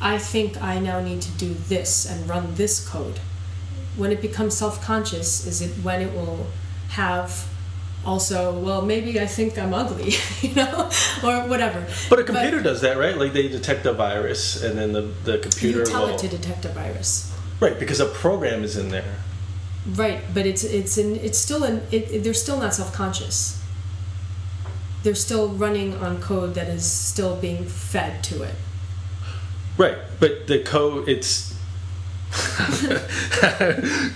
"I 0.00 0.16
think 0.16 0.56
I 0.62 0.78
now 0.78 1.00
need 1.00 1.20
to 1.20 1.30
do 1.32 1.52
this 1.68 2.06
and 2.06 2.26
run 2.26 2.54
this 2.54 2.80
code." 2.88 3.20
When 3.96 4.10
it 4.10 4.20
becomes 4.22 4.56
self-conscious, 4.56 5.46
is 5.46 5.60
it 5.60 5.70
when 5.84 6.00
it 6.00 6.12
will 6.14 6.46
have 6.90 7.48
also, 8.04 8.58
well, 8.58 8.82
maybe 8.82 9.20
I 9.20 9.26
think 9.26 9.58
I'm 9.58 9.72
ugly, 9.72 10.14
you 10.40 10.54
know, 10.54 10.90
or 11.22 11.48
whatever. 11.48 11.86
But 12.10 12.18
a 12.18 12.24
computer 12.24 12.60
does 12.60 12.80
that, 12.80 12.96
right? 12.96 13.16
Like 13.16 13.32
they 13.32 13.48
detect 13.48 13.86
a 13.86 13.92
virus, 13.92 14.62
and 14.62 14.78
then 14.78 14.92
the 14.92 15.02
the 15.24 15.38
computer 15.38 15.80
you 15.80 15.86
tell 15.86 16.06
will 16.06 16.14
it 16.14 16.18
to 16.18 16.28
detect 16.28 16.64
a 16.64 16.68
virus. 16.68 17.32
right 17.60 17.78
because 17.78 18.00
a 18.00 18.06
program 18.06 18.64
is 18.64 18.76
in 18.76 18.88
there. 18.88 19.16
Right, 19.94 20.22
but 20.32 20.46
it's 20.46 20.64
it's 20.64 20.98
in 20.98 21.16
it's 21.16 21.38
still 21.38 21.64
in 21.64 21.82
it, 21.90 22.10
it, 22.10 22.24
they're 22.24 22.34
still 22.34 22.58
not 22.58 22.74
self 22.74 22.92
conscious. 22.92 23.60
They're 25.02 25.14
still 25.16 25.48
running 25.48 25.94
on 25.96 26.20
code 26.20 26.54
that 26.54 26.68
is 26.68 26.84
still 26.84 27.36
being 27.36 27.64
fed 27.64 28.22
to 28.24 28.42
it. 28.42 28.54
Right, 29.76 29.98
but 30.20 30.46
the 30.46 30.62
code 30.62 31.08
it's 31.08 31.51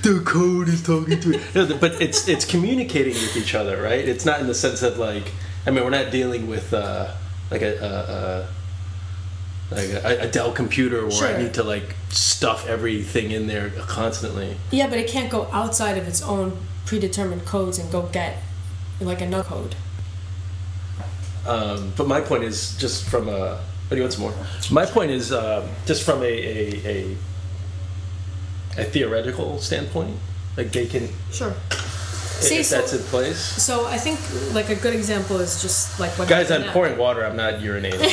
the 0.02 0.22
code 0.24 0.68
is 0.68 0.82
talking 0.82 1.20
to 1.20 1.34
it. 1.34 1.54
No, 1.54 1.76
but 1.76 2.00
it's 2.00 2.28
it's 2.28 2.44
communicating 2.44 3.12
with 3.14 3.36
each 3.36 3.54
other, 3.54 3.82
right? 3.82 4.06
It's 4.08 4.24
not 4.24 4.40
in 4.40 4.46
the 4.46 4.54
sense 4.54 4.82
of 4.82 4.98
like 4.98 5.32
I 5.66 5.70
mean 5.70 5.84
we're 5.84 5.90
not 5.90 6.10
dealing 6.10 6.46
with 6.46 6.72
uh, 6.72 7.12
like 7.50 7.62
a, 7.62 7.76
a, 7.78 7.88
a 9.74 9.74
like 9.74 9.90
a, 10.04 10.22
a 10.22 10.28
Dell 10.28 10.52
computer 10.52 11.02
where 11.02 11.10
Sure. 11.10 11.28
I 11.28 11.42
need 11.42 11.54
to 11.54 11.62
like 11.62 11.94
stuff 12.08 12.66
everything 12.66 13.32
in 13.32 13.46
there 13.48 13.70
constantly. 13.86 14.56
Yeah, 14.70 14.88
but 14.88 14.98
it 14.98 15.08
can't 15.08 15.30
go 15.30 15.48
outside 15.52 15.98
of 15.98 16.08
its 16.08 16.22
own 16.22 16.56
predetermined 16.86 17.44
codes 17.44 17.78
and 17.78 17.90
go 17.92 18.02
get 18.02 18.38
like 19.00 19.20
another 19.20 19.44
code. 19.44 19.74
Um, 21.46 21.92
but 21.96 22.08
my 22.08 22.20
point 22.20 22.44
is 22.44 22.76
just 22.76 23.08
from 23.08 23.28
a. 23.28 23.56
What 23.88 23.90
do 23.90 23.96
you 23.96 24.02
want 24.02 24.14
some 24.14 24.22
more? 24.22 24.34
My 24.72 24.84
point 24.84 25.12
is 25.12 25.32
um, 25.32 25.68
just 25.84 26.02
from 26.02 26.20
a, 26.22 26.26
a, 26.26 26.88
a 26.88 27.16
a 28.78 28.84
theoretical 28.84 29.58
standpoint, 29.58 30.16
like 30.56 30.72
they 30.72 30.86
can 30.86 31.08
Sure. 31.32 31.54
if 31.70 32.42
See, 32.42 32.62
so- 32.62 32.76
that's 32.76 32.92
in 32.92 33.02
place. 33.04 33.38
So 33.38 33.86
I 33.86 33.96
think 33.96 34.18
like 34.54 34.68
a 34.68 34.74
good 34.74 34.94
example 34.94 35.38
is 35.40 35.62
just 35.62 35.98
like 35.98 36.12
what 36.18 36.28
Guys, 36.28 36.50
I'm 36.50 36.62
now. 36.62 36.72
pouring 36.72 36.98
water. 36.98 37.24
I'm 37.24 37.36
not 37.36 37.54
urinating. 37.60 38.12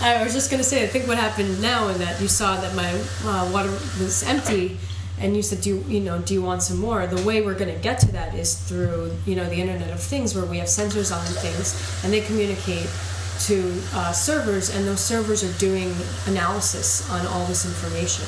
I 0.02 0.22
was 0.24 0.32
just 0.32 0.50
gonna 0.50 0.64
say, 0.64 0.82
I 0.82 0.86
think 0.88 1.06
what 1.06 1.18
happened 1.18 1.60
now 1.60 1.88
is 1.88 1.98
that 1.98 2.20
you 2.20 2.28
saw 2.28 2.60
that 2.60 2.74
my 2.74 2.90
uh, 3.24 3.50
water 3.52 3.70
was 4.00 4.22
empty, 4.26 4.78
and 5.20 5.36
you 5.36 5.42
said, 5.42 5.60
"Do 5.60 5.68
you, 5.70 5.84
you 5.86 6.00
know? 6.00 6.18
Do 6.18 6.32
you 6.34 6.42
want 6.42 6.62
some 6.62 6.78
more?" 6.78 7.06
The 7.06 7.22
way 7.22 7.42
we're 7.42 7.54
gonna 7.58 7.76
get 7.76 8.00
to 8.00 8.10
that 8.12 8.34
is 8.34 8.54
through 8.54 9.12
you 9.26 9.36
know 9.36 9.44
the 9.48 9.60
Internet 9.60 9.90
of 9.92 10.00
Things, 10.00 10.34
where 10.34 10.46
we 10.46 10.58
have 10.58 10.68
sensors 10.68 11.14
on 11.14 11.22
things, 11.44 11.76
and 12.02 12.12
they 12.12 12.22
communicate 12.22 12.88
to 13.46 13.56
uh, 13.94 14.12
servers, 14.12 14.74
and 14.74 14.86
those 14.88 15.00
servers 15.00 15.44
are 15.44 15.52
doing 15.58 15.94
analysis 16.26 17.08
on 17.10 17.26
all 17.26 17.44
this 17.46 17.64
information. 17.66 18.24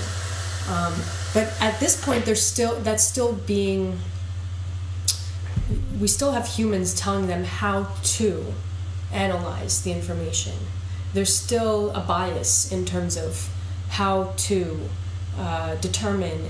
Um, 0.69 0.95
but 1.33 1.53
at 1.61 1.79
this 1.81 2.03
point, 2.03 2.25
there's 2.25 2.43
still 2.43 2.79
that's 2.81 3.05
still 3.05 3.33
being. 3.33 3.99
We 6.01 6.09
still 6.09 6.33
have 6.33 6.47
humans 6.47 6.95
telling 6.95 7.27
them 7.27 7.45
how 7.45 7.89
to 8.03 8.53
analyze 9.13 9.83
the 9.83 9.93
information. 9.93 10.55
There's 11.13 11.35
still 11.35 11.91
a 11.91 12.01
bias 12.01 12.73
in 12.73 12.85
terms 12.85 13.17
of 13.17 13.49
how 13.91 14.33
to 14.37 14.81
uh, 15.39 15.77
determine 15.77 16.49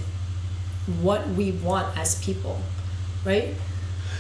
what 1.01 1.29
we 1.29 1.53
want 1.53 1.97
as 1.99 2.23
people, 2.25 2.61
right? 3.25 3.55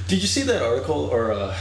Did 0.08 0.20
you 0.20 0.28
see 0.28 0.42
that 0.42 0.62
article 0.62 1.06
or? 1.06 1.32
Uh, 1.32 1.56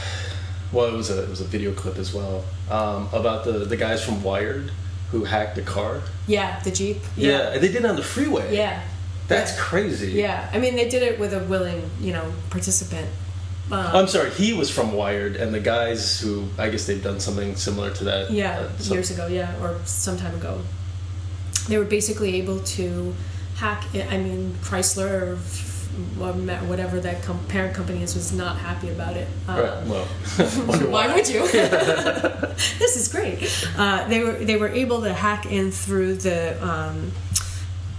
well, 0.72 0.92
it 0.92 0.96
was 0.96 1.08
a 1.10 1.22
it 1.22 1.28
was 1.28 1.40
a 1.40 1.44
video 1.44 1.72
clip 1.72 1.98
as 1.98 2.12
well 2.12 2.44
um, 2.68 3.08
about 3.12 3.44
the 3.44 3.52
the 3.52 3.76
guys 3.76 4.04
from 4.04 4.22
Wired 4.22 4.72
who 5.10 5.24
hacked 5.24 5.58
a 5.58 5.62
car. 5.62 6.00
Yeah, 6.26 6.60
the 6.60 6.70
Jeep. 6.70 6.98
Yeah, 7.16 7.52
and 7.52 7.62
they 7.62 7.68
did 7.68 7.84
it 7.84 7.86
on 7.86 7.96
the 7.96 8.02
freeway. 8.02 8.54
Yeah. 8.54 8.82
That's 9.28 9.56
yeah. 9.56 9.62
crazy. 9.62 10.12
Yeah, 10.12 10.50
I 10.52 10.58
mean, 10.58 10.76
they 10.76 10.88
did 10.88 11.02
it 11.02 11.18
with 11.18 11.32
a 11.32 11.42
willing, 11.44 11.90
you 12.00 12.12
know, 12.12 12.32
participant. 12.50 13.08
Um, 13.70 13.86
I'm 13.96 14.08
sorry, 14.08 14.30
he 14.30 14.52
was 14.52 14.70
from 14.70 14.92
Wired, 14.92 15.36
and 15.36 15.54
the 15.54 15.60
guys 15.60 16.20
who 16.20 16.46
I 16.58 16.68
guess 16.68 16.86
they've 16.86 17.02
done 17.02 17.20
something 17.20 17.56
similar 17.56 17.90
to 17.94 18.04
that. 18.04 18.30
yeah, 18.30 18.58
uh, 18.58 18.94
years 18.94 19.10
ago, 19.10 19.26
yeah, 19.26 19.54
or 19.62 19.80
some 19.84 20.18
time 20.18 20.34
ago. 20.34 20.60
They 21.68 21.78
were 21.78 21.86
basically 21.86 22.36
able 22.36 22.60
to 22.60 23.14
hack. 23.56 23.86
I 23.94 24.18
mean, 24.18 24.54
Chrysler 24.60 25.38
whatever 26.68 27.00
that 27.00 27.22
com- 27.22 27.44
parent 27.48 27.74
company 27.74 28.02
is 28.02 28.14
was 28.14 28.32
not 28.32 28.58
happy 28.58 28.88
about 28.90 29.16
it. 29.16 29.28
Uh, 29.48 29.52
Right. 29.62 29.86
Well, 29.86 30.04
Why 30.66 31.06
why. 31.06 31.14
would 31.14 31.28
you? 31.28 31.46
this 31.48 32.96
is 32.96 33.08
great. 33.08 33.38
Uh, 33.76 34.06
they 34.08 34.20
were 34.24 34.32
they 34.44 34.56
were 34.56 34.68
able 34.68 35.02
to 35.02 35.12
hack 35.12 35.46
in 35.46 35.70
through 35.70 36.14
the 36.16 36.62
um, 36.64 37.12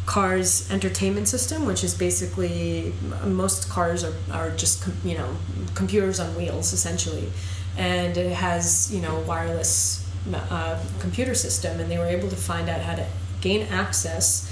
car's 0.06 0.70
entertainment 0.72 1.28
system, 1.28 1.66
which 1.66 1.84
is 1.84 1.93
basically 1.96 2.93
most 3.26 3.70
cars 3.70 4.04
are, 4.04 4.14
are 4.32 4.52
just 4.52 4.84
com- 4.84 4.98
you 5.04 5.18
know 5.18 5.36
computers 5.74 6.20
on 6.20 6.36
wheels 6.36 6.74
essentially, 6.74 7.30
and 7.78 8.18
it 8.18 8.32
has 8.34 8.93
you 8.93 9.02
know 9.02 9.20
wireless 9.28 10.06
uh, 10.34 10.80
computer 11.00 11.34
system, 11.36 11.80
and 11.80 11.89
they 11.89 11.98
were 11.98 12.06
able 12.18 12.30
to 12.30 12.36
find 12.36 12.70
out 12.70 12.82
how 12.82 12.96
to 12.96 13.06
gain 13.41 13.62
access 13.72 14.52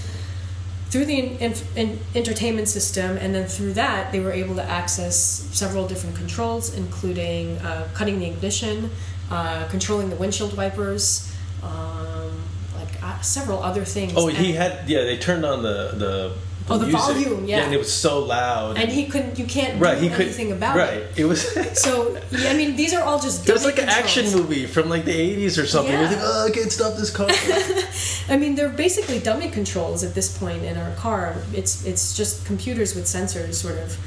through 0.94 1.06
the 1.06 1.18
in, 1.18 1.38
in, 1.38 1.54
in 1.76 2.00
entertainment 2.14 2.68
system, 2.68 3.18
and 3.18 3.34
then 3.34 3.48
through 3.48 3.74
that, 3.74 4.12
they 4.12 4.20
were 4.20 4.32
able 4.32 4.54
to 4.54 4.62
access 4.64 5.16
several 5.52 5.88
different 5.88 6.16
controls, 6.16 6.76
including 6.76 7.58
uh, 7.58 7.88
cutting 7.96 8.20
the 8.20 8.28
ignition, 8.28 8.92
uh, 9.32 9.68
controlling 9.70 10.12
the 10.12 10.16
windshield 10.16 10.56
wipers, 10.56 11.34
um, 11.64 12.30
like 12.76 12.94
uh, 13.02 13.20
several 13.22 13.64
other 13.64 13.84
things. 13.84 14.14
Oh, 14.16 14.28
he 14.28 14.50
And- 14.50 14.58
had 14.62 14.88
yeah. 14.88 15.02
They 15.04 15.18
turned 15.18 15.44
on 15.46 15.64
the 15.64 15.78
the. 16.04 16.34
Oh, 16.70 16.78
the 16.78 16.88
music. 16.88 17.02
volume, 17.02 17.46
yeah. 17.46 17.60
and 17.60 17.74
it 17.74 17.78
was 17.78 17.92
so 17.92 18.20
loud. 18.24 18.78
and 18.78 18.90
he 18.90 19.06
couldn't. 19.08 19.38
You 19.38 19.46
can't 19.46 19.82
right, 19.82 19.96
do 19.96 20.02
he 20.02 20.10
could 20.10 20.22
anything 20.22 20.54
about 20.54 20.78
right. 20.78 20.94
it. 20.94 21.20
It 21.20 21.26
was. 21.26 21.44
So 21.74 22.18
yeah, 22.32 22.52
I 22.52 22.56
mean, 22.56 22.76
these 22.76 22.94
are 22.94 23.04
all 23.04 23.20
just. 23.20 23.48
It 23.48 23.52
was 23.52 23.66
like 23.66 23.80
an 23.80 23.90
action 23.90 24.32
movie 24.32 24.66
from 24.66 24.90
like 24.90 25.04
the 25.04 25.12
'80s 25.12 25.62
or 25.62 25.66
something. 25.66 25.92
Yeah. 25.92 26.10
like, 26.10 26.20
oh, 26.22 26.48
I 26.48 26.52
can't 26.52 26.72
stop 26.72 26.96
this 26.96 27.10
car. 27.10 27.28
I 28.34 28.38
mean, 28.38 28.56
they're 28.56 28.70
basically 28.70 29.20
dummy 29.20 29.50
controls 29.50 30.04
at 30.04 30.16
this 30.16 30.38
point 30.38 30.64
in 30.64 30.78
our 30.78 30.96
car. 30.96 31.36
It's 31.54 31.86
it's 31.86 32.16
just 32.16 32.46
computers 32.46 32.96
with 32.96 33.06
sensors, 33.06 33.56
sort 33.56 33.78
of 33.80 33.98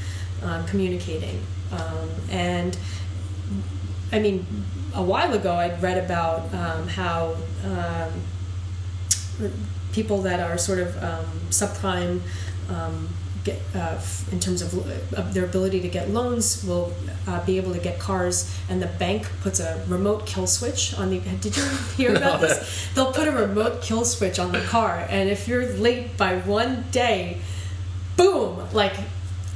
um, 0.42 0.66
communicating. 0.66 1.42
Um, 1.72 2.08
and 2.30 2.78
I 4.12 4.18
mean, 4.18 4.46
a 4.94 5.02
while 5.02 5.34
ago, 5.34 5.54
I'd 5.54 5.82
read 5.82 6.02
about 6.02 6.52
um, 6.54 6.88
how 6.88 7.36
um, 7.64 9.50
people 9.92 10.22
that 10.22 10.40
are 10.40 10.58
sort 10.58 10.78
of 10.78 11.02
um, 11.02 11.26
subprime. 11.50 12.20
Um, 12.68 13.08
Get, 13.44 13.62
uh, 13.76 13.96
in 14.32 14.40
terms 14.40 14.60
of, 14.60 14.74
of 15.16 15.32
their 15.32 15.44
ability 15.44 15.78
to 15.82 15.88
get 15.88 16.10
loans, 16.10 16.64
will 16.64 16.92
uh, 17.28 17.46
be 17.46 17.58
able 17.58 17.72
to 17.74 17.78
get 17.78 18.00
cars, 18.00 18.52
and 18.68 18.82
the 18.82 18.88
bank 18.88 19.30
puts 19.40 19.60
a 19.60 19.80
remote 19.86 20.26
kill 20.26 20.48
switch 20.48 20.98
on 20.98 21.10
the. 21.10 21.20
Did 21.20 21.56
you 21.56 21.62
hear 21.96 22.10
about 22.16 22.40
No. 22.40 22.48
this? 22.48 22.88
They'll 22.96 23.12
put 23.12 23.28
a 23.28 23.30
remote 23.30 23.82
kill 23.82 24.04
switch 24.04 24.40
on 24.40 24.50
the 24.50 24.62
car, 24.62 25.06
and 25.08 25.30
if 25.30 25.46
you're 25.46 25.64
late 25.74 26.16
by 26.16 26.38
one 26.40 26.86
day, 26.90 27.38
boom, 28.16 28.66
like 28.72 28.94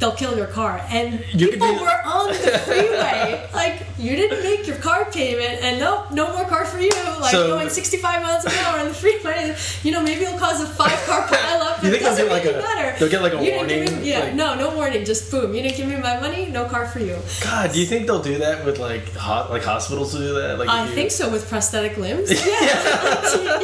they'll 0.00 0.12
kill 0.12 0.36
your 0.36 0.46
car. 0.48 0.80
And 0.90 1.22
You 1.32 1.48
people 1.50 1.68
be- 1.74 1.78
were 1.80 2.00
on 2.04 2.28
the 2.28 2.58
freeway, 2.66 3.48
like 3.54 3.86
you 3.98 4.16
didn't 4.16 4.42
make 4.42 4.66
your 4.66 4.76
car 4.76 5.04
payment, 5.10 5.62
and 5.62 5.78
nope, 5.78 6.10
no 6.10 6.32
more 6.36 6.46
car 6.46 6.64
for 6.64 6.80
you. 6.80 6.90
Like 7.20 7.30
So- 7.32 7.48
going 7.48 7.68
65 7.68 8.22
miles 8.22 8.44
an 8.46 8.52
hour 8.52 8.80
on 8.80 8.88
the 8.88 8.94
freeway, 8.94 9.54
you 9.82 9.92
know, 9.92 10.02
maybe 10.02 10.24
it'll 10.24 10.38
cause 10.38 10.60
a 10.62 10.66
five 10.66 10.98
car 11.06 11.22
pileup. 11.28 11.82
You 11.84 11.90
think 11.90 12.02
they'll 12.02 12.16
get 12.16 12.30
like 12.30 12.44
a- 12.46 12.52
matter. 12.58 12.98
they'll 12.98 13.10
get 13.10 13.22
like 13.22 13.34
a 13.34 13.44
You 13.44 13.52
warning, 13.56 13.84
me- 14.00 14.08
yeah, 14.10 14.20
like- 14.20 14.34
no, 14.34 14.54
no 14.54 14.74
warning, 14.74 15.04
just 15.04 15.30
boom. 15.30 15.54
You 15.54 15.62
didn't 15.62 15.76
give 15.76 15.86
me 15.86 15.96
my 15.96 16.18
money, 16.18 16.46
no 16.46 16.64
car 16.64 16.86
for 16.86 16.98
you. 17.00 17.16
God, 17.44 17.72
do 17.72 17.78
you 17.80 17.86
think 17.86 18.06
they'll 18.06 18.22
do 18.22 18.38
that 18.38 18.64
with 18.64 18.78
like 18.78 19.12
hot 19.14 19.50
like 19.50 19.62
hospitals 19.64 20.12
do 20.14 20.32
that? 20.40 20.58
Like 20.58 20.68
I 20.70 20.86
you- 20.88 20.94
think 20.94 21.10
so 21.10 21.28
with 21.30 21.48
prosthetic 21.48 21.96
limbs. 21.98 22.30
Yeah, 22.40 23.60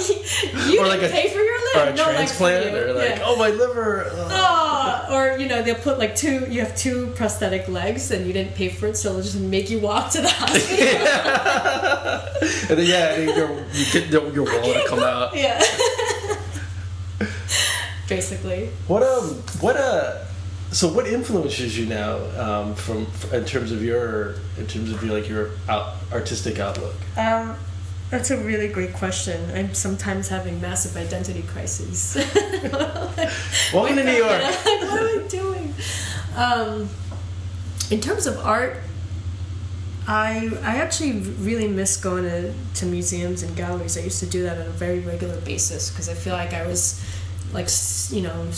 you 0.68 0.80
Or 0.80 0.86
like 0.86 1.02
a- 1.02 1.08
pay 1.08 1.28
for 1.30 1.38
your 1.40 1.56
or 1.76 1.88
a 1.88 1.94
no 1.94 2.04
transplant, 2.04 2.74
or 2.74 2.92
like, 2.94 3.08
Yeah. 3.16 3.22
oh 3.24 3.36
my 3.36 3.50
liver. 3.50 4.06
ugh. 4.10 4.30
Oh, 4.30 5.14
or 5.14 5.38
you 5.38 5.46
know 5.48 5.62
they'll 5.62 5.74
put 5.74 5.98
like 5.98 6.14
two. 6.14 6.25
You 6.30 6.60
have 6.60 6.76
two 6.76 7.08
prosthetic 7.16 7.68
legs, 7.68 8.10
and 8.10 8.26
you 8.26 8.32
didn't 8.32 8.54
pay 8.54 8.68
for 8.68 8.86
it, 8.88 8.96
so 8.96 9.12
they'll 9.12 9.22
just 9.22 9.38
make 9.38 9.70
you 9.70 9.78
walk 9.80 10.10
to 10.12 10.20
the 10.22 10.28
hospital. 10.28 10.86
and 12.70 12.78
then 12.78 12.86
yeah, 12.86 13.14
and 13.14 13.36
your 13.36 13.64
you 13.72 13.84
get 13.92 14.08
your, 14.10 14.32
your 14.32 14.44
wallet 14.44 14.82
to 14.82 14.88
come 14.88 15.00
out. 15.00 15.34
yeah. 15.42 15.62
Basically, 18.08 18.70
What 18.86 19.02
um 19.02 19.30
what 19.60 19.76
uh 19.76 20.24
so 20.70 20.88
what 20.92 21.06
influences 21.06 21.76
you 21.78 21.86
now 21.86 22.18
um, 22.40 22.74
from 22.74 23.06
in 23.32 23.44
terms 23.44 23.72
of 23.72 23.82
your 23.82 24.34
in 24.58 24.66
terms 24.66 24.92
of 24.92 25.02
your 25.02 25.18
like 25.18 25.28
your 25.28 25.50
out, 25.68 25.94
artistic 26.12 26.58
outlook? 26.58 26.94
um, 27.16 27.56
that's 28.10 28.30
a 28.30 28.36
really 28.38 28.68
great 28.68 28.94
question. 28.94 29.50
I'm 29.54 29.74
sometimes 29.74 30.28
having 30.28 30.60
massive 30.60 30.96
identity 30.96 31.42
crises. 31.42 32.14
Welcome 33.72 33.96
to 33.96 34.04
New 34.04 34.12
York. 34.12 34.42
What 34.86 35.02
am 35.02 35.24
I 35.24 35.28
doing? 35.28 35.74
Um, 36.36 36.88
in 37.90 38.00
terms 38.00 38.26
of 38.26 38.38
art, 38.38 38.78
I 40.06 40.50
I 40.62 40.76
actually 40.76 41.20
really 41.40 41.66
miss 41.66 41.96
going 41.96 42.24
to, 42.24 42.54
to 42.74 42.86
museums 42.86 43.42
and 43.42 43.56
galleries. 43.56 43.98
I 43.98 44.02
used 44.02 44.20
to 44.20 44.26
do 44.26 44.44
that 44.44 44.58
on 44.58 44.66
a 44.66 44.70
very 44.70 45.00
regular 45.00 45.40
basis 45.40 45.90
because 45.90 46.08
I 46.08 46.14
feel 46.14 46.34
like 46.34 46.52
I 46.52 46.66
was 46.66 47.02
like 47.52 47.68
you 48.10 48.22
know 48.22 48.50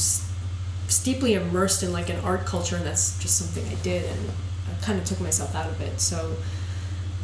steeply 0.88 1.34
immersed 1.34 1.82
in 1.82 1.92
like 1.92 2.10
an 2.10 2.20
art 2.24 2.44
culture, 2.44 2.76
and 2.76 2.84
that's 2.84 3.18
just 3.18 3.38
something 3.38 3.66
I 3.66 3.80
did. 3.82 4.04
And 4.04 4.30
I 4.68 4.84
kind 4.84 4.98
of 4.98 5.06
took 5.06 5.20
myself 5.20 5.54
out 5.54 5.70
of 5.70 5.80
it. 5.80 6.00
So 6.00 6.36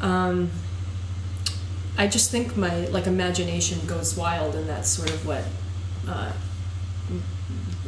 um, 0.01 0.51
I 1.97 2.07
just 2.07 2.31
think 2.31 2.57
my 2.57 2.87
like 2.87 3.07
imagination 3.07 3.87
goes 3.87 4.17
wild, 4.17 4.55
and 4.55 4.69
that's 4.69 4.89
sort 4.89 5.11
of 5.11 5.27
what 5.27 5.45
uh, 6.09 6.33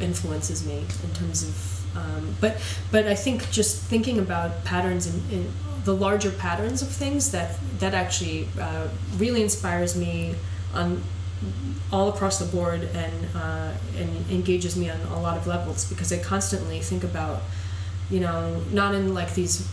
influences 0.00 0.66
me 0.66 0.84
in 1.04 1.14
terms 1.14 1.42
of. 1.42 1.96
Um, 1.96 2.36
but 2.40 2.60
but 2.92 3.06
I 3.06 3.14
think 3.14 3.50
just 3.50 3.82
thinking 3.82 4.18
about 4.18 4.64
patterns 4.64 5.06
in, 5.06 5.22
in 5.30 5.52
the 5.84 5.94
larger 5.94 6.30
patterns 6.30 6.82
of 6.82 6.88
things 6.88 7.30
that 7.32 7.58
that 7.78 7.94
actually 7.94 8.48
uh, 8.60 8.88
really 9.16 9.42
inspires 9.42 9.96
me 9.96 10.34
on 10.74 11.02
all 11.92 12.08
across 12.08 12.38
the 12.38 12.44
board 12.46 12.82
and 12.94 13.28
uh, 13.34 13.72
and 13.96 14.30
engages 14.30 14.76
me 14.76 14.90
on 14.90 15.00
a 15.12 15.20
lot 15.20 15.36
of 15.36 15.46
levels 15.46 15.84
because 15.84 16.12
I 16.12 16.18
constantly 16.18 16.80
think 16.80 17.04
about 17.04 17.42
you 18.10 18.20
know 18.20 18.60
not 18.72 18.94
in 18.94 19.14
like 19.14 19.34
these 19.34 19.66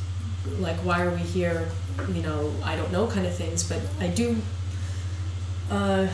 like 0.59 0.77
why 0.77 1.01
are 1.01 1.09
we 1.11 1.19
here 1.19 1.69
you 2.13 2.21
know 2.21 2.53
I 2.63 2.75
don't 2.75 2.91
know 2.91 3.07
kind 3.07 3.25
of 3.25 3.35
things 3.35 3.67
but 3.67 3.81
I 3.99 4.07
do 4.07 4.37
uh, 5.69 6.07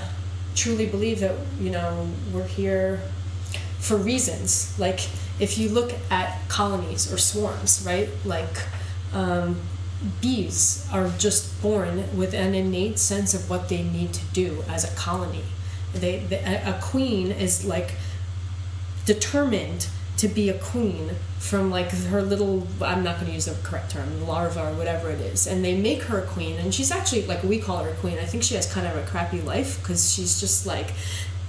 truly 0.56 0.86
believe 0.86 1.20
that 1.20 1.36
you 1.60 1.70
know 1.70 2.10
we're 2.34 2.48
here 2.48 3.02
for 3.80 3.98
reasons 3.98 4.78
like 4.80 5.08
if 5.40 5.58
you 5.58 5.70
look 5.70 5.94
at 6.12 6.48
colonies 6.50 7.12
or 7.12 7.18
swarms 7.18 7.84
right 7.86 8.10
like 8.26 8.64
um, 9.14 9.60
bees 10.22 10.88
are 10.92 11.10
just 11.18 11.62
born 11.62 12.18
with 12.18 12.34
an 12.34 12.56
innate 12.56 13.00
sense 13.00 13.34
of 13.34 13.50
what 13.50 13.70
they 13.70 13.84
need 13.84 14.14
to 14.14 14.26
do 14.34 14.64
as 14.68 14.90
a 14.90 14.96
colony. 14.96 15.44
They, 15.94 16.20
they 16.20 16.38
a 16.38 16.80
queen 16.82 17.32
is 17.32 17.66
like 17.66 17.96
determined 19.06 19.88
to 20.20 20.28
be 20.28 20.50
a 20.50 20.58
queen 20.60 21.12
from 21.40 21.72
like 21.72 21.92
her 21.92 22.22
little 22.22 22.68
I'm 22.82 23.04
not 23.06 23.16
going 23.16 23.28
to 23.28 23.34
use 23.34 23.46
the 23.46 23.56
correct 23.64 23.92
term 23.92 24.28
larva 24.28 24.70
or 24.70 24.74
whatever 24.74 25.10
it 25.10 25.22
is. 25.22 25.48
And 25.48 25.64
they 25.64 25.78
make 25.78 26.04
her 26.04 26.20
a 26.20 26.28
queen 26.28 26.58
and 26.58 26.76
she's 26.76 26.92
actually 26.92 27.26
like 27.26 27.42
we 27.42 27.58
call 27.58 27.84
her 27.84 27.92
a 27.92 27.96
queen. 27.96 28.18
I 28.20 28.26
think 28.26 28.44
she 28.44 28.56
has 28.56 28.72
kind 28.72 28.86
of 28.86 28.98
a 28.98 29.04
crappy 29.08 29.40
life 29.40 29.82
because 29.82 30.14
she's 30.14 30.38
just 30.42 30.66
like 30.66 30.92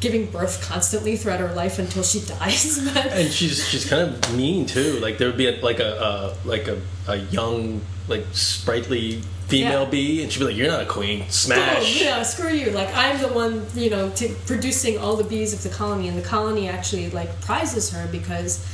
giving 0.00 0.26
birth 0.30 0.66
constantly 0.66 1.16
throughout 1.16 1.40
her 1.40 1.52
life 1.54 1.78
until 1.78 2.02
she 2.02 2.20
dies. 2.26 2.78
and 2.96 3.30
she's 3.30 3.68
she's 3.68 3.88
kind 3.88 4.02
of 4.02 4.36
mean 4.36 4.66
too. 4.66 4.98
Like 5.00 5.18
there 5.18 5.28
would 5.28 5.38
be 5.38 5.46
a, 5.46 5.60
like 5.60 5.78
a, 5.78 6.36
a 6.44 6.48
like 6.48 6.68
a, 6.68 6.80
a 7.06 7.16
young 7.16 7.80
like 8.08 8.26
sprightly 8.32 9.22
female 9.48 9.84
yeah. 9.84 9.90
bee, 9.90 10.22
and 10.22 10.32
she'd 10.32 10.40
be 10.40 10.46
like, 10.46 10.56
"You're 10.56 10.70
not 10.70 10.82
a 10.82 10.86
queen, 10.86 11.28
smash." 11.28 12.00
Oh, 12.00 12.04
yeah, 12.04 12.22
screw 12.22 12.52
you. 12.52 12.70
Like 12.70 12.94
I'm 12.94 13.20
the 13.20 13.28
one, 13.28 13.66
you 13.74 13.90
know, 13.90 14.10
to, 14.10 14.28
producing 14.46 14.98
all 14.98 15.16
the 15.16 15.24
bees 15.24 15.52
of 15.52 15.62
the 15.62 15.76
colony, 15.76 16.08
and 16.08 16.16
the 16.16 16.26
colony 16.26 16.68
actually 16.68 17.10
like 17.10 17.40
prizes 17.40 17.90
her 17.90 18.08
because 18.10 18.64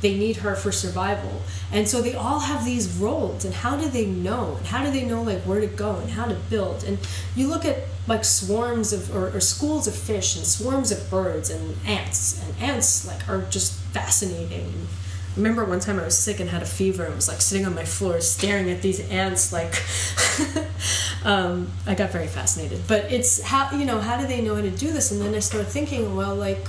they 0.00 0.16
need 0.16 0.36
her 0.38 0.54
for 0.54 0.72
survival. 0.72 1.42
And 1.72 1.88
so 1.88 2.00
they 2.00 2.14
all 2.14 2.40
have 2.40 2.64
these 2.64 2.96
roles, 2.96 3.44
and 3.44 3.54
how 3.54 3.76
do 3.76 3.88
they 3.88 4.06
know? 4.06 4.56
And 4.58 4.66
how 4.66 4.84
do 4.84 4.90
they 4.90 5.04
know 5.04 5.22
like 5.22 5.40
where 5.40 5.60
to 5.60 5.66
go 5.66 5.96
and 5.96 6.10
how 6.10 6.26
to 6.26 6.34
build? 6.34 6.84
And 6.84 6.98
you 7.34 7.48
look 7.48 7.64
at 7.64 7.78
like 8.06 8.24
swarms 8.24 8.92
of 8.92 9.14
or, 9.14 9.34
or 9.34 9.40
schools 9.40 9.86
of 9.86 9.94
fish 9.94 10.36
and 10.36 10.46
swarms 10.46 10.92
of 10.92 11.10
birds 11.10 11.50
and 11.50 11.76
ants, 11.86 12.42
and 12.42 12.54
ants 12.60 13.06
like 13.06 13.28
are 13.28 13.42
just 13.50 13.74
fascinating. 13.92 14.86
I 15.32 15.38
remember 15.38 15.64
one 15.64 15.80
time 15.80 16.00
I 16.00 16.04
was 16.04 16.16
sick 16.16 16.40
and 16.40 16.48
had 16.48 16.62
a 16.62 16.66
fever 16.66 17.04
and 17.04 17.14
was 17.14 17.28
like 17.28 17.42
sitting 17.42 17.66
on 17.66 17.74
my 17.74 17.84
floor 17.84 18.20
staring 18.20 18.70
at 18.70 18.80
these 18.80 19.00
ants 19.10 19.52
like 19.52 19.74
um, 21.24 21.70
I 21.86 21.94
got 21.94 22.10
very 22.10 22.26
fascinated. 22.26 22.80
But 22.86 23.12
it's 23.12 23.42
how 23.42 23.70
you 23.72 23.84
know, 23.84 24.00
how 24.00 24.18
do 24.18 24.26
they 24.26 24.40
know 24.40 24.54
how 24.54 24.62
to 24.62 24.70
do 24.70 24.92
this? 24.92 25.10
And 25.10 25.20
then 25.20 25.34
I 25.34 25.40
started 25.40 25.68
thinking, 25.68 26.16
well 26.16 26.34
like 26.34 26.66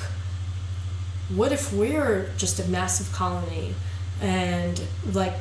what 1.30 1.52
if 1.52 1.74
we're 1.74 2.30
just 2.38 2.60
a 2.60 2.68
massive 2.70 3.12
colony 3.12 3.74
and 4.22 4.82
like 5.14 5.34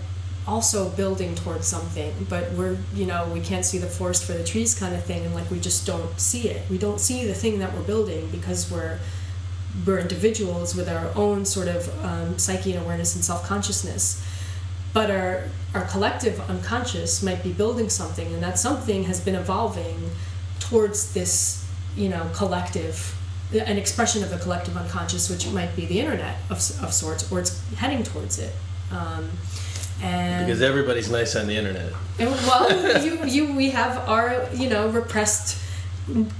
also 0.46 0.88
building 0.90 1.34
towards 1.34 1.66
something 1.66 2.12
but 2.28 2.52
we're 2.52 2.76
you 2.94 3.04
know 3.04 3.28
we 3.32 3.40
can't 3.40 3.64
see 3.64 3.78
the 3.78 3.86
forest 3.86 4.24
for 4.24 4.32
the 4.32 4.44
trees 4.44 4.78
kind 4.78 4.94
of 4.94 5.04
thing 5.04 5.24
and 5.24 5.34
like 5.34 5.50
we 5.50 5.58
just 5.58 5.86
don't 5.86 6.20
see 6.20 6.48
it. 6.48 6.68
We 6.70 6.78
don't 6.78 7.00
see 7.00 7.26
the 7.26 7.34
thing 7.34 7.58
that 7.58 7.74
we're 7.74 7.82
building 7.82 8.28
because 8.30 8.70
we're 8.70 8.98
we're 9.84 9.98
individuals 9.98 10.74
with 10.74 10.88
our 10.88 11.10
own 11.16 11.44
sort 11.44 11.68
of 11.68 12.04
um, 12.04 12.38
psyche 12.38 12.72
and 12.72 12.82
awareness 12.82 13.14
and 13.14 13.24
self-consciousness. 13.24 14.24
But 14.92 15.10
our 15.10 15.44
our 15.74 15.84
collective 15.84 16.38
unconscious 16.48 17.22
might 17.22 17.42
be 17.42 17.52
building 17.52 17.90
something 17.90 18.32
and 18.32 18.42
that 18.42 18.58
something 18.58 19.04
has 19.04 19.20
been 19.20 19.34
evolving 19.34 20.10
towards 20.60 21.12
this 21.12 21.66
you 21.96 22.08
know 22.08 22.30
collective 22.34 23.14
an 23.52 23.76
expression 23.76 24.22
of 24.22 24.30
the 24.30 24.38
collective 24.38 24.76
unconscious, 24.76 25.30
which 25.30 25.46
might 25.48 25.74
be 25.76 25.86
the 25.86 26.00
internet 26.00 26.36
of, 26.50 26.58
of 26.82 26.92
sorts, 26.92 27.30
or 27.30 27.40
it's 27.40 27.62
heading 27.74 28.02
towards 28.02 28.38
it. 28.38 28.52
Um, 28.90 29.30
and 30.02 30.46
because 30.46 30.62
everybody's 30.62 31.10
nice 31.10 31.36
on 31.36 31.46
the 31.46 31.56
internet. 31.56 31.92
And, 32.18 32.30
well, 32.30 33.04
you, 33.04 33.24
you, 33.24 33.56
we 33.56 33.70
have 33.70 34.08
our, 34.08 34.48
you 34.52 34.68
know, 34.68 34.88
repressed 34.88 35.58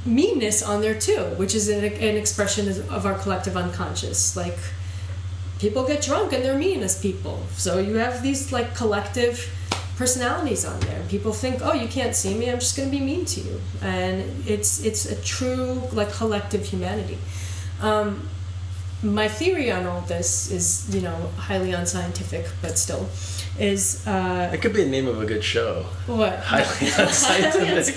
meanness 0.05 0.63
on 0.63 0.81
there 0.81 0.99
too, 0.99 1.23
which 1.37 1.55
is 1.55 1.69
an, 1.69 1.85
an 1.85 2.17
expression 2.17 2.69
of 2.69 3.07
our 3.07 3.15
collective 3.19 3.57
unconscious. 3.57 4.37
Like, 4.37 4.59
people 5.59 5.87
get 5.87 6.03
drunk 6.03 6.33
and 6.33 6.45
they're 6.45 6.59
mean 6.59 6.83
as 6.83 7.01
people. 7.01 7.43
So 7.53 7.79
you 7.79 7.95
have 7.95 8.23
these 8.23 8.53
like 8.53 8.75
collective 8.75 9.51
personalities 9.97 10.65
on 10.65 10.79
there. 10.81 11.03
People 11.09 11.33
think, 11.33 11.61
"Oh, 11.63 11.73
you 11.73 11.89
can't 11.89 12.15
see 12.15 12.35
me. 12.35 12.51
I'm 12.51 12.59
just 12.59 12.77
going 12.77 12.91
to 12.91 12.97
be 12.97 13.03
mean 13.03 13.25
to 13.25 13.41
you," 13.41 13.61
and 13.83 14.45
it's 14.47 14.85
it's 14.85 15.07
a 15.07 15.17
true 15.23 15.83
like 15.93 16.13
collective 16.13 16.65
humanity. 16.65 17.19
Um, 17.81 18.29
my 19.03 19.29
theory 19.29 19.71
on 19.71 19.87
all 19.87 20.01
this 20.03 20.51
is, 20.51 20.95
you 20.95 21.03
know, 21.03 21.31
highly 21.37 21.73
unscientific, 21.73 22.47
but 22.63 22.79
still, 22.79 23.09
is 23.59 24.07
uh, 24.07 24.51
it 24.53 24.61
could 24.63 24.73
be 24.73 24.85
the 24.85 24.91
name 24.91 25.07
of 25.07 25.21
a 25.21 25.27
good 25.27 25.45
show. 25.45 25.85
What? 26.07 26.39
Highly 26.41 26.91
unscientific. 27.07 27.97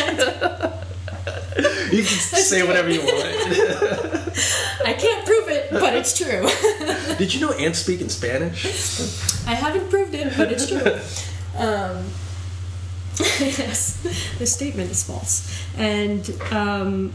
you 1.91 2.03
can 2.03 2.19
say 2.19 2.63
whatever 2.63 2.89
you 2.89 3.01
want. 3.01 3.25
I 4.85 4.93
can't 4.93 5.25
prove 5.25 5.49
it, 5.49 5.71
but 5.71 5.95
it's 5.95 6.17
true. 6.17 6.47
Did 7.17 7.33
you 7.33 7.41
know 7.41 7.51
ants 7.53 7.79
speak 7.79 8.01
in 8.01 8.09
Spanish? 8.09 8.65
I 9.45 9.53
haven't 9.53 9.89
proved 9.89 10.13
it, 10.13 10.35
but 10.37 10.51
it's 10.51 10.67
true. 10.67 10.99
Um, 11.59 12.05
yes, 13.19 14.01
the 14.39 14.45
statement 14.45 14.91
is 14.91 15.03
false. 15.03 15.61
And, 15.77 16.29
um, 16.51 17.13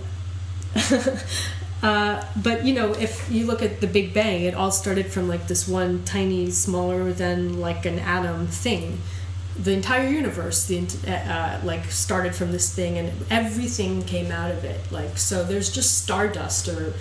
uh, 1.83 2.25
but 2.43 2.65
you 2.65 2.75
know, 2.75 2.93
if 2.93 3.31
you 3.31 3.47
look 3.47 3.63
at 3.63 3.81
the 3.81 3.87
Big 3.87 4.13
Bang, 4.13 4.43
it 4.43 4.55
all 4.55 4.71
started 4.71 5.07
from 5.07 5.29
like 5.29 5.49
this 5.49 5.67
one 5.67 6.05
tiny, 6.05 6.51
smaller 6.51 7.13
than 7.13 7.59
like 7.59 7.87
an 7.87 7.99
atom 7.99 8.47
thing. 8.47 8.99
The 9.59 9.73
entire 9.73 10.09
universe, 10.09 10.67
the 10.67 10.85
uh, 11.07 11.61
like 11.65 11.91
started 11.91 12.35
from 12.35 12.53
this 12.53 12.75
thing, 12.75 12.99
and 12.99 13.13
everything 13.31 14.03
came 14.03 14.31
out 14.31 14.51
of 14.51 14.65
it. 14.65 14.93
Like 14.93 15.17
so, 15.17 15.45
there's 15.45 15.73
just 15.73 16.03
stardust 16.03 16.69
or 16.69 16.93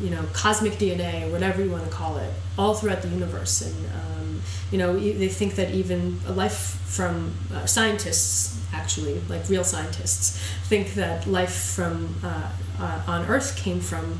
you 0.00 0.10
know 0.10 0.22
cosmic 0.32 0.74
DNA 0.74 1.30
whatever 1.30 1.62
you 1.62 1.70
want 1.70 1.84
to 1.84 1.90
call 1.90 2.16
it, 2.16 2.32
all 2.58 2.74
throughout 2.74 3.02
the 3.02 3.08
universe, 3.08 3.62
and 3.62 3.76
um, 3.94 4.42
you 4.70 4.78
know 4.78 4.98
they 4.98 5.28
think 5.28 5.54
that 5.54 5.70
even 5.70 6.20
life 6.34 6.80
from 6.84 7.32
uh, 7.52 7.66
scientists 7.66 8.60
actually 8.72 9.20
like 9.28 9.48
real 9.48 9.62
scientists 9.62 10.36
think 10.64 10.94
that 10.94 11.26
life 11.26 11.54
from 11.54 12.14
uh, 12.24 12.50
uh, 12.80 13.02
on 13.06 13.24
earth 13.26 13.56
came 13.56 13.80
from 13.80 14.18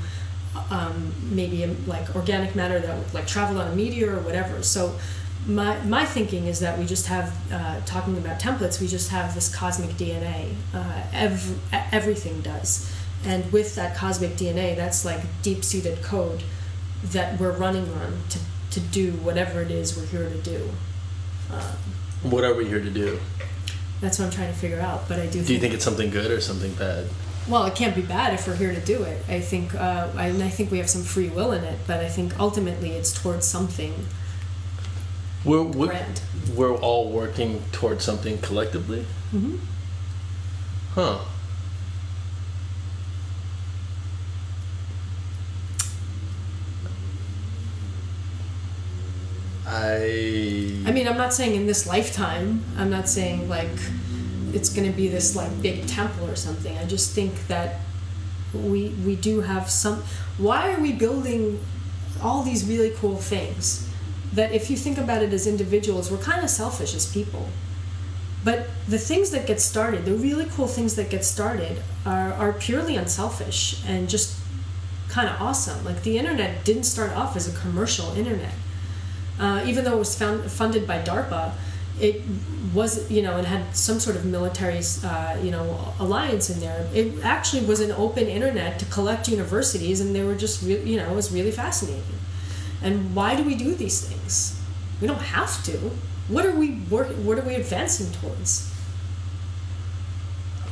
um, 0.70 1.12
maybe 1.22 1.64
um, 1.64 1.76
like 1.86 2.14
organic 2.14 2.54
matter 2.54 2.78
that 2.78 2.96
would 2.96 3.12
like 3.12 3.26
travel 3.26 3.60
on 3.60 3.72
a 3.72 3.74
meteor 3.74 4.16
or 4.16 4.20
whatever. 4.20 4.62
So 4.62 4.96
my, 5.46 5.78
my 5.84 6.04
thinking 6.04 6.46
is 6.46 6.60
that 6.60 6.78
we 6.78 6.86
just 6.86 7.06
have 7.06 7.34
uh, 7.52 7.80
talking 7.84 8.16
about 8.16 8.40
templates 8.40 8.80
we 8.80 8.86
just 8.86 9.10
have 9.10 9.34
this 9.34 9.54
cosmic 9.54 9.90
dna 9.90 10.54
uh, 10.72 11.02
every, 11.12 11.56
everything 11.92 12.40
does 12.40 12.90
and 13.24 13.50
with 13.52 13.74
that 13.74 13.96
cosmic 13.96 14.32
dna 14.32 14.76
that's 14.76 15.04
like 15.04 15.20
deep-seated 15.42 16.02
code 16.02 16.42
that 17.02 17.38
we're 17.38 17.52
running 17.52 17.88
on 17.94 18.18
to 18.28 18.38
to 18.74 18.80
do 18.80 19.12
whatever 19.12 19.62
it 19.62 19.70
is 19.70 19.96
we're 19.96 20.06
here 20.06 20.28
to 20.28 20.38
do. 20.38 20.68
Um, 21.50 21.60
what 22.22 22.42
are 22.42 22.54
we 22.54 22.66
here 22.66 22.80
to 22.80 22.90
do? 22.90 23.20
That's 24.00 24.18
what 24.18 24.26
I'm 24.26 24.32
trying 24.32 24.52
to 24.52 24.58
figure 24.58 24.80
out. 24.80 25.08
But 25.08 25.20
I 25.20 25.26
do. 25.26 25.32
Do 25.32 25.38
think, 25.38 25.48
you 25.50 25.58
think 25.60 25.74
it's 25.74 25.84
something 25.84 26.10
good 26.10 26.30
or 26.30 26.40
something 26.40 26.74
bad? 26.74 27.06
Well, 27.48 27.66
it 27.66 27.76
can't 27.76 27.94
be 27.94 28.02
bad 28.02 28.34
if 28.34 28.48
we're 28.48 28.56
here 28.56 28.74
to 28.74 28.80
do 28.80 29.04
it. 29.04 29.22
I 29.28 29.40
think, 29.40 29.74
uh, 29.74 30.08
I, 30.16 30.28
I 30.28 30.48
think 30.48 30.70
we 30.70 30.78
have 30.78 30.88
some 30.90 31.02
free 31.02 31.28
will 31.28 31.52
in 31.52 31.62
it, 31.62 31.78
but 31.86 32.00
I 32.00 32.08
think 32.08 32.40
ultimately 32.40 32.92
it's 32.92 33.12
towards 33.12 33.46
something. 33.46 34.06
We're 35.44 35.62
we're, 35.62 36.06
we're 36.56 36.74
all 36.74 37.10
working 37.10 37.62
towards 37.70 38.02
something 38.02 38.38
collectively. 38.38 39.04
Mm-hmm. 39.32 39.56
Huh. 40.94 41.18
I. 49.74 50.88
I 50.88 50.92
mean, 50.92 51.08
I'm 51.08 51.16
not 51.16 51.32
saying 51.34 51.54
in 51.54 51.66
this 51.66 51.86
lifetime. 51.86 52.64
I'm 52.76 52.90
not 52.90 53.08
saying 53.08 53.48
like 53.48 53.76
it's 54.52 54.68
going 54.68 54.88
to 54.90 54.96
be 54.96 55.08
this 55.08 55.34
like 55.34 55.50
big 55.62 55.86
temple 55.86 56.30
or 56.30 56.36
something. 56.36 56.78
I 56.78 56.84
just 56.84 57.12
think 57.12 57.48
that 57.48 57.80
we 58.52 58.90
we 59.04 59.16
do 59.16 59.40
have 59.40 59.68
some. 59.68 60.04
Why 60.38 60.72
are 60.72 60.80
we 60.80 60.92
building 60.92 61.60
all 62.22 62.42
these 62.42 62.64
really 62.64 62.90
cool 62.90 63.16
things? 63.16 63.88
That 64.32 64.52
if 64.52 64.70
you 64.70 64.76
think 64.76 64.98
about 64.98 65.22
it 65.22 65.32
as 65.32 65.46
individuals, 65.46 66.10
we're 66.10 66.18
kind 66.18 66.42
of 66.44 66.50
selfish 66.50 66.94
as 66.94 67.12
people. 67.12 67.48
But 68.44 68.68
the 68.86 68.98
things 68.98 69.30
that 69.30 69.46
get 69.46 69.60
started, 69.60 70.04
the 70.04 70.14
really 70.14 70.44
cool 70.44 70.66
things 70.66 70.96
that 70.96 71.08
get 71.08 71.24
started, 71.24 71.82
are, 72.04 72.32
are 72.34 72.52
purely 72.52 72.96
unselfish 72.96 73.82
and 73.86 74.08
just 74.08 74.38
kind 75.08 75.28
of 75.28 75.40
awesome. 75.40 75.84
Like 75.84 76.02
the 76.02 76.18
internet 76.18 76.64
didn't 76.64 76.84
start 76.84 77.12
off 77.12 77.36
as 77.36 77.48
a 77.48 77.58
commercial 77.58 78.12
internet. 78.12 78.52
Uh, 79.38 79.64
even 79.66 79.84
though 79.84 79.94
it 79.94 79.98
was 79.98 80.16
found, 80.16 80.50
funded 80.50 80.86
by 80.86 80.98
DARPA, 81.02 81.52
it 82.00 82.22
was 82.74 83.08
you 83.10 83.22
know 83.22 83.36
it 83.38 83.44
had 83.44 83.74
some 83.76 84.00
sort 84.00 84.16
of 84.16 84.24
military 84.24 84.80
uh, 85.04 85.36
you 85.42 85.50
know 85.50 85.94
alliance 85.98 86.50
in 86.50 86.60
there. 86.60 86.88
It 86.94 87.22
actually 87.24 87.64
was 87.66 87.80
an 87.80 87.92
open 87.92 88.26
internet 88.26 88.78
to 88.80 88.84
collect 88.86 89.28
universities, 89.28 90.00
and 90.00 90.14
they 90.14 90.22
were 90.24 90.34
just 90.34 90.62
re- 90.62 90.82
you 90.82 90.96
know 90.96 91.10
it 91.10 91.14
was 91.14 91.32
really 91.32 91.50
fascinating. 91.52 92.02
And 92.82 93.14
why 93.14 93.34
do 93.36 93.42
we 93.44 93.54
do 93.54 93.74
these 93.74 94.00
things? 94.06 94.60
We 95.00 95.06
don't 95.08 95.22
have 95.22 95.62
to. 95.64 95.76
What 96.28 96.46
are 96.46 96.52
we 96.54 96.80
work? 96.90 97.08
What 97.08 97.38
are 97.38 97.42
we 97.46 97.54
advancing 97.54 98.10
towards? 98.20 98.70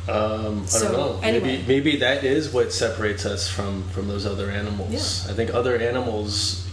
Um, 0.08 0.62
I 0.62 0.66
So, 0.66 0.82
don't 0.82 0.92
know. 0.92 1.20
anyway. 1.22 1.46
Maybe 1.58 1.64
maybe 1.68 1.96
that 1.98 2.24
is 2.24 2.52
what 2.52 2.72
separates 2.72 3.24
us 3.24 3.48
from 3.48 3.84
from 3.90 4.08
those 4.08 4.26
other 4.26 4.50
animals. 4.50 4.90
Yeah. 5.24 5.32
I 5.32 5.36
think 5.36 5.54
other 5.54 5.76
animals 5.76 6.66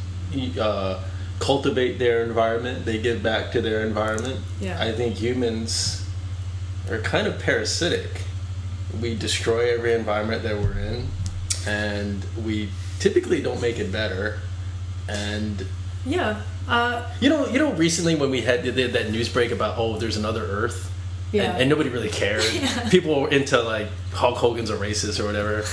uh, 0.59 0.99
cultivate 1.39 1.97
their 1.99 2.23
environment. 2.23 2.85
They 2.85 2.99
give 2.99 3.23
back 3.23 3.51
to 3.53 3.61
their 3.61 3.85
environment. 3.85 4.39
Yeah. 4.59 4.81
I 4.81 4.91
think 4.91 5.15
humans 5.15 6.05
are 6.89 6.99
kind 6.99 7.27
of 7.27 7.39
parasitic. 7.39 8.23
We 9.01 9.15
destroy 9.15 9.73
every 9.73 9.93
environment 9.93 10.43
that 10.43 10.57
we're 10.57 10.77
in, 10.79 11.07
and 11.67 12.25
we 12.43 12.69
typically 12.99 13.41
don't 13.41 13.61
make 13.61 13.79
it 13.79 13.91
better. 13.91 14.39
And 15.07 15.65
Yeah. 16.05 16.41
Uh, 16.67 17.03
you 17.19 17.29
know, 17.29 17.47
you 17.47 17.57
know, 17.57 17.71
recently 17.73 18.15
when 18.15 18.29
we 18.29 18.41
had, 18.41 18.63
they 18.63 18.81
had 18.83 18.93
that 18.93 19.09
news 19.11 19.27
break 19.29 19.51
about 19.51 19.77
oh, 19.77 19.97
there's 19.97 20.17
another 20.17 20.43
Earth, 20.43 20.91
Yeah. 21.31 21.51
and, 21.53 21.61
and 21.61 21.69
nobody 21.69 21.89
really 21.89 22.09
cared. 22.09 22.43
Yeah. 22.53 22.89
People 22.89 23.21
were 23.21 23.29
into 23.29 23.59
like 23.61 23.87
Hulk 24.13 24.37
Hogan's 24.37 24.69
a 24.69 24.77
racist 24.77 25.19
or 25.19 25.25
whatever. 25.25 25.63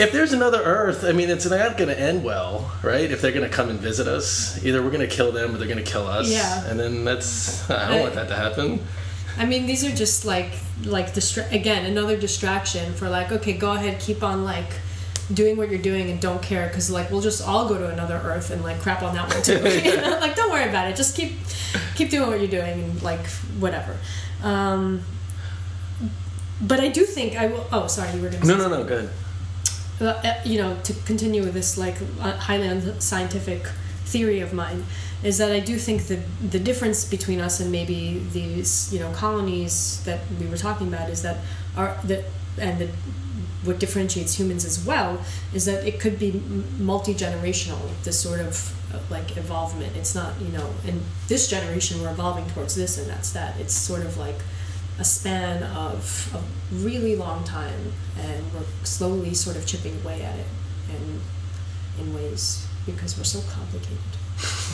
If 0.00 0.12
there's 0.12 0.32
another 0.32 0.62
Earth, 0.62 1.04
I 1.04 1.12
mean, 1.12 1.28
it's 1.28 1.48
not 1.48 1.76
going 1.76 1.88
to 1.88 1.98
end 1.98 2.24
well, 2.24 2.72
right? 2.82 3.10
If 3.10 3.20
they're 3.20 3.32
going 3.32 3.48
to 3.48 3.54
come 3.54 3.68
and 3.68 3.78
visit 3.78 4.06
us, 4.06 4.64
either 4.64 4.82
we're 4.82 4.90
going 4.90 5.08
to 5.08 5.14
kill 5.14 5.30
them 5.30 5.54
or 5.54 5.58
they're 5.58 5.68
going 5.68 5.84
to 5.84 5.90
kill 5.90 6.06
us. 6.06 6.30
Yeah. 6.30 6.66
And 6.66 6.80
then 6.80 7.04
that's 7.04 7.68
I 7.70 7.88
don't 7.90 8.00
want 8.00 8.14
that 8.14 8.28
to 8.28 8.36
happen. 8.36 8.80
I 9.36 9.46
mean, 9.46 9.66
these 9.66 9.84
are 9.84 9.94
just 9.94 10.24
like 10.24 10.52
like 10.84 11.12
distra- 11.12 11.50
again 11.52 11.84
another 11.84 12.16
distraction 12.16 12.94
for 12.94 13.08
like 13.08 13.30
okay, 13.30 13.52
go 13.52 13.72
ahead, 13.72 14.00
keep 14.00 14.22
on 14.22 14.44
like 14.44 14.70
doing 15.32 15.56
what 15.56 15.70
you're 15.70 15.80
doing 15.80 16.10
and 16.10 16.20
don't 16.20 16.42
care 16.42 16.66
because 16.68 16.90
like 16.90 17.10
we'll 17.10 17.20
just 17.20 17.46
all 17.46 17.68
go 17.68 17.78
to 17.78 17.88
another 17.88 18.20
Earth 18.24 18.50
and 18.50 18.62
like 18.62 18.80
crap 18.80 19.02
on 19.02 19.14
that 19.14 19.28
one 19.28 19.42
too. 19.42 19.58
Know? 20.00 20.18
Like 20.18 20.34
don't 20.34 20.50
worry 20.50 20.68
about 20.68 20.88
it. 20.88 20.96
Just 20.96 21.16
keep 21.16 21.38
keep 21.94 22.10
doing 22.10 22.28
what 22.28 22.38
you're 22.40 22.48
doing 22.48 22.82
and 22.84 23.02
like 23.02 23.26
whatever. 23.58 23.96
Um, 24.42 25.02
but 26.60 26.80
I 26.80 26.88
do 26.88 27.04
think 27.04 27.36
I 27.36 27.46
will. 27.46 27.66
Oh, 27.72 27.86
sorry, 27.86 28.14
you 28.16 28.22
were 28.22 28.28
going 28.28 28.42
to. 28.42 28.48
No, 28.48 28.56
no, 28.56 28.68
no. 28.68 28.84
Good. 28.84 29.10
Uh, 30.00 30.40
you 30.44 30.60
know, 30.60 30.76
to 30.84 30.92
continue 31.04 31.42
with 31.42 31.54
this 31.54 31.76
like 31.76 31.96
uh, 32.20 32.36
highly 32.36 32.66
unscientific 32.66 33.66
theory 34.04 34.40
of 34.40 34.52
mine, 34.52 34.84
is 35.22 35.38
that 35.38 35.52
I 35.52 35.60
do 35.60 35.76
think 35.76 36.06
that 36.08 36.20
the 36.50 36.58
difference 36.58 37.04
between 37.04 37.40
us 37.40 37.60
and 37.60 37.70
maybe 37.70 38.18
these 38.32 38.92
you 38.92 39.00
know 39.00 39.12
colonies 39.12 40.02
that 40.04 40.20
we 40.40 40.46
were 40.46 40.56
talking 40.56 40.88
about 40.88 41.10
is 41.10 41.22
that 41.22 41.38
our 41.76 41.96
that 42.04 42.24
and 42.58 42.78
the, 42.80 42.88
what 43.64 43.78
differentiates 43.78 44.38
humans 44.38 44.64
as 44.64 44.84
well 44.84 45.20
is 45.52 45.66
that 45.66 45.86
it 45.86 46.00
could 46.00 46.18
be 46.18 46.42
multi 46.78 47.14
generational. 47.14 47.80
This 48.04 48.18
sort 48.20 48.40
of 48.40 48.74
uh, 48.94 48.98
like 49.10 49.36
evolvement. 49.36 49.96
It's 49.96 50.14
not 50.14 50.40
you 50.40 50.48
know 50.48 50.70
in 50.86 51.02
this 51.28 51.48
generation 51.48 52.00
we're 52.00 52.10
evolving 52.10 52.46
towards 52.50 52.74
this 52.74 52.98
and 52.98 53.08
that's 53.08 53.30
that. 53.32 53.58
It's 53.60 53.74
sort 53.74 54.02
of 54.02 54.16
like 54.16 54.38
a 55.00 55.04
span 55.04 55.62
of 55.62 56.30
a 56.34 56.76
really 56.76 57.16
long 57.16 57.42
time, 57.42 57.92
and 58.18 58.52
we're 58.52 58.60
slowly 58.84 59.32
sort 59.32 59.56
of 59.56 59.66
chipping 59.66 59.98
away 60.04 60.22
at 60.22 60.38
it, 60.38 60.46
and 60.90 61.20
in 61.98 62.14
ways 62.14 62.66
because 62.84 63.16
we're 63.16 63.24
so 63.24 63.40
complicated. 63.50 63.98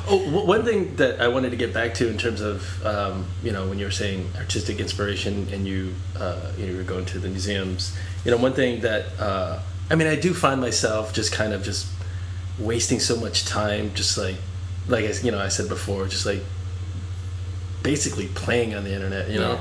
oh, 0.08 0.44
one 0.46 0.64
thing 0.64 0.96
that 0.96 1.20
I 1.20 1.28
wanted 1.28 1.50
to 1.50 1.56
get 1.56 1.74
back 1.74 1.94
to 1.94 2.08
in 2.08 2.16
terms 2.16 2.40
of 2.40 2.86
um, 2.86 3.26
you 3.42 3.50
know 3.50 3.68
when 3.68 3.78
you 3.78 3.86
were 3.86 3.90
saying 3.90 4.30
artistic 4.36 4.80
inspiration 4.80 5.48
and 5.50 5.66
you 5.66 5.94
uh, 6.16 6.52
you 6.56 6.66
know 6.66 6.72
you 6.72 6.76
were 6.78 6.84
going 6.84 7.06
to 7.06 7.18
the 7.18 7.28
museums, 7.28 7.96
you 8.24 8.30
know 8.30 8.36
one 8.36 8.52
thing 8.52 8.80
that 8.82 9.06
uh, 9.18 9.60
I 9.90 9.94
mean 9.94 10.08
I 10.08 10.16
do 10.16 10.34
find 10.34 10.60
myself 10.60 11.14
just 11.14 11.32
kind 11.32 11.54
of 11.54 11.62
just 11.62 11.86
wasting 12.58 13.00
so 13.00 13.16
much 13.16 13.46
time, 13.46 13.94
just 13.94 14.18
like 14.18 14.36
like 14.88 15.04
I, 15.04 15.12
you 15.22 15.30
know 15.30 15.38
I 15.38 15.48
said 15.48 15.68
before, 15.68 16.06
just 16.06 16.26
like 16.26 16.42
basically 17.82 18.26
playing 18.28 18.74
on 18.74 18.84
the 18.84 18.92
internet, 18.94 19.30
you 19.30 19.38
know. 19.38 19.60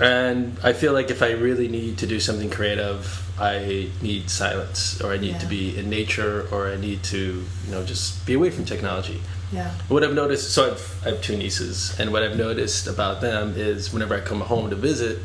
And 0.00 0.58
I 0.64 0.72
feel 0.72 0.92
like 0.92 1.10
if 1.10 1.22
I 1.22 1.32
really 1.32 1.68
need 1.68 1.98
to 1.98 2.06
do 2.06 2.18
something 2.18 2.50
creative, 2.50 3.20
I 3.38 3.90
need 4.02 4.28
silence, 4.28 5.00
or 5.00 5.12
I 5.12 5.18
need 5.18 5.38
to 5.40 5.46
be 5.46 5.76
in 5.76 5.88
nature, 5.88 6.48
or 6.50 6.68
I 6.68 6.76
need 6.76 7.02
to, 7.04 7.44
you 7.66 7.70
know, 7.70 7.84
just 7.84 8.26
be 8.26 8.34
away 8.34 8.50
from 8.50 8.64
technology. 8.64 9.20
Yeah. 9.52 9.70
What 9.88 10.02
I've 10.02 10.14
noticed, 10.14 10.52
so 10.52 10.72
I've, 10.72 11.02
I 11.06 11.10
have 11.10 11.22
two 11.22 11.36
nieces, 11.36 11.94
and 12.00 12.12
what 12.12 12.22
I've 12.24 12.36
noticed 12.36 12.88
about 12.88 13.20
them 13.20 13.54
is 13.56 13.92
whenever 13.92 14.14
I 14.16 14.20
come 14.20 14.40
home 14.40 14.70
to 14.70 14.76
visit, 14.76 15.18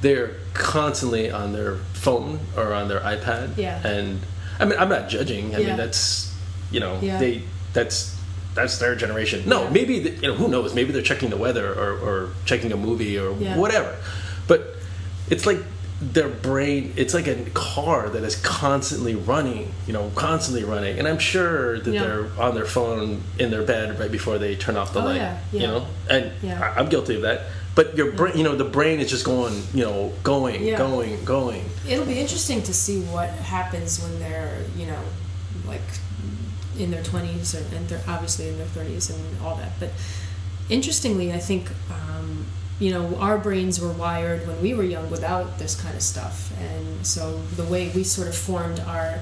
they're 0.00 0.36
constantly 0.54 1.30
on 1.30 1.52
their 1.52 1.76
phone 1.94 2.38
or 2.56 2.72
on 2.72 2.86
their 2.86 3.00
iPad. 3.00 3.56
Yeah. 3.56 3.84
And 3.84 4.20
I 4.60 4.64
mean, 4.64 4.78
I'm 4.78 4.88
not 4.88 5.08
judging. 5.08 5.56
I 5.56 5.58
Yeah. 5.58 5.66
mean, 5.68 5.76
that's, 5.76 6.32
you 6.70 6.78
know, 6.78 6.98
Yeah. 7.02 7.18
they, 7.18 7.42
that's, 7.72 8.16
that's 8.58 8.78
their 8.78 8.94
generation. 8.94 9.42
No, 9.48 9.70
maybe, 9.70 10.00
the, 10.00 10.10
you 10.10 10.28
know, 10.28 10.34
who 10.34 10.48
knows? 10.48 10.74
Maybe 10.74 10.92
they're 10.92 11.02
checking 11.02 11.30
the 11.30 11.36
weather 11.36 11.72
or, 11.72 11.98
or 11.98 12.30
checking 12.44 12.72
a 12.72 12.76
movie 12.76 13.18
or 13.18 13.32
Yeah. 13.38 13.56
whatever. 13.56 13.96
But 14.46 14.76
it's 15.30 15.46
like 15.46 15.58
their 16.00 16.28
brain, 16.28 16.92
it's 16.96 17.12
like 17.14 17.26
a 17.26 17.34
car 17.54 18.08
that 18.08 18.22
is 18.22 18.36
constantly 18.36 19.14
running, 19.16 19.72
you 19.86 19.92
know, 19.92 20.10
constantly 20.14 20.62
running. 20.64 20.98
And 20.98 21.08
I'm 21.08 21.18
sure 21.18 21.80
that 21.80 21.92
Yeah. 21.92 22.02
they're 22.02 22.26
on 22.38 22.54
their 22.54 22.66
phone 22.66 23.22
in 23.38 23.50
their 23.50 23.62
bed 23.62 23.98
right 23.98 24.10
before 24.12 24.38
they 24.38 24.54
turn 24.54 24.76
off 24.76 24.92
the 24.92 25.00
Oh, 25.00 25.04
light. 25.06 25.16
yeah, 25.16 25.38
You 25.52 25.66
know, 25.66 25.86
and 26.08 26.30
Yeah. 26.42 26.60
I, 26.62 26.78
I'm 26.80 26.88
guilty 26.88 27.16
of 27.16 27.22
that. 27.22 27.42
But 27.74 27.96
your 27.96 28.10
brain, 28.12 28.36
you 28.36 28.42
know, 28.44 28.56
the 28.56 28.64
brain 28.64 28.98
is 29.00 29.08
just 29.10 29.24
going, 29.24 29.62
you 29.74 29.84
know, 29.84 30.12
going, 30.24 30.64
Yeah. 30.64 30.78
going, 30.78 31.24
going. 31.24 31.64
It'll 31.88 32.04
be 32.06 32.18
interesting 32.18 32.62
to 32.62 32.74
see 32.74 33.00
what 33.02 33.28
happens 33.30 34.00
when 34.02 34.18
they're, 34.20 34.62
you 34.76 34.86
know, 34.86 34.98
like 35.66 35.82
in 36.78 36.90
their 36.90 37.02
20s 37.02 37.54
or, 37.54 37.76
and 37.76 37.88
they're 37.88 38.02
obviously 38.06 38.48
in 38.48 38.58
their 38.58 38.66
30s 38.66 39.10
and 39.14 39.42
all 39.42 39.56
that. 39.56 39.72
But 39.78 39.90
interestingly, 40.68 41.32
I 41.32 41.38
think, 41.38 41.70
um, 41.90 42.46
you 42.78 42.90
know, 42.92 43.16
our 43.16 43.38
brains 43.38 43.80
were 43.80 43.92
wired 43.92 44.46
when 44.46 44.60
we 44.62 44.74
were 44.74 44.84
young 44.84 45.10
without 45.10 45.58
this 45.58 45.80
kind 45.80 45.94
of 45.94 46.02
stuff. 46.02 46.52
And 46.60 47.06
so 47.06 47.38
the 47.56 47.64
way 47.64 47.90
we 47.94 48.04
sort 48.04 48.28
of 48.28 48.36
formed 48.36 48.80
our, 48.80 49.20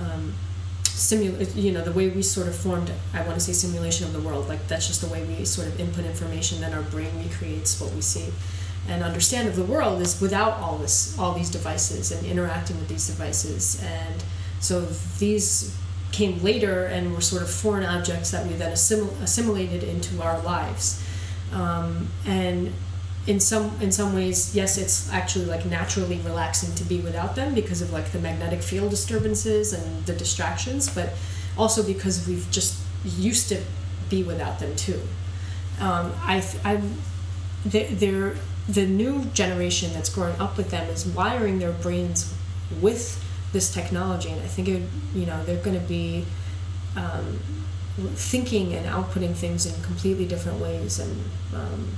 um, 0.00 0.34
simul- 0.84 1.42
you 1.54 1.72
know, 1.72 1.82
the 1.82 1.92
way 1.92 2.08
we 2.08 2.22
sort 2.22 2.48
of 2.48 2.56
formed, 2.56 2.90
I 3.14 3.22
want 3.22 3.34
to 3.34 3.40
say 3.40 3.52
simulation 3.52 4.06
of 4.06 4.12
the 4.12 4.20
world, 4.20 4.48
like 4.48 4.66
that's 4.68 4.88
just 4.88 5.00
the 5.00 5.08
way 5.08 5.24
we 5.24 5.44
sort 5.44 5.68
of 5.68 5.78
input 5.78 6.04
information, 6.04 6.60
then 6.60 6.74
our 6.74 6.82
brain 6.82 7.10
recreates 7.22 7.80
what 7.80 7.92
we 7.92 8.00
see 8.00 8.32
and 8.88 9.02
understand 9.02 9.48
of 9.48 9.56
the 9.56 9.64
world 9.64 10.00
is 10.00 10.20
without 10.20 10.54
all 10.58 10.78
this 10.78 11.18
all 11.18 11.32
these 11.32 11.50
devices 11.50 12.12
and 12.12 12.24
interacting 12.26 12.78
with 12.78 12.88
these 12.88 13.06
devices 13.06 13.82
and 13.82 14.24
so 14.60 14.80
these 15.18 15.76
came 16.12 16.42
later 16.42 16.86
and 16.86 17.14
were 17.14 17.20
sort 17.20 17.42
of 17.42 17.50
foreign 17.50 17.84
objects 17.84 18.30
that 18.30 18.46
we 18.46 18.54
then 18.54 18.72
assimil- 18.72 19.20
assimilated 19.22 19.82
into 19.82 20.22
our 20.22 20.40
lives. 20.42 21.02
Um, 21.52 22.08
and 22.26 22.72
in 23.26 23.40
some 23.40 23.72
in 23.80 23.90
some 23.90 24.14
ways 24.14 24.54
yes 24.54 24.78
it's 24.78 25.12
actually 25.12 25.46
like 25.46 25.66
naturally 25.66 26.20
relaxing 26.20 26.72
to 26.76 26.84
be 26.84 27.00
without 27.00 27.34
them 27.34 27.54
because 27.54 27.82
of 27.82 27.92
like 27.92 28.12
the 28.12 28.20
magnetic 28.20 28.62
field 28.62 28.88
disturbances 28.88 29.72
and 29.72 30.06
the 30.06 30.12
distractions 30.12 30.88
but 30.88 31.12
also 31.58 31.82
because 31.82 32.28
we've 32.28 32.48
just 32.52 32.78
used 33.04 33.48
to 33.48 33.60
be 34.08 34.22
without 34.22 34.58
them 34.58 34.74
too. 34.76 35.00
Um, 35.80 36.12
I, 36.22 36.44
I 36.64 36.80
they're, 37.64 38.36
the 38.68 38.86
new 38.86 39.24
generation 39.26 39.92
that's 39.92 40.08
growing 40.08 40.38
up 40.40 40.56
with 40.56 40.70
them 40.70 40.88
is 40.88 41.06
wiring 41.06 41.58
their 41.58 41.72
brains 41.72 42.32
with 42.80 43.22
this 43.52 43.72
technology 43.72 44.30
and 44.30 44.40
i 44.42 44.46
think 44.46 44.68
it 44.68 44.82
you 45.14 45.26
know 45.26 45.42
they're 45.44 45.62
going 45.62 45.78
to 45.78 45.86
be 45.86 46.24
um, 46.96 47.38
thinking 48.14 48.74
and 48.74 48.86
outputting 48.86 49.34
things 49.34 49.66
in 49.66 49.82
completely 49.82 50.26
different 50.26 50.60
ways 50.60 50.98
and 50.98 51.12
um, 51.54 51.88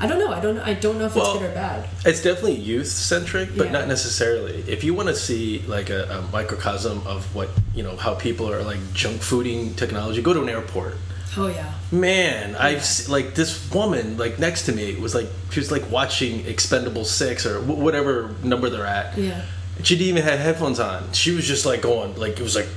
i 0.00 0.06
don't 0.06 0.18
know 0.18 0.30
i 0.30 0.40
don't 0.40 0.58
i 0.58 0.74
don't 0.74 0.98
know 0.98 1.06
if 1.06 1.14
Well, 1.16 1.30
it's 1.32 1.40
good 1.40 1.50
or 1.50 1.54
bad 1.54 1.88
It's 2.04 2.22
definitely 2.22 2.56
youth 2.56 2.88
centric, 2.88 3.56
but 3.56 3.66
Yeah. 3.66 3.72
not 3.72 3.88
necessarily. 3.88 4.62
If 4.68 4.84
you 4.84 4.92
want 4.94 5.08
to 5.08 5.14
see 5.16 5.60
like 5.66 5.88
a, 5.90 6.04
a 6.18 6.22
microcosm 6.32 7.06
of 7.06 7.34
what 7.34 7.48
you 7.74 7.82
know 7.82 7.96
how 7.96 8.14
people 8.14 8.50
are 8.52 8.62
like 8.62 8.78
junk 8.92 9.20
fooding 9.22 9.74
technology, 9.76 10.20
go 10.22 10.32
to 10.34 10.42
an 10.42 10.48
airport. 10.50 10.94
oh 11.38 11.48
yeah 11.48 11.72
Man, 11.90 12.54
I've 12.56 12.84
se- 12.84 13.10
like 13.10 13.34
this 13.34 13.70
woman 13.72 14.18
like 14.18 14.38
next 14.38 14.66
to 14.66 14.72
me 14.72 14.94
was 14.96 15.14
like 15.14 15.28
she 15.50 15.60
was 15.60 15.70
like 15.72 15.90
watching 15.90 16.44
Expendable 16.46 17.04
Six 17.06 17.46
or 17.46 17.60
wh- 17.60 17.78
whatever 17.78 18.34
number 18.42 18.68
they're 18.68 18.86
at. 18.86 19.16
yeah 19.16 19.42
She 19.82 19.94
didn't 19.96 20.08
even 20.08 20.22
have 20.22 20.38
headphones 20.38 20.80
on. 20.80 21.12
She 21.12 21.32
was 21.32 21.46
just 21.46 21.66
like 21.66 21.82
going 21.82 22.16
like 22.16 22.38
it 22.40 22.42
was 22.42 22.56
like 22.56 22.68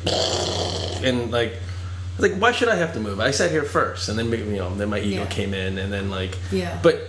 and 1.03 1.31
like 1.31 1.53
like 2.17 2.33
why 2.33 2.51
should 2.51 2.67
I 2.69 2.75
have 2.75 2.93
to 2.93 2.99
move? 2.99 3.19
I 3.19 3.31
sat 3.31 3.51
here 3.51 3.63
first, 3.63 4.09
and 4.09 4.19
then 4.19 4.29
you 4.31 4.57
know 4.57 4.73
then 4.75 4.89
my 4.89 4.99
ego 4.99 5.21
Yeah. 5.21 5.25
came 5.27 5.53
in, 5.53 5.77
and 5.77 5.91
then 5.91 6.09
like 6.09 6.37
Yeah. 6.51 6.77
but. 6.83 7.01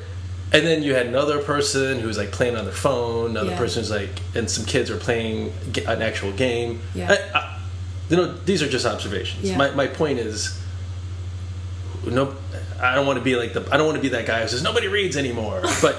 And 0.52 0.66
then 0.66 0.82
you 0.82 0.94
had 0.96 1.06
another 1.06 1.40
person 1.40 2.00
who 2.00 2.08
was 2.08 2.18
like 2.18 2.32
playing 2.32 2.56
on 2.56 2.64
their 2.64 2.74
phone. 2.74 3.30
Another 3.30 3.50
Yeah. 3.50 3.56
person 3.58 3.82
who's 3.82 3.90
like, 3.92 4.10
and 4.34 4.50
some 4.50 4.64
kids 4.64 4.90
were 4.90 4.96
playing 4.96 5.52
an 5.86 6.02
actual 6.02 6.32
game. 6.32 6.80
Yeah. 6.92 7.16
I, 7.32 7.38
I, 7.38 7.58
you 8.08 8.16
know, 8.16 8.34
these 8.46 8.60
are 8.60 8.68
just 8.68 8.84
observations. 8.84 9.48
Yeah. 9.48 9.56
My 9.56 9.70
my 9.70 9.86
point 9.86 10.18
is, 10.18 10.60
no, 12.04 12.34
I 12.82 12.96
don't 12.96 13.06
want 13.06 13.18
to 13.20 13.24
be 13.24 13.36
like 13.36 13.52
the 13.52 13.64
I 13.72 13.76
don't 13.76 13.86
want 13.86 13.94
to 13.96 14.02
be 14.02 14.08
that 14.08 14.26
guy 14.26 14.42
who 14.42 14.48
says 14.48 14.60
nobody 14.62 14.88
reads 14.88 15.16
anymore. 15.16 15.62
But 15.82 15.96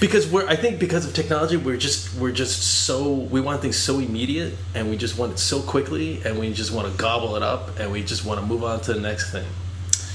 because 0.00 0.30
we're 0.30 0.46
I 0.46 0.56
think 0.56 0.78
because 0.78 1.04
of 1.06 1.14
technology, 1.14 1.56
we're 1.56 1.76
just 1.76 2.14
we're 2.16 2.32
just 2.32 2.84
so 2.86 3.12
we 3.12 3.40
want 3.40 3.62
things 3.62 3.76
so 3.76 3.98
immediate, 3.98 4.54
and 4.74 4.90
we 4.90 4.96
just 4.96 5.18
want 5.18 5.32
it 5.32 5.38
so 5.38 5.60
quickly, 5.60 6.22
and 6.24 6.38
we 6.38 6.52
just 6.52 6.70
want 6.72 6.90
to 6.90 6.96
gobble 6.98 7.36
it 7.36 7.42
up, 7.42 7.78
and 7.78 7.90
we 7.92 8.02
just 8.02 8.24
want 8.24 8.40
to 8.40 8.46
move 8.46 8.62
on 8.64 8.80
to 8.82 8.92
the 8.94 9.00
next 9.00 9.30
thing. 9.32 9.46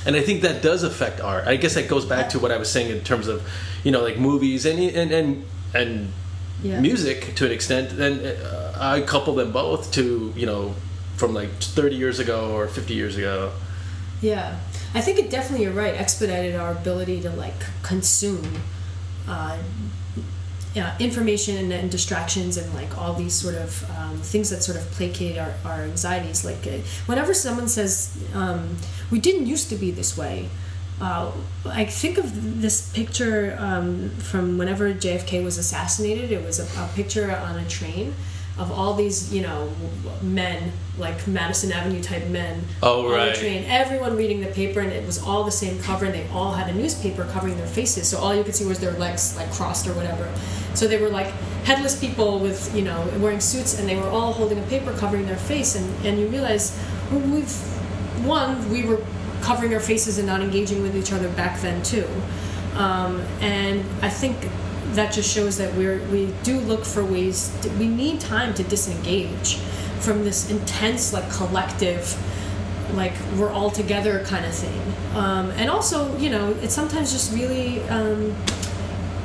And 0.05 0.15
I 0.15 0.21
think 0.21 0.41
that 0.41 0.61
does 0.61 0.83
affect 0.83 1.21
art. 1.21 1.47
I 1.47 1.55
guess 1.55 1.75
that 1.75 1.87
goes 1.87 2.05
back 2.05 2.29
to 2.29 2.39
what 2.39 2.51
I 2.51 2.57
was 2.57 2.69
saying 2.69 2.91
in 2.91 3.03
terms 3.05 3.27
of, 3.27 3.41
you 3.85 3.91
know, 3.91 4.01
like 4.01 4.17
movies 4.17 4.65
and 4.65 4.79
and 4.79 5.11
and 5.11 5.45
and 5.73 6.11
Yeah. 6.63 6.79
music 6.79 7.35
to 7.35 7.45
an 7.45 7.51
extent. 7.51 7.91
And 7.99 8.21
uh, 8.25 8.73
I 8.77 9.01
couple 9.01 9.35
them 9.35 9.51
both 9.51 9.91
to 9.93 10.33
you 10.35 10.45
know 10.45 10.73
from 11.17 11.33
like 11.33 11.49
30 11.61 11.95
years 11.95 12.19
ago 12.19 12.51
or 12.55 12.67
50 12.67 12.93
years 12.93 13.15
ago. 13.17 13.51
Yeah, 14.21 14.55
I 14.93 15.01
think 15.01 15.19
it 15.19 15.29
definitely 15.29 15.65
you're 15.65 15.73
right. 15.73 15.93
Expedited 15.95 16.55
our 16.55 16.71
ability 16.71 17.21
to 17.21 17.29
like 17.29 17.59
consume, 17.81 18.61
uh, 19.27 19.57
yeah, 20.73 20.97
information 20.97 21.71
and, 21.71 21.91
distractions 21.91 22.57
and 22.57 22.73
like 22.73 22.97
all 22.97 23.13
these 23.13 23.33
sort 23.33 23.55
of 23.55 23.89
um, 23.97 24.17
things 24.17 24.49
that 24.49 24.63
sort 24.63 24.77
of 24.77 24.89
placate 24.91 25.37
our, 25.37 25.53
our 25.65 25.81
anxieties. 25.81 26.43
Like 26.43 26.65
uh, 26.65 26.79
whenever 27.05 27.33
someone 27.33 27.67
says 27.67 28.17
um, 28.33 28.77
we 29.11 29.19
didn't 29.19 29.45
used 29.45 29.69
to 29.69 29.75
be 29.75 29.91
this 29.91 30.17
way. 30.17 30.49
Uh, 31.01 31.31
I 31.65 31.85
think 31.85 32.17
of 32.17 32.61
this 32.61 32.91
picture 32.93 33.55
um, 33.59 34.09
from 34.11 34.57
whenever 34.57 34.93
JFK 34.93 35.43
was 35.43 35.57
assassinated. 35.57 36.31
It 36.31 36.43
was 36.43 36.59
a, 36.59 36.63
a 36.81 36.87
picture 36.95 37.35
on 37.35 37.57
a 37.57 37.67
train 37.67 38.13
of 38.57 38.71
all 38.71 38.93
these, 38.93 39.33
you 39.33 39.41
know, 39.41 39.71
men, 40.21 40.71
like 40.99 41.25
Madison 41.27 41.71
Avenue 41.71 42.03
type 42.03 42.27
men 42.27 42.63
Oh, 42.83 43.11
on 43.11 43.27
the 43.27 43.33
train. 43.33 43.63
Everyone 43.67 44.15
reading 44.15 44.41
the 44.41 44.47
paper, 44.47 44.79
and 44.79 44.91
it 44.91 45.05
was 45.05 45.21
all 45.23 45.43
the 45.43 45.51
same 45.51 45.79
cover, 45.81 46.05
and 46.05 46.13
they 46.13 46.27
all 46.29 46.51
had 46.51 46.69
a 46.69 46.77
newspaper 46.77 47.25
covering 47.31 47.57
their 47.57 47.67
faces. 47.67 48.07
So 48.07 48.19
all 48.19 48.35
you 48.35 48.43
could 48.43 48.53
see 48.53 48.65
was 48.65 48.79
their 48.79 48.91
legs, 48.93 49.35
like 49.35 49.51
crossed 49.51 49.87
or 49.87 49.93
whatever. 49.93 50.31
So 50.75 50.87
they 50.87 51.01
were 51.01 51.09
like 51.09 51.27
headless 51.65 51.99
people 51.99 52.37
with, 52.39 52.75
you 52.75 52.83
know, 52.83 53.11
wearing 53.17 53.39
suits, 53.39 53.79
and 53.79 53.89
they 53.89 53.95
were 53.95 54.07
all 54.09 54.33
holding 54.33 54.59
a 54.59 54.67
paper 54.67 54.93
covering 54.97 55.25
their 55.25 55.37
face. 55.37 55.75
And, 55.75 56.05
and 56.05 56.19
you 56.19 56.27
realize, 56.27 56.79
well, 57.11 57.21
we've, 57.21 57.51
one, 58.23 58.69
we 58.69 58.83
were 58.83 59.03
covering 59.41 59.73
our 59.73 59.79
faces 59.79 60.19
and 60.19 60.27
not 60.27 60.41
engaging 60.41 60.83
with 60.83 60.95
each 60.95 61.11
other 61.11 61.29
back 61.29 61.59
then, 61.61 61.81
too. 61.81 62.07
Um, 62.75 63.21
and 63.41 63.83
I 64.03 64.09
think 64.09 64.37
that 64.95 65.13
just 65.13 65.33
shows 65.33 65.57
that 65.57 65.73
we're 65.75 65.99
we 66.09 66.33
do 66.43 66.59
look 66.59 66.85
for 66.85 67.03
ways 67.03 67.55
to, 67.61 67.69
we 67.71 67.87
need 67.87 68.19
time 68.19 68.53
to 68.53 68.63
disengage 68.63 69.57
from 69.99 70.23
this 70.23 70.49
intense 70.49 71.13
like 71.13 71.29
collective 71.31 72.17
like 72.93 73.13
we're 73.37 73.51
all 73.51 73.71
together 73.71 74.23
kind 74.25 74.45
of 74.45 74.53
thing. 74.53 74.81
Um, 75.15 75.51
and 75.51 75.69
also 75.69 76.15
you 76.17 76.29
know 76.29 76.55
it's 76.61 76.73
sometimes 76.73 77.11
just 77.11 77.33
really 77.33 77.81
um, 77.89 78.35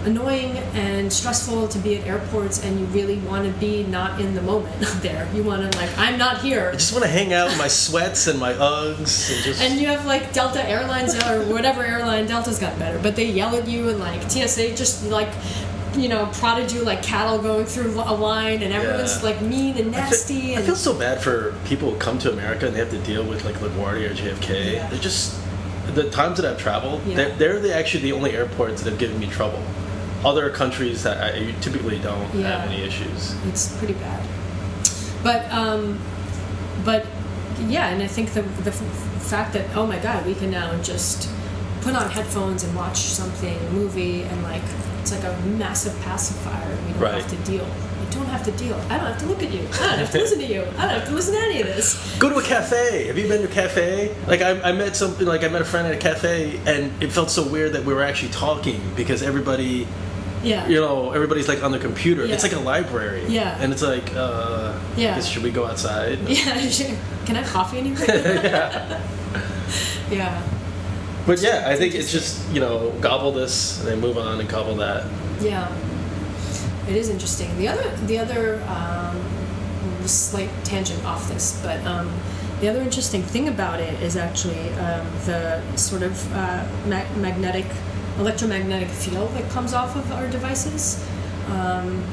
annoying 0.09 0.57
and 0.75 1.13
stressful 1.13 1.69
to 1.69 1.79
be 1.79 1.97
at 1.99 2.07
airports 2.07 2.65
and 2.65 2.79
you 2.81 2.87
really 2.87 3.19
want 3.21 3.45
to 3.45 3.53
be 3.61 3.85
not 3.85 4.21
in 4.21 4.35
the 4.35 4.43
moment 4.43 4.75
there 5.03 5.29
you 5.35 5.43
want 5.43 5.61
to 5.71 5.79
like 5.79 5.91
i'm 5.99 6.17
not 6.19 6.41
here 6.41 6.71
I 6.73 6.77
just 6.77 6.93
want 6.93 7.05
to 7.05 7.11
hang 7.11 7.33
out 7.33 7.51
in 7.53 7.59
my 7.59 7.69
sweats 7.69 8.27
and 8.27 8.39
my 8.39 8.53
Uggs 8.53 9.35
and 9.35 9.45
just. 9.45 9.61
and 9.63 9.81
you 9.81 9.87
have 9.89 10.05
like 10.07 10.33
Delta 10.33 10.63
Airlines 10.69 11.15
or 11.27 11.45
whatever 11.53 11.83
airline, 11.85 12.27
Delta's 12.27 12.59
got 12.59 12.79
better, 12.79 12.99
but 12.99 13.17
they 13.17 13.27
yell 13.27 13.55
at 13.57 13.67
you 13.69 13.89
and 13.89 13.99
like 13.99 14.21
TSA 14.31 14.75
just 14.75 15.05
like, 15.07 15.29
you 15.97 16.09
know, 16.09 16.27
prodded 16.35 16.71
you 16.73 16.83
like 16.83 17.03
cattle 17.03 17.39
going 17.39 17.67
through 17.67 17.93
a 17.95 18.15
line 18.15 18.63
and 18.63 18.73
everyone's 18.73 19.17
Yeah. 19.19 19.23
like 19.31 19.41
mean 19.43 19.77
and 19.79 19.95
I 19.95 20.01
nasty 20.01 20.41
feel, 20.55 20.59
I 20.59 20.63
feel 20.63 20.77
so 20.77 20.95
bad 20.95 21.21
for 21.21 21.55
people 21.65 21.91
who 21.93 21.99
come 21.99 22.19
to 22.21 22.33
America 22.33 22.67
and 22.67 22.75
they 22.75 22.81
have 22.81 22.91
to 22.91 22.99
deal 22.99 23.25
with 23.25 23.45
like 23.45 23.57
LaGuardia 23.57 24.11
or 24.11 24.15
JFK. 24.15 24.75
Yeah. 24.75 24.89
They're 24.89 24.99
just 24.99 25.39
the 25.95 26.11
times 26.11 26.39
that 26.39 26.47
I've 26.51 26.59
traveled. 26.61 27.05
Yeah. 27.07 27.17
They're, 27.17 27.37
they're 27.37 27.61
the, 27.61 27.75
actually 27.75 28.03
the 28.05 28.13
only 28.13 28.33
airports 28.33 28.83
that 28.83 28.91
have 28.91 28.99
given 28.99 29.19
me 29.19 29.27
trouble. 29.27 29.63
Other 30.25 30.51
countries 30.51 31.03
that 31.05 31.23
I 31.23 31.53
typically 31.61 31.99
don't 31.99 32.35
Yeah. 32.35 32.61
have 32.61 32.71
any 32.71 32.83
issues. 32.83 33.35
it's 33.49 33.77
pretty 33.79 33.95
bad. 33.95 34.23
But 35.23 35.51
um, 35.53 35.99
but 36.85 37.07
yeah, 37.69 37.89
and 37.89 38.03
I 38.03 38.07
think 38.07 38.33
the 38.35 38.43
the 38.63 38.71
f- 38.71 39.23
fact 39.23 39.53
that 39.55 39.67
oh 39.77 39.87
my 39.87 39.99
god, 39.99 40.25
we 40.27 40.35
can 40.35 40.51
now 40.51 40.77
just 40.83 41.29
put 41.83 41.95
on 41.95 42.11
headphones 42.11 42.65
and 42.65 42.75
watch 42.75 42.99
something, 42.99 43.57
a 43.57 43.71
movie, 43.71 44.23
and 44.23 44.43
like 44.43 44.63
it's 45.01 45.13
like 45.13 45.25
a 45.25 45.37
massive 45.47 45.99
pacifier. 46.03 46.77
We 46.87 46.93
don't 46.93 47.03
Right. 47.03 47.23
have 47.23 47.31
to 47.31 47.37
deal. 47.51 47.65
We 48.01 48.15
don't 48.15 48.27
have 48.27 48.45
to 48.45 48.53
deal. 48.53 48.75
I 48.91 48.97
don't 48.97 49.07
have 49.07 49.19
to 49.19 49.27
look 49.27 49.43
at 49.43 49.53
you. 49.53 49.61
I 49.75 49.87
don't 49.87 49.99
have 49.99 50.11
to 50.13 50.19
listen 50.19 50.39
to 50.41 50.47
you. 50.47 50.63
I 50.79 50.83
don't 50.83 50.99
have 51.01 51.07
to 51.09 51.15
listen 51.15 51.35
to 51.35 51.41
any 51.41 51.61
of 51.61 51.67
this. 51.67 52.17
Go 52.19 52.29
to 52.29 52.37
a 52.39 52.43
cafe. 52.43 53.07
Have 53.07 53.19
you 53.19 53.29
been 53.29 53.43
to 53.43 53.49
a 53.49 53.51
cafe? 53.63 54.15
Like 54.27 54.41
I, 54.43 54.61
I 54.63 54.73
met 54.73 54.97
something. 54.97 55.27
Like 55.27 55.45
I 55.45 55.49
met 55.49 55.63
a 55.63 55.65
friend 55.65 55.87
at 55.87 55.95
a 55.95 55.99
cafe, 55.99 56.59
and 56.67 56.91
it 57.03 57.13
felt 57.13 57.31
so 57.31 57.43
weird 57.47 57.73
that 57.75 57.85
we 57.85 57.93
were 57.95 58.03
actually 58.03 58.33
talking 58.33 58.81
because 58.97 59.23
everybody, 59.23 59.87
Yeah. 60.43 60.69
you 60.69 60.77
know, 60.81 61.13
everybody's 61.13 61.49
like 61.49 61.63
on 61.65 61.73
the 61.73 61.79
computer. 61.79 62.23
It's 62.25 62.43
like 62.43 62.53
a 62.53 62.61
library. 62.61 63.25
Yeah. 63.29 63.59
And 63.61 63.73
it's 63.73 63.83
like, 63.83 64.15
uh, 64.15 64.79
Yeah. 64.97 65.19
should 65.21 65.43
we 65.43 65.51
go 65.51 65.67
outside? 65.67 66.19
Yeah. 66.29 66.97
Can 67.27 67.37
I 67.37 67.43
have 67.43 67.53
coffee 67.53 67.79
anywhere? 67.79 68.07
yeah. 68.45 69.01
yeah. 70.11 70.43
But 71.27 71.41
yeah, 71.43 71.65
I 71.67 71.77
think 71.77 71.95
it's 71.95 72.11
just 72.11 72.51
you 72.55 72.61
know 72.61 72.91
gobble 73.01 73.33
this 73.33 73.79
and 73.81 73.89
then 73.89 74.01
move 74.01 74.17
on 74.17 74.41
and 74.41 74.49
gobble 74.49 74.77
that. 74.77 75.05
Yeah. 75.41 75.69
It 76.89 76.97
is 76.97 77.11
interesting. 77.11 77.55
The 77.59 77.69
other, 77.69 77.97
the 78.07 78.19
other 78.19 78.63
um, 78.67 79.21
slight 80.07 80.49
tangent 80.65 81.05
off 81.05 81.29
this, 81.29 81.61
but 81.63 81.85
um, 81.87 82.11
the 82.61 82.69
other 82.69 82.81
interesting 82.81 83.23
thing 83.23 83.49
about 83.49 83.79
it 83.81 84.01
is 84.03 84.17
actually 84.17 84.71
um, 84.71 85.07
the 85.27 85.61
sort 85.77 86.03
of 86.03 86.17
uh, 86.35 86.65
ma- 86.87 87.05
magnetic, 87.17 87.67
electromagnetic 88.19 88.89
field 88.89 89.33
that 89.35 89.51
comes 89.51 89.73
off 89.73 89.97
of 89.97 90.11
our 90.13 90.29
devices. 90.29 91.07
Um, 91.49 92.05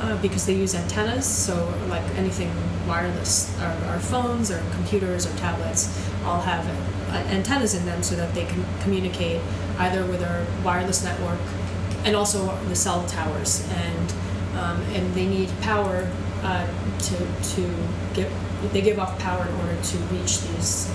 uh, 0.00 0.20
because 0.20 0.44
they 0.44 0.54
use 0.54 0.74
antennas, 0.74 1.24
so 1.24 1.72
like 1.88 2.02
anything 2.16 2.52
wireless, 2.86 3.58
our, 3.60 3.72
our 3.86 3.98
phones 3.98 4.50
or 4.50 4.62
computers 4.72 5.26
or 5.26 5.34
tablets 5.38 5.88
all 6.24 6.40
have 6.40 6.66
uh, 7.10 7.16
antennas 7.28 7.74
in 7.74 7.84
them 7.86 8.02
so 8.02 8.14
that 8.14 8.34
they 8.34 8.44
can 8.44 8.62
communicate 8.82 9.40
either 9.78 10.04
with 10.04 10.22
our 10.22 10.44
wireless 10.62 11.02
network 11.02 11.38
and 12.04 12.14
also 12.14 12.54
the 12.68 12.76
cell 12.76 13.04
towers, 13.06 13.66
and 13.72 14.12
um, 14.58 14.80
and 14.94 15.14
they 15.14 15.26
need 15.26 15.50
power 15.62 16.08
uh, 16.42 16.66
to 16.98 17.16
to 17.54 17.74
get 18.14 18.30
they 18.72 18.80
give 18.80 18.98
off 18.98 19.18
power 19.18 19.46
in 19.46 19.54
order 19.56 19.82
to 19.82 19.96
reach 20.14 20.40
these 20.42 20.92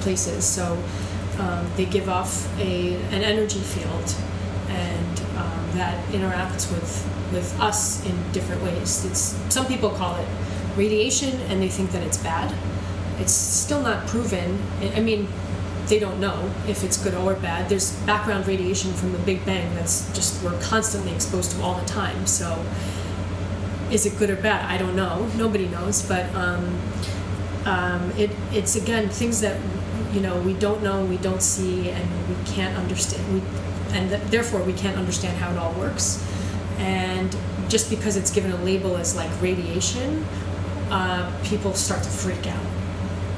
places. 0.00 0.44
So 0.44 0.76
um, 1.38 1.66
they 1.76 1.84
give 1.84 2.08
off 2.08 2.48
a 2.60 2.94
an 3.12 3.22
energy 3.22 3.60
field, 3.60 4.14
and 4.68 5.20
um, 5.36 5.70
that 5.74 6.04
interacts 6.08 6.70
with 6.72 7.06
with 7.32 7.58
us 7.60 8.04
in 8.06 8.16
different 8.32 8.62
ways. 8.62 9.04
It's 9.04 9.36
some 9.48 9.66
people 9.66 9.90
call 9.90 10.16
it 10.16 10.28
radiation, 10.76 11.40
and 11.50 11.62
they 11.62 11.68
think 11.68 11.90
that 11.92 12.02
it's 12.02 12.18
bad. 12.18 12.54
It's 13.20 13.32
still 13.32 13.82
not 13.82 14.06
proven. 14.06 14.60
I- 14.80 15.00
mean, 15.00 15.28
they 15.88 15.98
don't 15.98 16.20
know 16.20 16.50
if 16.68 16.84
it's 16.84 16.96
good 17.02 17.14
or 17.14 17.34
bad. 17.34 17.68
There's 17.68 17.92
background 18.04 18.46
radiation 18.46 18.92
from 18.92 19.12
the 19.12 19.18
Big 19.18 19.44
Bang 19.44 19.74
that's 19.74 20.12
just 20.14 20.42
we're 20.42 20.58
constantly 20.60 21.12
exposed 21.14 21.52
to 21.52 21.62
all 21.62 21.74
the 21.74 21.86
time. 21.86 22.26
So, 22.26 22.64
is 23.90 24.04
it 24.06 24.18
good 24.18 24.30
or 24.30 24.36
bad? 24.36 24.64
I 24.70 24.76
don't 24.76 24.94
know. 24.94 25.28
Nobody 25.36 25.66
knows. 25.68 26.02
But 26.02 26.26
um, 26.34 26.78
um, 27.64 28.10
it 28.16 28.30
it's 28.52 28.76
again 28.76 29.08
things 29.08 29.40
that 29.40 29.58
you 30.12 30.20
know 30.20 30.40
we 30.42 30.54
don't 30.54 30.82
know, 30.82 31.04
we 31.04 31.16
don't 31.18 31.42
see, 31.42 31.90
and 31.90 32.28
we 32.28 32.34
can't 32.52 32.76
understand. 32.76 33.22
We 33.32 33.42
and 33.96 34.10
th- 34.10 34.22
therefore 34.24 34.62
we 34.62 34.72
can't 34.72 34.96
understand 34.96 35.36
how 35.38 35.50
it 35.50 35.58
all 35.58 35.72
works. 35.74 36.24
And 36.78 37.34
just 37.68 37.90
because 37.90 38.16
it's 38.16 38.30
given 38.30 38.52
a 38.52 38.62
label 38.64 38.96
as 38.96 39.16
like 39.16 39.30
radiation, 39.42 40.24
uh, 40.90 41.30
people 41.44 41.74
start 41.74 42.02
to 42.02 42.08
freak 42.10 42.46
out. 42.46 42.64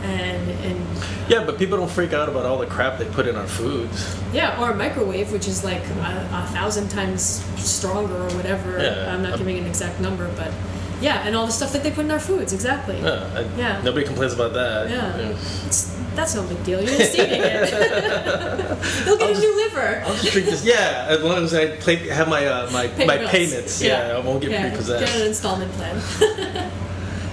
And 0.02 0.50
and 0.64 0.86
Yeah, 1.28 1.44
but 1.44 1.58
people 1.58 1.76
don't 1.78 1.90
freak 1.90 2.12
out 2.12 2.28
about 2.28 2.46
all 2.46 2.58
the 2.58 2.66
crap 2.66 2.98
they 2.98 3.04
put 3.06 3.26
in 3.26 3.36
our 3.36 3.46
foods. 3.46 4.16
Yeah, 4.32 4.60
or 4.60 4.70
a 4.70 4.74
microwave, 4.74 5.30
which 5.32 5.46
is 5.46 5.62
like 5.62 5.82
a, 5.82 6.28
a 6.32 6.52
thousand 6.52 6.88
times 6.88 7.44
stronger 7.56 8.16
or 8.16 8.30
whatever. 8.34 8.78
Yeah. 8.78 9.12
I'm 9.12 9.22
not 9.22 9.38
giving 9.38 9.58
an 9.58 9.66
exact 9.66 10.00
number, 10.00 10.30
but 10.36 10.52
yeah, 11.00 11.26
and 11.26 11.34
all 11.34 11.46
the 11.46 11.52
stuff 11.52 11.72
that 11.72 11.82
they 11.82 11.90
put 11.90 12.04
in 12.04 12.10
our 12.10 12.20
foods, 12.20 12.52
exactly. 12.52 12.98
Yeah, 13.00 13.30
I, 13.34 13.40
Yeah. 13.58 13.80
Nobody 13.82 14.04
complains 14.06 14.32
about 14.34 14.52
that. 14.52 14.90
Yeah. 14.90 15.16
It's, 15.66 15.89
that's 16.14 16.34
no 16.34 16.42
big 16.44 16.62
deal. 16.64 16.80
You're 16.80 16.98
just 16.98 17.14
eating 17.14 17.40
it. 17.42 17.70
You'll 19.06 19.16
get 19.18 19.22
I'll 19.22 19.30
a 19.30 19.34
just- 19.34 19.40
new 19.40 19.56
liver. 19.56 20.02
I'll 20.04 20.14
just 20.14 20.32
drink 20.32 20.46
this. 20.48 20.64
Yeah, 20.64 21.06
as 21.08 21.22
long 21.22 21.44
as 21.44 21.54
I 21.54 21.76
play, 21.76 21.96
have 22.08 22.28
my 22.28 22.46
uh, 22.46 22.70
my 22.72 22.88
Pay 22.88 23.06
my 23.06 23.16
bills. 23.18 23.30
payments. 23.30 23.82
Yeah. 23.82 24.16
I 24.16 24.20
won't 24.20 24.40
get 24.42 24.50
yeah, 24.50 24.68
Get 24.70 25.14
an 25.16 25.26
installment 25.26 25.72
plan. 25.72 26.70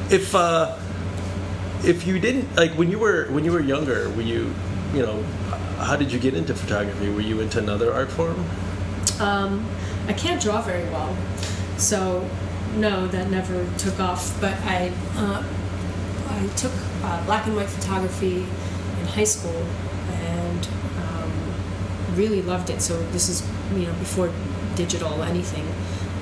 If 0.10 0.34
uh, 0.36 0.78
if 1.84 2.08
you 2.08 2.18
didn't 2.18 2.56
like 2.56 2.72
when 2.72 2.90
you 2.90 2.98
were 2.98 3.26
when 3.30 3.44
you 3.44 3.52
were 3.52 3.60
younger, 3.60 4.10
were 4.12 4.22
you, 4.22 4.54
you 4.94 5.02
know, 5.02 5.22
how 5.80 5.98
did 5.98 6.14
you 6.14 6.20
get 6.20 6.34
into 6.34 6.56
photography? 6.56 7.10
Were 7.10 7.20
you 7.20 7.42
into 7.42 7.60
another 7.60 7.92
art 7.94 8.10
form? 8.10 8.46
Um, 9.20 9.68
I 10.08 10.14
can't 10.14 10.42
draw 10.42 10.62
very 10.62 10.86
well, 10.92 11.14
so 11.78 12.24
no, 12.78 13.06
that 13.08 13.30
never 13.30 13.68
took 13.78 14.00
off. 14.00 14.40
But 14.40 14.54
I, 14.64 14.94
uh, 15.18 15.44
I 16.30 16.48
took 16.56 16.72
uh, 17.04 17.26
black 17.26 17.46
and 17.48 17.56
white 17.58 17.68
photography 17.70 18.46
in 19.00 19.06
high 19.08 19.24
school, 19.24 19.66
and 20.12 20.68
um, 21.06 21.32
really 22.16 22.42
loved 22.42 22.70
it. 22.70 22.82
So 22.82 23.02
this 23.12 23.30
is 23.30 23.48
you 23.74 23.86
know 23.88 23.94
before 23.94 24.32
digital 24.76 25.24
anything, 25.24 25.66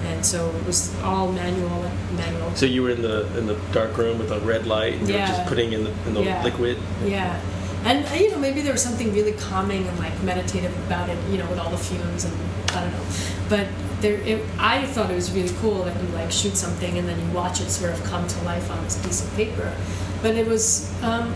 and 0.06 0.26
so 0.26 0.50
it 0.50 0.66
was 0.66 0.94
all 1.04 1.32
manual, 1.32 1.90
manual. 2.16 2.52
So 2.56 2.66
you 2.66 2.84
were 2.84 2.92
in 2.92 3.02
the 3.02 3.38
in 3.38 3.48
the 3.48 3.56
dark 3.72 3.98
room 3.98 4.18
with 4.20 4.32
a 4.32 4.40
red 4.42 4.66
light, 4.68 4.94
and 4.96 5.08
you 5.08 5.14
were 5.16 5.20
just 5.28 5.46
putting 5.48 5.74
in 5.74 5.84
the, 5.86 5.92
in 6.08 6.14
the 6.14 6.24
Yeah. 6.24 6.44
liquid. 6.44 6.78
Yeah. 7.06 7.40
And 7.84 8.04
you 8.20 8.32
know, 8.32 8.40
maybe 8.40 8.62
there 8.62 8.72
was 8.74 8.82
something 8.82 9.14
really 9.14 9.34
calming 9.34 9.88
and 9.88 10.00
like 10.00 10.20
meditative 10.24 10.76
about 10.88 11.08
it, 11.08 11.18
you 11.30 11.38
know, 11.38 11.48
with 11.50 11.60
all 11.60 11.70
the 11.70 11.78
fumes 11.78 12.26
and 12.26 12.34
I 12.72 12.82
don't 12.82 12.92
know. 12.92 13.06
But 13.48 13.68
there, 14.02 14.16
it, 14.22 14.44
I 14.58 14.86
thought 14.88 15.12
it 15.12 15.16
was 15.16 15.32
really 15.32 15.54
cool 15.62 15.84
that 15.84 15.96
you 16.02 16.08
like 16.10 16.32
shoot 16.32 16.58
something 16.58 16.98
and 16.98 17.08
then 17.08 17.20
you 17.20 17.32
watch 17.32 17.62
it 17.62 17.70
sort 17.70 17.94
of 17.94 18.04
come 18.06 18.28
to 18.28 18.42
life 18.44 18.72
on 18.72 18.84
this 18.86 18.98
piece 19.06 19.24
of 19.24 19.32
paper. 19.36 19.72
But 20.24 20.34
it 20.34 20.48
was, 20.48 20.92
um, 21.04 21.36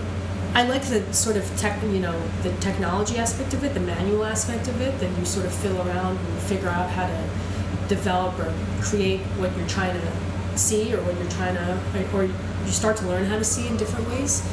I 0.53 0.63
like 0.63 0.83
the 0.83 1.13
sort 1.13 1.37
of 1.37 1.45
tech, 1.57 1.81
you 1.83 1.99
know, 1.99 2.19
the 2.43 2.51
technology 2.57 3.17
aspect 3.17 3.53
of 3.53 3.63
it, 3.63 3.73
the 3.73 3.79
manual 3.79 4.25
aspect 4.25 4.67
of 4.67 4.81
it, 4.81 4.99
that 4.99 5.17
you 5.17 5.25
sort 5.25 5.45
of 5.45 5.53
fill 5.53 5.77
around 5.87 6.17
and 6.17 6.39
figure 6.39 6.69
out 6.69 6.89
how 6.89 7.07
to 7.07 7.29
develop 7.87 8.37
or 8.39 8.53
create 8.81 9.21
what 9.37 9.55
you're 9.57 9.67
trying 9.67 9.99
to 9.99 10.57
see 10.57 10.93
or 10.93 11.01
what 11.03 11.15
you're 11.17 11.29
trying 11.31 11.55
to, 11.55 12.15
or 12.15 12.23
you 12.23 12.71
start 12.71 12.97
to 12.97 13.07
learn 13.07 13.25
how 13.25 13.37
to 13.37 13.43
see 13.43 13.67
in 13.67 13.77
different 13.77 14.07
ways. 14.09 14.43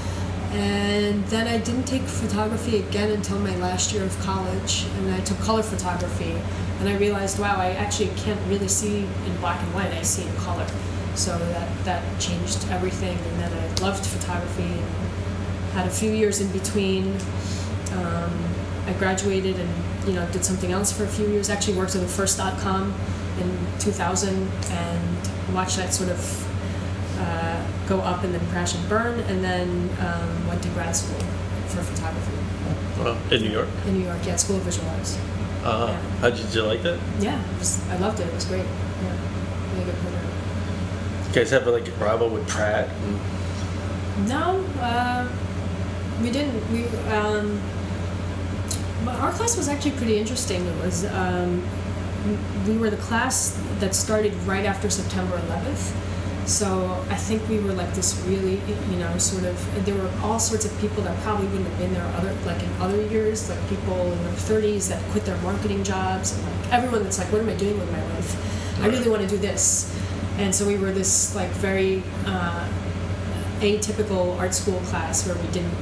And 0.53 1.25
then 1.27 1.49
I 1.49 1.59
didn't 1.59 1.85
take 1.85 2.03
photography 2.03 2.79
again 2.79 3.11
until 3.11 3.39
my 3.41 3.55
last 3.57 3.93
year 3.93 4.05
of 4.05 4.17
college, 4.21 4.87
and 4.99 5.13
I 5.13 5.21
took 5.21 5.39
color 5.41 5.63
photography. 5.63 6.37
And 6.79 6.89
I 6.89 6.97
realized, 6.99 7.39
wow, 7.39 7.57
I 7.59 7.71
actually 7.71 8.11
can't 8.17 8.41
really 8.49 8.69
see 8.69 8.99
in 8.99 9.37
black 9.41 9.61
and 9.63 9.75
white. 9.75 9.93
I 9.93 10.03
see 10.03 10.27
in 10.27 10.37
color, 10.37 10.67
so 11.15 11.37
that 11.39 11.85
that 11.85 12.21
changed 12.21 12.69
everything. 12.71 13.19
And 13.19 13.41
then 13.41 13.53
I 13.53 13.83
loved 13.83 14.07
photography. 14.07 14.63
And 14.63 14.85
had 15.77 15.87
a 15.87 15.91
few 15.91 16.11
years 16.11 16.41
in 16.41 16.51
between. 16.53 17.13
Um, 17.93 18.33
I 18.87 18.93
graduated 18.99 19.57
and 19.61 19.71
you 20.09 20.15
know 20.15 20.27
did 20.33 20.45
something 20.45 20.73
else 20.73 20.91
for 20.93 21.05
a 21.05 21.09
few 21.09 21.29
years. 21.29 21.51
Actually 21.51 21.77
worked 21.77 21.95
at 21.95 22.01
the 22.01 22.09
first.com 22.09 22.95
in 23.41 23.49
2000 23.81 24.49
and 24.71 25.55
watched 25.55 25.77
that 25.77 25.93
sort 25.93 26.09
of 26.11 26.21
uh, 27.21 27.67
go 27.87 28.01
up 28.01 28.25
and 28.25 28.33
then 28.35 28.45
crash 28.49 28.75
and 28.75 28.89
burn, 28.89 29.21
and 29.21 29.45
then 29.45 29.69
um, 30.01 30.49
went 30.49 30.63
to 30.63 30.69
grad 30.71 30.97
school 30.97 31.19
for 31.69 31.83
photography 31.83 32.33
Well, 32.99 33.19
in 33.31 33.43
New 33.43 33.51
York. 33.51 33.69
in 33.87 33.99
New 33.99 34.05
York. 34.05 34.19
Yeah, 34.25 34.37
School 34.37 34.57
of 34.57 34.63
Visual 34.63 34.89
Arts. 34.91 35.19
Uh, 35.65 35.89
Yeah. 35.91 36.01
How 36.21 36.31
did 36.31 36.55
you 36.55 36.63
like 36.63 36.83
that? 36.83 36.99
Yeah, 37.21 37.39
was, 37.59 37.81
I 37.91 37.97
loved 37.99 38.21
it. 38.21 38.27
It 38.29 38.35
was 38.35 38.45
great. 38.47 38.65
Yeah, 38.65 39.73
really 39.73 39.85
good 39.85 39.97
program. 39.97 40.25
You 41.29 41.33
guys 41.35 41.51
have 41.51 41.67
like 41.67 41.89
a 41.89 41.91
Bravo 41.93 42.29
with 42.29 42.47
Pratt. 42.49 42.89
And, 42.89 44.29
No, 44.29 44.65
uh, 44.81 45.29
we 46.23 46.31
didn't. 46.31 46.73
We 46.73 46.85
um, 47.11 47.61
but 49.05 49.15
our 49.21 49.33
class 49.33 49.57
was 49.57 49.69
actually 49.69 49.93
pretty 49.93 50.19
interesting. 50.19 50.65
It 50.67 50.85
was 50.85 51.05
um, 51.07 51.63
we 52.67 52.77
were 52.77 52.91
the 52.91 52.97
class 52.97 53.61
that 53.79 53.95
started 53.95 54.35
right 54.45 54.65
after 54.65 54.91
September 54.91 55.39
11th. 55.39 55.95
So 56.47 57.05
I 57.11 57.17
think 57.17 57.49
we 57.49 57.59
were 57.59 57.73
like 57.73 57.93
this 57.95 58.17
really, 58.27 58.61
you 58.91 58.99
know, 58.99 59.19
sort 59.19 59.45
of. 59.45 59.85
There 59.85 59.97
were 59.97 60.11
all 60.23 60.39
sorts 60.39 60.65
of 60.65 60.77
people 60.81 61.03
that 61.03 61.17
probably 61.23 61.47
wouldn't 61.49 61.69
have 61.69 61.79
been 61.79 61.93
there 61.93 62.07
other, 62.17 62.33
like 62.45 62.63
in 62.63 62.73
other 62.81 63.03
years, 63.07 63.51
like 63.51 63.69
people 63.69 64.13
in 64.13 64.23
their 64.23 64.33
30s 64.33 64.89
that 64.89 65.03
quit 65.11 65.25
their 65.25 65.39
marketing 65.39 65.83
jobs, 65.83 66.33
and 66.37 66.45
like 66.45 66.73
everyone 66.73 67.03
that's 67.03 67.19
like, 67.19 67.31
what 67.33 67.41
am 67.41 67.49
I 67.49 67.55
doing 67.55 67.79
with 67.79 67.91
my 67.91 68.03
life? 68.15 68.81
I 68.81 68.87
really 68.87 69.09
want 69.09 69.23
to 69.23 69.29
do 69.29 69.39
this. 69.39 69.93
And 70.39 70.55
so 70.55 70.67
we 70.67 70.77
were 70.79 70.93
this 70.93 71.35
like 71.35 71.51
very 71.51 72.03
uh, 72.27 72.69
atypical 73.61 74.39
art 74.39 74.55
school 74.55 74.81
class 74.81 75.27
where 75.27 75.37
we 75.37 75.49
didn't 75.49 75.75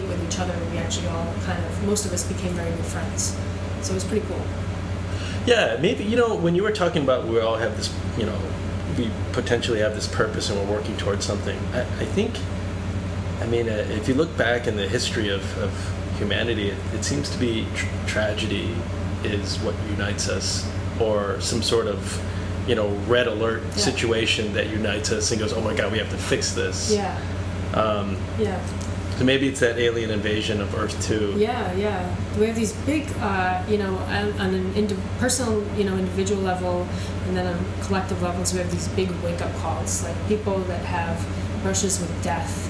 with 0.00 0.24
each 0.26 0.38
other. 0.40 0.54
We 0.70 0.78
actually 0.78 1.08
all 1.08 1.32
kind 1.44 1.62
of, 1.64 1.84
most 1.86 2.06
of 2.06 2.12
us 2.12 2.24
became 2.30 2.52
very 2.52 2.70
good 2.70 2.84
friends. 2.86 3.36
So 3.82 3.92
it 3.92 3.94
was 3.94 4.04
pretty 4.04 4.26
cool. 4.26 4.40
yeah, 5.46 5.76
maybe 5.80 6.04
you 6.04 6.16
know 6.16 6.34
when 6.36 6.54
you 6.54 6.62
were 6.62 6.70
talking 6.72 7.02
about 7.02 7.26
we 7.26 7.40
all 7.40 7.56
have 7.56 7.76
this, 7.76 7.92
you 8.16 8.24
know, 8.26 8.38
we 8.96 9.10
potentially 9.32 9.80
have 9.80 9.94
this 9.94 10.06
purpose 10.06 10.50
and 10.50 10.58
we're 10.60 10.76
working 10.76 10.96
towards 10.96 11.24
something. 11.24 11.58
I, 11.72 11.80
I 11.80 12.04
think, 12.04 12.34
I 13.40 13.46
mean, 13.46 13.68
uh, 13.68 13.72
if 13.90 14.06
you 14.08 14.14
look 14.14 14.36
back 14.36 14.66
in 14.66 14.76
the 14.76 14.86
history 14.88 15.28
of, 15.30 15.42
of 15.58 15.72
humanity, 16.18 16.68
it, 16.70 16.76
it 16.94 17.04
seems 17.04 17.28
to 17.30 17.38
be 17.38 17.66
tr- 17.74 17.86
tragedy 18.06 18.74
is 19.24 19.58
what 19.60 19.74
unites 19.90 20.28
us, 20.28 20.68
or 21.00 21.40
some 21.40 21.62
sort 21.62 21.86
of, 21.86 22.22
you 22.68 22.74
know, 22.74 22.88
red 23.08 23.26
alert 23.26 23.62
Yeah. 23.64 23.70
situation 23.76 24.52
that 24.54 24.68
unites 24.70 25.10
us 25.10 25.30
and 25.32 25.40
goes, 25.40 25.52
oh 25.52 25.60
my 25.62 25.74
god, 25.74 25.90
we 25.90 25.98
have 25.98 26.10
to 26.10 26.16
fix 26.18 26.52
this. 26.52 26.92
Yeah, 26.92 27.18
Um, 27.74 28.16
yeah. 28.38 28.60
So 29.18 29.24
maybe 29.24 29.48
it's 29.48 29.60
that 29.60 29.78
alien 29.78 30.10
invasion 30.10 30.60
of 30.60 30.74
Earth 30.74 31.00
too. 31.06 31.34
Yeah, 31.36 31.72
yeah. 31.74 32.16
We 32.38 32.46
have 32.46 32.56
these 32.56 32.72
big, 32.84 33.06
uh, 33.20 33.62
you 33.68 33.78
know, 33.78 33.96
on, 33.96 34.54
an 34.54 34.74
indi- 34.74 34.96
personal, 35.18 35.62
you 35.76 35.84
know, 35.84 35.96
individual 35.96 36.42
level, 36.42 36.86
and 37.26 37.36
then 37.36 37.46
on 37.46 37.64
collective 37.82 38.20
levels, 38.22 38.52
we 38.52 38.58
have 38.60 38.70
these 38.70 38.88
big 38.88 39.10
wake-up 39.22 39.54
calls, 39.56 40.02
like 40.02 40.16
people 40.28 40.58
that 40.60 40.84
have 40.84 41.24
brushes 41.62 42.00
with 42.00 42.10
death. 42.22 42.68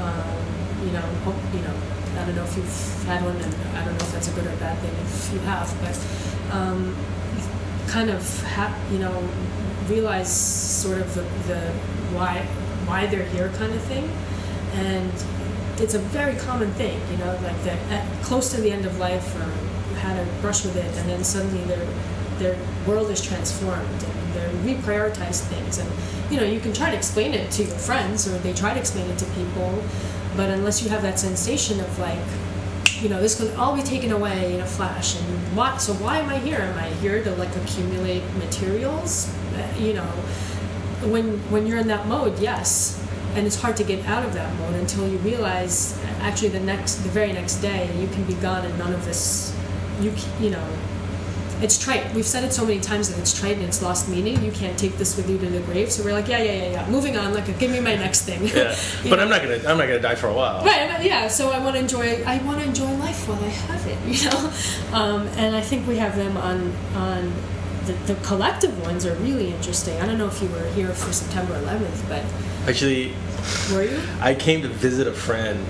Um, 0.00 0.86
you 0.86 0.92
know, 0.92 1.00
hope, 1.24 1.36
you 1.54 1.60
know, 1.60 1.74
I 2.20 2.26
don't 2.26 2.36
know 2.36 2.44
if 2.44 2.56
you've 2.56 3.04
had 3.06 3.22
one, 3.24 3.36
and 3.36 3.54
I 3.76 3.84
don't 3.84 3.96
know 3.96 4.04
if 4.04 4.12
that's 4.12 4.28
a 4.28 4.32
good 4.32 4.46
or 4.46 4.56
bad 4.56 4.78
thing 4.78 4.92
if 5.02 5.32
you 5.32 5.38
have, 5.40 5.72
but 5.80 6.54
um, 6.54 6.94
kind 7.86 8.10
of, 8.10 8.42
ha- 8.44 8.76
you 8.90 8.98
know, 8.98 9.26
realize 9.88 10.30
sort 10.34 10.98
of 10.98 11.14
the, 11.14 11.22
the 11.52 11.60
why 12.16 12.46
why 12.86 13.06
they're 13.06 13.24
here 13.26 13.48
kind 13.56 13.72
of 13.72 13.82
thing, 13.82 14.10
and 14.74 15.12
it's 15.80 15.94
a 15.94 15.98
very 15.98 16.36
common 16.36 16.70
thing, 16.72 17.00
you 17.10 17.16
know, 17.18 17.32
like 17.42 17.62
they're 17.64 17.78
at, 17.90 18.22
close 18.22 18.50
to 18.54 18.60
the 18.60 18.70
end 18.70 18.86
of 18.86 18.98
life 18.98 19.34
or 19.36 19.50
had 19.98 20.18
a 20.18 20.40
brush 20.40 20.64
with 20.64 20.76
it, 20.76 20.96
and 20.98 21.08
then 21.08 21.24
suddenly 21.24 21.64
their 21.64 21.86
their 22.38 22.56
world 22.86 23.10
is 23.10 23.22
transformed 23.22 24.02
and 24.02 24.34
they 24.34 24.74
reprioritize 24.74 25.40
things. 25.46 25.78
And 25.78 25.88
you 26.30 26.38
know, 26.40 26.46
you 26.46 26.60
can 26.60 26.72
try 26.72 26.90
to 26.90 26.96
explain 26.96 27.34
it 27.34 27.50
to 27.52 27.64
your 27.64 27.76
friends, 27.76 28.26
or 28.28 28.38
they 28.38 28.52
try 28.52 28.74
to 28.74 28.80
explain 28.80 29.08
it 29.10 29.18
to 29.18 29.26
people, 29.26 29.82
but 30.36 30.50
unless 30.50 30.82
you 30.82 30.88
have 30.90 31.02
that 31.02 31.18
sensation 31.18 31.80
of 31.80 31.98
like, 31.98 32.18
you 33.02 33.08
know, 33.08 33.20
this 33.20 33.38
could 33.38 33.54
all 33.56 33.74
be 33.76 33.82
taken 33.82 34.12
away 34.12 34.54
in 34.54 34.60
a 34.60 34.66
flash, 34.66 35.16
and 35.20 35.56
what? 35.56 35.80
So 35.80 35.92
why 35.94 36.18
am 36.18 36.28
I 36.28 36.38
here? 36.38 36.58
Am 36.58 36.78
I 36.78 36.88
here 37.02 37.22
to 37.22 37.30
like 37.36 37.54
accumulate 37.56 38.22
materials? 38.34 39.32
Uh, 39.54 39.78
You 39.78 39.94
know, 39.94 40.10
when 41.12 41.38
when 41.50 41.66
you're 41.66 41.78
in 41.78 41.88
that 41.88 42.06
mode, 42.06 42.38
yes, 42.38 42.98
and 43.34 43.46
it's 43.46 43.60
hard 43.60 43.76
to 43.76 43.84
get 43.84 44.04
out 44.06 44.24
of 44.24 44.32
that 44.34 44.54
mode 44.58 44.74
until 44.74 45.08
you 45.08 45.18
realize 45.18 45.98
actually 46.20 46.48
the 46.48 46.60
next 46.60 46.96
the 46.96 47.08
very 47.08 47.32
next 47.32 47.56
day 47.56 47.90
you 48.00 48.08
can 48.08 48.24
be 48.24 48.34
gone 48.34 48.64
and 48.64 48.78
none 48.78 48.92
of 48.92 49.04
this 49.04 49.56
you 50.00 50.12
you 50.40 50.50
know 50.50 50.66
it's 51.60 51.78
trite 51.78 52.12
we've 52.14 52.26
said 52.26 52.42
it 52.44 52.52
so 52.52 52.64
many 52.64 52.80
times 52.80 53.08
that 53.08 53.18
it's 53.18 53.38
trite 53.38 53.56
and 53.56 53.64
it's 53.64 53.80
lost 53.80 54.08
meaning 54.08 54.42
you 54.42 54.50
can't 54.52 54.76
take 54.78 54.96
this 54.98 55.16
with 55.16 55.28
you 55.30 55.38
to 55.38 55.46
the 55.46 55.60
grave 55.60 55.90
so 55.90 56.04
we're 56.04 56.12
like 56.12 56.28
yeah 56.28 56.38
yeah 56.38 56.52
yeah 56.52 56.70
yeah 56.72 56.90
moving 56.90 57.16
on 57.16 57.32
like 57.32 57.46
give 57.58 57.70
me 57.70 57.80
my 57.80 57.94
next 57.94 58.22
thing 58.22 58.44
Yeah, 58.46 58.76
but 59.08 59.16
know? 59.16 59.22
I'm 59.22 59.28
not 59.28 59.42
gonna 59.42 59.56
I'm 59.68 59.78
not 59.78 59.86
gonna 59.86 60.00
die 60.00 60.16
for 60.16 60.28
a 60.28 60.34
while. 60.34 60.64
Right, 60.64 60.84
yeah. 61.04 61.28
So 61.28 61.50
I 61.50 61.58
want 61.58 61.76
to 61.76 61.80
enjoy. 61.80 62.24
I 62.24 62.38
want 62.38 62.60
to 62.60 62.66
enjoy 62.66 62.90
life 62.96 63.28
while 63.28 63.42
I 63.42 63.48
have 63.48 63.86
it, 63.86 63.98
you 64.06 64.30
know. 64.30 64.52
Um, 64.92 65.28
and 65.36 65.54
I 65.54 65.60
think 65.60 65.86
we 65.86 65.96
have 65.98 66.16
them 66.16 66.36
on 66.36 66.72
on 66.94 67.32
the, 67.86 67.92
the 68.12 68.14
collective 68.22 68.80
ones 68.82 69.04
are 69.06 69.14
really 69.16 69.52
interesting. 69.52 70.00
I 70.00 70.06
don't 70.06 70.18
know 70.18 70.26
if 70.26 70.40
you 70.42 70.48
were 70.48 70.66
here 70.72 70.88
for 70.92 71.12
September 71.12 71.54
11th, 71.62 72.08
but 72.08 72.24
Actually, 72.68 73.12
were 73.72 73.82
you? 73.84 74.00
I 74.20 74.34
came 74.34 74.62
to 74.62 74.68
visit 74.68 75.06
a 75.06 75.12
friend 75.12 75.64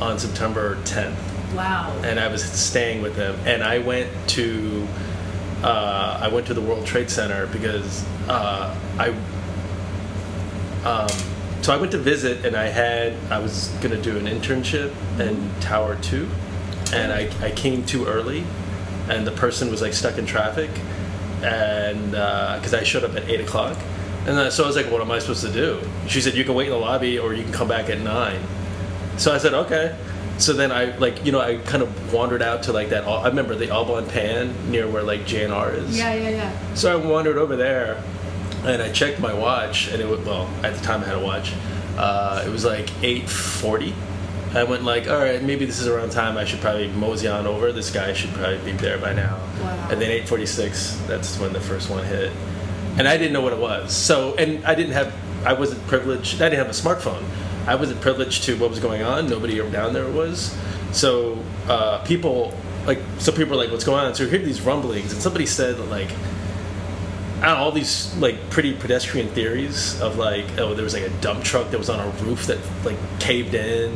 on 0.00 0.18
September 0.18 0.76
10th, 0.84 1.16
Wow. 1.54 1.98
and 2.04 2.20
I 2.20 2.28
was 2.28 2.44
staying 2.44 3.00
with 3.02 3.16
them, 3.16 3.38
and 3.46 3.62
I 3.62 3.78
went 3.78 4.10
to 4.30 4.86
uh, 5.62 6.18
I 6.22 6.28
went 6.28 6.46
to 6.48 6.54
the 6.54 6.60
World 6.60 6.84
Trade 6.84 7.08
Center 7.10 7.46
because 7.46 8.04
uh, 8.28 8.76
I 8.98 9.08
um, 10.84 11.08
so 11.62 11.72
I 11.72 11.78
went 11.78 11.90
to 11.92 11.98
visit, 11.98 12.44
and 12.44 12.54
I 12.54 12.66
had 12.68 13.14
I 13.30 13.38
was 13.38 13.68
gonna 13.80 14.00
do 14.00 14.16
an 14.18 14.26
internship 14.26 14.92
in 15.18 15.50
Tower 15.60 15.96
Two, 16.02 16.28
and 16.92 17.12
I, 17.12 17.30
I 17.42 17.50
came 17.52 17.84
too 17.86 18.04
early, 18.06 18.44
and 19.08 19.26
the 19.26 19.32
person 19.32 19.70
was 19.70 19.80
like 19.82 19.94
stuck 19.94 20.18
in 20.18 20.26
traffic, 20.26 20.70
and 21.46 22.10
because 22.10 22.74
I 22.74 22.82
showed 22.82 23.04
up 23.04 23.14
at 23.16 23.28
eight 23.28 23.40
o'clock, 23.40 23.76
and 24.26 24.36
then, 24.36 24.50
so 24.50 24.64
I 24.64 24.66
was 24.66 24.74
like, 24.74 24.90
what 24.90 25.00
am 25.00 25.10
I 25.10 25.20
supposed 25.20 25.42
to 25.46 25.52
do? 25.52 25.80
She 26.08 26.20
said 26.20 26.34
you 26.34 26.44
can 26.44 26.54
wait 26.54 26.66
in 26.66 26.72
the 26.72 26.78
lobby 26.78 27.18
or 27.18 27.32
you 27.32 27.44
can 27.44 27.52
come 27.52 27.68
back 27.68 27.88
at 27.88 28.00
nine. 28.00 28.40
So 29.18 29.32
I 29.32 29.38
said 29.38 29.54
okay. 29.54 29.96
So 30.38 30.52
then 30.52 30.70
I 30.70 30.96
like 30.98 31.24
you 31.24 31.32
know 31.32 31.40
I 31.40 31.56
kind 31.58 31.82
of 31.82 32.12
wandered 32.12 32.42
out 32.42 32.64
to 32.64 32.72
like 32.72 32.90
that. 32.90 33.06
I 33.06 33.28
remember 33.28 33.54
the 33.54 33.70
Au 33.70 33.84
Bon 33.84 34.04
Pain 34.06 34.52
near 34.70 34.86
where 34.88 35.02
like 35.02 35.26
J&R 35.26 35.70
is. 35.72 35.96
Yeah, 35.96 36.12
yeah, 36.14 36.28
yeah. 36.28 36.74
So 36.74 36.92
I 36.92 36.96
wandered 36.96 37.38
over 37.38 37.56
there, 37.56 38.02
and 38.64 38.82
I 38.82 38.90
checked 38.92 39.20
my 39.20 39.32
watch, 39.32 39.88
and 39.88 40.02
it 40.02 40.08
was 40.08 40.20
well 40.26 40.50
at 40.62 40.74
the 40.74 40.82
time 40.82 41.02
I 41.02 41.06
had 41.06 41.16
a 41.16 41.24
watch. 41.24 41.54
Uh, 41.96 42.42
it 42.44 42.50
was 42.50 42.64
like 42.64 42.86
8:40. 43.00 43.94
I 44.56 44.64
went 44.64 44.84
like, 44.84 45.06
all 45.06 45.18
right, 45.18 45.42
maybe 45.42 45.66
this 45.66 45.80
is 45.80 45.86
around 45.86 46.12
time. 46.12 46.38
I 46.38 46.46
should 46.46 46.60
probably 46.60 46.88
mosey 46.88 47.28
on 47.28 47.46
over. 47.46 47.72
This 47.72 47.90
guy 47.90 48.14
should 48.14 48.30
probably 48.30 48.58
be 48.58 48.72
there 48.72 48.96
by 48.96 49.12
now. 49.12 49.36
Wow. 49.60 49.88
And 49.90 50.00
then 50.00 50.10
8:46. 50.26 51.06
That's 51.06 51.38
when 51.38 51.52
the 51.52 51.60
first 51.60 51.90
one 51.90 52.04
hit, 52.04 52.32
and 52.98 53.06
I 53.06 53.18
didn't 53.18 53.34
know 53.34 53.42
what 53.42 53.52
it 53.52 53.58
was. 53.58 53.94
So, 53.94 54.34
and 54.36 54.64
I 54.64 54.74
didn't 54.74 54.94
have, 54.94 55.12
I 55.44 55.52
wasn't 55.52 55.86
privileged. 55.86 56.40
I 56.40 56.48
didn't 56.48 56.66
have 56.66 56.68
a 56.68 56.70
smartphone. 56.70 57.22
I 57.66 57.74
wasn't 57.74 58.00
privileged 58.00 58.44
to 58.44 58.56
what 58.56 58.70
was 58.70 58.78
going 58.78 59.02
on. 59.02 59.28
Nobody 59.28 59.58
down 59.70 59.92
there 59.92 60.08
was. 60.08 60.56
So 60.92 61.44
uh, 61.68 61.98
people 62.04 62.56
like, 62.86 63.00
so 63.18 63.32
people 63.32 63.56
were 63.56 63.62
like, 63.62 63.70
what's 63.70 63.84
going 63.84 64.06
on? 64.06 64.14
So 64.14 64.22
you 64.22 64.30
hear 64.30 64.38
these 64.38 64.62
rumblings, 64.62 65.12
and 65.12 65.20
somebody 65.20 65.46
said 65.46 65.78
like. 65.90 66.10
I 67.38 67.46
don't 67.46 67.54
know, 67.58 67.64
all 67.64 67.72
these 67.72 68.14
like 68.16 68.48
pretty 68.50 68.72
pedestrian 68.74 69.28
theories 69.28 70.00
of 70.00 70.16
like 70.16 70.44
oh 70.58 70.74
there 70.74 70.84
was 70.84 70.94
like 70.94 71.02
a 71.02 71.10
dump 71.20 71.44
truck 71.44 71.70
that 71.70 71.78
was 71.78 71.90
on 71.90 72.00
a 72.00 72.08
roof 72.24 72.46
that 72.46 72.58
like 72.84 72.96
caved 73.20 73.54
in 73.54 73.92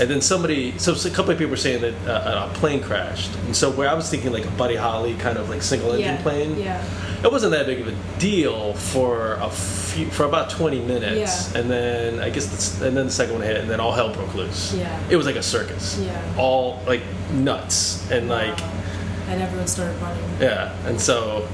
and 0.00 0.08
then 0.08 0.20
somebody 0.22 0.76
so 0.78 0.92
a 0.94 1.10
couple 1.14 1.30
of 1.32 1.38
people 1.38 1.50
were 1.50 1.56
saying 1.56 1.80
that 1.82 1.94
uh, 2.08 2.48
a 2.50 2.54
plane 2.54 2.80
crashed 2.82 3.34
and 3.46 3.54
so 3.54 3.70
where 3.70 3.88
I 3.90 3.94
was 3.94 4.08
thinking 4.08 4.32
like 4.32 4.46
a 4.46 4.50
Buddy 4.52 4.76
Holly 4.76 5.14
kind 5.16 5.36
of 5.36 5.50
like 5.50 5.60
single 5.62 5.90
engine 5.92 6.14
Yeah, 6.16 6.22
plane 6.22 6.58
yeah. 6.58 6.82
it 7.22 7.30
wasn't 7.30 7.52
that 7.52 7.66
big 7.66 7.80
of 7.80 7.88
a 7.88 8.18
deal 8.18 8.72
for 8.74 9.34
a 9.34 9.50
few 9.50 10.06
for 10.06 10.24
about 10.24 10.48
20 10.48 10.80
minutes 10.80 11.52
Yeah. 11.52 11.60
and 11.60 11.70
then 11.70 12.20
I 12.20 12.30
guess 12.30 12.78
the, 12.78 12.86
and 12.86 12.96
then 12.96 13.06
the 13.06 13.12
second 13.12 13.34
one 13.34 13.42
hit 13.42 13.58
and 13.58 13.68
then 13.68 13.80
all 13.80 13.92
hell 13.92 14.12
broke 14.14 14.34
loose 14.34 14.72
Yeah. 14.74 14.98
it 15.10 15.16
was 15.16 15.26
like 15.26 15.36
a 15.36 15.42
circus 15.42 15.98
Yeah. 16.00 16.34
all 16.38 16.82
like 16.86 17.02
nuts 17.32 18.10
and 18.10 18.28
like 18.30 18.58
and 19.28 19.42
everyone 19.42 19.66
started 19.66 20.00
running. 20.00 20.24
yeah, 20.40 20.74
and 20.86 20.98
so 20.98 21.46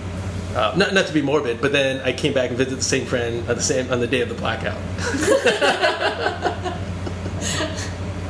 uh, 0.55 0.75
not 0.77 0.95
not 0.95 1.07
to 1.07 1.13
be 1.13 1.23
morbid, 1.23 1.61
but 1.61 1.73
then 1.73 2.01
I 2.03 2.13
came 2.13 2.33
back 2.33 2.49
and 2.51 2.59
visited 2.59 2.79
the 2.79 2.85
same 2.85 3.07
friend 3.07 3.49
on 3.49 3.57
the 3.57 3.63
same 3.63 3.91
on 3.93 4.01
the 4.01 4.07
day 4.07 4.21
of 4.21 4.29
the 4.29 4.35
blackout. 4.35 4.79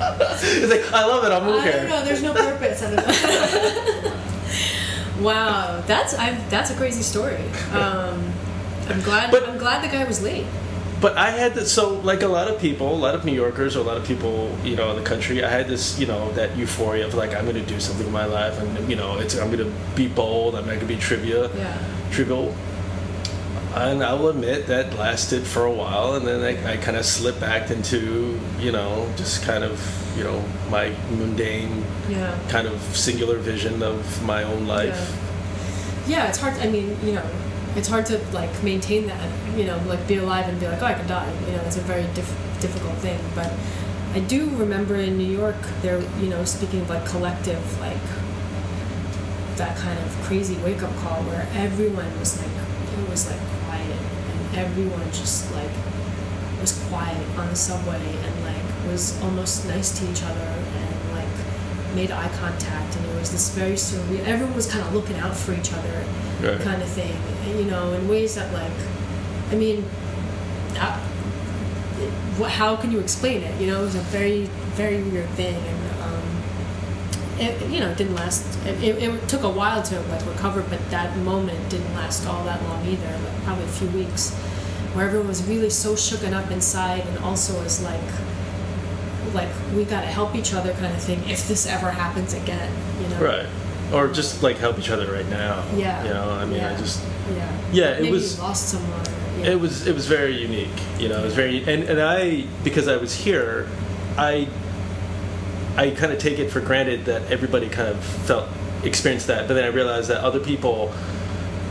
it's 0.01 0.71
like 0.71 0.93
I 0.93 1.05
love 1.07 1.25
it. 1.25 1.33
I'll 1.33 1.45
move 1.45 1.61
I 1.61 1.71
here. 1.71 1.89
know. 1.89 2.05
There's 2.05 2.23
no 2.23 2.33
purpose. 2.35 2.83
I 2.83 2.95
don't 2.95 3.05
wow, 5.23 5.83
that's 5.87 6.15
I, 6.15 6.35
that's 6.49 6.71
a 6.71 6.75
crazy 6.77 7.03
story. 7.03 7.43
Um, 7.73 8.33
I'm 8.89 9.01
glad. 9.03 9.31
But- 9.31 9.49
I'm 9.49 9.59
glad 9.59 9.83
the 9.85 9.89
guy 9.95 10.05
was 10.05 10.23
late. 10.23 10.47
But 11.05 11.19
I 11.19 11.33
had 11.33 11.53
this, 11.53 11.71
so 11.71 12.01
like 12.01 12.23
a 12.23 12.29
lot 12.29 12.49
of 12.49 12.59
people, 12.59 12.91
a 12.91 12.97
lot 12.97 13.15
of 13.15 13.27
New 13.27 13.35
Yorkers, 13.35 13.77
or 13.77 13.81
a 13.81 13.83
lot 13.83 13.99
of 13.99 14.07
people, 14.07 14.51
you 14.65 14.75
know, 14.75 14.89
in 14.89 14.97
the 14.97 15.03
country. 15.03 15.45
I 15.45 15.51
had 15.51 15.69
this, 15.69 15.99
you 15.99 16.07
know, 16.07 16.33
that 16.33 16.57
euphoria 16.57 17.07
of 17.07 17.13
like 17.13 17.35
I'm 17.35 17.45
going 17.45 17.63
to 17.63 17.73
do 17.75 17.79
something 17.79 18.07
in 18.07 18.13
my 18.13 18.25
life, 18.25 18.59
and 18.59 18.89
you 18.89 18.97
know, 18.97 19.19
it's 19.19 19.37
I'm 19.37 19.51
going 19.55 19.71
to 19.71 19.73
be 19.95 20.09
bold. 20.09 20.55
I'm 20.55 20.63
not 20.65 20.77
going 20.77 20.81
to 20.81 20.87
be 20.87 20.97
trivia, 20.97 21.55
Yeah. 21.55 21.77
trivial. 22.11 22.55
And 23.75 24.03
I 24.03 24.15
will 24.15 24.31
admit 24.31 24.67
that 24.69 24.97
lasted 24.97 25.47
for 25.47 25.67
a 25.67 25.71
while, 25.71 26.15
and 26.15 26.27
then 26.27 26.41
I, 26.41 26.73
I 26.73 26.77
kind 26.79 26.97
of 26.97 27.05
slipped 27.05 27.39
back 27.41 27.71
into, 27.71 28.41
you 28.59 28.73
know, 28.73 29.07
just 29.19 29.43
kind 29.43 29.63
of, 29.63 29.79
you 30.17 30.25
know, 30.25 30.43
my 30.71 30.91
mundane, 31.11 31.85
Yeah. 32.09 32.35
kind 32.49 32.67
of 32.67 32.81
singular 32.97 33.37
vision 33.37 33.83
of 33.83 34.25
my 34.25 34.43
own 34.43 34.67
life. 34.67 35.15
Yeah, 36.09 36.29
it's 36.29 36.39
hard. 36.39 36.55
I 36.63 36.69
mean, 36.69 36.97
you 37.05 37.13
know, 37.13 37.27
it's 37.77 37.89
hard 37.89 38.07
to 38.07 38.19
like 38.33 38.51
maintain 38.63 39.07
that. 39.07 39.57
You 39.57 39.65
know, 39.65 39.81
like 39.87 40.07
be 40.07 40.17
alive 40.17 40.49
and 40.49 40.59
be 40.59 40.67
like, 40.67 40.83
oh, 40.83 40.87
I 40.87 40.95
could 40.95 41.07
die. 41.07 41.31
You 41.47 41.57
know, 41.57 41.63
it's 41.63 41.77
a 41.77 41.81
very 41.83 42.07
diff- 42.15 42.59
difficult 42.61 42.95
thing. 42.99 43.21
But 43.35 43.53
I 44.15 44.21
do 44.21 44.49
remember 44.57 44.97
in 44.97 45.19
New 45.19 45.31
York, 45.31 45.57
there, 45.83 46.01
you 46.21 46.29
know, 46.29 46.45
speaking 46.45 46.81
of 46.83 46.91
like 46.91 47.07
collective, 47.07 47.81
like 47.81 48.07
that 49.57 49.77
kind 49.77 49.99
of 49.99 50.11
crazy 50.23 50.57
wake 50.59 50.83
up 50.83 50.95
call 50.97 51.23
where 51.25 51.47
everyone 51.55 52.19
was 52.19 52.39
like, 52.39 52.51
it 52.51 53.11
was 53.11 53.31
like 53.31 53.41
quiet, 53.67 53.91
and 53.91 54.57
everyone 54.57 55.07
just 55.13 55.53
like 55.53 55.71
was 56.61 56.73
quiet 56.89 57.39
on 57.39 57.49
the 57.49 57.57
subway 57.57 58.01
and 58.25 58.45
like 58.45 58.91
was 58.91 59.21
almost 59.23 59.67
nice 59.67 59.99
to 59.99 60.11
each 60.11 60.23
other 60.23 60.41
and 60.41 61.13
like 61.13 61.95
made 61.95 62.11
eye 62.11 62.31
contact 62.39 62.97
and 62.97 63.05
it 63.05 63.15
was 63.21 63.31
this 63.33 63.51
very 63.51 63.75
surreal 63.75 64.25
everyone 64.25 64.55
was 64.55 64.67
kind 64.67 64.83
of 64.83 64.95
looking 64.95 65.17
out 65.19 65.37
for 65.37 65.53
each 65.53 65.73
other 65.75 66.05
Right. 66.45 66.61
kind 66.61 66.83
of 66.83 66.89
thing 66.89 67.17
and, 67.47 67.59
you 67.59 67.65
know 67.67 67.93
in 67.93 68.09
ways 68.09 68.35
that 68.35 68.53
like 68.53 68.73
i 69.51 69.55
mean 69.55 69.85
uh, 70.79 71.01
it, 71.99 72.11
how 72.51 72.77
can 72.77 72.91
you 72.91 72.99
explain 73.01 73.43
it 73.43 73.61
you 73.61 73.67
know 73.69 73.81
it 73.81 73.85
was 73.85 73.95
a 73.95 74.01
very 74.01 74.43
very 74.75 75.03
weird 75.03 75.29
thing 75.31 75.55
and 75.55 76.03
um, 76.03 76.23
it 77.39 77.71
you 77.71 77.81
know 77.81 77.91
it 77.91 77.97
didn't 77.97 78.15
last 78.17 78.45
it, 78.67 78.83
it, 78.83 79.03
it 79.03 79.29
took 79.29 79.43
a 79.43 79.49
while 79.51 79.83
to 79.83 80.01
like 80.03 80.25
recover 80.27 80.63
but 80.63 80.81
that 80.91 81.17
moment 81.19 81.59
didn't 81.71 81.95
last 81.95 82.27
all 82.27 82.45
that 82.45 82.61
long 82.65 82.85
either 82.87 83.07
like 83.07 83.43
probably 83.45 83.65
a 83.65 83.69
few 83.69 83.89
weeks 83.89 84.33
where 84.95 85.07
everyone 85.07 85.29
was 85.29 85.43
really 85.45 85.71
so 85.71 85.95
shooken 85.95 86.33
up 86.33 86.51
inside 86.51 87.01
and 87.07 87.19
also 87.19 87.61
was 87.63 87.83
like 87.83 88.01
like 89.33 89.49
we 89.75 89.85
gotta 89.85 90.07
help 90.07 90.35
each 90.35 90.53
other 90.55 90.73
kind 90.75 90.95
of 90.95 91.03
thing 91.03 91.19
if 91.29 91.49
this 91.49 91.67
ever 91.67 91.91
happens 91.91 92.35
again 92.35 92.71
you 93.01 93.09
know 93.09 93.21
Right. 93.21 93.47
Or 93.93 94.09
just 94.09 94.43
like 94.43 94.57
help 94.59 94.79
each 94.79 94.91
other 94.91 95.13
right 95.13 95.29
now. 95.29 95.65
Yeah. 95.77 96.03
You 96.05 96.11
know, 96.11 96.31
I 96.31 96.45
mean, 96.45 96.61
I 96.61 96.77
just 96.77 97.03
yeah 97.35 97.61
Yeah, 97.73 97.85
it 97.91 98.03
Maybe 98.03 98.13
was- 98.13 98.37
you 98.37 98.43
lost 98.43 98.69
someone 98.69 99.01
yeah. 99.39 99.51
it 99.53 99.61
was 99.61 99.87
it 99.87 99.95
was 99.95 100.07
very 100.07 100.37
unique 100.37 100.69
you 100.99 101.09
know 101.09 101.19
it 101.19 101.25
was 101.25 101.35
very 101.35 101.59
and, 101.65 101.83
and 101.85 102.01
i 102.01 102.43
because 102.63 102.87
i 102.87 102.97
was 102.97 103.13
here 103.15 103.67
i 104.17 104.47
i 105.77 105.91
kind 105.91 106.13
of 106.13 106.19
take 106.19 106.39
it 106.39 106.51
for 106.53 106.61
granted 106.61 107.05
that 107.07 107.23
everybody 107.33 107.69
kind 107.69 107.89
of 107.89 107.99
felt 108.05 108.49
experienced 108.85 109.27
that 109.27 109.49
but 109.49 109.55
then 109.55 109.65
i 109.65 109.69
realized 109.69 110.09
that 110.09 110.21
other 110.23 110.39
people 110.39 110.93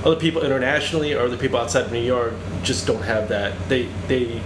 other 0.03 0.17
people 0.17 0.41
internationally 0.43 1.13
or 1.13 1.21
other 1.21 1.37
people 1.37 1.57
outside 1.57 1.85
of 1.85 1.91
new 1.93 1.99
york 2.01 2.33
just 2.63 2.85
don't 2.85 3.03
have 3.03 3.29
that 3.29 3.53
they 3.69 3.87
they 4.07 4.41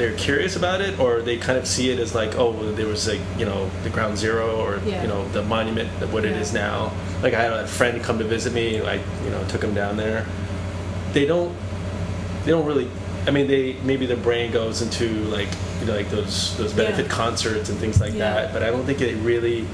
they're 0.00 0.16
curious 0.16 0.56
about 0.56 0.80
it 0.80 0.98
or 0.98 1.20
they 1.20 1.36
kind 1.36 1.58
of 1.58 1.66
see 1.66 1.90
it 1.90 1.98
as 1.98 2.14
like 2.14 2.34
oh 2.36 2.52
there 2.72 2.86
was 2.86 3.06
like 3.06 3.20
you 3.36 3.44
know 3.44 3.68
the 3.82 3.90
ground 3.90 4.16
zero 4.16 4.56
or 4.56 4.80
Yeah. 4.86 5.02
you 5.02 5.08
know 5.08 5.28
the 5.28 5.42
monument 5.42 5.90
what 6.10 6.24
it 6.24 6.30
Yeah. 6.30 6.40
is 6.40 6.54
now 6.54 6.90
like 7.22 7.34
i 7.34 7.42
had 7.42 7.52
a 7.52 7.66
friend 7.66 8.02
come 8.02 8.18
to 8.18 8.24
visit 8.24 8.54
me 8.54 8.80
i 8.80 8.94
you 8.94 9.30
know 9.30 9.44
took 9.48 9.62
him 9.62 9.74
down 9.74 9.98
there 9.98 10.24
they 11.12 11.26
don't 11.26 11.54
they 12.44 12.50
don't 12.52 12.64
really 12.64 12.88
I 13.26 13.30
mean 13.32 13.46
they 13.46 13.74
maybe 13.84 14.06
their 14.06 14.16
brain 14.16 14.50
goes 14.50 14.80
into 14.80 15.06
like 15.24 15.48
you 15.80 15.86
know 15.86 15.94
like 15.94 16.08
those 16.08 16.56
those 16.56 16.72
benefit 16.72 17.04
Yeah. 17.06 17.12
concerts 17.12 17.68
and 17.68 17.78
things 17.78 18.00
like 18.00 18.14
Yeah. 18.14 18.20
that 18.32 18.52
but 18.54 18.62
I 18.62 18.70
don't 18.70 18.84
think 18.86 19.02
it 19.02 19.16
really 19.16 19.66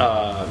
um, 0.00 0.48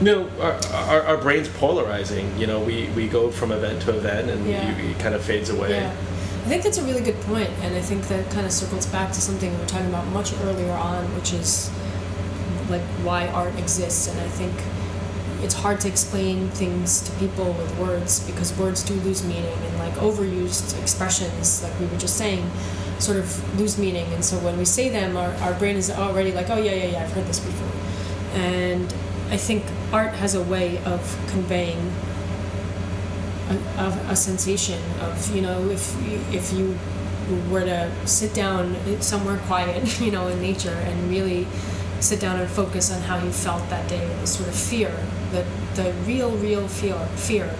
you 0.00 0.04
know 0.12 0.28
our, 0.40 0.52
our, 0.74 1.02
our 1.04 1.16
brain's 1.16 1.48
polarizing 1.48 2.26
you 2.38 2.46
know 2.46 2.60
we, 2.60 2.88
we 2.90 3.08
go 3.08 3.30
from 3.30 3.52
event 3.52 3.80
to 3.82 3.96
event 3.96 4.28
and 4.28 4.46
Yeah. 4.46 4.76
you, 4.78 4.90
it 4.90 4.98
kind 4.98 5.14
of 5.14 5.22
fades 5.24 5.48
away 5.48 5.70
Yeah. 5.70 5.94
I 6.46 6.48
think 6.48 6.62
that's 6.62 6.78
a 6.78 6.84
really 6.84 7.00
good 7.00 7.20
point, 7.22 7.50
and 7.62 7.74
I 7.74 7.80
think 7.80 8.06
that 8.06 8.30
kind 8.30 8.46
of 8.46 8.52
circles 8.52 8.86
back 8.86 9.10
to 9.10 9.20
something 9.20 9.52
we 9.52 9.58
were 9.58 9.66
talking 9.66 9.88
about 9.88 10.06
much 10.06 10.32
earlier 10.42 10.70
on, 10.70 11.04
which 11.16 11.32
is 11.32 11.68
like 12.70 12.82
why 13.02 13.26
art 13.26 13.58
exists. 13.58 14.06
And 14.06 14.20
I 14.20 14.28
think 14.28 14.54
it's 15.42 15.54
hard 15.54 15.80
to 15.80 15.88
explain 15.88 16.48
things 16.50 17.00
to 17.02 17.10
people 17.18 17.52
with 17.52 17.76
words 17.80 18.24
because 18.30 18.56
words 18.56 18.84
do 18.84 18.94
lose 18.94 19.24
meaning, 19.24 19.58
and 19.58 19.78
like 19.80 19.94
overused 19.94 20.80
expressions, 20.80 21.64
like 21.64 21.76
we 21.80 21.86
were 21.86 21.98
just 21.98 22.16
saying, 22.16 22.48
sort 23.00 23.18
of 23.18 23.58
lose 23.58 23.76
meaning. 23.76 24.06
And 24.12 24.24
so 24.24 24.38
when 24.38 24.56
we 24.56 24.64
say 24.64 24.88
them, 24.88 25.16
our, 25.16 25.32
our 25.42 25.54
brain 25.54 25.74
is 25.74 25.90
already 25.90 26.30
like, 26.30 26.48
oh, 26.48 26.62
yeah, 26.62 26.74
yeah, 26.74 26.84
yeah, 26.92 27.02
I've 27.02 27.12
heard 27.12 27.26
this 27.26 27.40
before. 27.40 28.38
And 28.38 28.94
I 29.30 29.36
think 29.36 29.64
art 29.92 30.12
has 30.14 30.36
a 30.36 30.44
way 30.44 30.78
of 30.84 31.00
conveying 31.26 31.92
a, 33.48 33.98
a 34.10 34.16
sensation 34.16 34.80
of 35.00 35.34
you 35.34 35.42
know 35.42 35.68
if 35.70 35.94
you, 36.02 36.20
if 36.36 36.52
you 36.52 36.76
were 37.50 37.64
to 37.64 37.90
sit 38.06 38.34
down 38.34 38.76
somewhere 39.00 39.38
quiet 39.46 40.00
you 40.00 40.10
know 40.10 40.28
in 40.28 40.40
nature 40.40 40.70
and 40.70 41.10
really 41.10 41.46
sit 42.00 42.20
down 42.20 42.38
and 42.38 42.48
focus 42.50 42.92
on 42.92 43.00
how 43.02 43.22
you 43.22 43.30
felt 43.30 43.68
that 43.70 43.88
day 43.88 44.06
the 44.20 44.26
sort 44.26 44.48
of 44.48 44.54
fear 44.54 44.92
the 45.32 45.44
the 45.74 45.92
real 46.04 46.30
real 46.38 46.66
fear 46.68 46.98
fear 47.16 47.52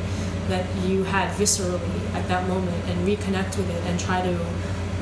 that 0.48 0.66
you 0.84 1.02
had 1.04 1.28
viscerally 1.36 2.14
at 2.14 2.26
that 2.28 2.46
moment 2.48 2.84
and 2.88 3.06
reconnect 3.06 3.56
with 3.56 3.68
it 3.70 3.82
and 3.86 3.98
try 3.98 4.22
to 4.22 4.34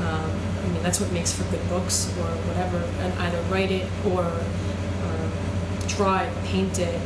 um, 0.00 0.30
I 0.62 0.66
mean 0.68 0.82
that's 0.82 1.00
what 1.00 1.12
makes 1.12 1.32
for 1.32 1.44
good 1.50 1.66
books 1.68 2.08
or 2.18 2.24
whatever 2.48 2.78
and 3.00 3.12
either 3.20 3.40
write 3.50 3.70
it 3.70 3.88
or 4.06 4.24
um, 4.24 5.32
draw 5.88 6.20
it 6.20 6.32
paint 6.44 6.78
it 6.78 7.00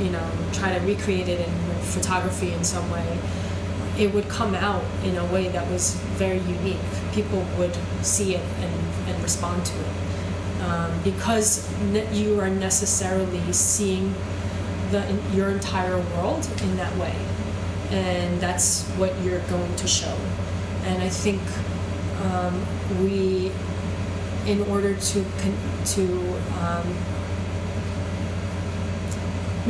you 0.00 0.10
know 0.10 0.30
try 0.52 0.76
to 0.76 0.84
recreate 0.86 1.28
it 1.28 1.46
in 1.46 1.52
photography 1.82 2.52
in 2.52 2.64
some 2.64 2.90
way 2.90 3.18
it 4.00 4.14
would 4.14 4.28
come 4.28 4.54
out 4.54 4.82
in 5.04 5.16
a 5.16 5.24
way 5.26 5.48
that 5.48 5.70
was 5.70 5.94
very 6.16 6.38
unique. 6.38 6.78
People 7.12 7.44
would 7.58 7.76
see 8.02 8.34
it 8.34 8.44
and, 8.60 9.08
and 9.08 9.22
respond 9.22 9.64
to 9.66 9.78
it. 9.78 10.62
Um, 10.62 11.02
because 11.02 11.68
you 12.12 12.40
are 12.40 12.50
necessarily 12.50 13.40
seeing 13.52 14.14
the 14.90 15.18
your 15.32 15.50
entire 15.50 15.98
world 15.98 16.48
in 16.62 16.76
that 16.76 16.94
way 16.96 17.14
and 17.90 18.40
that's 18.40 18.84
what 18.98 19.18
you're 19.22 19.40
going 19.48 19.74
to 19.76 19.86
show. 19.86 20.16
And 20.84 21.02
i 21.02 21.08
think 21.08 21.40
um, 22.24 22.54
we 23.02 23.50
in 24.46 24.60
order 24.68 24.94
to 24.94 25.24
to 25.94 26.02
um, 26.60 26.94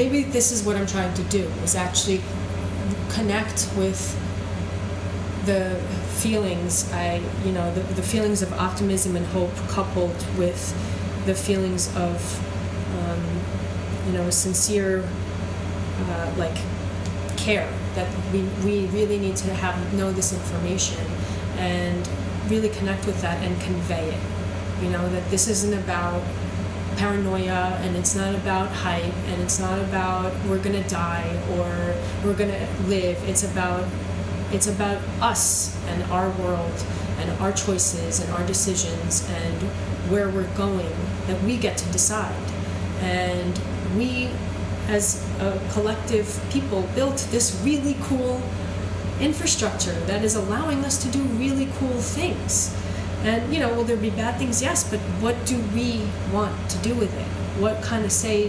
maybe 0.01 0.23
this 0.23 0.51
is 0.51 0.65
what 0.65 0.77
I'm 0.77 0.87
trying 0.87 1.13
to 1.13 1.23
do 1.25 1.43
is 1.63 1.75
actually 1.75 2.23
connect 3.11 3.69
with 3.77 4.01
the 5.45 5.77
feelings 6.23 6.91
I 6.93 7.21
you 7.45 7.53
know 7.53 7.67
the, 7.75 7.83
the 8.01 8.03
feelings 8.03 8.41
of 8.41 8.51
optimism 8.55 9.15
and 9.15 9.27
hope 9.27 9.55
coupled 9.69 10.21
with 10.39 10.63
the 11.27 11.35
feelings 11.35 11.95
of 11.97 12.17
um, 12.99 13.23
you 14.07 14.13
know 14.17 14.31
sincere 14.31 15.07
uh, 16.09 16.33
like 16.39 16.59
care 17.37 17.71
that 17.95 18.09
we, 18.33 18.41
we 18.65 18.87
really 18.99 19.19
need 19.19 19.37
to 19.37 19.53
have 19.53 19.75
know 19.93 20.11
this 20.13 20.33
information 20.33 21.05
and 21.59 22.09
really 22.49 22.71
connect 22.71 23.05
with 23.05 23.21
that 23.21 23.39
and 23.45 23.61
convey 23.61 24.09
it. 24.09 24.23
You 24.83 24.89
know 24.89 25.07
that 25.11 25.31
this 25.31 25.47
isn't 25.47 25.75
about 25.75 26.23
paranoia 27.01 27.79
and 27.81 27.97
it's 27.97 28.15
not 28.15 28.35
about 28.35 28.69
hype 28.69 29.15
and 29.29 29.41
it's 29.41 29.59
not 29.59 29.79
about 29.79 30.31
we're 30.45 30.63
gonna 30.63 30.87
die 30.87 31.35
or 31.53 31.95
we're 32.23 32.37
gonna 32.37 32.69
live. 32.89 33.17
It's 33.27 33.43
about 33.43 33.89
it's 34.53 34.67
about 34.67 34.99
us 35.23 35.75
and 35.87 36.03
our 36.13 36.29
world 36.43 36.85
and 37.19 37.31
our 37.41 37.53
choices 37.53 38.21
and 38.21 38.31
our 38.35 38.47
decisions 38.47 39.27
and 39.31 39.63
where 40.11 40.29
we're 40.29 40.55
going 40.57 40.93
that 41.27 41.43
we 41.43 41.57
get 41.57 41.79
to 41.79 41.89
decide. 41.91 42.35
And 43.01 43.59
we 43.97 44.29
as 44.89 45.25
a 45.41 45.59
collective 45.73 46.29
people 46.51 46.83
built 46.95 47.27
this 47.31 47.59
really 47.65 47.97
cool 48.03 48.43
infrastructure 49.21 49.99
that 50.01 50.23
is 50.23 50.35
allowing 50.35 50.85
us 50.85 51.03
to 51.03 51.09
do 51.09 51.23
really 51.45 51.69
cool 51.79 51.99
things 52.01 52.77
and 53.23 53.53
you 53.53 53.61
know, 53.61 53.73
will 53.75 53.85
there 53.85 53.97
be 53.97 54.11
bad 54.11 54.39
things? 54.39 54.63
Yes, 54.63 54.89
but 54.89 54.99
what 55.21 55.37
do 55.45 55.59
we 55.75 56.03
want 56.33 56.71
to 56.71 56.79
do 56.79 56.95
with 56.95 57.15
it? 57.15 57.27
What 57.61 57.83
kind 57.83 58.05
of 58.05 58.13
say, 58.13 58.47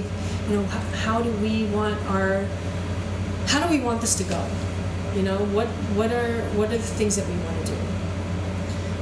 you 0.48 0.56
know, 0.56 0.64
how 1.04 1.22
do 1.22 1.32
we 1.34 1.66
want 1.66 2.00
our, 2.08 2.46
how 3.48 3.66
do 3.66 3.70
we 3.70 3.84
want 3.84 4.00
this 4.00 4.16
to 4.16 4.24
go? 4.24 4.48
You 5.14 5.24
know, 5.24 5.38
what 5.38 5.68
what 5.98 6.14
are 6.14 6.42
what 6.56 6.70
are 6.70 6.78
the 6.78 6.84
things 6.84 7.18
that 7.18 7.28
we 7.28 7.36
want 7.44 7.66
to 7.66 7.72
do? 7.74 7.78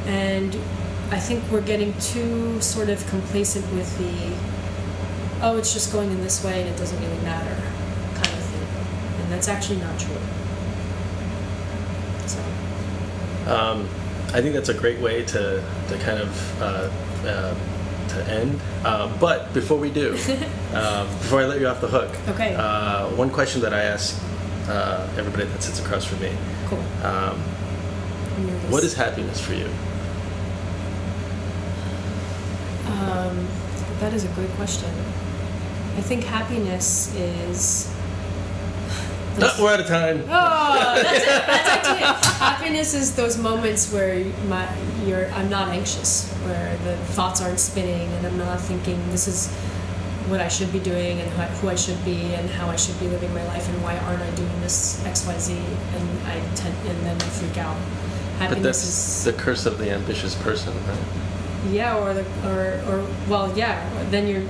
And 0.07 0.55
I 1.11 1.19
think 1.19 1.43
we're 1.51 1.61
getting 1.61 1.93
too 1.99 2.59
sort 2.61 2.89
of 2.89 3.05
complacent 3.09 3.71
with 3.73 3.95
the, 3.99 4.35
oh, 5.45 5.57
it's 5.57 5.71
just 5.71 5.91
going 5.91 6.09
in 6.09 6.21
this 6.21 6.43
way 6.43 6.61
and 6.61 6.69
it 6.69 6.77
doesn't 6.77 6.99
really 6.99 7.21
matter, 7.23 7.55
kind 8.15 8.27
of 8.27 8.43
thing, 8.45 9.21
and 9.21 9.31
that's 9.31 9.47
actually 9.47 9.77
not 9.77 9.99
true. 9.99 10.17
So. 12.25 12.41
Um 13.53 13.98
I 14.33 14.41
think 14.41 14.53
that's 14.53 14.69
a 14.69 14.73
great 14.73 14.99
way 14.99 15.23
to, 15.25 15.63
to 15.87 15.97
kind 15.99 16.19
of 16.19 16.61
uh, 16.61 16.89
uh, 17.27 17.55
to 18.09 18.31
end. 18.31 18.59
Uh, 18.83 19.15
but 19.19 19.51
before 19.53 19.77
we 19.77 19.89
do, 19.89 20.11
um, 20.73 21.07
before 21.19 21.41
I 21.41 21.45
let 21.45 21.59
you 21.59 21.67
off 21.67 21.81
the 21.81 21.87
hook, 21.87 22.15
okay. 22.29 22.55
Uh, 22.55 23.09
one 23.15 23.29
question 23.31 23.61
that 23.61 23.73
I 23.73 23.81
ask 23.81 24.21
uh, 24.67 25.07
everybody 25.17 25.45
that 25.45 25.63
sits 25.63 25.79
across 25.79 26.05
from 26.05 26.21
me. 26.21 26.31
Cool. 26.67 26.79
Um, 27.03 27.39
what 28.69 28.83
is 28.83 28.93
happiness 28.93 29.41
for 29.41 29.53
you? 29.53 29.65
Um, 32.85 33.47
that 33.99 34.13
is 34.13 34.25
a 34.25 34.29
great 34.29 34.49
question. 34.51 34.89
I 35.97 36.01
think 36.01 36.23
happiness 36.23 37.13
is 37.15 37.93
we're 39.59 39.73
out 39.73 39.79
of 39.79 39.87
time. 39.87 40.23
Oh, 40.27 41.01
that's 41.01 41.23
it. 41.23 41.45
That's 41.47 41.89
it. 41.89 42.25
Happiness 42.39 42.93
is 42.93 43.15
those 43.15 43.37
moments 43.37 43.91
where 43.91 44.23
my 44.47 44.67
you're 45.05 45.29
I'm 45.31 45.49
not 45.49 45.69
anxious, 45.69 46.31
where 46.45 46.77
the 46.83 46.97
thoughts 47.13 47.41
aren't 47.41 47.59
spinning, 47.59 48.07
and 48.13 48.27
I'm 48.27 48.37
not 48.37 48.59
thinking 48.59 48.97
this 49.11 49.27
is 49.27 49.49
what 50.29 50.41
I 50.41 50.47
should 50.47 50.71
be 50.71 50.79
doing 50.79 51.19
and 51.19 51.29
who 51.31 51.69
I 51.69 51.75
should 51.75 52.03
be 52.05 52.35
and 52.35 52.49
how 52.51 52.69
I 52.69 52.75
should 52.75 52.99
be 52.99 53.07
living 53.07 53.33
my 53.33 53.43
life 53.47 53.67
and 53.67 53.81
why 53.81 53.97
aren't 53.97 54.21
I 54.21 54.29
doing 54.35 54.61
this 54.61 55.03
X 55.05 55.25
Y 55.25 55.37
Z 55.37 55.53
and 55.53 56.27
I 56.27 56.39
tend 56.55 56.75
and 56.87 57.05
then 57.05 57.15
I 57.15 57.25
freak 57.25 57.57
out. 57.57 57.75
Happiness 58.37 58.55
but 58.55 58.63
that's 58.63 58.83
is 58.83 59.23
the 59.25 59.33
curse 59.33 59.65
of 59.65 59.79
the 59.79 59.91
ambitious 59.91 60.35
person, 60.35 60.73
right? 60.87 60.97
Yeah, 61.71 61.97
or 61.97 62.13
the 62.13 62.25
or 62.45 62.81
or 62.87 63.07
well, 63.27 63.57
yeah. 63.57 63.83
Then 64.11 64.27
you're 64.27 64.43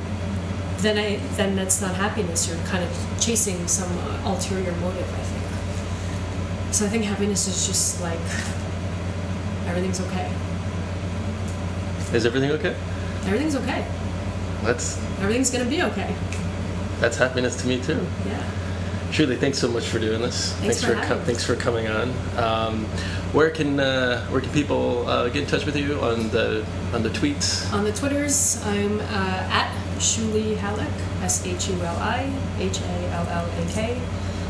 then 0.81 0.97
I 0.97 1.17
then 1.35 1.55
that's 1.55 1.81
not 1.81 1.95
happiness. 1.95 2.47
You're 2.47 2.57
kind 2.65 2.83
of 2.83 2.91
chasing 3.19 3.67
some 3.67 3.91
uh, 3.99 4.31
ulterior 4.31 4.71
motive. 4.73 5.07
I 5.13 5.23
think. 5.23 6.73
So 6.73 6.85
I 6.85 6.89
think 6.89 7.03
happiness 7.03 7.47
is 7.47 7.67
just 7.67 8.01
like 8.01 8.19
everything's 9.67 9.99
okay. 10.01 10.31
Is 12.13 12.25
everything 12.25 12.51
okay? 12.51 12.75
Everything's 13.25 13.55
okay. 13.55 13.85
That's. 14.63 14.97
Everything's 15.19 15.51
gonna 15.51 15.69
be 15.69 15.83
okay. 15.83 16.15
That's 16.99 17.17
happiness 17.17 17.55
to 17.61 17.67
me 17.67 17.81
too. 17.81 18.05
Yeah. 18.25 18.43
Truly, 19.11 19.37
thanks 19.37 19.57
so 19.57 19.67
much 19.67 19.85
for 19.85 19.97
doing 19.97 20.21
this. 20.21 20.53
Thanks, 20.53 20.81
thanks 20.81 21.07
for, 21.07 21.15
for 21.15 21.23
thanks 21.23 21.43
for 21.43 21.55
coming 21.55 21.87
on. 21.87 22.13
Um, 22.37 22.85
where 23.33 23.49
can 23.49 23.79
uh, 23.79 24.25
where 24.27 24.41
can 24.41 24.51
people 24.51 25.07
uh, 25.07 25.29
get 25.29 25.43
in 25.43 25.47
touch 25.47 25.65
with 25.65 25.75
you 25.75 25.99
on 26.01 26.29
the 26.29 26.65
on 26.93 27.01
the 27.01 27.09
tweets? 27.09 27.71
On 27.73 27.83
the 27.83 27.91
twitters, 27.91 28.61
I'm 28.65 28.99
uh, 28.99 29.03
at 29.49 29.71
Shuli 29.99 30.57
Hallak, 30.57 30.91
S 31.21 31.45
H 31.45 31.69
U 31.69 31.79
L 31.81 31.97
I 31.97 32.33
H 32.57 32.81
A 32.81 33.09
L 33.13 33.27
L 33.27 33.45
A 33.45 33.65
K. 33.71 34.01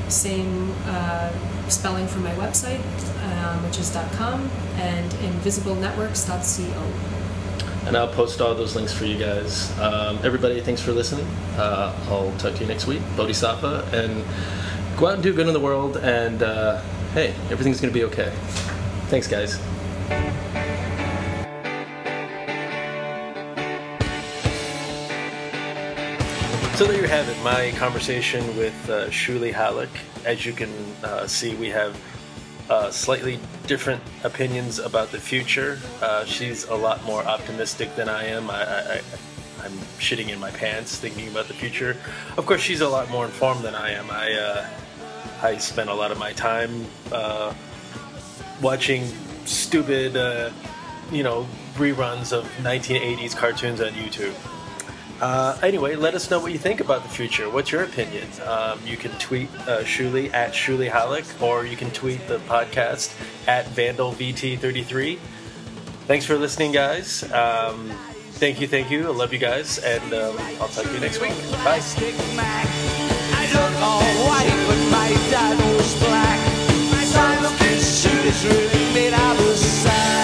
Same 0.07 0.73
uh, 0.85 1.29
spelling 1.69 2.07
for 2.07 2.19
my 2.19 2.33
website, 2.35 2.81
um, 3.23 3.63
which 3.63 3.79
is 3.79 3.91
.com, 4.13 4.49
and 4.75 5.11
invisiblenetworks.co. 5.11 7.87
And 7.87 7.97
I'll 7.97 8.07
post 8.07 8.41
all 8.41 8.53
those 8.55 8.75
links 8.75 8.93
for 8.93 9.05
you 9.05 9.17
guys. 9.17 9.71
Um, 9.79 10.19
everybody, 10.23 10.59
thanks 10.61 10.81
for 10.81 10.91
listening. 10.91 11.25
Uh, 11.57 11.93
I'll 12.09 12.31
talk 12.37 12.55
to 12.55 12.61
you 12.61 12.67
next 12.67 12.87
week. 12.87 13.01
Bodhisattva, 13.15 13.89
and 13.93 14.23
go 14.97 15.07
out 15.07 15.15
and 15.15 15.23
do 15.23 15.33
good 15.33 15.47
in 15.47 15.53
the 15.53 15.59
world. 15.59 15.97
And 15.97 16.43
uh, 16.43 16.81
hey, 17.13 17.33
everything's 17.49 17.81
going 17.81 17.93
to 17.93 17.99
be 17.99 18.05
okay. 18.05 18.31
Thanks, 19.07 19.27
guys. 19.27 19.59
So 26.79 26.85
there 26.85 27.01
you 27.01 27.07
have 27.09 27.27
it, 27.27 27.37
my 27.43 27.73
conversation 27.77 28.55
with 28.55 28.89
uh, 28.89 29.07
Shuli 29.07 29.51
Hallak. 29.51 29.89
As 30.23 30.45
you 30.45 30.53
can 30.53 30.71
uh, 31.03 31.27
see, 31.27 31.53
we 31.55 31.67
have 31.71 32.01
uh, 32.69 32.89
slightly 32.89 33.37
different 33.67 34.01
opinions 34.23 34.79
about 34.79 35.11
the 35.11 35.19
future. 35.19 35.77
Uh, 36.01 36.23
she's 36.23 36.69
a 36.69 36.73
lot 36.73 37.03
more 37.03 37.21
optimistic 37.25 37.93
than 37.97 38.07
I 38.07 38.27
am. 38.27 38.49
I, 38.49 39.01
am 39.65 39.73
shitting 39.99 40.29
in 40.29 40.39
my 40.39 40.51
pants 40.51 40.97
thinking 40.97 41.27
about 41.27 41.49
the 41.49 41.53
future. 41.53 41.97
Of 42.37 42.45
course, 42.45 42.61
she's 42.61 42.79
a 42.79 42.87
lot 42.87 43.11
more 43.11 43.25
informed 43.25 43.65
than 43.65 43.75
I 43.75 43.89
am. 43.91 44.09
I 44.09 44.31
uh, 44.31 44.69
I 45.41 45.57
spend 45.57 45.89
a 45.89 45.93
lot 45.93 46.13
of 46.13 46.17
my 46.17 46.31
time 46.31 46.85
uh, 47.11 47.53
watching 48.61 49.03
stupid, 49.43 50.13
you 51.11 51.23
know, 51.23 51.45
reruns 51.73 52.31
of 52.31 52.45
1980s 52.61 53.35
cartoons 53.35 53.81
on 53.81 53.89
YouTube. 53.89 54.33
Uh, 55.21 55.57
anyway, 55.61 55.95
let 55.95 56.13
us 56.13 56.29
know 56.29 56.39
what 56.39 56.51
you 56.51 56.57
think 56.57 56.79
about 56.79 57.03
the 57.03 57.09
future. 57.09 57.49
What's 57.49 57.71
your 57.71 57.83
opinion? 57.83 58.27
Um, 58.45 58.79
you 58.85 58.95
can 58.95 59.11
tweet 59.19 59.49
uh, 59.67 59.83
Shuli 59.83 60.33
at 60.33 60.53
Shuli 60.53 60.89
Hallak, 60.89 61.41
or 61.41 61.65
you 61.65 61.75
can 61.75 61.91
tweet 61.91 62.25
the 62.27 62.37
podcast 62.39 63.13
at 63.47 63.65
VandalVT33. 63.65 65.17
Thanks 66.07 66.25
for 66.25 66.37
listening, 66.37 66.71
guys. 66.71 67.29
Um, 67.31 67.89
thank 68.31 68.61
you, 68.61 68.67
thank 68.67 68.89
you. 68.89 69.07
I 69.07 69.11
love 69.11 69.33
you 69.33 69.39
guys, 69.39 69.77
and 69.79 70.13
um, 70.13 70.37
I'll 70.61 70.69
talk 70.69 70.85
to 70.85 70.93
you 70.93 70.99
next 70.99 71.21
week. 71.21 71.31
Bye. 71.63 71.79
my 76.91 77.05
town 77.11 77.53
face, 77.57 78.03
these 78.03 78.45
and 78.45 78.95
the 78.95 79.07
east 79.09 79.39
was 79.39 80.18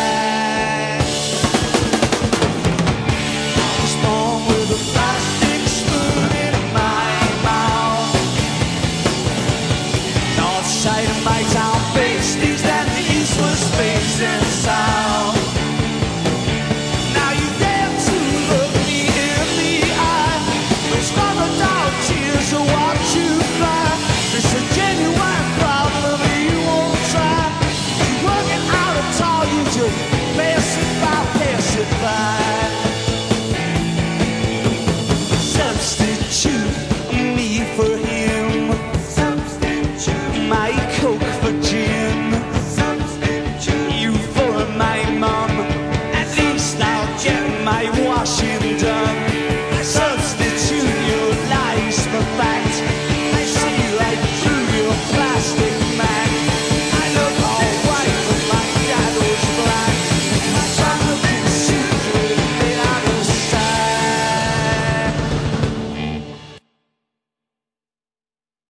facing 14.18 14.45